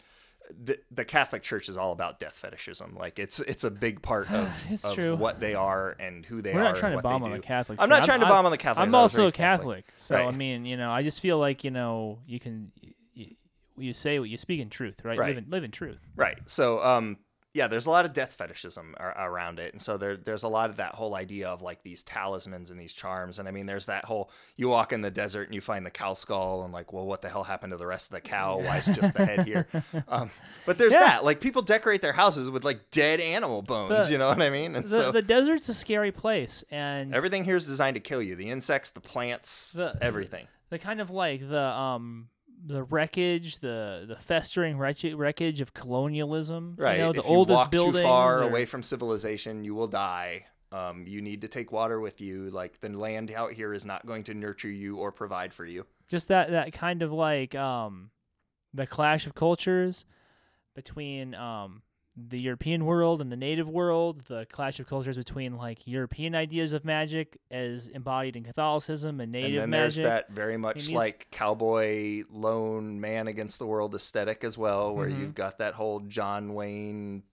the, 0.57 0.79
the 0.91 1.05
Catholic 1.05 1.43
Church 1.43 1.69
is 1.69 1.77
all 1.77 1.91
about 1.91 2.19
death 2.19 2.33
fetishism. 2.33 2.95
Like 2.95 3.19
it's 3.19 3.39
it's 3.39 3.63
a 3.63 3.71
big 3.71 4.01
part 4.01 4.31
of, 4.31 4.83
of 4.83 5.19
what 5.19 5.39
they 5.39 5.55
are 5.55 5.95
and 5.99 6.25
who 6.25 6.41
they 6.41 6.53
We're 6.53 6.61
are. 6.61 6.63
not 6.65 6.75
trying 6.75 6.95
to 6.97 7.03
bomb 7.03 7.23
on 7.23 7.31
the. 7.31 7.39
Catholics. 7.39 7.81
I'm 7.81 7.89
not 7.89 8.03
trying 8.05 8.19
to 8.21 8.25
I'm- 8.25 8.35
bomb 8.35 8.45
on 8.45 8.51
the 8.51 8.57
Catholics. 8.57 8.87
I'm 8.87 8.95
also 8.95 9.21
a 9.21 9.25
raised 9.25 9.35
Catholic, 9.35 9.85
so 9.97 10.15
I 10.15 10.31
mean, 10.31 10.65
you 10.65 10.77
know, 10.77 10.91
I 10.91 11.03
just 11.03 11.21
feel 11.21 11.37
like 11.37 11.63
you 11.63 11.71
know, 11.71 12.19
you 12.25 12.39
can 12.39 12.71
you, 13.13 13.35
you 13.77 13.93
say 13.93 14.19
what 14.19 14.29
you 14.29 14.37
speak 14.37 14.59
in 14.59 14.69
truth, 14.69 15.03
right? 15.03 15.17
Right. 15.17 15.29
Live 15.29 15.37
in, 15.37 15.49
live 15.49 15.63
in 15.63 15.71
truth. 15.71 15.99
Right. 16.15 16.37
So, 16.45 16.83
um, 16.83 17.17
yeah, 17.53 17.65
there's 17.67 17.87
a 17.87 17.89
lot 17.89 18.05
of 18.05 18.13
death 18.13 18.33
fetishism 18.33 18.93
ar- 18.97 19.15
around 19.29 19.57
it, 19.59 19.73
and 19.73 19.81
so 19.81 19.97
there, 19.97 20.15
there's 20.17 20.43
a 20.43 20.47
lot 20.47 20.69
of 20.69 20.75
that 20.75 20.93
whole 20.95 21.15
idea 21.15 21.47
of 21.49 21.61
like 21.63 21.81
these 21.81 22.03
talismans 22.03 22.69
and 22.69 22.79
these 22.79 22.93
charms, 22.93 23.39
and 23.39 23.47
I 23.47 23.51
mean, 23.51 23.65
there's 23.65 23.87
that 23.87 24.05
whole 24.05 24.29
you 24.55 24.69
walk 24.69 24.93
in 24.93 25.01
the 25.01 25.09
desert 25.09 25.47
and 25.47 25.55
you 25.55 25.61
find 25.61 25.85
the 25.85 25.89
cow 25.89 26.13
skull, 26.13 26.63
and 26.63 26.71
like, 26.71 26.93
well, 26.93 27.05
what 27.05 27.21
the 27.23 27.29
hell 27.29 27.43
happened 27.43 27.71
to 27.71 27.77
the 27.77 27.87
rest 27.87 28.11
of 28.11 28.15
the 28.15 28.21
cow? 28.21 28.59
Why 28.59 28.77
is 28.77 28.85
just 28.85 29.13
the 29.13 29.25
head 29.25 29.45
here? 29.45 29.67
Um, 30.07 30.29
but 30.65 30.77
there's 30.77 30.93
Yeah. 30.93 30.99
that, 31.05 31.23
like, 31.23 31.39
people 31.41 31.61
decorate 31.61 32.01
their 32.01 32.13
houses 32.13 32.49
with 32.51 32.63
like 32.63 32.91
dead 32.91 33.19
animal 33.19 33.61
bones, 33.61 34.07
The- 34.07 34.11
you 34.13 34.17
know 34.19 34.27
what 34.27 34.41
I 34.41 34.49
mean? 34.49 34.75
And 34.75 34.85
The, 34.85 34.89
so 34.89 35.11
the 35.11 35.21
desert's 35.21 35.69
a 35.69 35.73
scary 35.73 36.11
place, 36.11 36.63
and 36.71 37.13
everything 37.15 37.43
here 37.43 37.55
is 37.55 37.65
designed 37.65 37.95
to 37.95 37.99
kill 37.99 38.21
you: 38.21 38.35
the 38.35 38.49
insects, 38.49 38.91
the 38.91 39.01
plants, 39.01 39.73
The- 39.73 39.97
everything. 40.01 40.47
the 40.69 40.77
kind 40.79 41.01
of 41.01 41.09
like 41.09 41.41
the 41.47 41.61
um 41.63 42.29
the 42.65 42.83
wreckage, 42.83 43.59
the 43.59 44.05
the 44.07 44.15
festering 44.17 44.77
wreckage 44.77 45.61
of 45.61 45.73
colonialism. 45.73 46.75
Right. 46.77 46.97
You 46.97 47.03
know, 47.05 47.13
the 47.13 47.19
if 47.19 47.29
oldest 47.29 47.55
you 47.57 47.61
walk 47.61 47.71
buildings. 47.71 47.95
too 47.97 48.01
far 48.03 48.39
or- 48.39 48.43
away 48.43 48.65
from 48.65 48.83
civilization, 48.83 49.63
you 49.63 49.75
will 49.75 49.87
die. 49.87 50.45
Um, 50.71 51.05
you 51.07 51.21
need 51.21 51.41
to 51.41 51.47
take 51.47 51.71
water 51.71 51.99
with 51.99 52.21
you. 52.21 52.49
Like 52.51 52.79
the 52.79 52.89
land 52.89 53.31
out 53.31 53.53
here 53.53 53.73
is 53.73 53.85
not 53.85 54.05
going 54.05 54.23
to 54.25 54.33
nurture 54.35 54.69
you 54.69 54.97
or 54.97 55.11
provide 55.11 55.51
for 55.53 55.65
you. 55.65 55.85
just 56.07 56.27
that 56.27 56.51
that 56.51 56.73
kind 56.73 57.01
of 57.01 57.11
like 57.11 57.55
um 57.55 58.11
the 58.73 58.85
clash 58.85 59.25
of 59.25 59.33
cultures 59.33 60.05
between 60.75 61.33
um 61.35 61.81
the 62.17 62.39
European 62.39 62.85
world 62.85 63.21
and 63.21 63.31
the 63.31 63.37
native 63.37 63.69
world, 63.69 64.21
the 64.25 64.45
clash 64.47 64.79
of 64.79 64.87
cultures 64.87 65.15
between 65.17 65.55
like 65.55 65.87
European 65.87 66.35
ideas 66.35 66.73
of 66.73 66.83
magic 66.83 67.37
as 67.49 67.87
embodied 67.87 68.35
in 68.35 68.43
Catholicism 68.43 69.21
and 69.21 69.31
native 69.31 69.63
and 69.63 69.71
then 69.73 69.81
magic. 69.81 70.03
there's 70.03 70.09
that 70.11 70.29
very 70.31 70.57
much 70.57 70.87
these- 70.87 70.91
like 70.91 71.27
cowboy 71.31 72.23
lone 72.29 72.99
man 72.99 73.27
against 73.27 73.57
the 73.59 73.65
world 73.65 73.95
aesthetic 73.95 74.43
as 74.43 74.57
well, 74.57 74.93
where 74.93 75.07
Mhm. 75.09 75.19
you've 75.19 75.35
got 75.35 75.59
that 75.59 75.75
whole 75.75 76.01
John 76.01 76.53
Wayne, 76.53 77.23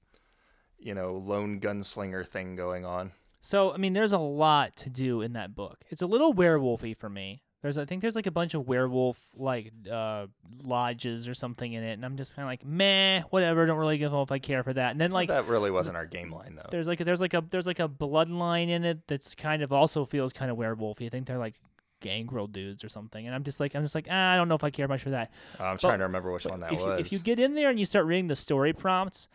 you 0.79 0.95
know, 0.95 1.15
lone 1.17 1.59
gunslinger 1.59 2.27
thing 2.27 2.55
going 2.55 2.85
on. 2.85 3.13
So 3.41 3.73
I 3.73 3.77
mean, 3.79 3.93
there's 3.93 4.13
a 4.13 4.19
lot 4.19 4.77
to 4.77 4.91
do 4.91 5.21
in 5.21 5.33
that 5.33 5.55
book. 5.55 5.85
It's 5.89 6.03
a 6.03 6.07
little 6.07 6.33
werewolfy 6.35 6.97
for 6.97 7.09
me. 7.09 7.43
There's 7.67 7.79
I 7.79 7.85
think 7.85 8.01
there's 8.01 8.15
like 8.15 8.29
a 8.29 8.31
bunch 8.31 8.55
of 8.55 8.69
werewolf 8.69 9.21
like 9.37 9.73
uh 9.91 10.27
lodges 10.63 11.27
or 11.27 11.35
something 11.35 11.73
in 11.73 11.83
it, 11.83 11.95
and 11.95 12.05
I'm 12.05 12.17
just 12.17 12.37
kind 12.37 12.47
of 12.47 12.51
like 12.51 12.65
meh, 12.65 13.23
whatever. 13.31 13.67
Don't 13.67 13.77
really 13.77 13.99
give 13.99 14.13
know 14.13 14.23
if 14.23 14.31
I 14.31 14.39
care 14.39 14.63
for 14.63 14.73
that. 14.73 14.93
And 14.93 15.01
then 15.01 15.11
like 15.11 15.29
that 15.29 15.47
really 15.47 15.73
wasn't 15.73 15.97
our 15.97 16.07
game 16.07 16.33
line 16.33 16.55
though. 16.55 16.69
there's 16.71 16.87
like 16.87 17.01
there's 17.01 17.21
like 17.21 17.35
a 17.35 17.45
there's 17.51 17.67
like 17.67 17.81
a 17.81 17.89
bloodline 17.89 18.69
in 18.69 18.85
it 18.85 19.09
that's 19.09 19.35
kind 19.35 19.63
of 19.63 19.73
also 19.73 20.05
feels 20.05 20.33
kind 20.33 20.49
of 20.49 20.57
werewolfy. 20.57 21.07
I 21.07 21.09
think 21.09 21.27
they're 21.27 21.39
like 21.39 21.61
gangrel 22.01 22.47
dudes 22.47 22.85
or 22.85 22.89
something, 22.89 23.27
and 23.27 23.35
I'm 23.35 23.43
just 23.43 23.59
like 23.59 23.75
I'm 23.75 23.83
just 23.83 23.97
like 23.97 24.07
ah, 24.09 24.33
I 24.33 24.37
don't 24.37 24.49
know 24.49 24.55
if 24.55 24.63
I 24.63 24.71
care 24.71 24.87
much 24.87 25.03
for 25.03 25.11
that. 25.11 25.33
I'm 25.59 25.77
trying 25.77 25.99
to 25.99 26.05
remember 26.05 26.31
which 26.33 26.47
one 26.47 26.61
that 26.61 26.73
if 26.73 26.79
you, 26.79 26.87
was. 26.87 27.01
if 27.01 27.13
you 27.13 27.19
get 27.19 27.41
in 27.41 27.57
there 27.57 27.69
and 27.69 27.81
you 27.81 27.85
start 27.85 28.07
reading 28.07 28.29
the 28.29 28.37
story 28.37 28.73
prompts 28.73 29.27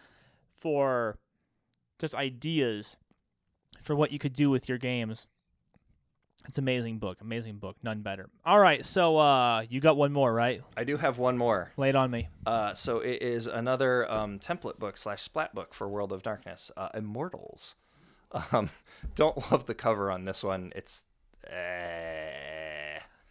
for 0.55 1.17
just 1.99 2.15
ideas 2.15 2.95
for 3.83 3.93
what 3.93 4.13
you 4.13 4.19
could 4.19 4.33
do 4.33 4.49
with 4.49 4.69
your 4.69 4.77
games, 4.77 5.27
it's 6.47 6.57
amazing 6.57 6.97
book. 6.97 7.19
Amazing 7.21 7.57
book. 7.57 7.77
None 7.83 8.01
better. 8.01 8.29
All 8.45 8.59
right, 8.59 8.85
so 8.85 9.17
uh, 9.17 9.61
you 9.69 9.79
got 9.79 9.97
one 9.97 10.11
more, 10.11 10.33
right? 10.33 10.61
I 10.75 10.83
do 10.83 10.97
have 10.97 11.17
one 11.17 11.37
more. 11.37 11.71
Lay 11.77 11.89
it 11.89 11.95
on 11.95 12.11
me. 12.11 12.27
Uh, 12.45 12.73
so 12.73 12.99
it 12.99 13.21
is 13.21 13.47
another 13.47 14.09
um, 14.11 14.39
template 14.39 14.79
book 14.79 14.97
slash 14.97 15.21
splat 15.21 15.53
book 15.55 15.73
for 15.73 15.87
World 15.87 16.11
of 16.11 16.23
Darkness, 16.23 16.71
uh, 16.77 16.89
Immortals. 16.93 17.75
Um, 18.53 18.69
don't 19.13 19.51
love 19.51 19.65
the 19.65 19.75
cover 19.75 20.09
on 20.09 20.23
this 20.23 20.41
one. 20.41 20.71
It's 20.73 21.03
eh. 21.47 22.60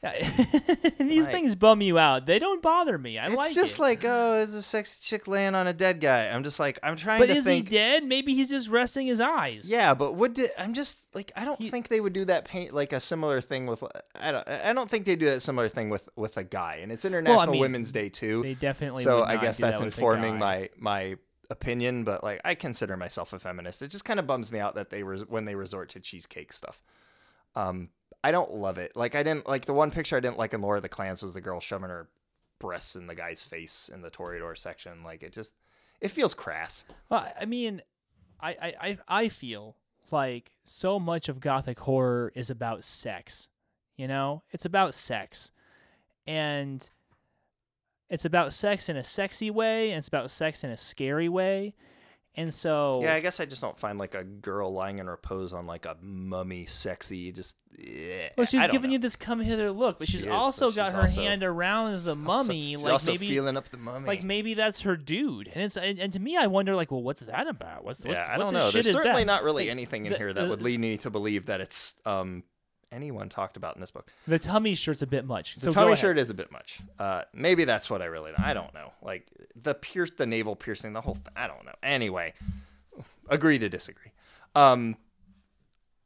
These 0.99 1.25
Right. 1.27 1.33
things 1.33 1.55
bum 1.55 1.83
you 1.83 1.99
out. 1.99 2.25
They 2.25 2.39
don't 2.39 2.63
bother 2.63 2.97
me. 2.97 3.19
I 3.19 3.27
it's 3.27 3.37
like 3.37 3.55
just 3.55 3.79
it. 3.79 3.83
like 3.83 4.05
oh, 4.05 4.41
it's 4.43 4.55
a 4.55 4.63
sexy 4.63 4.99
chick 5.03 5.29
laying 5.29 5.55
on 5.55 5.67
a 5.67 5.73
dead 5.75 6.01
guy. 6.01 6.29
I'm 6.29 6.43
just 6.43 6.59
like 6.59 6.79
I'm 6.83 6.97
trying 6.97 7.21
but 7.21 7.27
to 7.27 7.35
is 7.35 7.45
think. 7.45 7.69
he 7.69 7.77
dead? 7.77 8.05
Maybe 8.05 8.35
he's 8.35 8.49
just 8.49 8.69
resting 8.69 9.07
his 9.07 9.21
eyes. 9.21 9.71
Yeah, 9.71 9.93
but 9.95 10.15
what 10.15 10.33
di- 10.35 10.49
I'm 10.57 10.73
just 10.73 11.05
like 11.15 11.33
I 11.37 11.45
don't 11.45 11.61
He- 11.61 11.69
think 11.69 11.89
they 11.89 12.01
would 12.01 12.15
do 12.15 12.25
that 12.25 12.47
paint 12.47 12.73
like 12.73 12.93
a 12.95 13.01
similar 13.01 13.41
thing 13.43 13.67
with 13.67 13.85
I 14.15 14.33
don't 14.33 14.49
I 14.49 14.73
don't 14.73 14.89
think 14.89 15.05
they 15.05 15.17
do 15.17 15.27
that 15.27 15.41
similar 15.43 15.69
thing 15.69 15.91
with 15.91 16.09
with 16.17 16.37
a 16.39 16.45
guy 16.45 16.79
and 16.83 16.91
it's 16.91 17.05
International 17.05 17.53
mean, 17.53 17.61
Women's 17.61 17.93
Day 17.93 18.09
too. 18.09 18.43
They 18.43 18.55
definitely. 18.55 19.03
so 19.03 19.23
I 19.23 19.37
guess 19.37 19.59
that 19.59 19.73
that's 19.73 19.83
with 19.83 19.95
informing 19.95 20.39
my 20.39 20.71
my 20.79 21.17
opinion, 21.51 22.05
but 22.05 22.25
like 22.25 22.41
I 22.45 22.55
consider 22.55 22.97
myself 22.97 23.33
a 23.35 23.39
feminist. 23.39 23.83
It 23.83 23.89
just 23.89 24.05
kind 24.07 24.19
of 24.19 24.27
bums 24.27 24.51
me 24.51 24.61
out 24.61 24.77
that 24.77 24.89
they 24.89 25.03
res- 25.03 25.27
when 25.27 25.45
they 25.45 25.57
resort 25.57 25.91
to 25.91 26.01
cheesecake 26.01 26.53
stuff. 26.55 26.81
Um, 27.57 27.89
I 28.23 28.31
don't 28.31 28.53
love 28.53 28.79
it. 28.79 28.95
Like 28.95 29.15
I 29.15 29.23
didn't 29.23 29.49
like 29.49 29.65
the 29.65 29.73
one 29.73 29.91
picture 29.91 30.17
I 30.17 30.21
didn't 30.21 30.39
like 30.39 30.53
in 30.53 30.61
Lore 30.61 30.77
of 30.77 30.83
the 30.83 30.89
Clans 30.89 31.23
was 31.23 31.35
the 31.35 31.41
girl 31.41 31.61
shoving 31.61 31.89
her 31.89 32.09
breasts 32.59 32.97
in 32.97 33.07
the 33.07 33.15
guy's 33.15 33.43
face 33.43 33.91
in 33.93 34.03
the 34.03 34.11
Toreador 34.11 34.57
section. 34.57 35.03
Like 35.03 35.23
it 35.23 35.33
just 35.33 35.55
it 36.01 36.09
feels 36.09 36.35
crass. 36.35 36.85
Well, 37.09 37.33
I 37.39 37.45
mean, 37.45 37.83
I, 38.41 38.75
I, 38.81 38.99
I 39.09 39.29
feel 39.29 39.77
like 40.11 40.53
so 40.65 40.99
much 40.99 41.29
of 41.29 41.41
gothic 41.41 41.79
horror 41.81 42.33
is 42.35 42.51
about 42.51 42.85
sex. 42.85 43.49
You 43.97 44.09
know, 44.09 44.43
it's 44.51 44.65
about 44.65 44.95
sex, 44.95 45.51
and 46.27 46.89
it's 48.09 48.25
about 48.25 48.55
sex 48.55 48.89
in 48.89 48.97
a 48.97 49.05
sexy 49.05 49.51
way, 49.51 49.91
and 49.91 49.99
it's 49.99 50.09
about 50.09 50.31
sex 50.31 50.65
in 50.65 50.71
a 50.71 50.77
scary 50.77 51.29
way, 51.29 51.75
And 52.37 52.55
so 52.55 53.01
Yeah, 53.03 53.15
I 53.15 53.21
guess 53.21 53.41
I 53.41 53.45
just 53.45 53.61
don't 53.61 53.79
find 53.79 53.99
like 53.99 54.15
a 54.15 54.23
girl 54.25 54.73
lying 54.73 54.99
in 55.01 55.09
repose 55.09 55.53
on 55.53 55.67
like 55.67 55.85
a 55.87 55.97
mummy 56.01 56.65
sexy. 56.67 57.33
Just 57.33 57.57
yeah. 57.79 58.29
Well, 58.37 58.47
she's 58.47 58.67
giving 58.69 58.91
know. 58.91 58.95
you 58.95 58.99
this 58.99 59.17
come 59.17 59.41
hither 59.41 59.71
look, 59.73 59.99
but 59.99 60.07
She 60.07 60.13
she's 60.13 60.23
is, 60.25 60.29
also 60.31 60.69
but 60.69 60.77
got 60.77 60.87
she's 60.87 60.93
her 60.93 61.01
also- 61.03 61.23
hand 61.23 61.43
around 61.43 61.93
the 62.05 62.11
Also- 62.11 62.15
mummy, 62.15 62.71
she's 62.77 62.83
like 62.85 62.93
also 62.93 63.13
maybe 63.13 63.29
feeling 63.29 63.57
up 63.57 63.69
the 63.71 63.79
mummy. 63.79 64.07
like 64.07 64.23
maybe 64.23 64.55
that's 64.55 64.83
her 64.83 64.97
dude. 64.97 65.49
And 65.55 65.65
it's 65.65 65.77
and, 65.77 65.99
and 65.99 66.13
to 66.13 66.21
me, 66.21 66.37
I 66.37 66.47
wonder 66.47 66.75
like, 66.77 66.91
well, 66.91 67.03
what's 67.03 67.23
that 67.23 67.47
about? 67.49 67.85
What's 67.85 68.05
what, 68.05 68.13
yeah, 68.13 68.29
I 68.31 68.37
don't 68.39 68.53
the 68.53 68.59
know. 68.61 68.71
There's 68.71 68.91
certainly 68.93 69.23
that? 69.23 69.27
not 69.27 69.43
really 69.43 69.65
Like, 69.65 69.71
anything 69.73 70.07
in 70.07 70.13
the- 70.13 70.19
here 70.19 70.33
that 70.33 70.43
the- 70.43 70.49
would 70.49 70.63
lead 70.63 70.79
me 70.79 70.97
to 70.99 71.11
believe 71.11 71.47
that 71.47 71.61
it's 71.61 71.95
um 72.07 72.45
anyone 72.93 73.29
talked 73.29 73.57
about 73.57 73.75
in 73.75 73.81
this 73.81 73.91
book. 73.91 74.11
The 74.27 74.39
tummy 74.39 74.75
shirt's 74.75 75.03
a 75.03 75.07
bit 75.07 75.25
much. 75.25 75.57
The 75.57 75.61
so 75.61 75.73
tummy 75.73 75.97
shirt 75.97 76.19
is 76.19 76.31
a 76.31 76.35
bit 76.35 76.51
much. 76.53 76.81
Uh, 76.99 77.23
maybe 77.33 77.65
that's 77.65 77.89
what 77.89 78.03
I 78.03 78.07
really. 78.07 78.33
I 78.37 78.55
don't 78.55 78.73
know. 78.75 78.93
Like 79.03 79.31
the 79.57 79.75
pierce, 79.75 80.11
the 80.11 80.27
navel 80.27 80.57
piercing, 80.57 80.93
the 80.93 81.01
whole. 81.01 81.15
thing. 81.15 81.33
I 81.37 81.47
don't 81.47 81.65
know. 81.65 81.75
Anyway, 81.83 82.35
agree 83.29 83.59
to 83.59 83.69
disagree. 83.69 84.13
Um, 84.55 84.97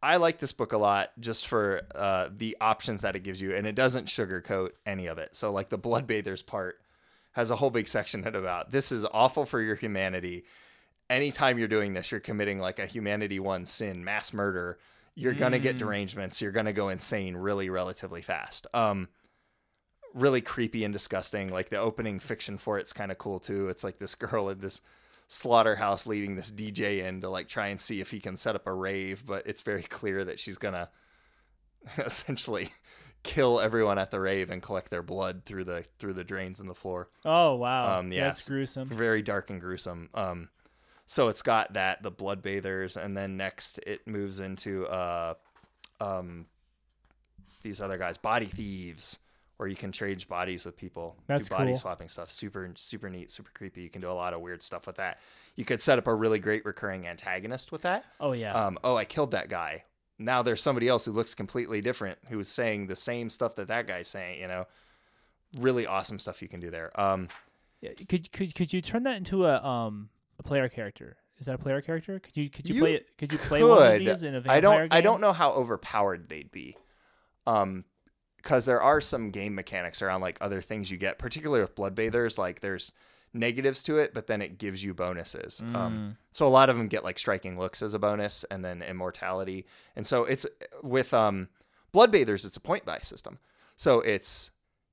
I 0.03 0.17
like 0.17 0.39
this 0.39 0.53
book 0.53 0.75
a 0.75 0.79
lot 0.79 1.13
just 1.19 1.47
for 1.47 1.81
uh, 1.95 2.29
the 2.37 2.57
options 2.61 3.03
that 3.03 3.17
it 3.17 3.21
gives 3.21 3.41
you, 3.41 3.55
and 3.55 3.67
it 3.67 3.75
doesn't 3.75 4.07
sugarcoat 4.07 4.73
any 4.85 5.07
of 5.07 5.17
it. 5.19 5.35
So, 5.35 5.51
like 5.51 5.71
the 5.71 5.79
blood 5.79 6.07
bathers 6.07 6.43
part 6.43 6.81
has 7.33 7.51
a 7.51 7.57
whole 7.57 7.71
big 7.71 7.89
section 7.89 8.27
about 8.27 8.71
this 8.71 8.93
is 8.93 9.07
awful 9.13 9.47
for 9.47 9.61
your 9.61 9.75
humanity. 9.75 10.45
Anytime 11.09 11.59
you're 11.59 11.69
doing 11.69 11.95
this, 11.95 12.11
you're 12.11 12.21
committing 12.21 12.59
like 12.59 12.79
a 12.79 12.87
humanity 12.87 13.41
one 13.41 13.67
sin, 13.67 14.05
mass 14.05 14.33
murder. 14.33 14.79
You're 15.15 15.33
gonna 15.35 15.59
get 15.59 15.79
derangements. 15.79 16.41
You're 16.43 16.53
gonna 16.53 16.73
go 16.73 16.89
insane 16.89 17.37
really, 17.37 17.71
relatively 17.71 18.23
fast. 18.23 18.67
Um, 18.75 19.09
really 20.13 20.41
creepy 20.41 20.85
and 20.85 20.93
disgusting. 20.93 21.51
Like 21.51 21.69
the 21.71 21.79
opening 21.79 22.19
fiction 22.19 22.59
for 22.59 22.79
it's 22.79 22.93
kind 22.93 23.11
of 23.13 23.19
cool 23.19 23.39
too. 23.41 23.69
It's 23.69 23.85
like 23.85 23.99
this 23.99 24.15
girl 24.17 24.51
at 24.51 24.61
this 24.61 24.81
slaughterhouse 25.29 26.07
leading 26.07 26.37
this 26.37 26.51
DJ 26.51 27.05
in 27.05 27.21
to 27.23 27.31
like 27.31 27.49
try 27.49 27.69
and 27.69 27.81
see 27.81 28.01
if 28.01 28.11
he 28.11 28.21
can 28.21 28.37
set 28.37 28.55
up 28.55 28.67
a 28.67 28.73
rave, 28.73 29.25
but 29.25 29.47
it's 29.47 29.63
very 29.63 29.83
clear 29.83 30.25
that 30.25 30.39
she's 30.39 30.59
gonna 30.59 30.89
essentially 31.99 32.71
kill 33.23 33.59
everyone 33.59 33.99
at 33.99 34.11
the 34.11 34.21
rave 34.21 34.51
and 34.51 34.63
collect 34.63 34.91
their 34.91 35.03
blood 35.03 35.45
through 35.45 35.65
the 35.65 35.85
through 35.99 36.13
the 36.13 36.25
drains 36.25 36.61
in 36.61 36.67
the 36.67 36.75
floor. 36.75 37.09
Oh 37.25 37.55
wow, 37.55 37.99
Um, 38.01 38.13
yeah, 38.13 38.25
that's 38.25 38.49
gruesome. 38.49 38.89
Very 38.89 39.23
dark 39.23 39.51
and 39.51 39.61
gruesome. 39.61 40.11
Um, 40.15 40.49
so 41.07 41.29
it's 41.29 41.43
got 41.43 41.75
that 41.75 42.03
the 42.03 42.11
blood 42.11 42.43
bathers, 42.43 42.97
and 42.97 43.17
then 43.17 43.37
next 43.37 43.79
it 43.79 44.07
moves 44.07 44.41
into 44.41 44.87
uh, 44.87 45.35
um, 46.01 46.47
these 47.63 47.81
other 47.81 47.99
guys, 47.99 48.17
body 48.19 48.47
thieves, 48.47 49.19
where 49.57 49.69
you 49.69 49.77
can 49.77 49.93
trade 49.93 50.27
bodies 50.29 50.65
with 50.65 50.77
people. 50.77 51.17
That's 51.27 51.49
do 51.49 51.55
body 51.55 51.71
cool. 51.71 51.77
swapping 51.77 52.09
stuff. 52.09 52.31
Super 52.31 52.71
super 52.77 53.11
neat, 53.11 53.31
super 53.31 53.51
creepy. 53.55 53.83
You 53.83 53.91
can 53.91 54.01
do 54.01 54.11
a 54.11 54.13
lot 54.13 54.35
of 54.35 54.41
weird 54.41 54.63
stuff 54.63 54.87
with 54.87 54.97
that. 54.97 55.21
You 55.57 55.65
could 55.65 55.81
set 55.81 55.99
up 55.99 56.07
a 56.07 56.15
really 56.15 56.39
great 56.39 56.65
recurring 56.65 57.07
antagonist 57.07 57.71
with 57.71 57.83
that. 57.83 58.05
Oh 58.21 58.33
yeah, 58.33 58.53
Um, 58.53 58.79
oh, 58.83 58.97
I 58.97 59.05
killed 59.05 59.31
that 59.33 59.49
guy. 59.49 59.85
Now 60.19 60.43
there's 60.43 60.63
somebody 60.63 60.89
else 60.89 61.05
who 61.05 61.13
looks 61.13 61.35
completely 61.35 61.81
different 61.81 62.19
who 62.29 62.39
is 62.39 62.49
saying 62.49 62.87
the 62.87 62.97
same 62.97 63.29
stuff 63.29 63.57
that 63.57 63.69
that 63.69 63.87
guy's 63.87 64.09
saying. 64.09 64.41
You 64.41 64.49
know, 64.49 64.67
really 65.59 65.87
awesome 65.87 66.19
stuff 66.19 66.41
you 66.41 66.49
can 66.49 66.61
do 66.61 66.71
there. 66.71 66.99
Um, 67.01 67.29
Yeah, 67.81 67.91
could 68.09 68.33
could 68.33 68.55
could 68.55 68.73
you 68.73 68.81
turn 68.81 69.03
that 69.05 69.17
into 69.17 69.45
a 69.45 69.63
um 69.63 70.09
a 70.39 70.43
player 70.43 70.69
character? 70.69 71.17
Is 71.39 71.47
that 71.47 71.57
a 71.57 71.59
player 71.59 71.81
character? 71.81 72.19
Could 72.21 72.37
you 72.37 72.49
could 72.49 72.69
you, 72.69 72.77
You 72.77 72.81
play 72.81 72.95
it? 72.95 73.19
Could 73.19 73.33
you 73.33 73.39
play 73.39 73.63
one 73.63 73.95
of 73.95 73.99
these 73.99 74.23
in 74.23 74.35
a 74.35 74.41
vampire 74.41 74.57
I 74.57 74.61
don't. 74.61 74.79
game? 74.79 74.89
I 74.93 75.01
don't 75.01 75.21
know 75.21 75.33
how 75.33 75.53
overpowered 75.53 76.29
they'd 76.29 76.51
be, 76.51 76.77
um, 77.47 77.85
because 78.37 78.67
there 78.67 78.81
are 78.81 79.01
some 79.01 79.31
game 79.31 79.55
mechanics 79.55 80.01
around 80.03 80.21
like 80.21 80.39
other 80.41 80.61
things 80.61 80.91
you 80.91 80.97
get, 80.97 81.19
particularly 81.19 81.63
with 81.63 81.75
blood 81.75 81.95
bathers. 81.95 82.39
Like 82.39 82.61
there's 82.61 82.93
negatives 83.33 83.83
to 83.83 83.99
it, 83.99 84.15
but 84.15 84.29
then 84.29 84.41
it 84.41 84.59
gives 84.59 84.85
you 84.85 84.95
bonuses. 84.95 85.61
Mm. 85.65 85.75
Um, 85.75 86.17
so 86.31 86.47
a 86.47 86.49
lot 86.49 86.71
of 86.71 86.77
them 86.77 86.87
get 86.87 87.03
like 87.03 87.19
striking 87.19 87.59
looks 87.59 87.83
as 87.83 87.95
a 87.95 87.99
bonus, 87.99 88.45
and 88.45 88.65
then 88.65 88.81
immortality. 88.83 89.67
And 89.97 90.07
so 90.07 90.25
it's 90.25 90.47
with 90.83 91.13
um, 91.13 91.49
blood 91.91 92.13
bathers. 92.13 92.45
It's 92.45 92.57
a 92.57 92.61
point 92.61 92.85
buy 92.85 93.01
system. 93.01 93.39
So 93.77 94.01
it's 94.01 94.53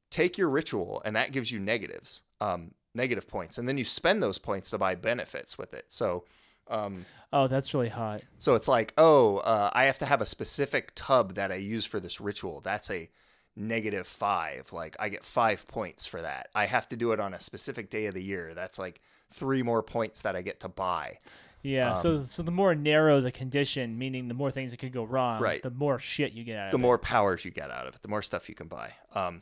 take 0.09 0.37
your 0.39 0.49
ritual, 0.49 1.01
and 1.05 1.15
that 1.15 1.31
gives 1.31 1.51
you 1.51 1.59
negatives, 1.59 2.23
um, 2.41 2.73
negative 2.93 3.27
points, 3.27 3.57
and 3.57 3.67
then 3.67 3.77
you 3.77 3.83
spend 3.83 4.21
those 4.21 4.37
points 4.37 4.69
to 4.71 4.77
buy 4.77 4.95
benefits 4.95 5.57
with 5.57 5.73
it. 5.73 5.85
So. 5.89 6.25
Um, 6.67 7.05
Oh, 7.33 7.47
that's 7.47 7.73
really 7.73 7.89
hot. 7.89 8.21
so 8.37 8.55
it's 8.55 8.67
like, 8.67 8.93
oh, 8.97 9.37
uh, 9.37 9.69
I 9.73 9.85
have 9.85 9.97
to 9.99 10.05
have 10.05 10.21
a 10.21 10.25
specific 10.25 10.91
tub 10.95 11.33
that 11.35 11.51
I 11.51 11.55
use 11.55 11.85
for 11.85 11.99
this 11.99 12.21
ritual. 12.21 12.61
That's 12.61 12.89
a 12.91 13.09
negative 13.55 14.07
five. 14.07 14.71
Like 14.71 14.95
I 14.99 15.09
get 15.09 15.25
five 15.25 15.67
points 15.67 16.05
for 16.05 16.21
that. 16.21 16.47
I 16.55 16.65
have 16.67 16.87
to 16.89 16.95
do 16.95 17.11
it 17.11 17.19
on 17.19 17.33
a 17.33 17.39
specific 17.39 17.89
day 17.89 18.05
of 18.05 18.13
the 18.13 18.23
year. 18.23 18.53
That's 18.53 18.79
like 18.79 19.01
three 19.29 19.63
more 19.63 19.83
points 19.83 20.21
that 20.21 20.35
I 20.35 20.41
get 20.41 20.59
to 20.61 20.69
buy. 20.69 21.17
Yeah. 21.61 21.93
so 21.95 22.17
Um, 22.17 22.25
so 22.25 22.43
the 22.43 22.51
more 22.51 22.73
narrow 22.75 23.19
the 23.21 23.31
condition, 23.31 23.97
meaning 23.97 24.27
the 24.27 24.33
more 24.33 24.51
things 24.51 24.71
that 24.71 24.77
could 24.77 24.93
go 24.93 25.03
wrong, 25.03 25.41
Right. 25.41 25.61
the 25.61 25.69
more 25.71 25.99
shit 25.99 26.31
you 26.33 26.43
get 26.43 26.57
out 26.57 26.71
The 26.71 26.75
of 26.77 26.81
it. 26.81 26.83
more 26.83 26.97
powers 26.97 27.43
you 27.43 27.51
get 27.51 27.69
out 27.71 27.87
of 27.87 27.95
it, 27.95 28.01
the 28.01 28.07
more 28.07 28.21
stuff 28.21 28.47
you 28.49 28.55
can 28.55 28.67
buy. 28.67 28.93
Um, 29.13 29.41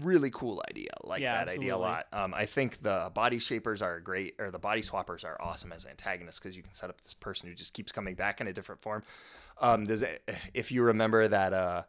really 0.00 0.30
cool 0.30 0.62
idea. 0.68 0.90
Like 1.02 1.22
Yeah, 1.22 1.44
that 1.44 1.54
idea 1.54 1.76
a 1.76 1.78
lot. 1.78 2.06
Um, 2.12 2.34
I 2.34 2.46
think 2.46 2.82
the 2.82 3.10
body 3.14 3.38
shapers 3.38 3.82
are 3.82 4.00
great, 4.00 4.34
or 4.38 4.50
the 4.50 4.58
body 4.58 4.80
swappers 4.80 5.24
are 5.24 5.40
awesome 5.40 5.72
as 5.72 5.86
antagonists 5.86 6.38
because 6.38 6.56
you 6.56 6.62
can 6.62 6.74
set 6.74 6.90
up 6.90 7.00
this 7.00 7.14
person 7.14 7.48
who 7.48 7.54
just 7.54 7.74
keeps 7.74 7.92
coming 7.92 8.14
back 8.14 8.40
in 8.40 8.46
a 8.46 8.52
different 8.52 8.82
form. 8.82 9.02
Um, 9.60 9.86
does 9.86 10.02
it, 10.02 10.28
if 10.54 10.72
you 10.72 10.82
remember 10.82 11.28
that, 11.28 11.52
uh, 11.52 11.82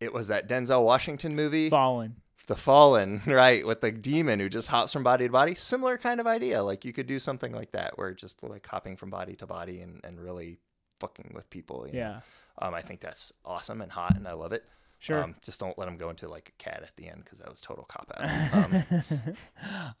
it 0.00 0.12
was 0.12 0.28
that 0.28 0.48
Denzel 0.48 0.84
Washington 0.84 1.34
movie, 1.34 1.70
Fallen. 1.70 2.16
The 2.46 2.56
Fallen, 2.56 3.22
right, 3.26 3.66
with 3.66 3.80
the 3.80 3.90
demon 3.90 4.38
who 4.38 4.48
just 4.48 4.68
hops 4.68 4.92
from 4.92 5.02
body 5.02 5.26
to 5.26 5.32
body. 5.32 5.54
Similar 5.54 5.98
kind 5.98 6.20
of 6.20 6.26
idea. 6.26 6.62
Like 6.62 6.84
you 6.84 6.92
could 6.92 7.06
do 7.06 7.18
something 7.18 7.52
like 7.52 7.72
that, 7.72 7.98
where 7.98 8.12
just 8.12 8.42
like 8.42 8.66
hopping 8.66 8.96
from 8.96 9.10
body 9.10 9.34
to 9.36 9.46
body 9.46 9.80
and, 9.80 10.00
and 10.04 10.20
really 10.20 10.58
fucking 11.00 11.32
with 11.34 11.48
people. 11.50 11.86
you 11.86 11.94
know? 11.94 11.98
Yeah. 11.98 12.20
Um, 12.58 12.74
I 12.74 12.82
think 12.82 13.00
that's 13.00 13.32
awesome 13.44 13.80
and 13.80 13.90
hot, 13.92 14.16
and 14.16 14.26
I 14.26 14.32
love 14.32 14.52
it. 14.52 14.64
Sure. 14.98 15.22
Um, 15.22 15.34
just 15.42 15.60
don't 15.60 15.78
let 15.78 15.88
him 15.88 15.96
go 15.98 16.08
into 16.10 16.28
like 16.28 16.48
a 16.58 16.62
cat 16.62 16.80
at 16.82 16.96
the 16.96 17.08
end 17.08 17.22
because 17.24 17.38
that 17.40 17.50
was 17.50 17.60
total 17.60 17.84
cop 17.84 18.10
out. 18.16 19.34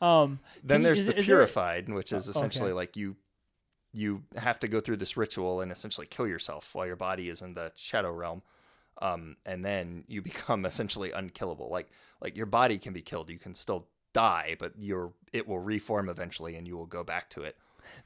um. 0.00 0.40
then 0.64 0.80
you- 0.80 0.84
there's 0.86 1.00
is- 1.00 1.06
the 1.06 1.16
is 1.18 1.26
there- 1.26 1.36
purified, 1.36 1.88
which 1.88 2.12
is 2.12 2.26
Oh, 2.28 2.30
essentially 2.30 2.70
okay. 2.70 2.76
like 2.76 2.96
you 2.96 3.16
you 3.92 4.22
have 4.36 4.60
to 4.60 4.68
go 4.68 4.78
through 4.80 4.96
this 4.98 5.16
ritual 5.16 5.60
and 5.62 5.72
essentially 5.72 6.06
kill 6.06 6.26
yourself 6.26 6.74
while 6.74 6.86
your 6.86 6.96
body 6.96 7.30
is 7.30 7.40
in 7.40 7.54
the 7.54 7.72
shadow 7.76 8.12
realm. 8.12 8.42
Um, 9.00 9.36
and 9.46 9.64
then 9.64 10.04
you 10.06 10.20
become 10.32 10.64
essentially 10.66 11.12
unkillable. 11.12 11.68
Like 11.70 11.90
like 12.20 12.36
your 12.36 12.46
body 12.46 12.78
can 12.78 12.92
be 12.92 13.02
killed, 13.02 13.30
you 13.30 13.38
can 13.38 13.54
still 13.54 13.88
die, 14.12 14.56
but 14.58 14.72
your 14.78 15.12
it 15.32 15.46
will 15.46 15.60
reform 15.60 16.08
eventually, 16.08 16.56
and 16.56 16.66
you 16.66 16.76
will 16.76 16.86
go 16.86 17.04
back 17.04 17.28
to 17.30 17.42
it. 17.42 17.56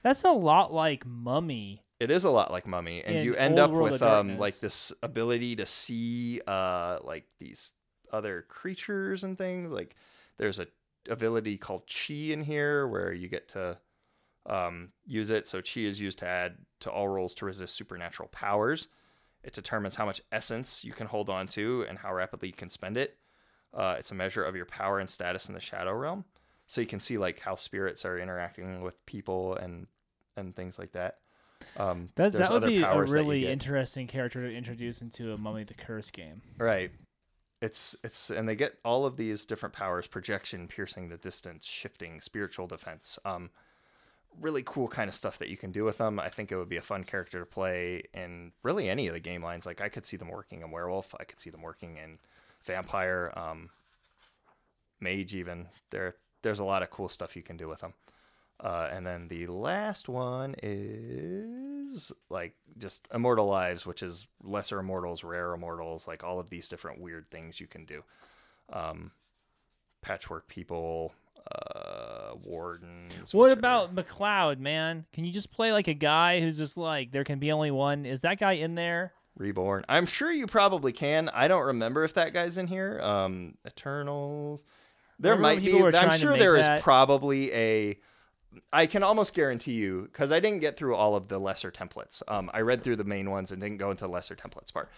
That's 0.03 0.24
a 0.24 0.32
lot 0.32 0.72
like 0.72 1.07
Mummy. 1.07 1.84
It 2.01 2.11
is 2.11 2.24
a 2.24 2.30
lot 2.30 2.51
like 2.51 2.66
Mummy, 2.66 3.03
and 3.05 3.22
you 3.22 3.34
end 3.36 3.59
up 3.59 3.72
with 3.72 4.03
um 4.03 4.38
like 4.38 4.59
this 4.59 4.92
ability 5.03 5.57
to 5.57 5.66
see 5.66 6.40
uh 6.46 6.98
like 7.05 7.26
these 7.38 7.72
other 8.11 8.42
creatures 8.48 9.22
and 9.22 9.36
things. 9.36 9.70
Like 9.70 9.94
there's 10.38 10.59
a 10.59 10.66
ability 11.09 11.59
called 11.59 11.82
Chi 11.86 12.14
in 12.32 12.42
here 12.42 12.88
where 12.88 13.12
you 13.12 13.28
get 13.28 13.48
to 13.51 13.78
um 14.46 14.92
use 15.05 15.28
it. 15.28 15.46
So 15.46 15.61
Chi 15.61 15.82
is 15.82 16.01
used 16.01 16.18
to 16.20 16.26
add 16.26 16.57
to 16.80 16.90
all 16.90 17.07
rolls 17.09 17.34
to 17.34 17.44
resist 17.44 17.76
supernatural 17.76 18.30
powers. 18.30 18.88
It 19.42 19.53
determines 19.53 19.96
how 19.96 20.07
much 20.07 20.22
essence 20.32 20.84
you 20.84 20.92
can 20.92 21.07
hold 21.07 21.28
on 21.28 21.46
to 21.48 21.84
and 21.88 21.98
how 21.98 22.14
rapidly 22.14 22.48
you 22.48 22.55
can 22.55 22.70
spend 22.70 22.96
it. 22.96 23.18
Uh, 23.72 23.96
it's 23.98 24.11
a 24.11 24.14
measure 24.14 24.42
of 24.44 24.57
your 24.57 24.66
power 24.66 24.98
and 24.98 25.09
status 25.09 25.48
in 25.48 25.55
the 25.55 25.61
shadow 25.61 25.92
realm. 25.92 26.24
So 26.66 26.80
you 26.80 26.86
can 26.86 27.01
see 27.01 27.18
like 27.18 27.40
how 27.40 27.57
spirits 27.57 28.05
are 28.05 28.18
interacting 28.18 28.80
with 28.80 29.05
people 29.05 29.57
and 29.57 29.86
and 30.36 30.57
things 30.57 30.78
like 30.78 30.92
that. 30.92 31.18
Um, 31.76 32.08
That 32.16 32.32
that 32.32 32.50
would 32.50 32.64
other 32.64 32.66
be 32.68 32.82
a 32.82 33.02
really 33.02 33.46
interesting 33.46 34.06
character 34.06 34.48
to 34.48 34.54
introduce 34.54 35.02
into 35.02 35.32
a 35.32 35.38
Mummy 35.38 35.64
the 35.64 35.74
Curse 35.74 36.11
game. 36.11 36.42
right. 36.58 36.90
It's 37.62 37.94
it's 38.02 38.30
and 38.30 38.48
they 38.48 38.56
get 38.56 38.78
all 38.86 39.04
of 39.04 39.18
these 39.18 39.44
different 39.44 39.74
powers: 39.74 40.06
projection, 40.06 40.66
piercing 40.66 41.11
the 41.11 41.18
distance, 41.18 41.66
shifting, 41.66 42.22
spiritual 42.22 42.66
defense. 42.66 43.18
Um, 43.26 43.50
really 44.40 44.62
cool 44.64 44.88
kind 44.88 45.08
of 45.08 45.14
stuff 45.14 45.36
that 45.38 45.48
you 45.48 45.58
can 45.58 45.70
do 45.70 45.84
with 45.84 45.98
them. 45.98 46.18
I 46.18 46.30
think 46.30 46.50
it 46.50 46.56
would 46.56 46.70
be 46.70 46.78
a 46.78 46.82
fun 46.82 47.04
character 47.04 47.38
to 47.38 47.44
play 47.44 48.04
in 48.14 48.52
really 48.62 48.88
any 48.88 49.08
of 49.08 49.14
the 49.14 49.20
game 49.20 49.42
lines. 49.42 49.66
Like 49.66 49.82
I 49.82 49.90
could 49.90 50.06
see 50.06 50.16
them 50.16 50.28
working 50.28 50.62
in 50.62 50.70
werewolf. 50.70 51.14
I 51.20 51.24
could 51.24 51.38
see 51.38 51.50
them 51.50 51.61
working 51.61 51.98
in 51.98 52.18
vampire, 52.64 53.30
um, 53.36 53.68
mage. 54.98 55.34
Even 55.34 55.66
there, 55.90 56.14
there's 56.40 56.61
a 56.61 56.64
lot 56.64 56.82
of 56.82 56.90
cool 56.90 57.11
stuff 57.11 57.36
you 57.36 57.42
can 57.42 57.58
do 57.58 57.68
with 57.68 57.80
them. 57.80 57.92
Uh, 58.62 58.88
and 58.92 59.06
then 59.06 59.28
the 59.28 59.46
last 59.46 60.08
one 60.08 60.54
is 60.62 62.12
like 62.28 62.54
just 62.76 63.08
immortal 63.12 63.46
lives, 63.46 63.86
which 63.86 64.02
is 64.02 64.26
lesser 64.42 64.78
immortals, 64.78 65.24
rare 65.24 65.54
immortals, 65.54 66.06
like 66.06 66.22
all 66.22 66.38
of 66.38 66.50
these 66.50 66.68
different 66.68 67.00
weird 67.00 67.26
things 67.28 67.58
you 67.58 67.66
can 67.66 67.84
do. 67.86 68.02
Um, 68.70 69.12
patchwork 70.02 70.46
people, 70.46 71.14
uh, 71.50 72.34
wardens. 72.44 73.32
What 73.32 73.50
about 73.50 73.94
MacLeod, 73.94 74.61
man? 74.61 75.06
Can 75.12 75.24
you 75.24 75.32
just 75.32 75.50
play 75.50 75.72
like 75.72 75.88
a 75.88 75.94
guy 75.94 76.40
who's 76.40 76.58
just 76.58 76.76
like 76.76 77.12
there 77.12 77.24
can 77.24 77.38
be 77.38 77.52
only 77.52 77.70
one? 77.70 78.04
Is 78.04 78.20
that 78.20 78.38
guy 78.38 78.52
in 78.52 78.74
there? 78.74 79.12
Reborn? 79.36 79.86
I'm 79.88 80.04
sure 80.04 80.30
you 80.30 80.46
probably 80.46 80.92
can. 80.92 81.30
I 81.30 81.48
don't 81.48 81.64
remember 81.66 82.04
if 82.04 82.14
that 82.14 82.34
guy's 82.34 82.58
in 82.58 82.66
here. 82.66 83.00
Um, 83.02 83.54
Eternals. 83.66 84.64
There 85.18 85.36
might 85.36 85.62
be. 85.62 85.82
I'm 85.82 86.18
sure 86.18 86.36
there 86.36 86.56
is 86.56 86.68
probably 86.82 87.52
a 87.52 87.98
I 88.72 88.86
can 88.86 89.03
almost 89.03 89.34
guarantee 89.34 89.72
you 89.74 90.03
because 90.12 90.32
I 90.32 90.40
didn't 90.40 90.61
get 90.61 90.76
through 90.76 90.94
all 90.96 91.14
of 91.14 91.28
the 91.28 91.38
lesser 91.38 91.70
templates. 91.70 92.22
Um, 92.26 92.51
I 92.53 92.61
read 92.61 92.82
through 92.82 92.96
the 92.96 93.05
main 93.05 93.30
ones 93.30 93.53
and 93.53 93.61
didn't 93.62 93.78
go 93.78 93.90
into 93.90 94.05
the 94.05 94.11
lesser 94.11 94.34
templates 94.34 94.72
part. 94.72 94.88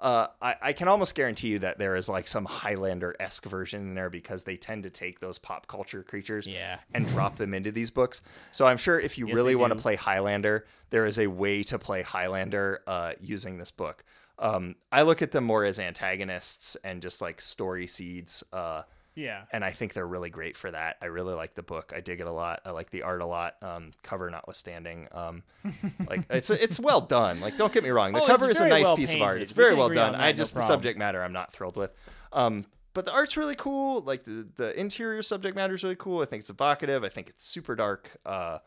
Uh, 0.00 0.26
I, 0.40 0.56
I 0.60 0.72
can 0.72 0.88
almost 0.88 1.14
guarantee 1.14 1.48
you 1.48 1.58
that 1.60 1.78
there 1.78 1.94
is 1.94 2.08
like 2.08 2.26
some 2.26 2.44
Highlander 2.44 3.14
esque 3.20 3.44
version 3.46 3.82
in 3.82 3.94
there 3.94 4.10
because 4.10 4.44
they 4.44 4.56
tend 4.56 4.82
to 4.84 4.90
take 4.90 5.20
those 5.20 5.38
pop 5.38 5.66
culture 5.68 6.02
creatures 6.02 6.46
Yeah. 6.46 6.78
and 6.94 7.06
drop 7.06 7.36
them 7.36 7.54
into 7.54 7.70
these 7.70 7.90
books. 7.90 8.22
So 8.50 8.66
I'm 8.66 8.78
sure 8.78 8.98
if 8.98 9.16
you 9.18 9.28
Yes, 9.28 9.36
really 9.36 9.54
want 9.54 9.72
to 9.72 9.78
play 9.78 9.94
Highlander, 9.94 10.66
there 10.90 11.06
is 11.06 11.18
a 11.18 11.28
way 11.28 11.62
to 11.64 11.78
play 11.78 12.02
Highlander 12.02 12.82
uh, 12.86 13.12
using 13.20 13.58
this 13.58 13.70
book. 13.70 14.04
Um, 14.38 14.74
I 14.90 15.02
look 15.02 15.22
at 15.22 15.30
them 15.30 15.44
more 15.44 15.64
as 15.64 15.78
antagonists 15.78 16.76
and 16.82 17.00
just 17.00 17.20
like 17.20 17.40
story 17.40 17.86
seeds. 17.86 18.42
Uh, 18.52 18.82
Yeah. 19.14 19.42
and 19.52 19.64
I 19.64 19.70
think 19.70 19.92
they're 19.92 20.06
really 20.06 20.30
great 20.30 20.56
for 20.56 20.70
that. 20.70 20.96
I 21.02 21.06
really 21.06 21.34
like 21.34 21.54
the 21.54 21.62
book. 21.62 21.92
I 21.94 22.00
dig 22.00 22.20
it 22.20 22.26
a 22.26 22.32
lot. 22.32 22.60
I 22.64 22.70
like 22.70 22.90
the 22.90 23.02
art 23.02 23.20
a 23.20 23.26
lot. 23.26 23.56
Um, 23.62 23.90
cover 24.02 24.30
notwithstanding, 24.30 25.08
um, 25.12 25.42
like 26.08 26.24
it's 26.30 26.50
it's 26.50 26.80
well 26.80 27.00
done. 27.02 27.40
Like 27.40 27.56
don't 27.58 27.72
get 27.72 27.82
me 27.84 27.90
wrong, 27.90 28.12
the 28.12 28.22
Oh, 28.22 28.26
cover 28.26 28.48
is 28.48 28.60
a 28.60 28.68
nice 28.68 28.86
well 28.86 28.96
piece 28.96 29.14
of 29.14 29.22
art. 29.22 29.42
It's 29.42 29.52
very 29.52 29.70
can 29.70 29.78
well 29.78 29.88
done. 29.90 30.14
on 30.14 30.20
I 30.20 30.26
that, 30.26 30.32
no 30.32 30.36
just 30.38 30.54
the 30.54 30.60
subject 30.60 30.98
matter 30.98 31.22
I'm 31.22 31.32
not 31.32 31.52
thrilled 31.52 31.76
with. 31.76 31.92
Um, 32.32 32.64
but 32.94 33.04
the 33.04 33.12
art's 33.12 33.36
really 33.36 33.54
cool. 33.56 34.00
Like 34.00 34.24
the 34.24 34.46
the 34.56 34.78
interior 34.78 35.22
subject 35.22 35.56
matter 35.56 35.74
is 35.74 35.82
really 35.82 35.96
cool. 35.96 36.20
I 36.22 36.24
think 36.26 36.40
it's 36.40 36.50
evocative. 36.50 37.04
I 37.04 37.08
think 37.08 37.28
it's 37.28 37.44
super 37.44 37.74
dark. 37.74 38.10
Uh, 38.24 38.58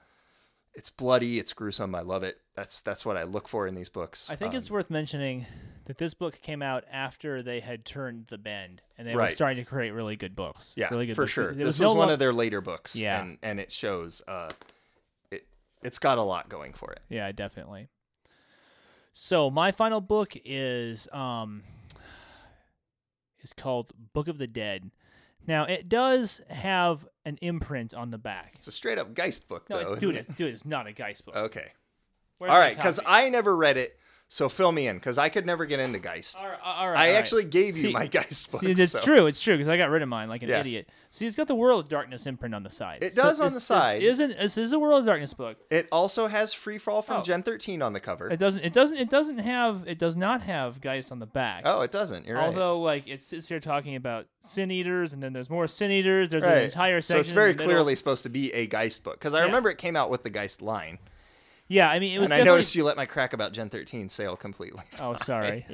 it's 0.76 0.90
bloody. 0.90 1.40
It's 1.40 1.54
gruesome. 1.54 1.96
I 1.96 2.02
love 2.02 2.24
it. 2.24 2.40
That's 2.56 2.82
that's 2.82 3.06
what 3.06 3.18
I 3.18 3.24
look 3.24 3.48
for 3.48 3.68
in 3.68 3.76
these 3.76 3.90
books. 3.90 4.30
I 4.30 4.36
think 4.36 4.54
Um, 4.54 4.58
it's 4.58 4.70
worth 4.72 4.90
mentioning 4.90 5.46
that 5.86 5.98
this 5.98 6.14
book 6.14 6.40
came 6.42 6.62
out 6.62 6.84
after 6.92 7.44
they 7.44 7.60
had 7.60 7.86
turned 7.86 8.28
the 8.28 8.38
bend 8.38 8.82
and 8.98 9.08
they 9.08 9.16
were 9.16 9.30
starting 9.30 9.64
to 9.64 9.70
create 9.70 9.92
really 9.92 10.16
good 10.16 10.36
books. 10.36 10.74
Yeah, 10.76 10.88
really 10.90 11.06
good 11.06 11.16
for 11.16 11.24
books. 11.24 11.32
sure. 11.32 11.50
It 11.52 11.58
This 11.58 11.80
no 11.80 11.88
was 11.88 11.96
one 11.96 12.08
lo- 12.08 12.14
of 12.14 12.20
their 12.20 12.34
later 12.34 12.62
books. 12.62 12.96
Yeah. 12.96 13.22
and, 13.22 13.38
and 13.44 13.60
it 13.60 13.72
shows. 13.72 14.22
Uh, 14.28 14.50
it 15.32 15.46
it's 15.84 16.00
got 16.00 16.18
a 16.18 16.24
lot 16.24 16.50
going 16.50 16.74
for 16.74 16.92
it. 16.92 17.02
Yeah, 17.10 17.32
definitely. 17.32 17.90
So 19.14 19.50
my 19.50 19.72
final 19.72 20.02
book 20.02 20.34
is 20.44 21.08
um 21.14 21.64
is 23.42 23.54
called 23.54 23.92
Book 24.14 24.28
of 24.28 24.38
the 24.38 24.48
Dead. 24.48 24.92
Now 25.48 25.66
it 25.66 25.88
does 25.90 26.42
have 26.50 27.08
an 27.26 27.38
imprint 27.42 27.94
on 27.94 28.12
the 28.12 28.18
back. 28.18 28.54
It's 28.56 28.68
a 28.68 28.72
straight 28.72 28.98
up 28.98 29.14
Geist 29.14 29.48
book, 29.48 29.70
No, 29.70 29.84
though. 29.84 29.92
it's, 29.94 30.00
dude, 30.02 30.16
it's, 30.16 30.28
dude, 30.30 30.54
it's 30.54 30.66
not 30.66 30.88
a 30.88 30.92
Geist 30.94 31.26
book. 31.26 31.36
Okay. 31.36 31.72
Where's 32.38 32.54
All 32.54 32.60
right, 32.60 32.76
because? 32.76 33.00
I 33.06 33.30
never 33.30 33.56
read 33.56 33.78
it, 33.78 33.98
so 34.28 34.50
fill 34.50 34.72
me 34.72 34.88
in, 34.88 34.98
because 34.98 35.18
I 35.18 35.30
could 35.30 35.46
never 35.46 35.66
get 35.66 35.80
into 35.80 36.00
Geist. 36.00 36.38
All 36.40 36.48
right, 36.48 36.60
all 36.64 36.90
right, 36.90 36.98
I 36.98 37.08
all 37.08 37.14
right. 37.14 37.18
actually 37.18 37.44
gave 37.46 37.76
you 37.76 37.84
See- 37.84 37.92
my 37.94 38.08
Geist 38.12 38.52
book. 38.52 38.62
See, 38.62 38.72
it's 38.72 38.92
so- 38.92 39.00
true. 39.02 39.28
It's 39.28 39.40
true 39.42 39.56
because 39.56 39.68
I 39.68 39.78
got 39.78 39.90
rid 39.92 40.02
of 40.02 40.10
mine 40.10 40.30
like 40.30 40.42
an 40.44 40.50
Yeah. 40.50 40.60
idiot. 40.62 40.90
See, 41.12 41.26
it's 41.26 41.36
got 41.36 41.48
the 41.48 41.56
World 41.56 41.86
of 41.86 41.90
Darkness 41.90 42.26
imprint 42.26 42.54
on 42.56 42.64
the 42.64 42.70
side. 42.70 43.04
It 43.04 43.16
does 43.16 43.40
on 43.40 43.54
the 43.54 43.60
side. 43.60 44.02
This 44.02 44.14
isn't 44.20 44.38
this 44.38 44.58
is 44.58 44.74
a 44.74 44.80
World 44.80 45.00
of 45.02 45.06
Darkness 45.06 45.34
book. 45.34 45.58
It 45.70 45.88
also 45.92 46.28
has 46.28 46.54
Free 46.54 46.78
Fall 46.78 47.02
from 47.02 47.22
Oh. 47.22 47.24
Gen 47.24 47.44
13 47.44 47.82
on 47.82 47.94
the 47.94 48.00
cover. 48.00 48.30
It 48.30 48.38
doesn't. 48.38 48.64
It 48.64 48.74
doesn't. 48.74 48.98
It 48.98 49.10
doesn't 49.10 49.38
have. 49.38 49.88
It 49.88 50.00
does 50.00 50.18
not 50.18 50.42
have 50.42 50.82
Geist 50.82 51.12
on 51.12 51.20
the 51.20 51.26
back. 51.28 51.62
oh, 51.66 51.82
it 51.82 51.92
doesn't. 51.92 52.26
You're 52.26 52.36
right. 52.38 52.48
Although, 52.48 52.80
like, 52.82 53.08
it 53.08 53.24
sits 53.24 53.48
here 53.48 53.60
talking 53.60 53.96
about 53.96 54.26
sin 54.42 54.72
eaters, 54.72 55.14
and 55.14 55.22
then 55.24 55.32
there's 55.34 55.50
more 55.50 55.68
sin 55.68 55.92
eaters. 55.92 56.30
There's 56.30 56.44
an 56.44 56.52
entire 56.58 56.66
entire 56.98 57.02
so 57.02 57.20
it's 57.20 57.30
very 57.32 57.52
in 57.52 57.58
the 57.58 57.64
middle. 57.64 57.76
clearly 57.76 57.96
supposed 57.96 58.24
to 58.24 58.30
be 58.30 58.52
a 58.54 58.66
Geist 58.68 59.04
book, 59.04 59.20
because 59.20 59.34
I 59.34 59.40
Yeah. 59.40 59.46
remember 59.46 59.70
it 59.70 59.78
came 59.78 59.96
out 59.96 60.10
with 60.10 60.24
the 60.24 60.30
Geist 60.30 60.62
line, 60.62 60.98
Yeah, 61.68 61.90
I 61.90 62.00
mean, 62.00 62.16
it 62.16 62.20
was. 62.20 62.32
and 62.32 62.42
I 62.42 62.44
noticed 62.44 62.76
you 62.76 62.84
let 62.84 62.98
my 62.98 63.06
crack 63.06 63.34
about 63.34 63.52
Gen 63.54 63.70
13 63.70 64.10
sail 64.10 64.36
completely. 64.36 64.84
Oh, 65.00 65.16
sorry. 65.16 65.66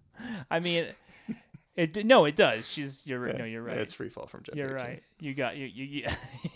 I 0.50 0.60
mean, 0.60 0.86
it. 1.76 2.04
No, 2.06 2.24
it 2.24 2.36
does. 2.36 2.68
She's. 2.68 3.06
You're. 3.06 3.20
right. 3.20 3.36
No, 3.38 3.44
you're 3.44 3.62
right. 3.62 3.76
It's 3.76 3.92
Free 3.92 4.08
Fall 4.08 4.26
from 4.26 4.42
Gen 4.42 4.56
You're 4.56 4.70
13. 4.70 4.86
right. 4.86 5.02
You 5.20 5.34
got 5.34 5.56
you. 5.56 5.66
You. 5.66 5.84
You, 5.84 6.04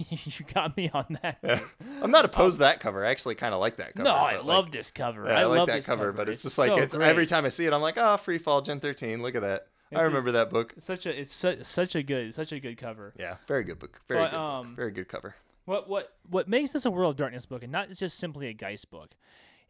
you 0.25 0.45
got 0.53 0.77
me 0.77 0.91
on 0.93 1.19
that. 1.23 1.43
dude. 1.43 1.61
I'm 2.03 2.11
not 2.11 2.25
opposed 2.25 2.57
to 2.57 2.61
that 2.61 2.81
cover. 2.81 3.05
I 3.05 3.11
actually 3.11 3.35
kind 3.35 3.55
of 3.55 3.61
like 3.61 3.77
that 3.77 3.95
cover. 3.95 4.05
No, 4.09 4.15
I 4.15 4.37
like, 4.37 4.45
love 4.45 4.71
this 4.71 4.91
cover. 4.91 5.25
Yeah, 5.27 5.33
I, 5.39 5.41
I, 5.43 5.45
like 5.45 5.59
love 5.59 5.69
that 5.69 5.77
this 5.77 5.87
cover, 5.87 6.13
but 6.13 6.29
it's, 6.29 6.43
just 6.43 6.57
so 6.57 6.63
like 6.63 6.83
it's 6.83 6.95
great. 6.95 7.09
every 7.09 7.27
time 7.27 7.45
I 7.45 7.49
see 7.49 7.67
it, 7.67 7.73
I'm 7.73 7.83
like, 7.83 7.97
oh, 7.99 8.17
Free 8.17 8.39
Fall 8.39 8.63
Gen 8.63 8.81
13. 8.81 9.23
Look 9.23 9.35
at 9.35 9.43
that. 9.43 9.67
I 9.93 9.97
It's 9.97 10.05
remember 10.05 10.33
that 10.33 10.51
book. 10.51 10.73
It's 10.77 10.87
such 10.87 11.05
a 11.07 11.21
it's 11.21 11.35
such, 11.35 11.65
such 11.65 11.95
a 11.97 12.03
good 12.03 12.33
such 12.33 12.53
a 12.53 12.61
good 12.61 12.79
cover. 12.79 13.13
Yeah, 13.19 13.37
very 13.47 13.65
good 13.65 13.79
book. 13.79 14.01
Very 14.09 14.21
But, 14.21 14.31
good 14.31 14.37
book. 14.37 14.41
um, 14.41 14.77
Very 14.77 14.91
good 14.93 15.09
cover. 15.09 15.35
What 15.65 15.89
what 15.89 16.13
what 16.29 16.49
makes 16.49 16.71
this 16.73 16.85
a 16.85 16.91
World 16.91 17.11
of 17.13 17.17
Darkness 17.17 17.47
book 17.47 17.63
and 17.63 17.71
not 17.73 17.91
just 17.91 18.19
simply 18.19 18.49
a 18.49 18.53
Geist 18.53 18.91
book 18.91 19.11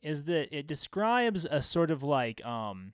is 0.02 0.24
that 0.24 0.56
it 0.56 0.66
describes 0.66 1.44
a 1.50 1.60
sort 1.60 1.90
of 1.90 2.02
like 2.02 2.44
um 2.46 2.92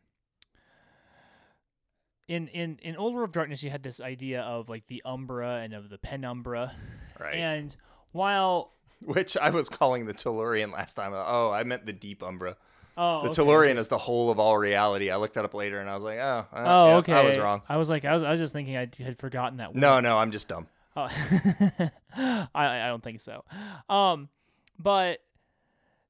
in 2.28 2.48
in 2.48 2.78
in 2.82 2.96
Old 2.96 3.14
World 3.14 3.28
of 3.28 3.32
Darkness 3.32 3.62
you 3.62 3.70
had 3.70 3.82
this 3.82 4.00
idea 4.00 4.42
of 4.42 4.68
like 4.68 4.86
the 4.88 5.02
Umbra 5.04 5.60
and 5.62 5.72
of 5.72 5.88
the 5.88 5.98
Penumbra 5.98 6.72
Right. 7.18 7.34
and 7.36 7.74
while 8.12 8.72
Which 9.04 9.36
I 9.36 9.50
was 9.50 9.68
calling 9.68 10.06
the 10.06 10.14
Tellurian 10.14 10.72
last 10.72 10.94
time. 10.94 11.12
Oh, 11.14 11.50
I 11.50 11.64
meant 11.64 11.84
the 11.84 11.92
Deep 11.92 12.22
Umbra. 12.22 12.56
oh 12.96 13.22
The 13.24 13.28
okay, 13.28 13.42
Tellurian 13.42 13.76
is 13.76 13.88
the 13.88 13.98
whole 13.98 14.30
of 14.30 14.38
all 14.40 14.56
reality. 14.56 15.10
I 15.10 15.16
looked 15.16 15.34
that 15.34 15.44
up 15.44 15.52
later 15.54 15.80
and 15.80 15.88
I 15.90 15.94
was 15.94 16.02
like, 16.02 16.18
oh, 16.18 16.46
uh, 16.50 16.64
Oh, 16.66 16.88
yeah, 16.88 16.96
okay. 16.96 17.12
I 17.12 17.22
was 17.22 17.36
wrong. 17.38 17.60
I 17.68 17.76
was 17.76 17.90
like, 17.90 18.06
I 18.06 18.14
was, 18.14 18.22
I 18.22 18.30
was 18.30 18.40
just 18.40 18.54
thinking 18.54 18.74
I 18.76 18.88
had 18.98 19.18
forgotten 19.18 19.58
that. 19.58 19.72
One. 19.74 19.80
No, 19.80 20.00
no, 20.00 20.16
I'm 20.16 20.32
just 20.32 20.48
dumb. 20.48 20.66
Oh. 22.18 22.48
I 22.54 22.80
I 22.84 22.88
don't 22.88 23.02
think 23.02 23.20
so. 23.20 23.44
Um, 23.90 24.28
but 24.78 25.18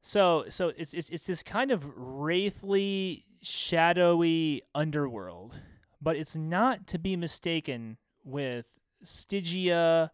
so 0.02 0.44
so 0.48 0.72
it's 0.76 0.94
it's 0.94 1.10
it's 1.10 1.26
this 1.26 1.42
kind 1.42 1.70
of 1.72 1.82
wraithly, 1.96 3.24
shadowy 3.42 4.62
underworld, 4.74 5.54
but 6.00 6.14
it's 6.16 6.36
not 6.36 6.86
to 6.88 6.98
be 6.98 7.16
mistaken 7.16 7.96
with 8.24 8.66
Stygia 9.02 10.12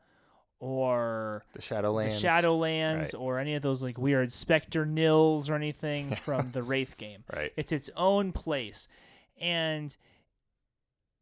or 0.58 1.42
The 1.52 1.60
Shadowlands. 1.60 2.20
the 2.20 2.26
Shadowlands 2.28 2.98
Right. 2.98 3.14
or 3.14 3.38
any 3.38 3.54
of 3.54 3.62
those 3.62 3.82
like 3.82 3.98
weird 3.98 4.32
Spectre 4.32 4.86
Nils 4.86 5.50
or 5.50 5.54
anything 5.54 6.14
from 6.16 6.52
the 6.52 6.62
Wraith 6.62 6.96
game. 6.96 7.24
Right. 7.34 7.52
It's 7.56 7.72
its 7.72 7.90
own 7.96 8.32
place. 8.32 8.88
And 9.38 9.94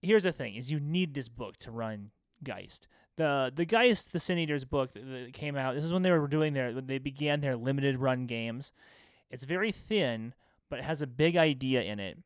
here's 0.03 0.22
the 0.24 0.32
thing: 0.32 0.55
is 0.55 0.70
you 0.70 0.78
need 0.78 1.14
this 1.14 1.28
book 1.28 1.57
to 1.59 1.70
run 1.72 2.11
Geist. 2.44 2.86
The 3.16 3.52
the 3.54 3.64
Geist, 3.64 4.12
the 4.12 4.18
Sin 4.18 4.38
Eaters 4.38 4.64
book 4.64 4.92
that, 4.92 5.30
came 5.32 5.56
out. 5.56 5.74
This 5.74 5.84
is 5.84 5.92
when 5.92 6.02
they 6.02 6.11
were 6.11 6.26
doing 6.26 6.54
their 6.54 6.72
when 6.72 6.86
they 6.86 6.98
began 6.98 7.40
their 7.40 7.56
limited 7.56 7.98
run 7.98 8.26
games. 8.26 8.72
It's 9.30 9.44
very 9.44 9.72
thin, 9.72 10.34
but 10.68 10.78
it 10.78 10.84
has 10.84 11.02
a 11.02 11.06
big 11.06 11.36
idea 11.36 11.82
in 11.82 12.00
it. 12.00 12.18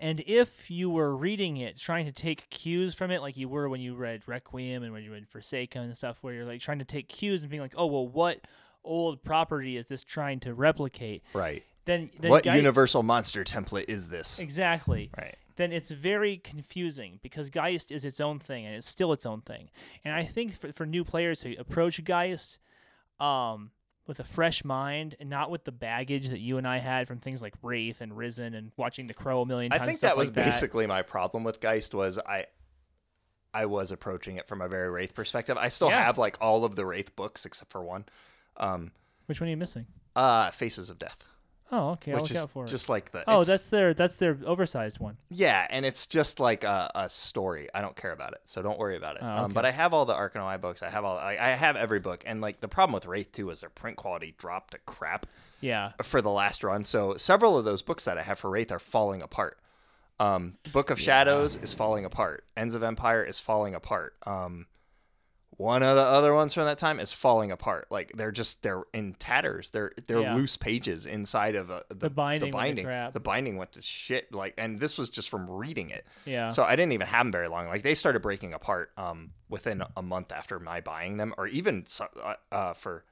And 0.00 0.20
if 0.26 0.70
you 0.70 0.88
were 0.88 1.14
reading 1.14 1.58
it, 1.58 1.78
trying 1.78 2.06
to 2.06 2.12
take 2.12 2.48
cues 2.48 2.94
from 2.94 3.10
it, 3.10 3.20
like 3.20 3.36
you 3.36 3.48
were 3.48 3.68
when 3.68 3.82
you 3.82 3.94
read 3.94 4.26
Requiem 4.26 4.82
and 4.82 4.92
when 4.92 5.04
you 5.04 5.12
read 5.12 5.28
Forsaken 5.28 5.82
and 5.82 5.96
stuff, 5.96 6.18
where 6.22 6.32
you're 6.32 6.46
like 6.46 6.60
trying 6.60 6.78
to 6.78 6.86
take 6.86 7.08
cues 7.08 7.42
and 7.42 7.50
being 7.50 7.60
like, 7.62 7.74
oh 7.76 7.86
well, 7.86 8.08
what 8.08 8.40
old 8.82 9.22
property 9.22 9.76
is 9.76 9.86
this 9.86 10.02
trying 10.02 10.40
to 10.40 10.54
replicate? 10.54 11.22
Right. 11.34 11.62
Then, 11.84 12.10
then 12.18 12.30
what 12.30 12.44
Geist- 12.44 12.56
universal 12.56 13.02
monster 13.02 13.44
template 13.44 13.86
is 13.88 14.08
this? 14.08 14.38
Exactly. 14.38 15.10
Right. 15.16 15.36
Then 15.56 15.72
it's 15.72 15.90
very 15.90 16.36
confusing 16.38 17.20
because 17.22 17.50
Geist 17.50 17.90
is 17.92 18.04
its 18.04 18.20
own 18.20 18.38
thing 18.38 18.64
and 18.66 18.74
it's 18.74 18.88
still 18.88 19.12
its 19.12 19.26
own 19.26 19.40
thing. 19.42 19.70
And 20.04 20.14
I 20.14 20.24
think 20.24 20.54
for, 20.58 20.72
for 20.72 20.86
new 20.86 21.04
players 21.04 21.40
to 21.40 21.54
approach 21.56 22.02
Geist 22.04 22.58
um, 23.18 23.70
with 24.06 24.20
a 24.20 24.24
fresh 24.24 24.64
mind 24.64 25.16
and 25.20 25.28
not 25.28 25.50
with 25.50 25.64
the 25.64 25.72
baggage 25.72 26.28
that 26.30 26.40
you 26.40 26.56
and 26.58 26.66
I 26.66 26.78
had 26.78 27.06
from 27.06 27.18
things 27.18 27.42
like 27.42 27.54
Wraith 27.62 28.00
and 28.00 28.16
Risen 28.16 28.54
and 28.54 28.72
watching 28.76 29.06
The 29.06 29.14
Crow 29.14 29.42
a 29.42 29.46
million 29.46 29.70
times. 29.70 29.82
I 29.82 29.86
think 29.86 30.00
that 30.00 30.16
was 30.16 30.28
like 30.34 30.44
basically 30.46 30.86
my 30.86 31.02
problem 31.02 31.44
with 31.44 31.60
Geist 31.60 31.94
was 31.94 32.18
I 32.18 32.46
I 33.52 33.66
was 33.66 33.90
approaching 33.92 34.36
it 34.36 34.46
from 34.46 34.60
a 34.62 34.68
very 34.68 34.88
Wraith 34.90 35.14
perspective. 35.14 35.56
I 35.58 35.68
still 35.68 35.88
Yeah. 35.90 36.04
have 36.04 36.18
like 36.18 36.36
all 36.40 36.64
of 36.64 36.76
the 36.76 36.86
Wraith 36.86 37.14
books 37.16 37.44
except 37.44 37.70
for 37.70 37.82
one. 37.82 38.04
Um 38.56 38.92
Which 39.26 39.40
one 39.40 39.48
are 39.48 39.50
you 39.50 39.56
missing? 39.56 39.86
uh 40.16 40.50
Faces 40.50 40.88
of 40.90 40.98
Death. 40.98 41.24
Oh, 41.72 41.90
okay. 41.90 42.12
I'll 42.12 42.16
which 42.18 42.24
look 42.24 42.30
is 42.32 42.36
out 42.42 42.50
for 42.50 42.64
it. 42.64 42.68
just 42.68 42.88
like 42.88 43.12
the 43.12 43.20
Oh, 43.28 43.42
it's- 43.42 43.46
that's 43.46 43.66
their 43.68 43.94
that's 43.94 44.16
their 44.16 44.36
oversized 44.44 44.98
one. 44.98 45.16
Yeah, 45.30 45.66
and 45.70 45.86
it's 45.86 46.06
just 46.06 46.40
like 46.40 46.64
a, 46.64 46.90
a 46.94 47.08
story. 47.08 47.68
I 47.74 47.80
don't 47.80 47.94
care 47.94 48.12
about 48.12 48.32
it, 48.32 48.40
so 48.46 48.60
don't 48.60 48.78
worry 48.78 48.96
about 48.96 49.16
it. 49.16 49.22
Oh, 49.22 49.44
um, 49.44 49.52
but 49.52 49.64
I 49.64 49.70
have 49.70 49.94
all 49.94 50.04
the 50.04 50.14
Arcanoi 50.14 50.60
books. 50.60 50.82
I 50.82 50.90
have 50.90 51.04
all. 51.04 51.16
I, 51.16 51.36
I 51.40 51.48
have 51.50 51.76
every 51.76 52.00
book, 52.00 52.24
and 52.26 52.40
like 52.40 52.60
the 52.60 52.68
problem 52.68 52.92
with 52.94 53.06
Wraith 53.06 53.30
too 53.32 53.50
is 53.50 53.60
their 53.60 53.70
print 53.70 53.96
quality 53.96 54.34
dropped 54.36 54.72
to 54.72 54.78
crap 54.78 55.26
Yeah. 55.60 55.92
for 56.02 56.20
the 56.20 56.30
last 56.30 56.64
run. 56.64 56.82
So 56.84 57.14
several 57.16 57.56
of 57.56 57.64
those 57.64 57.82
books 57.82 58.04
that 58.04 58.18
I 58.18 58.22
have 58.22 58.38
for 58.40 58.50
Wraith 58.50 58.72
are 58.72 58.78
falling 58.80 59.22
apart. 59.22 59.58
Um, 60.18 60.58
Book 60.72 60.90
of 60.90 61.00
Shadows 61.00 61.56
is 61.56 61.72
falling 61.72 62.04
apart. 62.04 62.44
Ends 62.56 62.74
of 62.74 62.82
Empire 62.82 63.24
is 63.24 63.38
falling 63.38 63.74
apart. 63.74 64.14
Um, 64.26 64.66
one 65.60 65.82
of 65.82 65.94
the 65.94 66.02
other 66.02 66.34
ones 66.34 66.54
from 66.54 66.64
that 66.64 66.78
time 66.78 66.98
is 66.98 67.12
falling 67.12 67.50
apart. 67.50 67.86
Like 67.90 68.12
they're 68.16 68.32
just 68.32 68.62
they're 68.62 68.84
in 68.94 69.12
tatters. 69.14 69.70
They're 69.70 69.92
they're 70.06 70.22
Yeah. 70.22 70.34
loose 70.34 70.56
pages 70.56 71.04
inside 71.04 71.54
of 71.54 71.68
a, 71.70 71.84
the, 71.90 72.08
binding 72.08 72.50
The 72.50 72.56
binding. 72.56 72.84
crap. 72.86 73.12
The 73.12 73.20
binding 73.20 73.56
went 73.58 73.72
to 73.72 73.82
shit. 73.82 74.32
Like, 74.32 74.54
and 74.56 74.78
this 74.78 74.96
was 74.96 75.10
just 75.10 75.28
from 75.28 75.50
reading 75.50 75.90
it. 75.90 76.06
Yeah. 76.24 76.48
So 76.48 76.64
I 76.64 76.76
didn't 76.76 76.92
even 76.92 77.06
have 77.06 77.26
them 77.26 77.32
very 77.32 77.48
long. 77.48 77.66
Like 77.68 77.82
they 77.82 77.94
started 77.94 78.20
breaking 78.22 78.54
apart 78.54 78.90
um, 78.96 79.32
within 79.50 79.82
a 79.96 80.02
month 80.02 80.32
after 80.32 80.58
my 80.58 80.80
buying 80.80 81.18
them, 81.18 81.34
or 81.36 81.46
even 81.46 81.84
uh, 82.24 82.34
uh, 82.50 82.72
for 82.72 83.04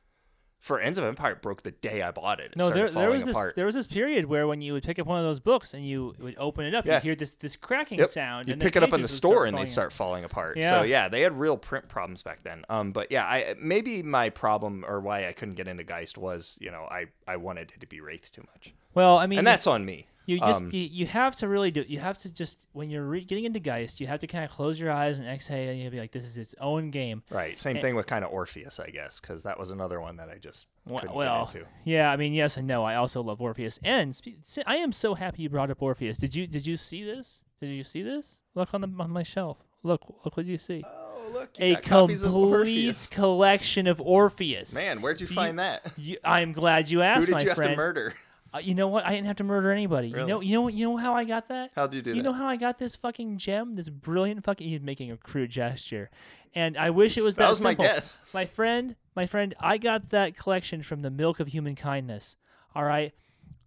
For 0.61 0.81
Ends 0.81 0.99
of 0.99 1.05
Empire 1.05 1.37
broke 1.37 1.63
the 1.63 1.71
day 1.71 2.03
I 2.03 2.11
bought 2.11 2.41
it. 2.41 2.47
It 2.53 2.57
No, 2.57 2.69
there, 2.71 2.89
there 2.91 3.11
was 3.11 3.25
this 3.25 3.39
there 3.55 3.65
was 3.65 3.77
this 3.77 3.87
period 3.87 4.25
where 4.25 4.47
when 4.49 4.61
you 4.61 4.73
would 4.73 4.83
pick 4.83 4.99
up 4.99 5.07
one 5.07 5.17
of 5.19 5.25
those 5.25 5.39
books 5.39 5.73
and 5.73 5.87
you 5.87 6.15
would 6.19 6.35
open 6.37 6.67
it 6.67 6.75
up, 6.75 6.85
Yeah. 6.85 6.95
you'd 6.95 7.03
hear 7.05 7.15
this 7.15 7.31
this 7.33 7.55
cracking 7.55 8.01
Yep. 8.01 8.09
sound. 8.09 8.49
You 8.49 8.57
pick 8.57 8.75
it 8.75 8.83
up 8.83 8.89
in 8.93 8.97
the 9.01 9.05
would 9.05 9.11
store 9.11 9.47
and 9.47 9.55
they 9.55 9.59
falling 9.59 9.67
start 9.69 9.93
falling 9.93 10.25
apart. 10.25 10.57
Yeah. 10.57 10.71
So 10.71 10.83
yeah, 10.83 11.09
they 11.09 11.21
had 11.21 11.39
real 11.39 11.57
print 11.57 11.89
problems 11.89 12.23
back 12.25 12.43
then. 12.43 12.65
Um, 12.69 12.91
but 12.91 13.13
yeah, 13.13 13.25
I 13.25 13.55
maybe 13.61 14.03
my 14.03 14.31
problem 14.31 14.85
or 14.87 15.01
why 15.01 15.29
I 15.29 15.33
couldn't 15.33 15.55
get 15.55 15.69
into 15.69 15.85
Geist 15.85 16.19
was 16.19 16.59
you 16.61 16.73
know 16.73 16.89
I 16.91 17.07
I 17.29 17.37
wanted 17.37 17.73
it 17.75 17.81
to 17.81 17.87
be 17.87 18.01
Wraith 18.01 18.31
too 18.33 18.43
much, 18.53 18.75
Well, 18.95 19.17
I 19.17 19.27
mean, 19.29 19.39
and 19.39 19.47
that's 19.47 19.69
on 19.69 19.85
me. 19.85 20.07
You 20.29 20.39
just 20.41 20.61
Um, 20.61 20.69
you, 20.73 20.81
you 20.83 21.07
have 21.07 21.37
to 21.37 21.49
really 21.49 21.71
do 21.71 21.87
you 21.89 22.01
have 22.01 22.19
to 22.19 22.31
just 22.31 22.67
when 22.73 22.91
you're 22.91 23.03
re- 23.05 23.25
getting 23.25 23.45
into 23.47 23.61
Geist, 23.61 23.99
you 23.99 24.07
have 24.09 24.21
to 24.21 24.27
kind 24.27 24.45
of 24.45 24.51
close 24.51 24.79
your 24.79 24.93
eyes 24.93 25.19
and 25.19 25.27
exhale, 25.27 25.71
and 25.71 25.81
you'll 25.81 25.91
be 25.91 25.99
like, 25.99 26.13
"This 26.13 26.25
is 26.25 26.37
its 26.37 26.55
own 26.61 26.91
game." 26.91 27.23
Right. 27.31 27.59
Same 27.59 27.79
Eh. 27.79 27.81
thing 27.81 27.97
with 27.97 28.07
kind 28.07 28.27
of 28.27 28.31
Orpheus, 28.31 28.79
I 28.79 28.91
guess, 28.91 29.21
because 29.21 29.43
that 29.45 29.59
was 29.59 29.71
another 29.71 30.03
one 30.03 30.17
that 30.19 30.29
I 30.29 30.37
just 30.37 30.67
couldn't 30.87 31.15
well, 31.15 31.47
get 31.47 31.55
into. 31.55 31.69
yeah, 31.85 32.11
I 32.13 32.17
mean, 32.17 32.35
yes 32.35 32.59
and 32.59 32.67
no. 32.67 32.85
I 32.85 32.97
also 32.97 33.23
love 33.23 33.41
Orpheus, 33.41 33.81
and 33.83 34.15
spe- 34.15 34.37
I 34.67 34.77
am 34.77 34.93
so 34.93 35.15
happy 35.15 35.43
you 35.45 35.49
brought 35.49 35.71
up 35.71 35.81
Orpheus. 35.81 36.19
Did 36.19 36.35
you 36.35 36.47
did 36.47 36.67
you 36.67 36.77
see 36.77 37.03
this? 37.05 37.43
Did 37.63 37.69
you 37.71 37.83
see 37.83 38.03
this? 38.03 38.43
Look 38.55 38.75
on 38.75 38.83
the 38.83 38.91
on 38.99 39.11
my 39.11 39.23
shelf. 39.23 39.57
Look 39.83 40.03
look 40.27 40.37
what 40.37 40.45
do 40.45 40.53
you 40.53 40.59
see. 40.59 40.85
Oh 40.87 41.31
look, 41.33 41.51
A 41.59 41.77
complete 41.77 43.09
collection 43.11 43.87
of 43.87 43.99
Orpheus. 44.01 44.75
Man, 44.75 45.01
where'd 45.01 45.23
you 45.23 45.27
you- 45.27 45.35
find 45.35 45.59
that? 45.59 45.91
You, 45.97 46.19
I'm 46.23 46.53
glad 46.53 46.91
you 46.91 47.01
asked. 47.01 47.21
Who 47.21 47.27
did 47.27 47.35
my 47.37 47.41
you 47.43 47.49
have 47.49 47.63
to 47.63 47.77
murder? 47.77 48.15
Uh, 48.53 48.59
you 48.59 48.75
know 48.75 48.89
what? 48.89 49.05
I 49.05 49.11
didn't 49.11 49.27
have 49.27 49.37
to 49.37 49.45
murder 49.45 49.71
anybody. 49.71 50.09
You 50.09 50.27
know, 50.27 50.41
you 50.41 50.59
know, 50.59 50.69
you 50.69 50.87
know 50.87 50.97
how 50.97 51.15
I 51.15 51.25
got 51.25 51.49
that? 51.49 51.71
How'd 51.75 51.93
you 51.93 52.01
do 52.01 52.11
that? 52.11 52.17
you 52.17 52.23
that? 52.23 52.29
know 52.29 52.35
how 52.35 52.47
I 52.47 52.57
got 52.57 52.79
this 52.79 52.97
fucking 52.97 53.37
gem? 53.39 53.75
This 53.75 53.89
brilliant 53.89 54.45
fucking. 54.45 54.67
He's 54.67 54.81
making 54.81 55.11
a 55.11 55.17
crude 55.17 55.51
gesture, 55.51 56.11
and 56.55 56.77
I 56.77 56.91
wish 56.91 57.19
it 57.19 57.23
was 57.23 57.35
that. 57.37 57.43
that 57.43 57.49
was 57.51 57.59
simple. 57.59 57.85
my 57.85 57.91
guess. 57.91 58.21
My 58.33 58.47
friend, 58.47 58.97
my 59.15 59.27
friend, 59.27 59.55
I 59.61 59.77
got 59.77 60.11
that 60.11 60.37
collection 60.37 60.83
from 60.83 61.03
the 61.03 61.11
Milk 61.11 61.41
of 61.41 61.49
Human 61.49 61.75
Kindness. 61.75 62.37
All 62.75 62.85
right, 62.85 63.13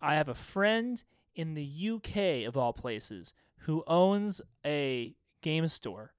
I 0.01 0.15
have 0.15 0.29
a 0.29 0.33
friend 0.33 1.03
in 1.35 1.53
the 1.53 1.89
UK 1.93 2.47
of 2.47 2.57
all 2.57 2.73
places 2.73 3.33
who 3.59 3.83
owns 3.85 4.41
a 4.65 5.15
game 5.41 5.67
store, 5.67 6.13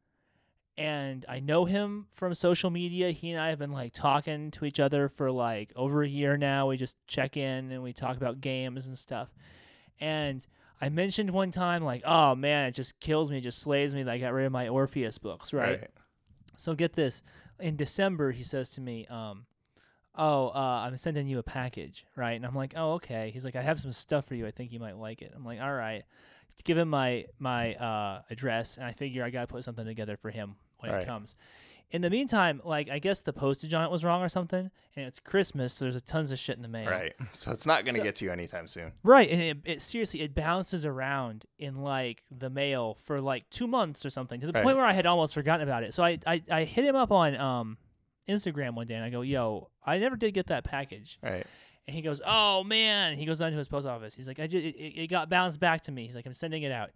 and 0.79 1.27
I 1.29 1.41
know 1.41 1.65
him 1.65 2.07
from 2.13 2.33
social 2.35 2.71
media. 2.71 3.11
He 3.11 3.31
and 3.31 3.41
I 3.41 3.51
have 3.51 3.59
been 3.59 3.73
like 3.73 3.93
talking 3.93 4.51
to 4.53 4.65
each 4.65 4.81
other 4.81 5.09
for 5.09 5.31
like 5.31 5.73
over 5.77 6.03
a 6.03 6.09
year 6.09 6.37
now. 6.37 6.69
We 6.69 6.77
just 6.77 6.97
check 7.07 7.37
in 7.37 7.71
and 7.71 7.83
we 7.83 7.93
talk 7.93 8.17
about 8.17 8.41
games 8.41 8.87
and 8.87 8.99
stuff. 8.99 9.29
And 10.01 10.45
I 10.81 10.89
mentioned 10.89 11.31
one 11.31 11.51
time 11.51 11.85
like, 11.85 12.03
"Oh 12.05 12.35
man, 12.35 12.67
it 12.67 12.73
just 12.75 12.99
kills 13.01 13.31
me, 13.31 13.39
it 13.39 13.43
just 13.43 13.61
slays 13.61 13.95
me 13.95 14.03
that 14.03 14.11
I 14.11 14.19
got 14.19 14.33
rid 14.33 14.47
of 14.47 14.53
my 14.53 14.69
Orpheus 14.69 15.19
books." 15.19 15.53
right? 15.53 15.91
So 16.57 16.75
get 16.75 16.95
this. 16.95 17.23
In 17.61 17.77
December, 17.77 18.33
he 18.33 18.43
says 18.43 18.71
to 18.71 18.81
me, 18.81 19.07
um, 19.07 19.47
"Oh, 20.15 20.49
uh, 20.49 20.85
I'm 20.87 20.97
sending 20.97 21.29
you 21.29 21.39
a 21.39 21.43
package, 21.43 22.07
right?" 22.17 22.33
And 22.33 22.47
I'm 22.47 22.55
like, 22.55 22.75
"Oh, 22.77 22.95
okay." 22.95 23.31
He's 23.33 23.45
like, 23.45 23.57
"I 23.57 23.63
have 23.63 23.79
some 23.79 23.93
stuff 23.93 24.27
for 24.27 24.35
you. 24.35 24.47
I 24.47 24.51
think 24.51 24.73
you 24.73 24.81
might 24.81 24.97
like 24.97 25.23
it." 25.23 25.33
I'm 25.37 25.45
like, 25.45 25.61
"All 25.61 25.73
right." 25.73 26.05
Give 26.65 26.79
him 26.79 26.89
my 26.89 27.27
my 27.39 27.75
uh, 27.75 28.23
address, 28.31 28.77
and 28.77 28.87
I 28.87 28.93
figure 28.93 29.25
I 29.25 29.31
gotta 29.31 29.47
put 29.49 29.65
something 29.65 29.85
together 29.87 30.17
for 30.17 30.31
him 30.31 30.57
when 30.79 30.93
Right. 30.93 31.03
it 31.03 31.07
comes. 31.07 31.35
In 31.91 32.01
the 32.01 32.09
meantime, 32.09 32.63
like 32.65 32.89
I 32.89 32.99
guess 33.01 33.21
the 33.21 33.33
postage 33.35 33.75
on 33.75 33.85
it 33.85 33.91
was 33.91 34.03
wrong 34.05 34.23
or 34.23 34.29
something, 34.31 34.71
and 34.97 35.07
it's 35.07 35.19
Christmas, 35.21 35.75
so 35.75 35.85
there's 35.85 35.97
a 35.97 36.01
tons 36.01 36.33
of 36.33 36.39
shit 36.39 36.57
in 36.57 36.63
the 36.63 36.69
mail. 36.69 36.89
Right. 36.91 37.13
So 37.35 37.51
it's 37.53 37.67
not 37.67 37.85
going 37.85 37.95
to 37.97 38.01
So- 38.01 38.05
get 38.05 38.17
to 38.17 38.25
you 38.25 38.31
anytime 38.31 38.67
soon. 38.67 38.93
Right, 39.03 39.29
and 39.29 39.41
it, 39.43 39.59
it 39.65 39.83
seriously 39.83 40.23
it 40.23 40.35
bounces 40.35 40.87
around 40.87 41.45
in 41.59 41.83
like 41.83 42.23
the 42.31 42.49
mail 42.49 42.95
for 43.05 43.21
like 43.21 43.49
two 43.51 43.67
months 43.67 44.07
or 44.07 44.11
something 44.11 44.41
to 44.41 44.47
the 44.47 44.53
Right. 44.55 44.65
point 44.65 44.77
where 44.79 44.87
I 44.87 44.93
had 44.95 45.05
almost 45.05 45.35
forgotten 45.35 45.67
about 45.69 45.83
it. 45.83 45.93
So 45.95 46.03
I, 46.03 46.19
I 46.27 46.43
I 46.51 46.65
hit 46.65 46.85
him 46.87 46.97
up 46.97 47.11
on 47.13 47.37
um 47.37 47.77
Instagram 48.29 48.75
one 48.75 48.87
day 48.87 48.95
and 48.95 49.05
I 49.05 49.11
go, 49.11 49.21
"Yo, 49.23 49.69
I 49.85 49.99
never 49.99 50.17
did 50.17 50.33
get 50.33 50.47
that 50.47 50.65
package." 50.65 51.19
Right. 51.23 51.47
And 51.87 51.95
he 51.97 52.03
goes, 52.03 52.21
"Oh 52.25 52.63
man!" 52.65 53.17
He 53.17 53.25
goes 53.27 53.39
down 53.41 53.51
to 53.53 53.59
his 53.59 53.69
post 53.69 53.87
office. 53.87 54.15
He's 54.15 54.29
like, 54.29 54.39
"I 54.41 54.47
just, 54.47 54.65
it, 54.65 54.77
it 54.77 55.07
got 55.09 55.29
bounced 55.29 55.59
back 55.61 55.83
to 55.83 55.93
me." 55.93 56.07
He's 56.07 56.15
like, 56.15 56.27
"I'm 56.27 56.33
sending 56.35 56.63
it 56.63 56.73
out." 56.73 56.91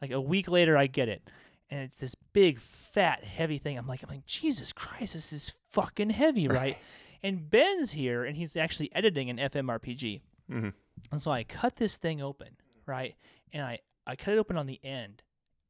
Like 0.00 0.10
a 0.12 0.20
week 0.20 0.48
later, 0.48 0.76
I 0.78 0.86
get 0.86 1.08
it, 1.10 1.22
and 1.70 1.80
it's 1.82 1.96
this 1.98 2.14
big, 2.32 2.58
fat, 2.58 3.22
heavy 3.22 3.58
thing. 3.58 3.76
I'm 3.76 3.86
like, 3.86 4.02
I'm 4.02 4.08
like, 4.08 4.24
Jesus 4.24 4.72
Christ, 4.72 5.12
this 5.12 5.32
is 5.32 5.52
fucking 5.70 6.10
heavy, 6.10 6.48
right? 6.60 6.78
and 7.22 7.50
Ben's 7.50 7.92
here, 7.92 8.24
and 8.24 8.34
he's 8.34 8.56
actually 8.56 8.90
editing 8.94 9.28
an 9.28 9.36
FMRPG. 9.36 10.22
Mhm. 10.50 10.72
And 11.12 11.20
so 11.20 11.30
I 11.30 11.44
cut 11.44 11.76
this 11.76 11.98
thing 11.98 12.22
open, 12.22 12.56
right? 12.86 13.14
And 13.52 13.62
I, 13.64 13.80
I 14.06 14.16
cut 14.16 14.32
it 14.34 14.38
open 14.38 14.56
on 14.56 14.66
the 14.66 14.80
end, 14.82 15.22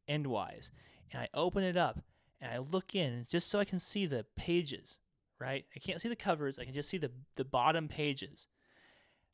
endwise. 0.09 0.70
And 1.12 1.20
I 1.22 1.28
open 1.34 1.64
it 1.64 1.76
up 1.76 2.01
and 2.40 2.52
I 2.52 2.59
look 2.59 2.94
in 2.94 3.24
just 3.28 3.48
so 3.48 3.59
I 3.59 3.64
can 3.64 3.80
see 3.80 4.06
the 4.06 4.24
pages, 4.36 4.98
right? 5.40 5.64
I 5.74 5.78
can't 5.80 6.01
see 6.01 6.09
the 6.09 6.16
covers. 6.16 6.59
I 6.59 6.64
can 6.64 6.74
just 6.74 6.88
see 6.88 6.98
the, 6.98 7.10
the 7.36 7.44
bottom 7.44 7.88
pages. 7.88 8.47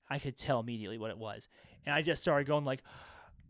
I 0.08 0.18
could 0.18 0.36
tell 0.36 0.60
immediately 0.60 0.98
what 0.98 1.10
it 1.10 1.18
was. 1.18 1.48
And 1.84 1.94
I 1.94 2.02
just 2.02 2.22
started 2.22 2.46
going 2.46 2.64
like, 2.64 2.82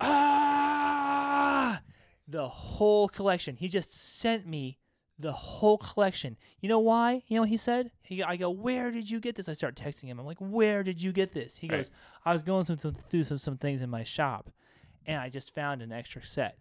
ah, 0.00 1.80
the 2.28 2.48
whole 2.48 3.08
collection. 3.08 3.56
He 3.56 3.68
just 3.68 3.94
sent 4.18 4.46
me 4.46 4.78
the 5.18 5.32
whole 5.32 5.78
collection. 5.78 6.36
You 6.60 6.68
know 6.68 6.78
why? 6.78 7.22
You 7.26 7.36
know 7.36 7.42
what 7.42 7.48
he 7.48 7.56
said? 7.56 7.90
He, 8.02 8.22
I 8.22 8.36
go, 8.36 8.50
where 8.50 8.90
did 8.90 9.10
you 9.10 9.20
get 9.20 9.34
this? 9.36 9.48
I 9.48 9.52
start 9.54 9.74
texting 9.74 10.04
him. 10.04 10.18
I'm 10.18 10.26
like, 10.26 10.38
where 10.40 10.82
did 10.82 11.00
you 11.00 11.12
get 11.12 11.32
this? 11.32 11.56
He 11.56 11.68
Right. 11.68 11.78
goes, 11.78 11.90
I 12.24 12.32
was 12.32 12.42
going 12.42 12.64
through, 12.64 12.92
through 13.08 13.24
some, 13.24 13.38
some 13.38 13.56
things 13.56 13.82
in 13.82 13.88
my 13.88 14.04
shop, 14.04 14.50
and 15.06 15.20
I 15.20 15.28
just 15.28 15.54
found 15.54 15.80
an 15.82 15.92
extra 15.92 16.24
set. 16.24 16.58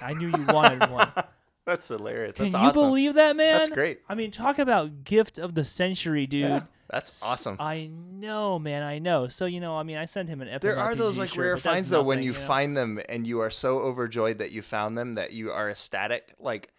I 0.00 0.14
knew 0.14 0.28
you 0.28 0.44
wanted 0.44 0.88
one. 0.88 1.12
That's 1.64 1.88
hilarious. 1.88 2.34
Can 2.34 2.52
That's 2.52 2.64
you 2.64 2.72
believe 2.72 3.14
that, 3.14 3.36
man? 3.36 3.52
That's 3.58 3.68
great. 3.68 4.00
I 4.08 4.14
mean, 4.14 4.30
talk 4.30 4.58
about 4.58 5.04
gift 5.04 5.38
of 5.38 5.54
the 5.54 5.64
century, 5.64 6.26
dude. 6.26 6.50
Yeah, 6.50 6.60
that's 6.90 7.22
awesome. 7.22 7.56
I 7.60 7.90
know, 7.92 8.58
man. 8.58 8.82
I 8.82 8.98
know. 8.98 9.28
So 9.28 9.44
you 9.46 9.60
know, 9.60 9.76
I 9.76 9.82
mean, 9.82 9.96
I 9.98 10.06
sent 10.06 10.28
him 10.28 10.40
an. 10.40 10.58
There 10.60 10.78
are 10.78 10.94
those 10.94 11.18
like 11.18 11.28
shirt, 11.30 11.38
rare 11.38 11.56
finds 11.56 11.90
though 11.90 12.02
when 12.02 12.18
nothing, 12.18 12.26
you 12.26 12.32
know? 12.32 12.38
find 12.46 12.76
them 12.76 13.00
and 13.08 13.26
you 13.26 13.40
are 13.40 13.50
so 13.50 13.80
overjoyed 13.80 14.38
that 14.38 14.52
you 14.52 14.62
found 14.62 14.96
them 14.96 15.14
that 15.16 15.32
you 15.32 15.50
are 15.52 15.68
ecstatic. 15.70 16.34
Like 16.38 16.70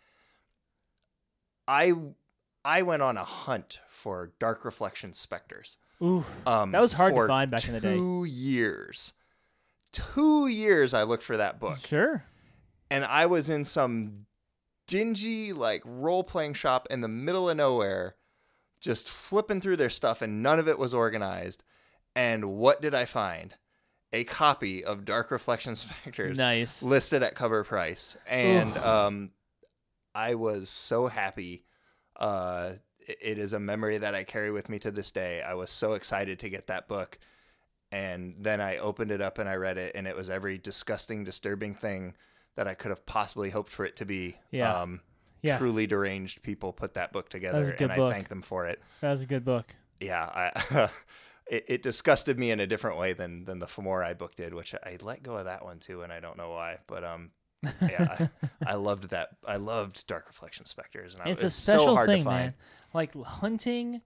I 1.67 1.93
I 2.65 2.81
went 2.81 3.01
on 3.01 3.17
a 3.17 3.23
hunt 3.23 3.79
for 3.89 4.31
Dark 4.39 4.65
Reflection 4.65 5.13
Specters. 5.13 5.77
Ooh, 6.01 6.23
Um, 6.45 6.71
That 6.71 6.81
was 6.81 6.93
hard 6.93 7.15
to 7.15 7.27
find 7.27 7.51
back 7.51 7.67
in 7.67 7.73
the 7.73 7.81
day. 7.81 7.95
Two 7.95 8.23
years. 8.25 9.13
Two 9.91 10.47
years 10.47 10.93
I 10.93 11.03
looked 11.03 11.23
for 11.23 11.37
that 11.37 11.59
book. 11.59 11.77
sure. 11.79 12.23
and 12.91 13.03
I 13.05 13.25
was 13.25 13.49
in 13.49 13.65
some 13.65 14.25
dingy 14.87 15.53
like 15.53 15.83
role 15.85 16.23
playing 16.23 16.53
shop 16.53 16.87
in 16.89 17.01
the 17.01 17.07
middle 17.07 17.49
of 17.49 17.57
nowhere, 17.57 18.15
just 18.79 19.09
flipping 19.09 19.61
through 19.61 19.77
their 19.77 19.89
stuff, 19.89 20.21
and 20.21 20.41
none 20.43 20.59
of 20.59 20.67
it 20.67 20.79
was 20.79 20.93
organized. 20.93 21.63
And 22.15 22.45
what 22.57 22.81
did 22.81 22.93
I 22.95 23.05
find? 23.05 23.53
A 24.11 24.23
copy 24.23 24.83
of 24.83 25.05
Dark 25.05 25.29
Reflection 25.31 25.75
Specters 25.75 26.37
Nice. 26.37 26.81
listed 26.81 27.21
at 27.23 27.35
cover 27.35 27.63
price, 27.63 28.17
and 28.27 28.75
um, 28.77 29.31
I 30.15 30.35
was 30.35 30.69
so 30.69 31.07
happy. 31.07 31.65
Uh, 32.15 32.73
it- 32.99 33.37
is 33.39 33.53
a 33.53 33.59
memory 33.59 33.97
that 33.99 34.13
I 34.15 34.23
carry 34.23 34.51
with 34.51 34.69
me 34.69 34.77
to 34.79 34.91
this 34.91 35.11
day. 35.11 35.41
I 35.41 35.53
was 35.55 35.69
so 35.71 35.93
excited 35.93 36.39
to 36.39 36.49
get 36.49 36.67
that 36.67 36.87
book, 36.87 37.17
and 37.91 38.35
then 38.39 38.61
I 38.61 38.77
opened 38.77 39.11
it 39.11 39.21
up 39.21 39.37
and 39.39 39.47
I 39.49 39.55
read 39.55 39.77
it, 39.77 39.93
and 39.95 40.05
it 40.07 40.15
was 40.15 40.29
every 40.29 40.57
disgusting, 40.57 41.23
disturbing 41.23 41.73
thing 41.75 42.15
that 42.55 42.67
I 42.67 42.73
could 42.75 42.89
have 42.89 43.05
possibly 43.05 43.49
hoped 43.49 43.71
for 43.71 43.85
it 43.85 43.95
to 43.97 44.05
be. 44.05 44.37
Yeah. 44.51 44.81
Um, 44.81 45.01
Yeah. 45.41 45.57
Truly 45.57 45.87
deranged 45.87 46.41
people 46.41 46.73
put 46.73 46.95
that 46.95 47.13
book 47.13 47.29
together, 47.29 47.75
good 47.77 47.91
and 47.91 48.01
I 48.01 48.09
thank 48.09 48.27
them 48.27 48.41
for 48.41 48.65
it. 48.65 48.81
That 49.01 49.11
was 49.11 49.21
a 49.21 49.25
good 49.25 49.45
book. 49.45 49.73
Yeah, 49.99 50.23
I, 50.23 50.89
it, 51.49 51.65
it 51.67 51.81
disgusted 51.81 52.37
me 52.37 52.51
in 52.51 52.59
a 52.59 52.67
different 52.67 52.97
way 52.97 53.13
than 53.13 53.45
than 53.45 53.59
the 53.59 53.65
Femorai 53.65 54.17
book 54.17 54.35
did, 54.35 54.53
which 54.53 54.75
I 54.75 54.97
let 55.01 55.23
go 55.23 55.37
of 55.37 55.45
that 55.45 55.63
one 55.63 55.79
too, 55.79 56.01
and 56.01 56.11
I 56.11 56.19
don't 56.19 56.37
know 56.37 56.51
why. 56.51 56.77
But 56.87 57.03
um, 57.03 57.31
yeah, 57.63 58.29
I, 58.41 58.47
I 58.71 58.75
loved 58.75 59.09
that. 59.09 59.29
I 59.45 59.57
loved 59.57 60.07
Dark 60.07 60.27
Reflection 60.27 60.65
Specters, 60.65 61.13
and 61.15 61.23
I, 61.23 61.31
it's 61.31 61.43
it 61.43 61.47
a 61.47 61.49
special 61.49 61.85
so 61.85 61.95
hard 61.95 62.07
thing, 62.09 62.23
man. 62.23 62.53
Like 62.93 63.13
hunting 63.15 64.01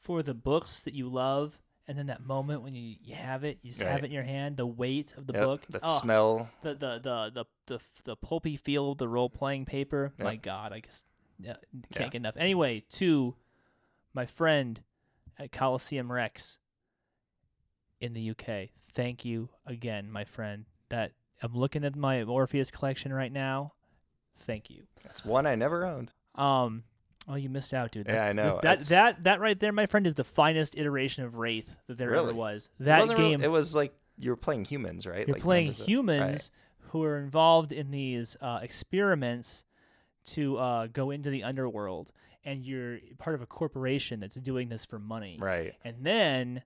for 0.00 0.22
the 0.22 0.34
books 0.34 0.82
that 0.82 0.94
you 0.94 1.08
love, 1.08 1.58
and 1.88 1.96
then 1.98 2.06
that 2.06 2.24
moment 2.26 2.62
when 2.62 2.74
you, 2.74 2.96
you 3.02 3.14
have 3.14 3.44
it, 3.44 3.58
you 3.62 3.70
just 3.70 3.82
have 3.82 4.02
it 4.02 4.06
in 4.06 4.12
your 4.12 4.22
hand, 4.24 4.56
the 4.56 4.66
weight 4.66 5.14
of 5.16 5.26
the 5.26 5.32
Yep, 5.34 5.42
book, 5.42 5.66
that 5.70 5.80
oh, 5.84 5.98
smell. 6.00 6.50
the, 6.62 6.74
the 6.74 6.98
the 6.98 7.30
the 7.34 7.44
the 7.66 7.80
the 8.04 8.16
pulpy 8.16 8.56
feel 8.56 8.92
of 8.92 8.98
the 8.98 9.08
role 9.08 9.30
playing 9.30 9.64
paper. 9.66 10.12
Yep. 10.18 10.24
My 10.24 10.36
God, 10.36 10.72
I 10.72 10.80
guess 10.80 11.04
yeah, 11.38 11.54
can't 11.92 11.96
Yeah. 11.96 12.02
get 12.08 12.14
enough. 12.14 12.36
Anyway, 12.36 12.84
to 12.90 13.34
my 14.14 14.26
friend 14.26 14.80
at 15.38 15.52
Coliseum 15.52 16.10
Rex 16.10 16.58
in 18.00 18.14
the 18.14 18.30
UK. 18.30 18.70
Thank 18.94 19.24
you 19.24 19.50
again, 19.66 20.10
my 20.10 20.24
friend. 20.24 20.64
That 20.88 21.12
I'm 21.42 21.52
looking 21.54 21.84
at 21.84 21.94
my 21.96 22.22
Orpheus 22.22 22.70
collection 22.70 23.12
right 23.12 23.32
now. 23.32 23.74
Thank 24.38 24.70
you. 24.70 24.84
That's 25.04 25.24
one 25.24 25.46
I 25.46 25.54
never 25.54 25.84
owned. 25.84 26.12
Um, 26.34 26.84
oh, 27.28 27.34
you 27.34 27.48
missed 27.48 27.74
out, 27.74 27.92
dude. 27.92 28.06
Yeah, 28.06 28.12
I 28.26 28.32
That's- 28.32 28.36
know. 28.36 28.44
this- 28.44 28.54
that 28.62 28.72
It's- 28.72 28.88
that 28.90 29.24
that 29.24 29.40
right 29.40 29.58
there, 29.58 29.72
my 29.72 29.86
friend, 29.86 30.06
is 30.06 30.14
the 30.14 30.24
finest 30.24 30.76
iteration 30.76 31.24
of 31.24 31.36
Wraith 31.36 31.74
that 31.86 31.98
there 31.98 32.10
Really? 32.10 32.28
ever 32.28 32.34
was. 32.34 32.70
That 32.80 33.08
real- 33.08 33.16
game, 33.16 33.42
it 33.42 33.50
was 33.50 33.74
like 33.74 33.92
you 34.18 34.30
were 34.30 34.36
playing 34.36 34.64
humans, 34.64 35.06
right? 35.06 35.26
you're 35.26 35.34
Like 35.34 35.42
playing 35.42 35.72
humans 35.72 36.50
who 36.90 37.02
are 37.04 37.18
involved 37.18 37.72
in 37.72 37.90
these 37.90 38.36
uh, 38.40 38.60
experiments 38.62 39.64
to 40.26 40.56
uh, 40.58 40.86
go 40.88 41.10
into 41.10 41.30
the 41.30 41.42
underworld. 41.44 42.12
and 42.44 42.64
you're 42.64 43.00
part 43.18 43.34
of 43.34 43.42
a 43.42 43.46
corporation 43.46 44.20
that's 44.20 44.36
doing 44.36 44.68
this 44.68 44.84
for 44.84 45.00
money. 45.00 45.36
Right. 45.40 45.74
And 45.82 45.96
then, 46.06 46.62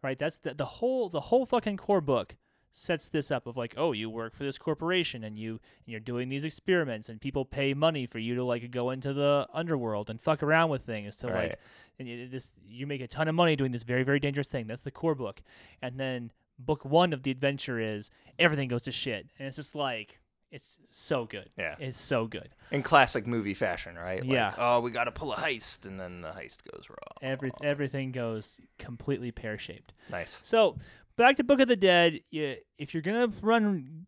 right, 0.00 0.16
that's 0.16 0.38
the 0.38 0.54
the 0.54 0.64
whole 0.64 1.08
the 1.08 1.20
whole 1.22 1.44
fucking 1.44 1.76
core 1.76 2.00
book 2.00 2.36
sets 2.76 3.06
this 3.08 3.30
up 3.30 3.46
of 3.46 3.56
like, 3.56 3.72
oh, 3.76 3.92
you 3.92 4.10
work 4.10 4.34
for 4.34 4.42
this 4.42 4.58
corporation 4.58 5.22
and 5.22 5.38
you 5.38 5.52
and 5.52 5.60
you're 5.86 6.00
doing 6.00 6.28
these 6.28 6.44
experiments 6.44 7.08
and 7.08 7.20
people 7.20 7.44
pay 7.44 7.72
money 7.72 8.04
for 8.04 8.18
you 8.18 8.34
to 8.34 8.42
like 8.42 8.68
go 8.72 8.90
into 8.90 9.12
the 9.12 9.46
underworld 9.54 10.10
and 10.10 10.20
fuck 10.20 10.42
around 10.42 10.70
with 10.70 10.82
things 10.82 11.16
to 11.16 11.28
like 11.28 11.56
and 12.00 12.08
you, 12.08 12.26
this 12.28 12.58
you 12.66 12.84
make 12.88 13.00
a 13.00 13.06
ton 13.06 13.28
of 13.28 13.34
money 13.36 13.54
doing 13.54 13.70
this 13.70 13.84
very 13.84 14.02
very 14.02 14.18
dangerous 14.18 14.48
thing. 14.48 14.66
That's 14.66 14.82
the 14.82 14.90
core 14.90 15.14
book. 15.14 15.40
And 15.82 16.00
then 16.00 16.32
book 16.58 16.84
1 16.84 17.12
of 17.12 17.22
the 17.22 17.30
adventure 17.30 17.78
is 17.78 18.10
everything 18.40 18.66
goes 18.66 18.82
to 18.82 18.92
shit. 18.92 19.28
And 19.38 19.46
it's 19.46 19.56
just 19.56 19.76
like 19.76 20.18
it's 20.50 20.78
so 20.88 21.26
good. 21.26 21.50
Yeah. 21.56 21.76
It's 21.78 22.00
so 22.00 22.26
good. 22.26 22.50
In 22.70 22.82
classic 22.82 23.26
movie 23.26 23.54
fashion, 23.54 23.96
right? 23.96 24.20
Like, 24.20 24.30
Yeah. 24.30 24.54
oh, 24.56 24.80
we 24.80 24.92
got 24.92 25.04
to 25.04 25.10
pull 25.10 25.32
a 25.32 25.36
heist, 25.36 25.84
and 25.84 25.98
then 25.98 26.20
the 26.20 26.28
heist 26.28 26.58
goes 26.70 26.88
wrong. 26.88 27.18
Every 27.22 27.50
everything 27.62 28.12
goes 28.12 28.60
completely 28.78 29.32
pear-shaped. 29.32 29.94
Nice. 30.12 30.40
So 30.44 30.76
back 31.16 31.36
to 31.36 31.44
Book 31.44 31.60
of 31.60 31.68
the 31.68 31.76
Dead. 31.76 32.20
You, 32.30 32.56
if 32.78 32.94
you're 32.94 33.02
gonna 33.02 33.28
run 33.42 34.06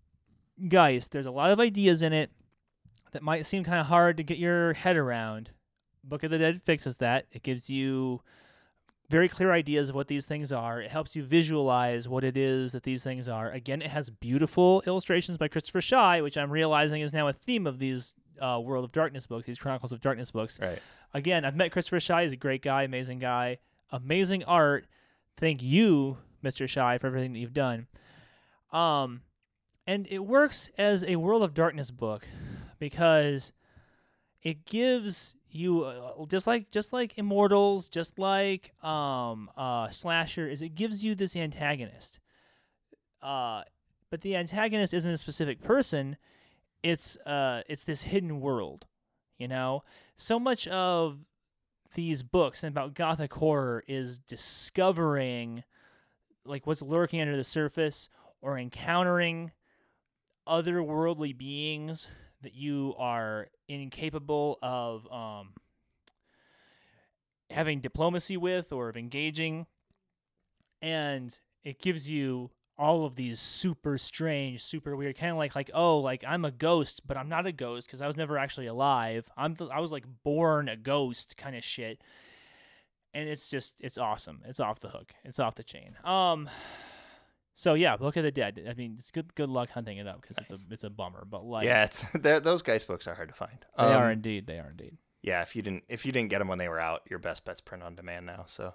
Geist, 0.68 1.12
there's 1.12 1.26
a 1.26 1.30
lot 1.30 1.50
of 1.50 1.60
ideas 1.60 2.02
in 2.02 2.12
it 2.12 2.30
that 3.12 3.22
might 3.22 3.46
seem 3.46 3.64
kind 3.64 3.80
of 3.80 3.86
hard 3.86 4.16
to 4.16 4.22
get 4.22 4.38
your 4.38 4.72
head 4.74 4.96
around. 4.96 5.50
Book 6.04 6.22
of 6.22 6.30
the 6.30 6.38
Dead 6.38 6.62
fixes 6.62 6.96
that. 6.98 7.26
It 7.32 7.42
gives 7.42 7.68
you 7.68 8.20
very 9.08 9.28
clear 9.28 9.52
ideas 9.52 9.88
of 9.88 9.94
what 9.94 10.08
these 10.08 10.24
things 10.26 10.50
are. 10.52 10.80
It 10.80 10.90
helps 10.90 11.14
you 11.14 11.22
visualize 11.22 12.08
what 12.08 12.24
it 12.24 12.36
is 12.36 12.72
that 12.72 12.82
these 12.82 13.04
things 13.04 13.28
are. 13.28 13.50
Again, 13.50 13.80
it 13.82 13.88
has 13.90 14.10
beautiful 14.10 14.82
illustrations 14.86 15.38
by 15.38 15.48
Christopher 15.48 15.80
Shy, 15.80 16.20
which 16.22 16.36
I'm 16.36 16.50
realizing 16.50 17.02
is 17.02 17.12
now 17.12 17.28
a 17.28 17.32
theme 17.32 17.66
of 17.66 17.78
these 17.78 18.14
uh, 18.40 18.60
World 18.62 18.84
of 18.84 18.92
Darkness 18.92 19.26
books, 19.26 19.46
these 19.46 19.58
Chronicles 19.58 19.92
of 19.92 20.00
Darkness 20.00 20.30
books 20.32 20.58
Right. 20.60 20.78
again, 21.14 21.44
I've 21.44 21.56
met 21.56 21.70
Christopher 21.70 22.00
Shy. 22.00 22.24
He's 22.24 22.32
a 22.32 22.36
great 22.36 22.62
guy, 22.62 22.82
amazing 22.82 23.20
guy, 23.20 23.58
amazing 23.92 24.42
art. 24.44 24.86
Thank 25.36 25.62
you, 25.62 26.18
Mr. 26.46 26.68
Shy, 26.68 26.98
for 26.98 27.06
everything 27.08 27.32
that 27.32 27.38
you've 27.38 27.52
done. 27.52 27.86
Um, 28.72 29.22
and 29.86 30.06
it 30.10 30.20
works 30.20 30.70
as 30.78 31.04
a 31.04 31.16
World 31.16 31.42
of 31.42 31.54
Darkness 31.54 31.90
book 31.90 32.26
because 32.78 33.52
it 34.42 34.64
gives 34.66 35.36
you 35.50 35.84
uh, 35.84 36.26
just 36.26 36.46
like 36.46 36.70
just 36.70 36.92
like 36.92 37.16
Immortals, 37.18 37.88
just 37.88 38.18
like 38.18 38.72
um 38.84 39.50
uh 39.56 39.88
Slasher, 39.88 40.48
is 40.48 40.62
it 40.62 40.74
gives 40.74 41.04
you 41.04 41.14
this 41.14 41.36
antagonist. 41.36 42.18
Uh, 43.22 43.62
but 44.10 44.20
the 44.20 44.36
antagonist 44.36 44.92
isn't 44.92 45.10
a 45.10 45.16
specific 45.16 45.62
person. 45.62 46.16
It's 46.82 47.16
uh 47.18 47.62
it's 47.68 47.84
this 47.84 48.02
hidden 48.02 48.40
world, 48.40 48.86
you 49.38 49.48
know 49.48 49.82
so 50.16 50.40
much 50.40 50.66
of 50.68 51.18
these 51.94 52.22
books 52.22 52.64
and 52.64 52.72
about 52.72 52.94
gothic 52.94 53.32
horror 53.34 53.84
is 53.86 54.18
discovering 54.18 55.62
like 56.46 56.66
what's 56.66 56.82
lurking 56.82 57.20
under 57.20 57.36
the 57.36 57.44
surface 57.44 58.08
or 58.40 58.58
encountering 58.58 59.52
otherworldly 60.46 61.36
beings 61.36 62.08
that 62.42 62.54
you 62.54 62.94
are 62.98 63.48
incapable 63.68 64.58
of 64.62 65.10
um, 65.12 65.54
having 67.50 67.80
diplomacy 67.80 68.36
with 68.36 68.72
or 68.72 68.88
of 68.88 68.96
engaging 68.96 69.66
and 70.82 71.38
it 71.64 71.80
gives 71.80 72.10
you 72.10 72.50
all 72.78 73.06
of 73.06 73.16
these 73.16 73.40
super 73.40 73.96
strange, 73.96 74.62
super 74.62 74.94
weird, 74.94 75.16
kind 75.16 75.32
of 75.32 75.38
like 75.38 75.56
like 75.56 75.70
oh, 75.72 75.98
like 75.98 76.24
I'm 76.26 76.44
a 76.44 76.50
ghost, 76.50 77.02
but 77.06 77.16
I'm 77.16 77.28
not 77.28 77.46
a 77.46 77.52
ghost 77.52 77.88
because 77.88 78.02
I 78.02 78.06
was 78.06 78.16
never 78.16 78.36
actually 78.38 78.66
alive. 78.66 79.30
I'm 79.36 79.56
th- 79.56 79.70
I 79.70 79.80
was 79.80 79.92
like 79.92 80.04
born 80.24 80.68
a 80.68 80.76
ghost 80.76 81.36
kind 81.36 81.56
of 81.56 81.64
shit, 81.64 82.02
and 83.16 83.28
it's 83.28 83.50
just 83.50 83.74
it's 83.80 83.98
awesome. 83.98 84.42
It's 84.46 84.60
off 84.60 84.78
the 84.80 84.88
hook. 84.88 85.12
It's 85.24 85.40
off 85.40 85.54
the 85.54 85.64
chain. 85.64 85.96
Um, 86.04 86.48
so 87.54 87.74
yeah, 87.74 87.96
Book 87.96 88.16
of 88.16 88.22
the 88.22 88.30
Dead. 88.30 88.66
I 88.68 88.74
mean, 88.74 88.96
it's 88.98 89.10
good 89.10 89.34
good 89.34 89.48
luck 89.48 89.70
hunting 89.70 89.96
it 89.98 90.06
up 90.06 90.20
because 90.20 90.38
it's 90.38 90.50
a 90.52 90.58
it's 90.70 90.84
a 90.84 90.90
bummer, 90.90 91.24
but 91.28 91.44
like 91.44 91.64
yeah, 91.64 91.84
it's 91.84 92.04
those 92.14 92.62
guys 92.62 92.84
books 92.84 93.06
are 93.08 93.14
hard 93.14 93.28
to 93.28 93.34
find. 93.34 93.64
they 93.78 93.84
Um, 93.84 94.02
are 94.02 94.10
indeed. 94.10 94.46
They 94.46 94.58
are 94.58 94.68
indeed. 94.70 94.96
Yeah, 95.22 95.42
if 95.42 95.56
you 95.56 95.62
didn't 95.62 95.84
if 95.88 96.04
you 96.06 96.12
didn't 96.12 96.28
get 96.30 96.38
them 96.40 96.48
when 96.48 96.58
they 96.58 96.68
were 96.68 96.78
out, 96.80 97.02
your 97.08 97.18
best 97.18 97.44
bet's 97.44 97.60
print 97.60 97.82
on 97.82 97.94
demand 97.94 98.26
now. 98.26 98.44
So, 98.46 98.74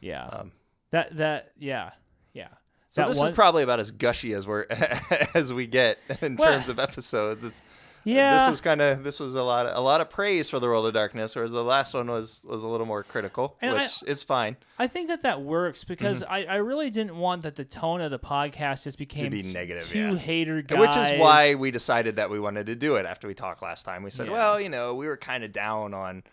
Yeah. 0.00 0.24
um, 0.26 0.52
that 0.90 1.16
that 1.16 1.52
yeah 1.58 1.90
yeah. 2.32 2.48
so 2.88 3.02
That 3.02 3.08
this 3.08 3.18
one- 3.18 3.28
is 3.30 3.34
probably 3.34 3.62
about 3.64 3.80
as 3.80 3.90
gushy 3.90 4.32
as 4.34 4.46
we're 4.46 4.66
as 5.34 5.52
we 5.52 5.66
get 5.66 5.98
in 6.20 6.36
Well, 6.36 6.52
terms 6.52 6.68
of 6.68 6.78
episodes. 6.78 7.44
It's 7.44 7.62
yeah. 8.04 8.38
This 8.38 8.48
was 8.48 8.60
kind 8.60 8.80
of 8.80 9.04
this 9.04 9.20
was 9.20 9.34
a 9.34 9.42
lot 9.42 9.66
of, 9.66 9.76
a 9.76 9.80
lot 9.80 10.00
of 10.00 10.10
praise 10.10 10.50
for 10.50 10.58
the 10.58 10.66
World 10.66 10.86
of 10.86 10.94
Darkness, 10.94 11.36
whereas 11.36 11.52
the 11.52 11.62
last 11.62 11.94
one 11.94 12.08
was 12.08 12.42
was 12.44 12.62
a 12.62 12.68
little 12.68 12.86
more 12.86 13.02
critical, 13.02 13.56
And 13.60 13.76
I- 13.76 13.82
which 13.82 14.02
is 14.06 14.22
fine. 14.22 14.56
I 14.78 14.86
think 14.88 15.08
that 15.08 15.22
that 15.22 15.42
works 15.42 15.84
because 15.84 16.22
mm-hmm. 16.22 16.32
I, 16.32 16.44
I 16.46 16.56
really 16.56 16.90
didn't 16.90 17.16
want 17.16 17.42
that 17.42 17.54
the 17.54 17.64
tone 17.64 18.00
of 18.00 18.10
the 18.10 18.18
podcast 18.18 18.84
just 18.84 18.98
became 18.98 19.24
to 19.24 19.30
be 19.30 19.42
negative, 19.42 19.84
two 19.84 20.12
yeah. 20.12 20.16
hater 20.16 20.62
guys. 20.62 20.80
Which 20.80 20.96
is 20.96 21.20
why 21.20 21.54
we 21.54 21.70
decided 21.70 22.16
that 22.16 22.30
we 22.30 22.40
wanted 22.40 22.66
to 22.66 22.74
do 22.74 22.96
it 22.96 23.06
after 23.06 23.28
we 23.28 23.34
talked 23.34 23.62
last 23.62 23.84
time. 23.84 24.02
We 24.02 24.10
said, 24.10 24.26
Yeah. 24.26 24.32
well, 24.32 24.60
you 24.60 24.68
know, 24.68 24.94
we 24.94 25.06
were 25.06 25.16
kind 25.16 25.44
of 25.44 25.52
down 25.52 25.94
on 25.94 26.24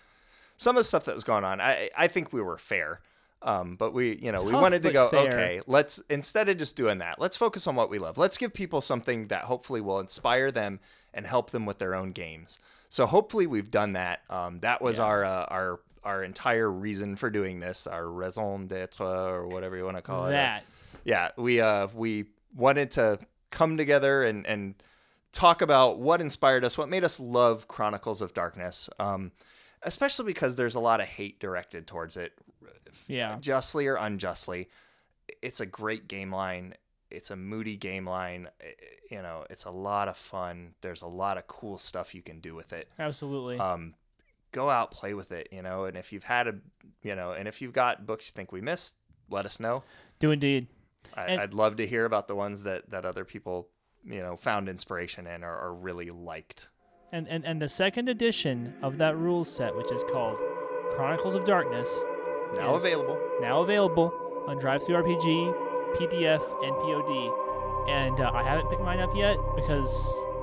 some 0.58 0.76
of 0.76 0.80
the 0.80 0.84
stuff 0.84 1.06
that 1.06 1.14
was 1.14 1.24
going 1.24 1.44
on. 1.44 1.62
I 1.62 1.90
I 1.98 2.08
think 2.08 2.34
we 2.34 2.42
were 2.42 2.58
fair. 2.58 3.02
Um, 3.42 3.76
but 3.78 3.94
we, 3.94 4.18
you 4.18 4.32
know, 4.34 4.44
we 4.44 4.52
wanted 4.54 4.84
to 4.84 4.92
go, 4.92 5.10
fair. 5.10 5.28
okay, 5.28 5.62
let's 5.66 6.02
instead 6.10 6.50
of 6.50 6.58
just 6.58 6.76
doing 6.76 6.98
that, 7.00 7.20
let's 7.20 7.38
focus 7.38 7.68
on 7.68 7.76
what 7.76 7.90
we 7.90 7.98
love. 8.00 8.18
Let's 8.18 8.38
give 8.38 8.54
people 8.54 8.82
something 8.82 9.28
that 9.28 9.44
hopefully 9.46 9.80
will 9.82 10.00
inspire 10.00 10.52
them 10.52 10.80
and 11.14 11.26
help 11.26 11.52
them 11.52 11.66
with 11.66 11.80
their 11.80 11.96
own 11.96 12.12
games. 12.12 12.60
So 12.90 13.06
hopefully 13.06 13.48
we've 13.48 13.72
done 13.72 13.94
that. 13.94 14.22
Um, 14.30 14.60
that 14.60 14.82
was 14.82 14.98
Yeah. 14.98 15.06
our 15.06 15.24
uh, 15.26 15.46
our 15.46 15.80
our 16.04 16.24
entire 16.24 16.70
reason 16.70 17.16
for 17.16 17.30
doing 17.30 17.60
this, 17.60 17.88
our 17.88 18.08
raison 18.10 18.68
d'être 18.68 19.00
or 19.02 19.48
whatever 19.48 19.78
you 19.78 19.86
want 19.86 19.98
to 19.98 20.02
call 20.02 20.26
it. 20.26 20.30
Uh, 20.30 20.32
that. 20.32 20.64
yeah, 21.06 21.30
we 21.38 21.62
uh 21.62 21.88
we 21.94 22.26
wanted 22.56 22.92
to 22.92 23.20
come 23.52 23.78
together 23.78 24.24
and 24.24 24.46
and 24.48 24.76
talk 25.32 25.62
about 25.62 26.00
what 26.00 26.20
inspired 26.22 26.66
us, 26.66 26.78
what 26.78 26.90
made 26.90 27.04
us 27.06 27.20
love 27.20 27.68
Chronicles 27.68 28.22
of 28.22 28.34
Darkness. 28.34 28.90
Um, 29.00 29.32
especially 29.84 30.26
because 30.26 30.56
there's 30.56 30.76
a 30.76 30.80
lot 30.80 31.00
of 31.00 31.08
hate 31.08 31.40
directed 31.40 31.88
towards 31.88 32.18
it, 32.18 32.34
Yeah. 33.08 33.38
justly 33.40 33.88
or 33.88 33.96
unjustly. 33.96 34.70
It's 35.42 35.60
a 35.60 35.66
great 35.66 36.08
game 36.08 36.34
line. 36.34 36.74
It's 37.12 37.32
a 37.32 37.36
moody 37.36 37.76
game 37.78 38.08
line. 38.08 38.50
I- 38.62 38.76
You 39.12 39.22
know, 39.24 39.44
it's 39.50 39.66
a 39.66 39.72
lot 39.72 40.08
of 40.08 40.16
fun. 40.18 40.76
There's 40.82 41.02
a 41.02 41.08
lot 41.08 41.38
of 41.40 41.48
cool 41.48 41.78
stuff 41.80 42.14
you 42.14 42.22
can 42.22 42.40
do 42.42 42.54
with 42.54 42.74
it 42.74 42.88
Absolutely. 43.00 43.58
um, 43.58 43.96
go 44.52 44.70
out 44.70 44.90
play 44.92 45.14
with 45.16 45.32
it 45.32 45.48
you 45.52 45.62
know 45.62 45.86
and 45.86 45.96
if 45.98 46.12
you've 46.14 46.24
had 46.24 46.48
a 46.48 46.56
you 47.04 47.16
know 47.16 47.32
and 47.34 47.48
if 47.48 47.62
you've 47.62 47.72
got 47.74 48.06
books 48.08 48.28
you 48.28 48.34
think 48.36 48.52
we 48.52 48.62
missed 48.62 48.96
let 49.30 49.46
us 49.46 49.60
know 49.60 49.84
Do 50.20 50.32
indeed. 50.32 50.66
I, 51.16 51.26
And- 51.26 51.42
i'd 51.42 51.54
love 51.54 51.76
to 51.78 51.86
hear 51.88 52.06
about 52.06 52.28
the 52.28 52.36
ones 52.36 52.64
that 52.64 52.90
that 52.90 53.06
other 53.06 53.26
people 53.26 53.68
you 54.04 54.20
know 54.22 54.36
found 54.38 54.68
inspiration 54.70 55.28
in 55.28 55.44
or, 55.44 55.56
or 55.56 55.74
really 55.76 56.10
liked 56.10 56.70
And, 57.12 57.28
and 57.28 57.46
and 57.46 57.62
the 57.62 57.70
second 57.70 58.10
edition 58.10 58.74
of 58.82 58.98
that 59.00 59.16
rules 59.18 59.50
set, 59.56 59.76
which 59.76 59.92
is 59.92 60.04
called 60.12 60.38
Chronicles 60.96 61.36
of 61.36 61.46
Darkness, 61.46 61.90
now 62.56 62.76
available 62.76 63.20
now 63.42 63.62
available 63.62 64.14
on 64.48 64.58
DriveThruRPG, 64.60 65.54
PDF, 65.98 66.42
and 66.64 66.74
POD. 66.76 67.90
And 67.90 68.20
uh, 68.20 68.32
I 68.34 68.44
haven't 68.44 68.70
picked 68.70 68.82
mine 68.82 69.00
up 69.00 69.16
yet 69.16 69.38
because, 69.56 69.92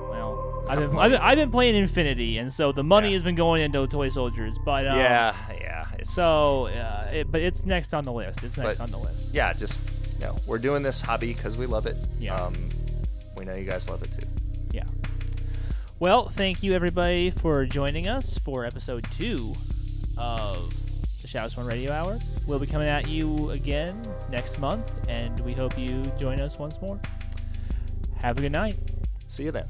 well, 0.09 0.65
I've 0.69 0.79
been, 0.79 0.97
I've 0.97 1.11
been, 1.11 1.21
I've 1.21 1.35
been 1.37 1.51
playing 1.51 1.75
Infinity, 1.75 2.37
and 2.37 2.51
so 2.51 2.71
the 2.71 2.83
money 2.83 3.09
Yeah. 3.09 3.13
has 3.13 3.23
been 3.23 3.35
going 3.35 3.61
into 3.61 3.85
toy 3.87 4.09
soldiers. 4.09 4.57
But 4.63 4.87
um, 4.87 4.97
yeah 4.97 5.35
yeah 5.51 5.85
it's 5.99 6.13
So, 6.13 6.67
uh, 6.67 7.09
it, 7.13 7.31
but 7.31 7.41
it's 7.41 7.65
next 7.65 7.93
on 7.93 8.03
the 8.03 8.11
list. 8.13 8.43
It's 8.43 8.57
next 8.57 8.77
But- 8.79 8.83
on 8.85 8.91
the 8.91 8.97
list. 8.97 9.33
yeah 9.33 9.53
just 9.53 9.83
you 10.19 10.25
know 10.25 10.35
we're 10.47 10.57
doing 10.59 10.83
this 10.83 10.99
hobby 11.01 11.33
because 11.33 11.57
we 11.57 11.65
love 11.67 11.85
it 11.85 11.95
Yeah. 12.19 12.35
um 12.35 12.55
we 13.37 13.45
know 13.45 13.53
you 13.53 13.65
guys 13.65 13.87
love 13.89 14.01
it 14.03 14.09
too 14.19 14.27
Yeah. 14.71 14.83
Well, 15.99 16.29
thank 16.29 16.63
you 16.63 16.73
everybody 16.73 17.29
for 17.31 17.65
joining 17.65 18.07
us 18.07 18.37
for 18.37 18.65
episode 18.65 19.05
two 19.17 19.55
of 20.17 20.73
the 21.27 21.31
Shadow 21.31 21.49
Sworn 21.49 21.67
Radio 21.67 21.91
Hour. 21.91 22.17
We'll 22.47 22.59
be 22.59 22.67
coming 22.67 22.87
at 22.87 23.07
you 23.07 23.49
again 23.49 24.01
next 24.29 24.59
month, 24.59 24.89
and 25.09 25.37
we 25.41 25.53
hope 25.53 25.77
you 25.77 26.01
join 26.17 26.39
us 26.39 26.57
once 26.57 26.81
more. 26.81 26.99
Have 28.15 28.37
a 28.37 28.41
good 28.41 28.51
night. 28.51 28.77
see 29.27 29.43
you 29.43 29.51
then 29.51 29.67